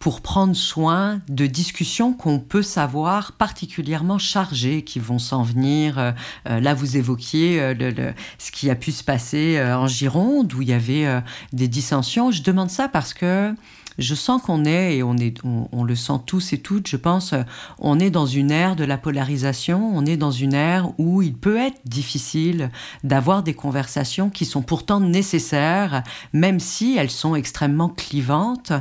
pour 0.00 0.22
prendre 0.22 0.56
soin 0.56 1.20
de 1.28 1.46
discussions 1.46 2.14
qu'on 2.14 2.40
peut 2.40 2.62
savoir 2.62 3.32
particulièrement 3.32 4.16
chargées, 4.18 4.82
qui 4.82 4.98
vont 4.98 5.18
s'en 5.18 5.42
venir. 5.42 5.98
Euh, 5.98 6.12
euh, 6.48 6.58
là, 6.58 6.72
vous 6.72 6.96
évoquiez 6.96 7.60
euh, 7.60 8.12
ce 8.38 8.50
qui 8.50 8.70
a 8.70 8.74
pu 8.74 8.92
se 8.92 9.04
passer 9.04 9.62
en 9.62 9.86
Gironde, 9.86 10.54
où 10.54 10.62
il 10.62 10.70
y 10.70 10.72
avait 10.72 11.22
des 11.52 11.68
dissensions. 11.68 12.30
Je 12.30 12.42
demande 12.42 12.70
ça 12.70 12.88
parce 12.88 13.12
que 13.12 13.54
je 13.98 14.14
sens 14.14 14.40
qu'on 14.40 14.64
est, 14.64 14.96
et 14.96 15.02
on, 15.02 15.18
est, 15.18 15.36
on, 15.44 15.84
le 15.84 15.94
sent 15.94 16.20
tous 16.24 16.54
et 16.54 16.58
toutes, 16.58 16.88
je 16.88 16.96
pense, 16.96 17.34
on 17.78 18.00
est 18.00 18.08
dans 18.08 18.24
une 18.24 18.50
ère 18.50 18.76
de 18.76 18.84
la 18.84 18.96
polarisation, 18.96 19.92
on 19.94 20.06
est 20.06 20.16
dans 20.16 20.30
une 20.30 20.54
ère 20.54 20.88
où 20.98 21.20
il 21.20 21.34
peut 21.34 21.58
être 21.58 21.80
difficile 21.84 22.70
d'avoir 23.04 23.42
des 23.42 23.52
conversations 23.52 24.30
qui 24.30 24.46
sont 24.46 24.62
pourtant 24.62 25.00
nécessaires, 25.00 26.02
même 26.32 26.60
si 26.60 26.96
elles 26.96 27.10
sont 27.10 27.34
extrêmement 27.34 27.90
clivantes. 27.90 28.72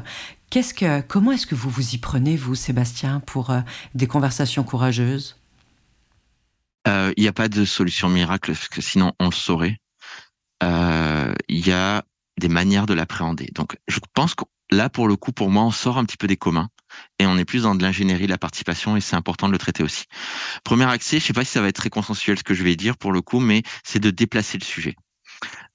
Qu'est-ce 0.49 0.73
que, 0.73 1.01
comment 1.01 1.31
est-ce 1.31 1.45
que 1.45 1.53
vous 1.53 1.69
vous 1.69 1.93
y 1.93 1.99
prenez, 1.99 2.35
vous, 2.35 2.55
Sébastien, 2.55 3.19
pour 3.19 3.51
euh, 3.51 3.61
des 3.93 4.07
conversations 4.07 4.63
courageuses? 4.63 5.37
Euh, 6.87 7.13
Il 7.17 7.21
n'y 7.21 7.29
a 7.29 7.33
pas 7.33 7.49
de 7.49 7.65
solution 7.65 8.09
miracle 8.09 8.53
parce 8.53 8.67
que 8.67 8.81
sinon 8.81 9.13
on 9.19 9.25
le 9.25 9.35
saurait. 9.35 9.77
Euh, 10.63 11.33
Il 11.49 11.67
y 11.67 11.71
a 11.71 12.03
des 12.39 12.49
manières 12.49 12.87
de 12.87 12.95
l'appréhender. 12.95 13.49
Donc 13.53 13.77
je 13.87 13.99
pense 14.13 14.33
que 14.33 14.43
là 14.71 14.89
pour 14.89 15.07
le 15.07 15.15
coup 15.15 15.31
pour 15.31 15.51
moi 15.51 15.63
on 15.63 15.71
sort 15.71 15.97
un 15.97 16.05
petit 16.05 16.17
peu 16.17 16.25
des 16.25 16.37
communs 16.37 16.69
et 17.19 17.27
on 17.27 17.37
est 17.37 17.45
plus 17.45 17.63
dans 17.63 17.75
de 17.75 17.83
l'ingénierie, 17.83 18.25
de 18.25 18.31
la 18.31 18.37
participation 18.39 18.97
et 18.97 19.01
c'est 19.01 19.15
important 19.15 19.47
de 19.47 19.51
le 19.51 19.59
traiter 19.59 19.83
aussi. 19.83 20.05
Premier 20.63 20.85
accès, 20.85 21.19
je 21.19 21.25
sais 21.25 21.33
pas 21.33 21.45
si 21.45 21.51
ça 21.51 21.61
va 21.61 21.67
être 21.67 21.75
très 21.75 21.91
consensuel 21.91 22.39
ce 22.39 22.43
que 22.43 22.55
je 22.55 22.63
vais 22.63 22.75
dire 22.75 22.97
pour 22.97 23.11
le 23.11 23.21
coup, 23.21 23.39
mais 23.39 23.61
c'est 23.83 23.99
de 23.99 24.09
déplacer 24.09 24.57
le 24.57 24.63
sujet. 24.63 24.95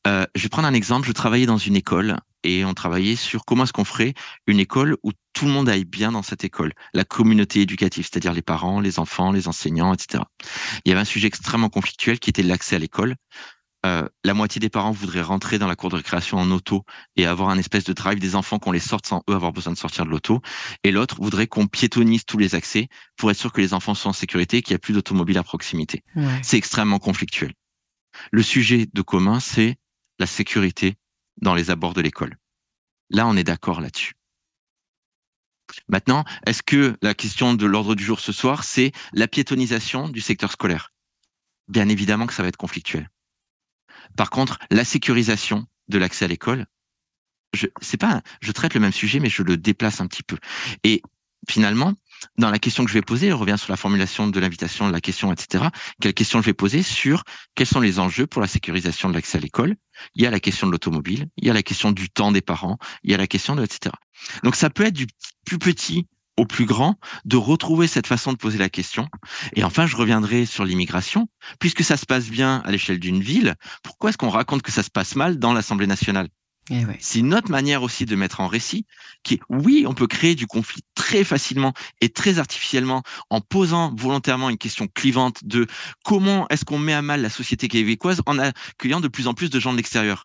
Je 0.07 0.43
vais 0.43 0.49
prendre 0.49 0.69
un 0.69 0.75
exemple. 0.75 1.07
Je 1.07 1.13
travaillais 1.13 1.47
dans 1.47 1.59
une 1.59 1.77
école 1.77 2.19
et 2.45 2.65
on 2.65 2.75
travaillait 2.75 3.17
sur 3.17 3.45
comment 3.45 3.65
est-ce 3.65 3.73
qu'on 3.73 3.85
ferait 3.85 4.15
une 4.47 4.61
école 4.61 4.97
où 5.03 5.13
tout 5.33 5.47
le 5.47 5.51
monde 5.51 5.69
aille 5.69 5.85
bien 5.85 6.13
dans 6.13 6.23
cette 6.23 6.45
école, 6.45 6.73
la 6.93 7.05
communauté 7.05 7.63
éducative, 7.63 8.05
c'est-à-dire 8.05 8.33
les 8.33 8.43
parents, 8.43 8.81
les 8.81 8.99
enfants, 8.99 9.33
les 9.33 9.49
enseignants, 9.49 9.93
etc. 9.93 10.23
Il 10.85 10.91
y 10.91 10.93
avait 10.93 11.01
un 11.01 11.07
sujet 11.07 11.27
extrêmement 11.27 11.71
conflictuel 11.71 12.21
qui 12.21 12.31
était 12.31 12.43
l'accès 12.43 12.77
à 12.77 12.79
l'école. 12.79 13.17
Euh, 13.85 14.09
la 14.25 14.33
moitié 14.33 14.61
des 14.61 14.71
parents 14.71 14.93
voudraient 14.93 15.21
rentrer 15.21 15.59
dans 15.59 15.67
la 15.67 15.77
cour 15.77 15.91
de 15.91 15.97
récréation 15.97 16.39
en 16.39 16.51
auto 16.51 16.85
et 17.17 17.27
avoir 17.27 17.51
un 17.51 17.59
espèce 17.59 17.85
de 17.85 17.93
drive 17.93 18.19
des 18.19 18.35
enfants 18.35 18.59
qu'on 18.59 18.73
les 18.73 18.79
sorte 18.81 19.07
sans 19.07 19.23
eux 19.29 19.35
avoir 19.35 19.53
besoin 19.53 19.75
de 19.75 19.79
sortir 19.79 20.07
de 20.07 20.11
l'auto. 20.11 20.41
Et 20.85 20.91
l'autre 20.91 21.17
voudrait 21.21 21.49
qu'on 21.49 21.67
piétonise 21.67 22.25
tous 22.25 22.39
les 22.39 22.55
accès 22.55 22.89
pour 23.17 23.31
être 23.31 23.37
sûr 23.37 23.53
que 23.53 23.61
les 23.61 23.75
enfants 23.75 23.95
sont 23.95 24.11
en 24.11 24.15
sécurité 24.15 24.59
et 24.59 24.63
qu'il 24.63 24.73
n'y 24.73 24.77
a 24.77 24.79
plus 24.79 24.95
d'automobile 24.95 25.37
à 25.37 25.43
proximité. 25.43 26.03
ouais. 26.17 26.41
C'est 26.43 26.57
extrêmement 26.57 26.99
conflictuel. 26.99 27.53
Le 28.31 28.43
sujet 28.43 28.87
de 28.91 29.03
commun, 29.03 29.39
c'est 29.41 29.77
la 30.19 30.27
sécurité 30.27 30.97
dans 31.41 31.55
les 31.55 31.71
abords 31.71 31.95
de 31.95 32.01
l'école. 32.01 32.37
Là, 33.11 33.27
on 33.27 33.37
est 33.37 33.45
d'accord 33.45 33.81
là-dessus. 33.81 34.15
Maintenant, 35.89 36.25
est-ce 36.47 36.63
que 36.63 36.97
la 37.03 37.15
question 37.15 37.55
de 37.55 37.67
l'ordre 37.67 37.95
du 37.95 38.05
jour 38.05 38.21
ce 38.21 38.33
soir, 38.33 38.65
c'est 38.65 38.93
la 39.13 39.29
piétonisation 39.29 40.09
du 40.09 40.21
secteur 40.21 40.53
scolaire? 40.53 40.93
Bien 41.69 41.89
évidemment 41.89 42.27
que 42.27 42.35
ça 42.35 42.43
va 42.43 42.49
être 42.49 42.57
conflictuel. 42.57 43.11
Par 44.17 44.31
contre, 44.31 44.59
la 44.71 44.85
sécurisation 44.85 45.67
de 45.89 45.99
l'accès 45.99 46.27
à 46.27 46.29
l'école, 46.29 46.67
je, 47.53 47.67
je 48.41 48.53
traite 48.53 48.75
le 48.75 48.81
même 48.81 48.93
sujet, 48.93 49.21
mais 49.21 49.31
je 49.31 49.43
le 49.43 49.57
déplace 49.57 50.01
un 50.01 50.07
petit 50.07 50.23
peu. 50.23 50.39
Et 50.83 51.03
finalement, 51.49 51.95
dans 52.39 52.51
la 52.51 52.59
question 52.59 52.85
que 52.85 52.91
je 52.91 52.95
vais 52.95 53.03
poser, 53.03 53.29
je 53.29 53.35
reviens 53.35 53.57
sur 53.57 53.71
la 53.71 53.77
formulation 53.77 54.27
de 54.27 54.41
l'invitation, 54.41 54.87
de 54.87 54.93
la 54.93 55.01
question, 55.01 55.33
etc. 55.33 55.65
Quelle 56.01 56.15
question 56.15 56.41
je 56.41 56.47
vais 56.47 56.55
poser 56.55 56.83
sur 56.83 57.25
quels 57.55 57.67
sont 57.67 57.81
les 57.81 57.99
enjeux 57.99 58.27
pour 58.27 58.41
la 58.41 58.49
sécurisation 58.49 59.09
de 59.09 59.15
l'accès 59.15 59.39
à 59.39 59.41
l'école? 59.41 59.77
Il 60.15 60.23
y 60.23 60.27
a 60.27 60.31
la 60.31 60.41
question 60.41 60.67
de 60.67 60.73
l'automobile, 60.73 61.29
il 61.37 61.47
y 61.47 61.51
a 61.51 61.55
la 61.55 61.63
question 61.63 61.93
du 61.93 62.09
temps 62.11 62.33
des 62.33 62.43
parents, 62.43 62.79
il 63.03 63.11
y 63.11 63.15
a 63.15 63.19
la 63.19 63.27
question 63.27 63.55
de 63.55 63.65
etc. 63.65 63.95
Donc 64.43 64.57
ça 64.57 64.71
peut 64.71 64.85
être 64.85 64.95
du 64.95 65.07
plus 65.45 65.59
petit 65.59 66.07
au 66.37 66.47
plus 66.47 66.67
grand 66.67 66.99
de 67.25 67.37
retrouver 67.37 67.87
cette 67.87 68.07
façon 68.07 68.33
de 68.33 68.37
poser 68.37 68.59
la 68.59 68.69
question. 68.69 69.09
Et 69.55 69.65
enfin, 69.65 69.87
je 69.87 69.97
reviendrai 69.97 70.47
sur 70.47 70.65
l'immigration. 70.65 71.29
Puisque 71.61 71.85
ça 71.85 71.97
se 71.97 72.07
passe 72.07 72.29
bien 72.29 72.61
à 72.65 72.71
l'échelle 72.71 72.99
d'une 72.99 73.23
ville, 73.23 73.55
pourquoi 73.83 74.11
est-ce 74.11 74.19
qu'on 74.19 74.31
raconte 74.31 74.63
que 74.63 74.73
ça 74.73 74.83
se 74.83 74.91
passe 74.91 75.15
mal 75.15 75.39
dans 75.39 75.53
l'Assemblée 75.53 75.87
nationale? 75.87 76.29
Eh 76.71 76.85
c'est 76.99 77.19
une 77.19 77.35
autre 77.35 77.51
manière 77.51 77.83
aussi 77.83 78.07
de 78.07 78.17
mettre 78.17 78.41
en 78.41 78.49
récit 78.49 78.87
qui 79.23 79.35
est, 79.35 79.41
oui, 79.51 79.85
on 79.87 79.93
peut 79.93 80.07
créer 80.07 80.35
du 80.35 80.47
conflit 80.47 80.81
très 80.95 81.23
facilement 81.23 81.75
et 82.01 82.09
très 82.09 82.39
artificiellement 82.39 83.03
en 83.29 83.43
posant 83.43 83.95
volontairement 83.95 84.49
une 84.49 84.57
question 84.57 84.89
clivante 84.89 85.45
de 85.45 85.67
comment 86.05 86.49
est-ce 86.49 86.65
qu'on 86.65 86.79
met 86.79 86.95
à 86.95 87.03
mal 87.03 87.21
la 87.21 87.29
société 87.29 87.69
québécoise 87.69 88.23
en 88.25 88.39
accueillant 88.39 89.01
de 89.01 89.09
plus 89.09 89.27
en 89.27 89.35
plus 89.35 89.51
de 89.51 89.61
gens 89.61 89.73
de 89.73 89.77
l'extérieur? 89.77 90.25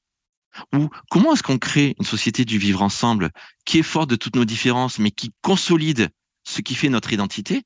Ou 0.73 0.89
comment 1.09 1.33
est-ce 1.33 1.43
qu'on 1.43 1.57
crée 1.59 1.95
une 1.99 2.05
société 2.05 2.45
du 2.45 2.57
vivre 2.57 2.81
ensemble 2.81 3.31
qui 3.65 3.79
est 3.79 3.83
forte 3.83 4.09
de 4.09 4.15
toutes 4.15 4.37
nos 4.37 4.45
différences 4.45 4.97
mais 4.97 5.11
qui 5.11 5.33
consolide 5.41 6.09
ce 6.45 6.61
qui 6.61 6.73
fait 6.73 6.89
notre 6.89 7.11
identité? 7.11 7.63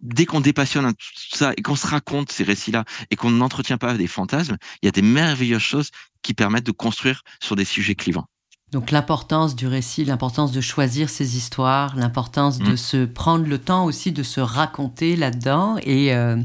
Dès 0.00 0.24
qu'on 0.24 0.40
dépassionne 0.40 0.94
tout 0.94 1.36
ça 1.36 1.52
et 1.56 1.62
qu'on 1.62 1.76
se 1.76 1.86
raconte 1.86 2.32
ces 2.32 2.44
récits-là 2.44 2.84
et 3.10 3.16
qu'on 3.16 3.30
n'entretient 3.30 3.78
pas 3.78 3.94
des 3.94 4.08
fantasmes, 4.08 4.56
il 4.82 4.86
y 4.86 4.88
a 4.88 4.92
des 4.92 5.02
merveilleuses 5.02 5.60
choses 5.60 5.90
qui 6.22 6.34
permettent 6.34 6.66
de 6.66 6.72
construire 6.72 7.22
sur 7.42 7.56
des 7.56 7.64
sujets 7.64 7.94
clivants. 7.94 8.26
Donc 8.72 8.90
l'importance 8.90 9.54
du 9.54 9.66
récit, 9.66 10.04
l'importance 10.06 10.50
de 10.50 10.60
choisir 10.62 11.10
ses 11.10 11.36
histoires, 11.36 11.94
l'importance 11.94 12.58
de 12.58 12.72
Mm. 12.72 12.76
se 12.78 13.04
prendre 13.04 13.46
le 13.46 13.58
temps 13.58 13.84
aussi 13.84 14.12
de 14.12 14.22
se 14.22 14.40
raconter 14.40 15.14
là-dedans. 15.14 15.76
Et 15.82 16.14
euh, 16.14 16.36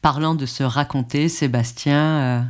parlant 0.00 0.34
de 0.34 0.46
se 0.46 0.62
raconter, 0.62 1.28
Sébastien, 1.28 1.98
euh, 2.00 2.40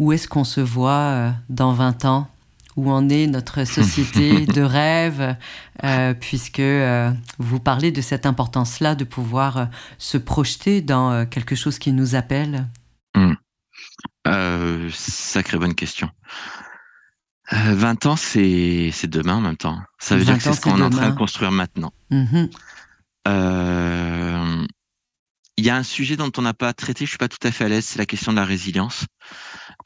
où 0.00 0.10
est-ce 0.12 0.26
qu'on 0.26 0.42
se 0.42 0.60
voit 0.60 0.90
euh, 0.90 1.30
dans 1.50 1.72
20 1.72 2.04
ans? 2.04 2.28
Où 2.76 2.90
en 2.90 3.08
est 3.08 3.26
notre 3.28 3.64
société 3.64 4.46
de 4.46 4.62
rêve? 4.62 5.36
Euh, 5.84 6.14
Puisque 6.14 6.58
euh, 6.60 7.12
vous 7.38 7.60
parlez 7.60 7.92
de 7.92 8.00
cette 8.00 8.26
importance-là 8.26 8.96
de 8.96 9.04
pouvoir 9.04 9.68
se 9.98 10.18
projeter 10.18 10.80
dans 10.80 11.26
quelque 11.26 11.54
chose 11.54 11.78
qui 11.78 11.92
nous 11.92 12.16
appelle. 12.16 12.66
Euh, 14.26 14.90
sacrée 14.92 15.58
bonne 15.58 15.74
question. 15.74 16.10
Euh, 17.52 17.74
20 17.74 18.06
ans, 18.06 18.16
c'est 18.16 18.90
c'est 18.92 19.08
demain 19.08 19.36
en 19.36 19.40
même 19.40 19.56
temps. 19.56 19.80
Ça 19.98 20.16
veut 20.16 20.22
20 20.22 20.32
dire 20.32 20.36
que 20.36 20.42
c'est 20.42 20.52
ce 20.52 20.60
qu'on 20.60 20.78
est 20.78 20.82
en 20.82 20.90
train 20.90 21.10
de 21.10 21.16
construire 21.16 21.50
maintenant. 21.50 21.92
Mhm. 22.10 22.50
Euh, 23.28 24.66
Il 25.56 25.64
y 25.64 25.70
a 25.70 25.76
un 25.76 25.82
sujet 25.82 26.16
dont 26.16 26.30
on 26.38 26.42
n'a 26.42 26.54
pas 26.54 26.72
traité, 26.72 27.04
je 27.04 27.10
suis 27.10 27.18
pas 27.18 27.28
tout 27.28 27.44
à 27.46 27.50
fait 27.50 27.64
à 27.64 27.68
l'aise, 27.68 27.84
c'est 27.84 27.98
la 27.98 28.06
question 28.06 28.32
de 28.32 28.36
la 28.36 28.44
résilience. 28.44 29.04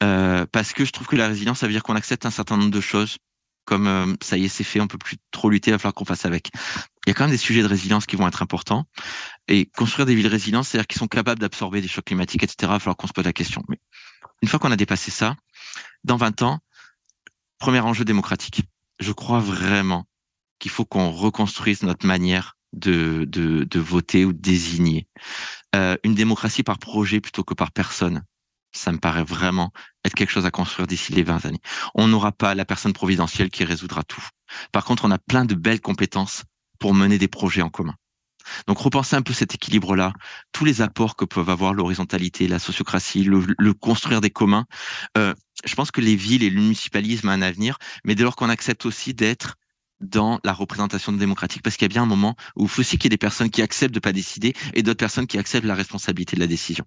Euh, 0.03 0.45
parce 0.51 0.73
que 0.73 0.85
je 0.85 0.91
trouve 0.91 1.07
que 1.07 1.15
la 1.15 1.27
résilience, 1.27 1.59
ça 1.59 1.67
veut 1.67 1.73
dire 1.73 1.83
qu'on 1.83 1.95
accepte 1.95 2.25
un 2.25 2.31
certain 2.31 2.57
nombre 2.57 2.71
de 2.71 2.81
choses, 2.81 3.17
comme 3.65 3.87
euh, 3.87 4.13
ça 4.21 4.37
y 4.37 4.45
est, 4.45 4.47
c'est 4.47 4.63
fait, 4.63 4.79
on 4.79 4.87
peut 4.87 4.97
plus 4.97 5.17
trop 5.31 5.49
lutter, 5.49 5.71
il 5.71 5.73
va 5.73 5.79
falloir 5.79 5.93
qu'on 5.93 6.05
fasse 6.05 6.25
avec. 6.25 6.49
Il 7.05 7.09
y 7.09 7.11
a 7.11 7.13
quand 7.13 7.25
même 7.25 7.31
des 7.31 7.37
sujets 7.37 7.61
de 7.61 7.67
résilience 7.67 8.05
qui 8.05 8.15
vont 8.15 8.27
être 8.27 8.41
importants. 8.41 8.85
Et 9.47 9.65
construire 9.65 10.05
des 10.05 10.15
villes 10.15 10.27
résilientes, 10.27 10.65
c'est-à-dire 10.65 10.87
qu'ils 10.87 10.99
sont 10.99 11.07
capables 11.07 11.39
d'absorber 11.39 11.81
des 11.81 11.87
chocs 11.87 12.05
climatiques, 12.05 12.43
etc. 12.43 12.55
Il 12.63 12.67
va 12.67 12.79
falloir 12.79 12.95
qu'on 12.95 13.07
se 13.07 13.13
pose 13.13 13.25
la 13.25 13.33
question. 13.33 13.63
Mais 13.67 13.79
une 14.45 14.49
fois 14.49 14.59
qu'on 14.59 14.71
a 14.71 14.75
dépassé 14.75 15.09
ça, 15.09 15.35
dans 16.03 16.17
20 16.17 16.43
ans, 16.43 16.59
premier 17.57 17.79
enjeu 17.79 18.05
démocratique. 18.05 18.61
Je 18.99 19.11
crois 19.11 19.39
vraiment 19.39 20.05
qu'il 20.59 20.69
faut 20.69 20.85
qu'on 20.85 21.09
reconstruise 21.09 21.81
notre 21.81 22.05
manière 22.05 22.55
de, 22.71 23.27
voter 23.73 24.23
ou 24.23 24.33
de 24.33 24.37
désigner. 24.37 25.07
Euh, 25.75 25.97
une 26.03 26.13
démocratie 26.13 26.61
par 26.61 26.77
projet 26.77 27.21
plutôt 27.21 27.43
que 27.43 27.55
par 27.55 27.71
personne. 27.71 28.23
Ça 28.71 28.91
me 28.91 28.99
paraît 28.99 29.23
vraiment 29.23 29.71
être 30.03 30.13
quelque 30.13 30.29
chose 30.29 30.45
à 30.45 30.51
construire 30.51 30.85
d'ici 30.85 31.11
les 31.11 31.23
20 31.23 31.43
années. 31.47 31.61
On 31.95 32.07
n'aura 32.07 32.31
pas 32.31 32.53
la 32.53 32.65
personne 32.65 32.93
providentielle 32.93 33.49
qui 33.49 33.63
résoudra 33.63 34.03
tout. 34.03 34.27
Par 34.71 34.85
contre, 34.85 35.05
on 35.05 35.11
a 35.11 35.17
plein 35.17 35.45
de 35.45 35.55
belles 35.55 35.81
compétences 35.81 36.43
pour 36.77 36.93
mener 36.93 37.17
des 37.17 37.27
projets 37.27 37.63
en 37.63 37.71
commun. 37.71 37.95
Donc 38.67 38.79
repenser 38.79 39.15
un 39.15 39.21
peu 39.21 39.33
cet 39.33 39.55
équilibre-là, 39.55 40.13
tous 40.51 40.65
les 40.65 40.81
apports 40.81 41.15
que 41.15 41.25
peuvent 41.25 41.49
avoir 41.49 41.73
l'horizontalité, 41.73 42.47
la 42.47 42.59
sociocratie, 42.59 43.23
le, 43.23 43.73
construire 43.73 44.21
des 44.21 44.29
communs. 44.29 44.65
Euh, 45.17 45.33
je 45.65 45.75
pense 45.75 45.91
que 45.91 46.01
les 46.01 46.15
villes 46.15 46.43
et 46.43 46.49
le 46.49 46.61
municipalisme 46.61 47.29
ont 47.29 47.31
un 47.31 47.41
avenir, 47.41 47.77
mais 48.03 48.15
dès 48.15 48.23
lors 48.23 48.35
qu'on 48.35 48.49
accepte 48.49 48.85
aussi 48.85 49.13
d'être 49.13 49.55
dans 50.01 50.39
la 50.43 50.53
représentation 50.53 51.13
démocratique, 51.13 51.61
parce 51.61 51.77
qu'il 51.77 51.85
y 51.85 51.91
a 51.91 51.93
bien 51.93 52.03
un 52.03 52.07
moment 52.07 52.35
où 52.55 52.63
il 52.63 52.69
faut 52.69 52.81
aussi 52.81 52.97
qu'il 52.97 53.05
y 53.05 53.07
ait 53.07 53.09
des 53.09 53.17
personnes 53.17 53.49
qui 53.49 53.61
acceptent 53.61 53.95
de 53.95 53.99
pas 53.99 54.11
décider 54.11 54.53
et 54.73 54.83
d'autres 54.83 54.97
personnes 54.97 55.27
qui 55.27 55.37
acceptent 55.37 55.65
la 55.65 55.75
responsabilité 55.75 56.35
de 56.35 56.41
la 56.41 56.47
décision. 56.47 56.85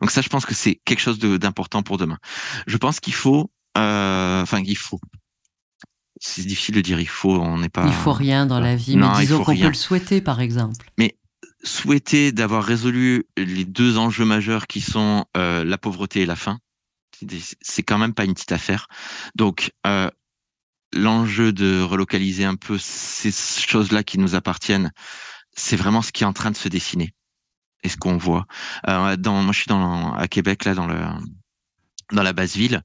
Donc 0.00 0.10
ça, 0.10 0.20
je 0.22 0.28
pense 0.28 0.46
que 0.46 0.54
c'est 0.54 0.80
quelque 0.84 1.00
chose 1.00 1.18
d'important 1.18 1.82
pour 1.82 1.98
demain. 1.98 2.18
Je 2.66 2.76
pense 2.76 3.00
qu'il 3.00 3.14
faut, 3.14 3.50
euh, 3.76 4.42
enfin, 4.42 4.62
il 4.64 4.78
faut. 4.78 5.00
C'est 6.18 6.46
difficile 6.46 6.74
de 6.76 6.80
dire 6.80 7.00
il 7.00 7.08
faut, 7.08 7.34
on 7.34 7.58
n'est 7.58 7.68
pas. 7.68 7.84
Il 7.86 7.92
faut 7.92 8.12
rien 8.12 8.46
dans 8.46 8.60
la 8.60 8.76
vie, 8.76 8.96
mais 8.96 9.06
disons 9.18 9.44
qu'on 9.44 9.56
peut 9.56 9.68
le 9.68 9.74
souhaiter, 9.74 10.20
par 10.20 10.40
exemple. 10.40 10.86
Mais 10.98 11.16
souhaiter 11.62 12.32
d'avoir 12.32 12.64
résolu 12.64 13.26
les 13.36 13.64
deux 13.64 13.98
enjeux 13.98 14.24
majeurs 14.24 14.66
qui 14.66 14.80
sont 14.80 15.26
euh, 15.36 15.64
la 15.64 15.78
pauvreté 15.78 16.22
et 16.22 16.26
la 16.26 16.36
faim, 16.36 16.58
c'est 17.60 17.82
quand 17.82 17.98
même 17.98 18.14
pas 18.14 18.24
une 18.24 18.34
petite 18.34 18.52
affaire. 18.52 18.86
Donc, 19.34 19.72
euh, 19.86 20.10
l'enjeu 20.92 21.52
de 21.52 21.80
relocaliser 21.80 22.44
un 22.44 22.56
peu 22.56 22.78
ces 22.78 23.32
choses-là 23.32 24.02
qui 24.02 24.18
nous 24.18 24.34
appartiennent, 24.34 24.92
c'est 25.52 25.76
vraiment 25.76 26.02
ce 26.02 26.12
qui 26.12 26.22
est 26.22 26.26
en 26.26 26.32
train 26.32 26.50
de 26.50 26.56
se 26.56 26.68
dessiner 26.68 27.14
et 27.82 27.88
ce 27.88 27.96
qu'on 27.96 28.16
voit. 28.16 28.46
Euh, 28.88 29.16
dans, 29.16 29.42
moi, 29.42 29.52
je 29.52 29.58
suis 29.58 29.68
dans, 29.68 30.14
à 30.14 30.28
Québec, 30.28 30.64
là, 30.64 30.74
dans, 30.74 30.86
le, 30.86 31.00
dans 32.12 32.22
la 32.22 32.32
basse 32.32 32.56
ville. 32.56 32.82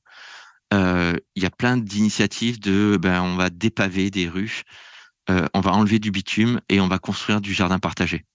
Euh, 0.74 1.14
il 1.42 1.44
y 1.44 1.48
a 1.48 1.52
plein 1.52 1.78
d'initiatives 1.78 2.60
de, 2.60 2.98
ben, 3.02 3.22
on 3.22 3.36
va 3.36 3.50
dépaver 3.50 4.12
des 4.12 4.30
rues, 4.30 4.62
euh, 5.30 5.48
on 5.54 5.60
va 5.60 5.72
enlever 5.72 6.00
du 6.00 6.12
bitume 6.12 6.62
et 6.70 6.80
on 6.80 6.88
va 6.88 7.00
construire 7.00 7.42
du 7.42 7.54
jardin 7.54 7.80
partagé. 7.80 8.26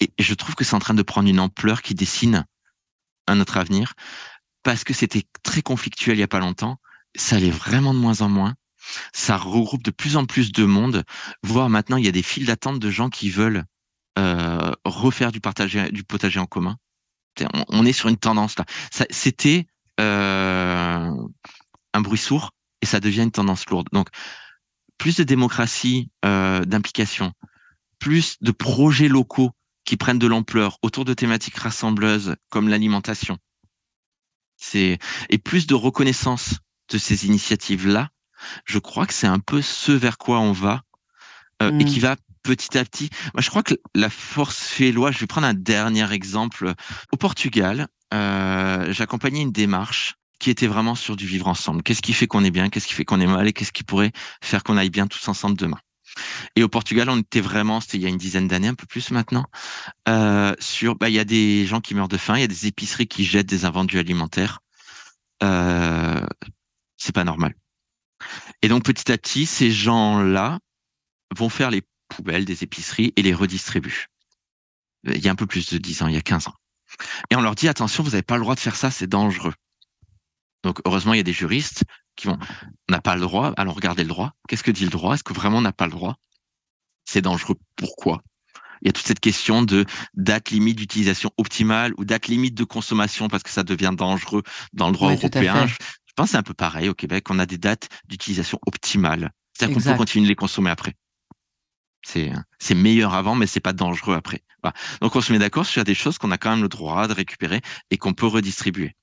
Et 0.00 0.12
je 0.18 0.34
trouve 0.34 0.54
que 0.54 0.64
c'est 0.64 0.74
en 0.74 0.80
train 0.80 0.94
de 0.94 1.02
prendre 1.02 1.28
une 1.28 1.40
ampleur 1.40 1.82
qui 1.82 1.94
dessine 1.94 2.46
un 3.26 3.40
autre 3.40 3.56
avenir 3.56 3.94
parce 4.62 4.84
que 4.84 4.94
c'était 4.94 5.24
très 5.42 5.62
conflictuel 5.62 6.16
il 6.16 6.20
y 6.20 6.24
a 6.24 6.28
pas 6.28 6.40
longtemps. 6.40 6.80
Ça 7.16 7.36
allait 7.36 7.50
vraiment 7.50 7.94
de 7.94 7.98
moins 7.98 8.22
en 8.22 8.28
moins 8.28 8.54
ça 9.12 9.36
regroupe 9.36 9.82
de 9.82 9.90
plus 9.90 10.16
en 10.16 10.26
plus 10.26 10.52
de 10.52 10.64
monde, 10.64 11.04
voire 11.42 11.70
maintenant 11.70 11.96
il 11.96 12.04
y 12.04 12.08
a 12.08 12.12
des 12.12 12.22
files 12.22 12.46
d'attente 12.46 12.78
de 12.78 12.90
gens 12.90 13.08
qui 13.08 13.30
veulent 13.30 13.64
euh, 14.18 14.72
refaire 14.84 15.32
du, 15.32 15.40
du 15.90 16.04
potager 16.04 16.40
en 16.40 16.46
commun. 16.46 16.76
On, 17.68 17.84
est 17.84 17.92
sur 17.92 18.08
une 18.08 18.16
tendance 18.16 18.56
là. 18.58 18.64
C'était 19.10 19.66
euh, 20.00 20.63
un 21.94 22.02
bruit 22.02 22.18
sourd 22.18 22.50
et 22.82 22.86
ça 22.86 23.00
devient 23.00 23.22
une 23.22 23.30
tendance 23.30 23.66
lourde. 23.70 23.88
Donc 23.92 24.08
plus 24.98 25.16
de 25.16 25.24
démocratie, 25.24 26.10
euh, 26.24 26.64
d'implication, 26.64 27.32
plus 27.98 28.36
de 28.42 28.50
projets 28.50 29.08
locaux 29.08 29.52
qui 29.84 29.96
prennent 29.96 30.18
de 30.18 30.26
l'ampleur 30.26 30.78
autour 30.82 31.06
de 31.06 31.14
thématiques 31.14 31.56
rassembleuses 31.56 32.36
comme 32.50 32.68
l'alimentation. 32.68 33.38
C'est 34.56 34.98
et 35.30 35.38
plus 35.38 35.66
de 35.66 35.74
reconnaissance 35.74 36.58
de 36.90 36.98
ces 36.98 37.26
initiatives 37.26 37.88
là 37.88 38.10
je 38.64 38.78
crois 38.78 39.06
que 39.06 39.14
c'est 39.14 39.26
un 39.26 39.38
peu 39.38 39.62
ce 39.62 39.92
vers 39.92 40.18
quoi 40.18 40.40
on 40.40 40.52
va 40.52 40.82
euh, 41.62 41.78
et 41.78 41.84
qui 41.84 41.98
mm. 41.98 42.02
va 42.02 42.16
petit 42.42 42.76
à 42.76 42.84
petit. 42.84 43.08
Moi, 43.32 43.40
je 43.40 43.48
crois 43.48 43.62
que 43.62 43.74
la 43.94 44.10
force 44.10 44.58
fait 44.58 44.92
loi. 44.92 45.10
Je 45.10 45.18
vais 45.18 45.26
prendre 45.26 45.46
un 45.46 45.54
dernier 45.54 46.10
exemple. 46.12 46.72
Au 47.10 47.16
Portugal, 47.16 47.88
euh, 48.12 48.92
j'accompagnais 48.92 49.40
une 49.40 49.52
démarche 49.52 50.16
qui 50.38 50.50
était 50.50 50.66
vraiment 50.66 50.94
sur 50.94 51.16
du 51.16 51.26
vivre 51.26 51.48
ensemble. 51.48 51.82
Qu'est-ce 51.82 52.02
qui 52.02 52.12
fait 52.12 52.26
qu'on 52.26 52.44
est 52.44 52.50
bien 52.50 52.68
Qu'est-ce 52.68 52.86
qui 52.86 52.94
fait 52.94 53.04
qu'on 53.04 53.20
est 53.20 53.26
mal 53.26 53.46
Et 53.46 53.52
qu'est-ce 53.52 53.72
qui 53.72 53.84
pourrait 53.84 54.12
faire 54.42 54.62
qu'on 54.62 54.76
aille 54.76 54.90
bien 54.90 55.06
tous 55.06 55.26
ensemble 55.28 55.56
demain? 55.56 55.78
Et 56.56 56.62
au 56.62 56.68
Portugal, 56.68 57.08
on 57.10 57.18
était 57.18 57.40
vraiment, 57.40 57.80
c'était 57.80 57.98
il 57.98 58.02
y 58.02 58.06
a 58.06 58.08
une 58.08 58.18
dizaine 58.18 58.46
d'années, 58.46 58.68
un 58.68 58.74
peu 58.74 58.86
plus 58.86 59.10
maintenant, 59.10 59.46
euh, 60.08 60.54
sur, 60.60 60.96
bah, 60.96 61.08
il 61.08 61.14
y 61.14 61.18
a 61.18 61.24
des 61.24 61.66
gens 61.66 61.80
qui 61.80 61.94
meurent 61.94 62.08
de 62.08 62.16
faim, 62.16 62.36
il 62.36 62.40
y 62.40 62.44
a 62.44 62.48
des 62.48 62.66
épiceries 62.66 63.08
qui 63.08 63.24
jettent 63.24 63.48
des 63.48 63.64
invendus 63.64 63.98
alimentaires. 63.98 64.60
Euh, 65.42 66.24
c'est 66.96 67.14
pas 67.14 67.24
normal. 67.24 67.54
Et 68.62 68.68
donc 68.68 68.84
petit 68.84 69.10
à 69.10 69.18
petit, 69.18 69.46
ces 69.46 69.70
gens-là 69.70 70.58
vont 71.36 71.48
faire 71.48 71.70
les 71.70 71.82
poubelles 72.08 72.44
des 72.44 72.62
épiceries 72.62 73.12
et 73.16 73.22
les 73.22 73.34
redistribuent. 73.34 74.06
Il 75.04 75.18
y 75.18 75.28
a 75.28 75.32
un 75.32 75.36
peu 75.36 75.46
plus 75.46 75.70
de 75.70 75.78
10 75.78 76.02
ans, 76.02 76.08
il 76.08 76.14
y 76.14 76.18
a 76.18 76.22
15 76.22 76.48
ans. 76.48 76.54
Et 77.30 77.36
on 77.36 77.40
leur 77.40 77.54
dit, 77.54 77.68
attention, 77.68 78.02
vous 78.02 78.10
n'avez 78.10 78.22
pas 78.22 78.36
le 78.36 78.42
droit 78.42 78.54
de 78.54 78.60
faire 78.60 78.76
ça, 78.76 78.90
c'est 78.90 79.06
dangereux. 79.06 79.54
Donc 80.64 80.80
heureusement, 80.84 81.14
il 81.14 81.18
y 81.18 81.20
a 81.20 81.24
des 81.24 81.32
juristes 81.32 81.84
qui 82.16 82.26
vont, 82.26 82.38
on 82.88 82.92
n'a 82.92 83.00
pas 83.00 83.14
le 83.14 83.20
droit, 83.20 83.52
allons 83.56 83.72
regarder 83.72 84.02
le 84.02 84.08
droit. 84.08 84.32
Qu'est-ce 84.48 84.64
que 84.64 84.70
dit 84.70 84.84
le 84.84 84.90
droit? 84.90 85.14
Est-ce 85.14 85.24
que 85.24 85.32
vraiment 85.32 85.58
on 85.58 85.62
n'a 85.62 85.72
pas 85.72 85.86
le 85.86 85.92
droit? 85.92 86.16
C'est 87.04 87.22
dangereux. 87.22 87.56
Pourquoi? 87.76 88.22
Il 88.82 88.88
y 88.88 88.90
a 88.90 88.92
toute 88.92 89.06
cette 89.06 89.20
question 89.20 89.62
de 89.62 89.84
date 90.14 90.50
limite 90.50 90.76
d'utilisation 90.76 91.30
optimale 91.36 91.92
ou 91.96 92.04
date 92.04 92.26
limite 92.28 92.54
de 92.54 92.64
consommation 92.64 93.28
parce 93.28 93.42
que 93.42 93.50
ça 93.50 93.62
devient 93.62 93.92
dangereux 93.96 94.42
dans 94.72 94.88
le 94.88 94.92
droit 94.92 95.12
européen. 95.12 95.66
Je 95.66 95.76
pense 96.16 96.26
que 96.26 96.30
c'est 96.32 96.36
un 96.36 96.42
peu 96.42 96.54
pareil 96.54 96.88
au 96.88 96.94
Québec. 96.94 97.30
On 97.30 97.38
a 97.38 97.46
des 97.46 97.58
dates 97.58 97.88
d'utilisation 98.06 98.58
optimales. 98.66 99.30
C'est-à-dire 99.52 99.76
qu'on 99.76 99.82
peut 99.82 99.96
continuer 99.96 100.24
de 100.24 100.28
les 100.28 100.36
consommer 100.36 100.70
après. 100.70 100.94
C'est, 102.06 102.32
c'est 102.58 102.74
meilleur 102.74 103.14
avant, 103.14 103.34
mais 103.34 103.46
c'est 103.46 103.60
pas 103.60 103.72
dangereux 103.72 104.14
après. 104.14 104.42
Donc 105.00 105.16
on 105.16 105.20
se 105.20 105.32
met 105.32 105.38
d'accord 105.38 105.66
sur 105.66 105.84
des 105.84 105.94
choses 105.94 106.18
qu'on 106.18 106.30
a 106.30 106.38
quand 106.38 106.50
même 106.50 106.62
le 106.62 106.68
droit 106.68 107.06
de 107.08 107.12
récupérer 107.12 107.62
et 107.90 107.96
qu'on 107.96 108.12
peut 108.12 108.26
redistribuer. 108.26 108.94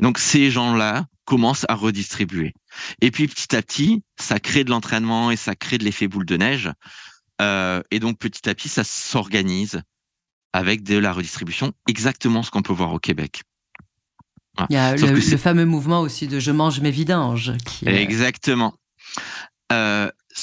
Donc 0.00 0.18
ces 0.18 0.50
gens-là 0.50 1.06
commencent 1.24 1.66
à 1.68 1.74
redistribuer. 1.74 2.52
Et 3.00 3.10
puis 3.10 3.26
petit 3.28 3.54
à 3.56 3.62
petit, 3.62 4.02
ça 4.18 4.38
crée 4.38 4.64
de 4.64 4.70
l'entraînement 4.70 5.30
et 5.30 5.36
ça 5.36 5.54
crée 5.54 5.78
de 5.78 5.84
l'effet 5.84 6.08
boule 6.08 6.26
de 6.26 6.36
neige. 6.36 6.70
Euh, 7.40 7.82
et 7.90 7.98
donc 7.98 8.18
petit 8.18 8.48
à 8.48 8.54
petit, 8.54 8.68
ça 8.68 8.84
s'organise 8.84 9.82
avec 10.52 10.84
de 10.84 10.96
la 10.96 11.12
redistribution, 11.12 11.72
exactement 11.88 12.42
ce 12.42 12.50
qu'on 12.50 12.62
peut 12.62 12.72
voir 12.72 12.92
au 12.92 12.98
Québec. 12.98 13.42
Il 14.70 14.74
y 14.74 14.78
a 14.78 14.94
le, 14.94 15.20
fameux 15.36 15.64
mouvement 15.64 16.00
aussi 16.00 16.28
de 16.28 16.38
je 16.38 16.52
mange 16.52 16.80
mes 16.80 16.92
vidanges. 16.92 17.52
Exactement. 17.84 18.74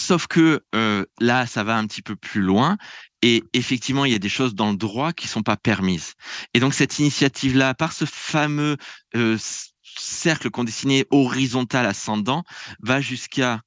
Sauf 0.01 0.27
que 0.27 0.61
euh, 0.75 1.05
là, 1.19 1.45
ça 1.45 1.63
va 1.63 1.77
un 1.77 1.87
petit 1.87 2.01
peu 2.01 2.15
plus 2.15 2.41
loin. 2.41 2.77
Et 3.21 3.43
effectivement, 3.53 4.05
il 4.05 4.11
y 4.11 4.15
a 4.15 4.19
des 4.19 4.29
choses 4.29 4.55
dans 4.55 4.71
le 4.71 4.77
droit 4.77 5.13
qui 5.13 5.27
sont 5.27 5.43
pas 5.43 5.57
permises. 5.57 6.13
Et 6.53 6.59
donc, 6.59 6.73
cette 6.73 6.97
initiative-là, 6.99 7.73
par 7.75 7.93
ce 7.93 8.05
fameux 8.05 8.77
euh, 9.15 9.37
cercle 9.83 10.49
qu'on 10.49 10.63
dessinait 10.63 11.05
horizontal 11.11 11.85
ascendant, 11.85 12.43
va 12.81 12.99
jusqu'à 12.99 13.61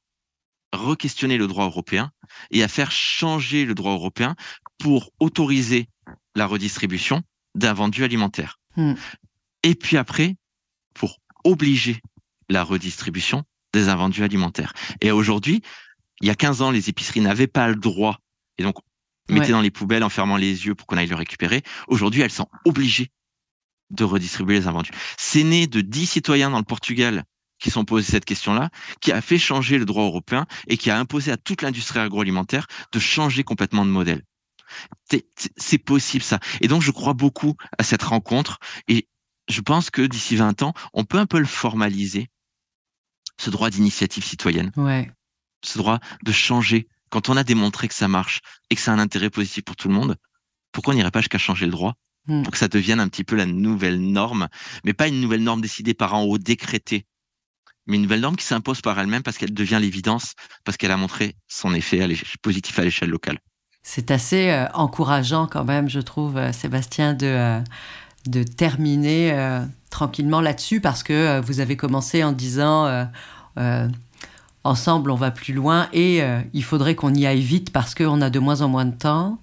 re-questionner 0.73 1.39
le 1.39 1.47
droit 1.47 1.67
européen 1.67 2.11
et 2.51 2.65
à 2.65 2.69
faire 2.69 2.91
changer 2.91 3.65
le 3.65 3.75
droit 3.75 3.93
européen 3.93 4.35
pour 4.79 5.13
autoriser 5.21 5.89
la 6.35 6.47
redistribution 6.47 7.23
d'un 7.55 7.75
vendu 7.75 8.03
alimentaire. 8.03 8.59
Hmm 8.77 8.95
et 9.65 9.75
puis 9.75 9.97
après, 9.97 10.37
pour 10.93 11.19
obliger 11.43 12.01
la 12.49 12.63
redistribution 12.63 13.43
des 13.73 13.89
invendus 13.89 14.23
alimentaires. 14.23 14.73
Et 15.01 15.11
aujourd'hui, 15.11 15.63
il 16.21 16.29
y 16.29 16.31
a 16.31 16.35
15 16.35 16.63
ans, 16.63 16.71
les 16.71 16.89
épiceries 16.89 17.21
n'avaient 17.21 17.47
pas 17.47 17.69
le 17.69 17.77
droit, 17.77 18.19
et 18.59 18.63
donc 18.63 18.77
mettaient 19.29 19.53
dans 19.53 19.61
les 19.61 19.71
poubelles 19.71 20.05
en 20.05 20.09
fermant 20.09 20.37
les 20.37 20.67
yeux 20.67 20.75
pour 20.75 20.87
qu'on 20.87 20.97
aille 20.97 21.07
le 21.07 21.17
récupérer. 21.17 21.63
Aujourd'hui, 21.89 22.21
elles 22.21 22.31
sont 22.31 22.49
obligées 22.65 23.11
de 23.91 24.05
redistribuer 24.05 24.59
les 24.59 24.67
invendus. 24.67 24.91
C'est 25.17 25.45
né 25.45 25.67
de 25.67 25.81
10 25.81 26.07
citoyens 26.07 26.51
dans 26.51 26.59
le 26.59 26.65
Portugal 26.65 27.25
qui 27.59 27.71
sont 27.71 27.85
posés 27.85 28.11
cette 28.11 28.25
question-là, 28.25 28.71
qui 29.01 29.13
a 29.13 29.21
fait 29.21 29.39
changer 29.39 29.79
le 29.79 29.87
droit 29.87 30.05
européen 30.05 30.47
et 30.67 30.77
qui 30.77 30.91
a 30.91 30.99
imposé 30.99 31.31
à 31.31 31.37
toute 31.37 31.63
l'industrie 31.63 32.01
agroalimentaire 32.01 32.67
de 32.93 32.99
changer 32.99 33.45
complètement 33.45 33.85
de 33.87 33.91
modèle. 33.91 34.23
C'est 35.57 35.79
possible 35.79 36.25
ça. 36.25 36.41
Et 36.61 36.69
donc 36.69 36.83
je 36.83 36.91
crois 36.91 37.15
beaucoup 37.15 37.55
à 37.79 37.85
cette 37.85 38.03
rencontre 38.03 38.59
et 38.89 39.09
je 39.49 39.61
pense 39.61 39.91
que 39.91 40.03
d'ici 40.03 40.37
20 40.37 40.63
ans, 40.63 40.75
on 40.93 41.05
peut 41.05 41.19
un 41.19 41.27
peu 41.27 41.39
le 41.39 41.47
formaliser, 41.47 42.29
ce 43.39 43.51
droit 43.51 43.71
d'initiative 43.71 44.25
citoyenne. 44.25 44.73
Ouais. 44.77 45.11
Ce 45.65 45.79
droit 45.79 45.99
de 46.23 46.33
changer. 46.33 46.87
Quand 47.11 47.29
on 47.29 47.37
a 47.37 47.45
démontré 47.45 47.89
que 47.89 47.95
ça 47.95 48.09
marche 48.09 48.41
et 48.71 48.75
que 48.75 48.81
c'est 48.81 48.91
un 48.91 48.99
intérêt 48.99 49.31
positif 49.31 49.65
pour 49.65 49.77
tout 49.77 49.89
le 49.89 49.95
monde, 49.95 50.17
pourquoi 50.73 50.93
on 50.95 50.97
n'irait 50.97 51.11
pas 51.11 51.21
jusqu'à 51.21 51.39
changer 51.39 51.67
le 51.67 51.73
droit 51.73 51.95
hmm. 52.27 52.43
pour 52.43 52.53
que 52.53 52.59
ça 52.59 52.69
devienne 52.69 53.01
un 53.01 53.09
petit 53.09 53.25
peu 53.25 53.37
la 53.37 53.47
nouvelle 53.47 54.01
norme, 54.01 54.49
mais 54.85 54.93
pas 54.93 55.09
une 55.09 55.21
nouvelle 55.21 55.43
norme 55.43 55.61
décidée 55.61 55.95
par 55.95 56.15
en 56.15 56.23
haut, 56.23 56.39
décrétée, 56.39 57.07
mais 57.87 57.97
une 57.97 58.03
nouvelle 58.03 58.21
norme 58.21 58.37
qui 58.37 58.45
s'impose 58.45 58.81
par 58.81 58.99
elle-même 58.99 59.23
parce 59.23 59.39
qu'elle 59.39 59.55
devient 59.55 59.79
l'évidence, 59.81 60.35
parce 60.65 60.77
qu'elle 60.77 60.91
a 60.91 60.97
montré 60.97 61.37
son 61.49 61.75
effet 61.75 62.07
positif 62.43 62.79
à 62.79 62.83
l'échelle 62.83 63.11
locale. 63.11 63.39
C'est 63.83 64.11
assez 64.11 64.51
euh, 64.51 64.67
encourageant 64.73 65.47
quand 65.47 65.65
même, 65.65 65.91
je 65.91 66.01
trouve, 66.01 66.39
euh, 66.39 66.53
Sébastien, 66.53 67.13
de, 67.13 67.27
euh, 67.27 67.61
de 68.27 68.43
terminer 68.43 69.61
tranquillement 69.91 70.41
là-dessus 70.41 70.81
parce 70.81 71.03
que 71.03 71.41
vous 71.41 71.61
avez 71.61 71.77
commencé 71.77 72.25
en 72.25 72.33
disant 72.33 73.07
ensemble 74.65 75.11
on 75.11 75.17
va 75.17 75.31
plus 75.31 75.53
loin 75.53 75.89
et 75.93 76.23
il 76.53 76.65
faudrait 76.65 76.95
qu'on 76.95 77.15
y 77.15 77.27
aille 77.27 77.43
vite 77.43 77.71
parce 77.71 77.95
qu'on 77.95 78.21
a 78.21 78.31
de 78.31 78.39
moins 78.39 78.63
en 78.63 78.69
moins 78.69 78.87
de 78.87 78.97
temps. 78.97 79.39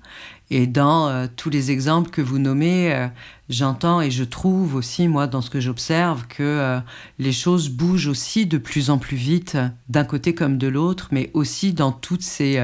Et 0.54 0.68
dans 0.68 1.08
euh, 1.08 1.28
tous 1.34 1.50
les 1.50 1.72
exemples 1.72 2.10
que 2.10 2.22
vous 2.22 2.38
nommez, 2.38 2.94
euh, 2.94 3.08
j'entends 3.48 4.02
et 4.02 4.12
je 4.12 4.26
trouve 4.26 4.76
aussi, 4.76 5.08
moi, 5.08 5.26
dans 5.26 5.40
ce 5.40 5.50
que 5.50 5.62
j'observe, 5.62 6.28
que 6.28 6.44
euh, 6.44 6.80
les 7.20 7.32
choses 7.32 7.70
bougent 7.70 8.08
aussi 8.08 8.46
de 8.46 8.58
plus 8.58 8.90
en 8.90 8.98
plus 8.98 9.16
vite, 9.16 9.58
d'un 9.88 10.04
côté 10.04 10.36
comme 10.36 10.58
de 10.58 10.68
l'autre, 10.68 11.08
mais 11.12 11.32
aussi 11.34 11.72
dans 11.72 11.94
toutes 11.94 12.22
ces, 12.22 12.60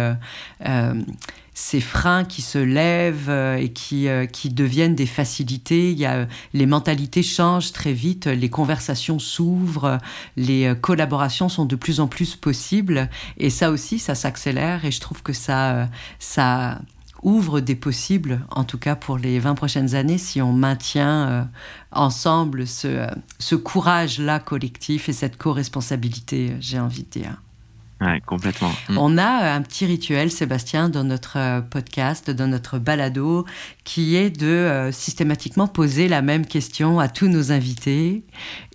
ces 1.59 1.81
freins 1.81 2.23
qui 2.23 2.43
se 2.43 2.59
lèvent 2.59 3.31
et 3.59 3.71
qui, 3.73 4.07
qui 4.31 4.49
deviennent 4.49 4.93
des 4.93 5.07
facilités. 5.07 5.91
Il 5.91 5.97
y 5.97 6.05
a, 6.05 6.27
les 6.53 6.67
mentalités 6.67 7.23
changent 7.23 7.71
très 7.71 7.93
vite, 7.93 8.27
les 8.27 8.49
conversations 8.49 9.17
s'ouvrent, 9.17 9.97
les 10.35 10.71
collaborations 10.79 11.49
sont 11.49 11.65
de 11.65 11.75
plus 11.75 11.99
en 11.99 12.07
plus 12.07 12.35
possibles. 12.35 13.09
Et 13.37 13.49
ça 13.49 13.71
aussi, 13.71 13.97
ça 13.97 14.13
s'accélère 14.13 14.85
et 14.85 14.91
je 14.91 14.99
trouve 14.99 15.23
que 15.23 15.33
ça... 15.33 15.89
ça 16.19 16.79
ouvre 17.23 17.59
des 17.59 17.75
possibles, 17.75 18.45
en 18.51 18.63
tout 18.63 18.77
cas 18.77 18.95
pour 18.95 19.17
les 19.17 19.39
20 19.39 19.55
prochaines 19.55 19.95
années, 19.95 20.17
si 20.17 20.41
on 20.41 20.53
maintient 20.53 21.29
euh, 21.29 21.43
ensemble 21.91 22.67
ce, 22.67 22.87
euh, 22.87 23.07
ce 23.39 23.55
courage-là 23.55 24.39
collectif 24.39 25.09
et 25.09 25.13
cette 25.13 25.37
co-responsabilité, 25.37 26.55
j'ai 26.59 26.79
envie 26.79 27.03
de 27.03 27.09
dire. 27.09 27.41
Ouais, 27.99 28.21
complètement. 28.25 28.71
Mm. 28.89 28.97
On 28.99 29.17
a 29.17 29.43
euh, 29.43 29.57
un 29.57 29.61
petit 29.63 29.85
rituel, 29.87 30.29
Sébastien, 30.29 30.89
dans 30.89 31.03
notre 31.03 31.37
euh, 31.37 31.61
podcast, 31.61 32.29
dans 32.29 32.47
notre 32.47 32.77
balado, 32.77 33.45
qui 33.85 34.15
est 34.15 34.29
de 34.29 34.45
euh, 34.45 34.91
systématiquement 34.91 35.67
poser 35.67 36.07
la 36.07 36.21
même 36.21 36.45
question 36.45 36.99
à 36.99 37.07
tous 37.07 37.27
nos 37.27 37.51
invités. 37.51 38.23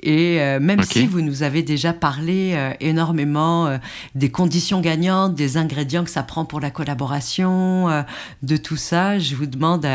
Et 0.03 0.41
même 0.59 0.83
si 0.83 1.07
vous 1.07 1.21
nous 1.21 1.45
avez 1.45 1.63
déjà 1.63 1.93
parlé 1.93 2.59
énormément 2.81 3.79
des 4.17 4.33
conditions 4.33 4.81
gagnantes, 4.81 5.37
des 5.37 5.57
ingrédients 5.57 6.03
que 6.03 6.11
ça 6.11 6.25
prend 6.25 6.45
pour 6.45 6.59
la 6.59 6.73
collaboration, 6.73 8.05
de 8.43 8.57
tout 8.57 8.77
ça, 8.77 9.21
je 9.21 9.37
vous 9.37 9.47
demande 9.47 9.87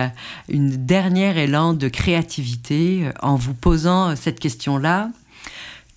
une 0.48 0.70
dernière 0.86 1.38
élan 1.38 1.74
de 1.74 1.90
créativité 1.90 3.10
en 3.22 3.36
vous 3.36 3.54
posant 3.54 4.16
cette 4.16 4.40
question-là. 4.40 5.10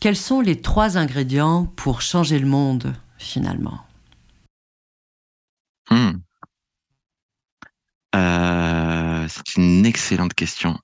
Quels 0.01 0.17
sont 0.17 0.41
les 0.41 0.61
trois 0.61 0.99
ingrédients 0.99 1.71
pour 1.77 2.03
changer 2.03 2.41
le 2.41 2.49
monde? 2.49 2.93
Finalement 3.21 3.87
hmm. 5.91 6.13
euh, 8.17 9.29
C'est 9.29 9.57
une 9.57 9.87
excellente 9.87 10.35
question. 10.35 10.79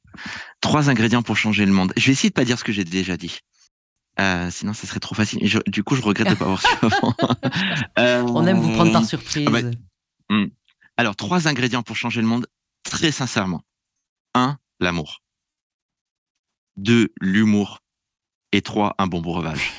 Trois 0.61 0.91
ingrédients 0.91 1.23
pour 1.23 1.37
changer 1.37 1.67
le 1.67 1.73
monde. 1.73 1.93
Je 1.97 2.07
vais 2.07 2.13
essayer 2.13 2.29
de 2.29 2.35
pas 2.35 2.45
dire 2.45 2.59
ce 2.59 2.65
que 2.65 2.73
j'ai 2.73 2.85
déjà 2.85 3.17
dit. 3.17 3.41
Euh, 4.21 4.51
sinon, 4.51 4.73
ce 4.73 4.87
serait 4.87 5.01
trop 5.01 5.15
facile. 5.15 5.41
du 5.67 5.83
coup, 5.83 5.97
je 5.97 6.03
regrette 6.03 6.29
de 6.29 6.35
pas 6.35 6.45
avoir 6.45 6.61
su 6.61 6.69
avant. 6.83 7.15
On 8.35 8.47
aime 8.47 8.59
vous 8.59 8.73
prendre 8.73 8.93
par 8.93 9.05
surprise. 9.05 9.47
Ah 9.49 9.51
bah, 9.51 9.61
hmm. 10.31 10.47
Alors, 10.97 11.17
trois 11.17 11.49
ingrédients 11.49 11.83
pour 11.83 11.97
changer 11.97 12.21
le 12.21 12.27
monde, 12.27 12.47
très 12.83 13.13
sincèrement. 13.13 13.63
Un, 14.35 14.59
l'amour. 14.81 15.21
Deux, 16.77 17.09
l'humour. 17.21 17.81
Et 18.53 18.63
trois, 18.63 18.95
un 18.99 19.07
bon 19.07 19.21
breuvage. 19.21 19.73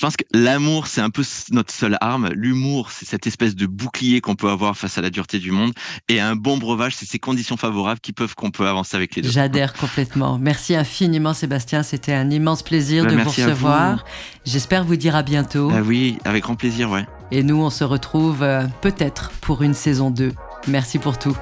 Je 0.00 0.06
pense 0.06 0.16
que 0.16 0.24
l'amour, 0.32 0.86
c'est 0.86 1.02
un 1.02 1.10
peu 1.10 1.22
notre 1.50 1.74
seule 1.74 1.98
arme. 2.00 2.30
L'humour, 2.32 2.90
c'est 2.90 3.04
cette 3.04 3.26
espèce 3.26 3.54
de 3.54 3.66
bouclier 3.66 4.22
qu'on 4.22 4.34
peut 4.34 4.48
avoir 4.48 4.74
face 4.74 4.96
à 4.96 5.02
la 5.02 5.10
dureté 5.10 5.38
du 5.38 5.50
monde. 5.50 5.74
Et 6.08 6.20
un 6.20 6.36
bon 6.36 6.56
breuvage, 6.56 6.96
c'est 6.96 7.04
ces 7.04 7.18
conditions 7.18 7.58
favorables 7.58 8.00
qui 8.00 8.14
peuvent 8.14 8.34
qu'on 8.34 8.50
peut 8.50 8.66
avancer 8.66 8.96
avec 8.96 9.14
les 9.14 9.20
deux. 9.20 9.28
J'adhère 9.28 9.74
complètement. 9.74 10.38
Merci 10.38 10.74
infiniment, 10.74 11.34
Sébastien. 11.34 11.82
C'était 11.82 12.14
un 12.14 12.30
immense 12.30 12.62
plaisir 12.62 13.04
bah, 13.04 13.10
de 13.10 13.16
vous 13.16 13.28
recevoir. 13.28 14.06
J'espère 14.46 14.84
vous 14.84 14.96
dire 14.96 15.14
à 15.16 15.22
bientôt. 15.22 15.70
Ah 15.70 15.82
oui, 15.84 16.16
avec 16.24 16.44
grand 16.44 16.54
plaisir, 16.54 16.90
ouais. 16.90 17.04
Et 17.30 17.42
nous, 17.42 17.60
on 17.62 17.68
se 17.68 17.84
retrouve 17.84 18.42
euh, 18.42 18.64
peut-être 18.80 19.30
pour 19.42 19.60
une 19.60 19.74
saison 19.74 20.10
2. 20.10 20.32
Merci 20.66 20.98
pour 20.98 21.18
tout. 21.18 21.36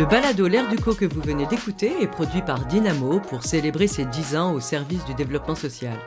Le 0.00 0.06
balado 0.06 0.48
L'air 0.48 0.66
du 0.66 0.78
co 0.78 0.94
que 0.94 1.04
vous 1.04 1.20
venez 1.20 1.44
d'écouter 1.44 1.92
est 2.00 2.06
produit 2.06 2.40
par 2.40 2.64
Dynamo 2.64 3.20
pour 3.20 3.42
célébrer 3.42 3.86
ses 3.86 4.06
10 4.06 4.34
ans 4.34 4.54
au 4.54 4.58
service 4.58 5.04
du 5.04 5.12
développement 5.12 5.54
social. 5.54 5.98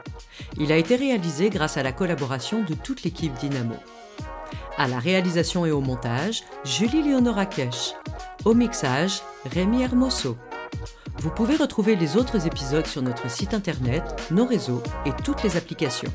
Il 0.57 0.71
a 0.71 0.77
été 0.77 0.95
réalisé 0.95 1.51
grâce 1.51 1.77
à 1.77 1.83
la 1.83 1.91
collaboration 1.91 2.63
de 2.63 2.73
toute 2.73 3.03
l'équipe 3.03 3.35
Dynamo. 3.35 3.75
À 4.79 4.87
la 4.87 4.97
réalisation 4.97 5.67
et 5.67 5.71
au 5.71 5.79
montage, 5.79 6.41
Julie 6.63 7.03
Léonora 7.03 7.45
Kesch. 7.45 7.93
Au 8.45 8.55
mixage, 8.55 9.21
Rémi 9.45 9.83
Hermoso. 9.83 10.37
Vous 11.17 11.29
pouvez 11.29 11.55
retrouver 11.55 11.95
les 11.95 12.17
autres 12.17 12.47
épisodes 12.47 12.85
sur 12.85 13.01
notre 13.01 13.29
site 13.29 13.53
internet, 13.53 14.03
nos 14.31 14.45
réseaux 14.45 14.83
et 15.05 15.11
toutes 15.23 15.43
les 15.43 15.55
applications. 15.57 16.11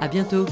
À 0.00 0.08
bientôt! 0.08 0.46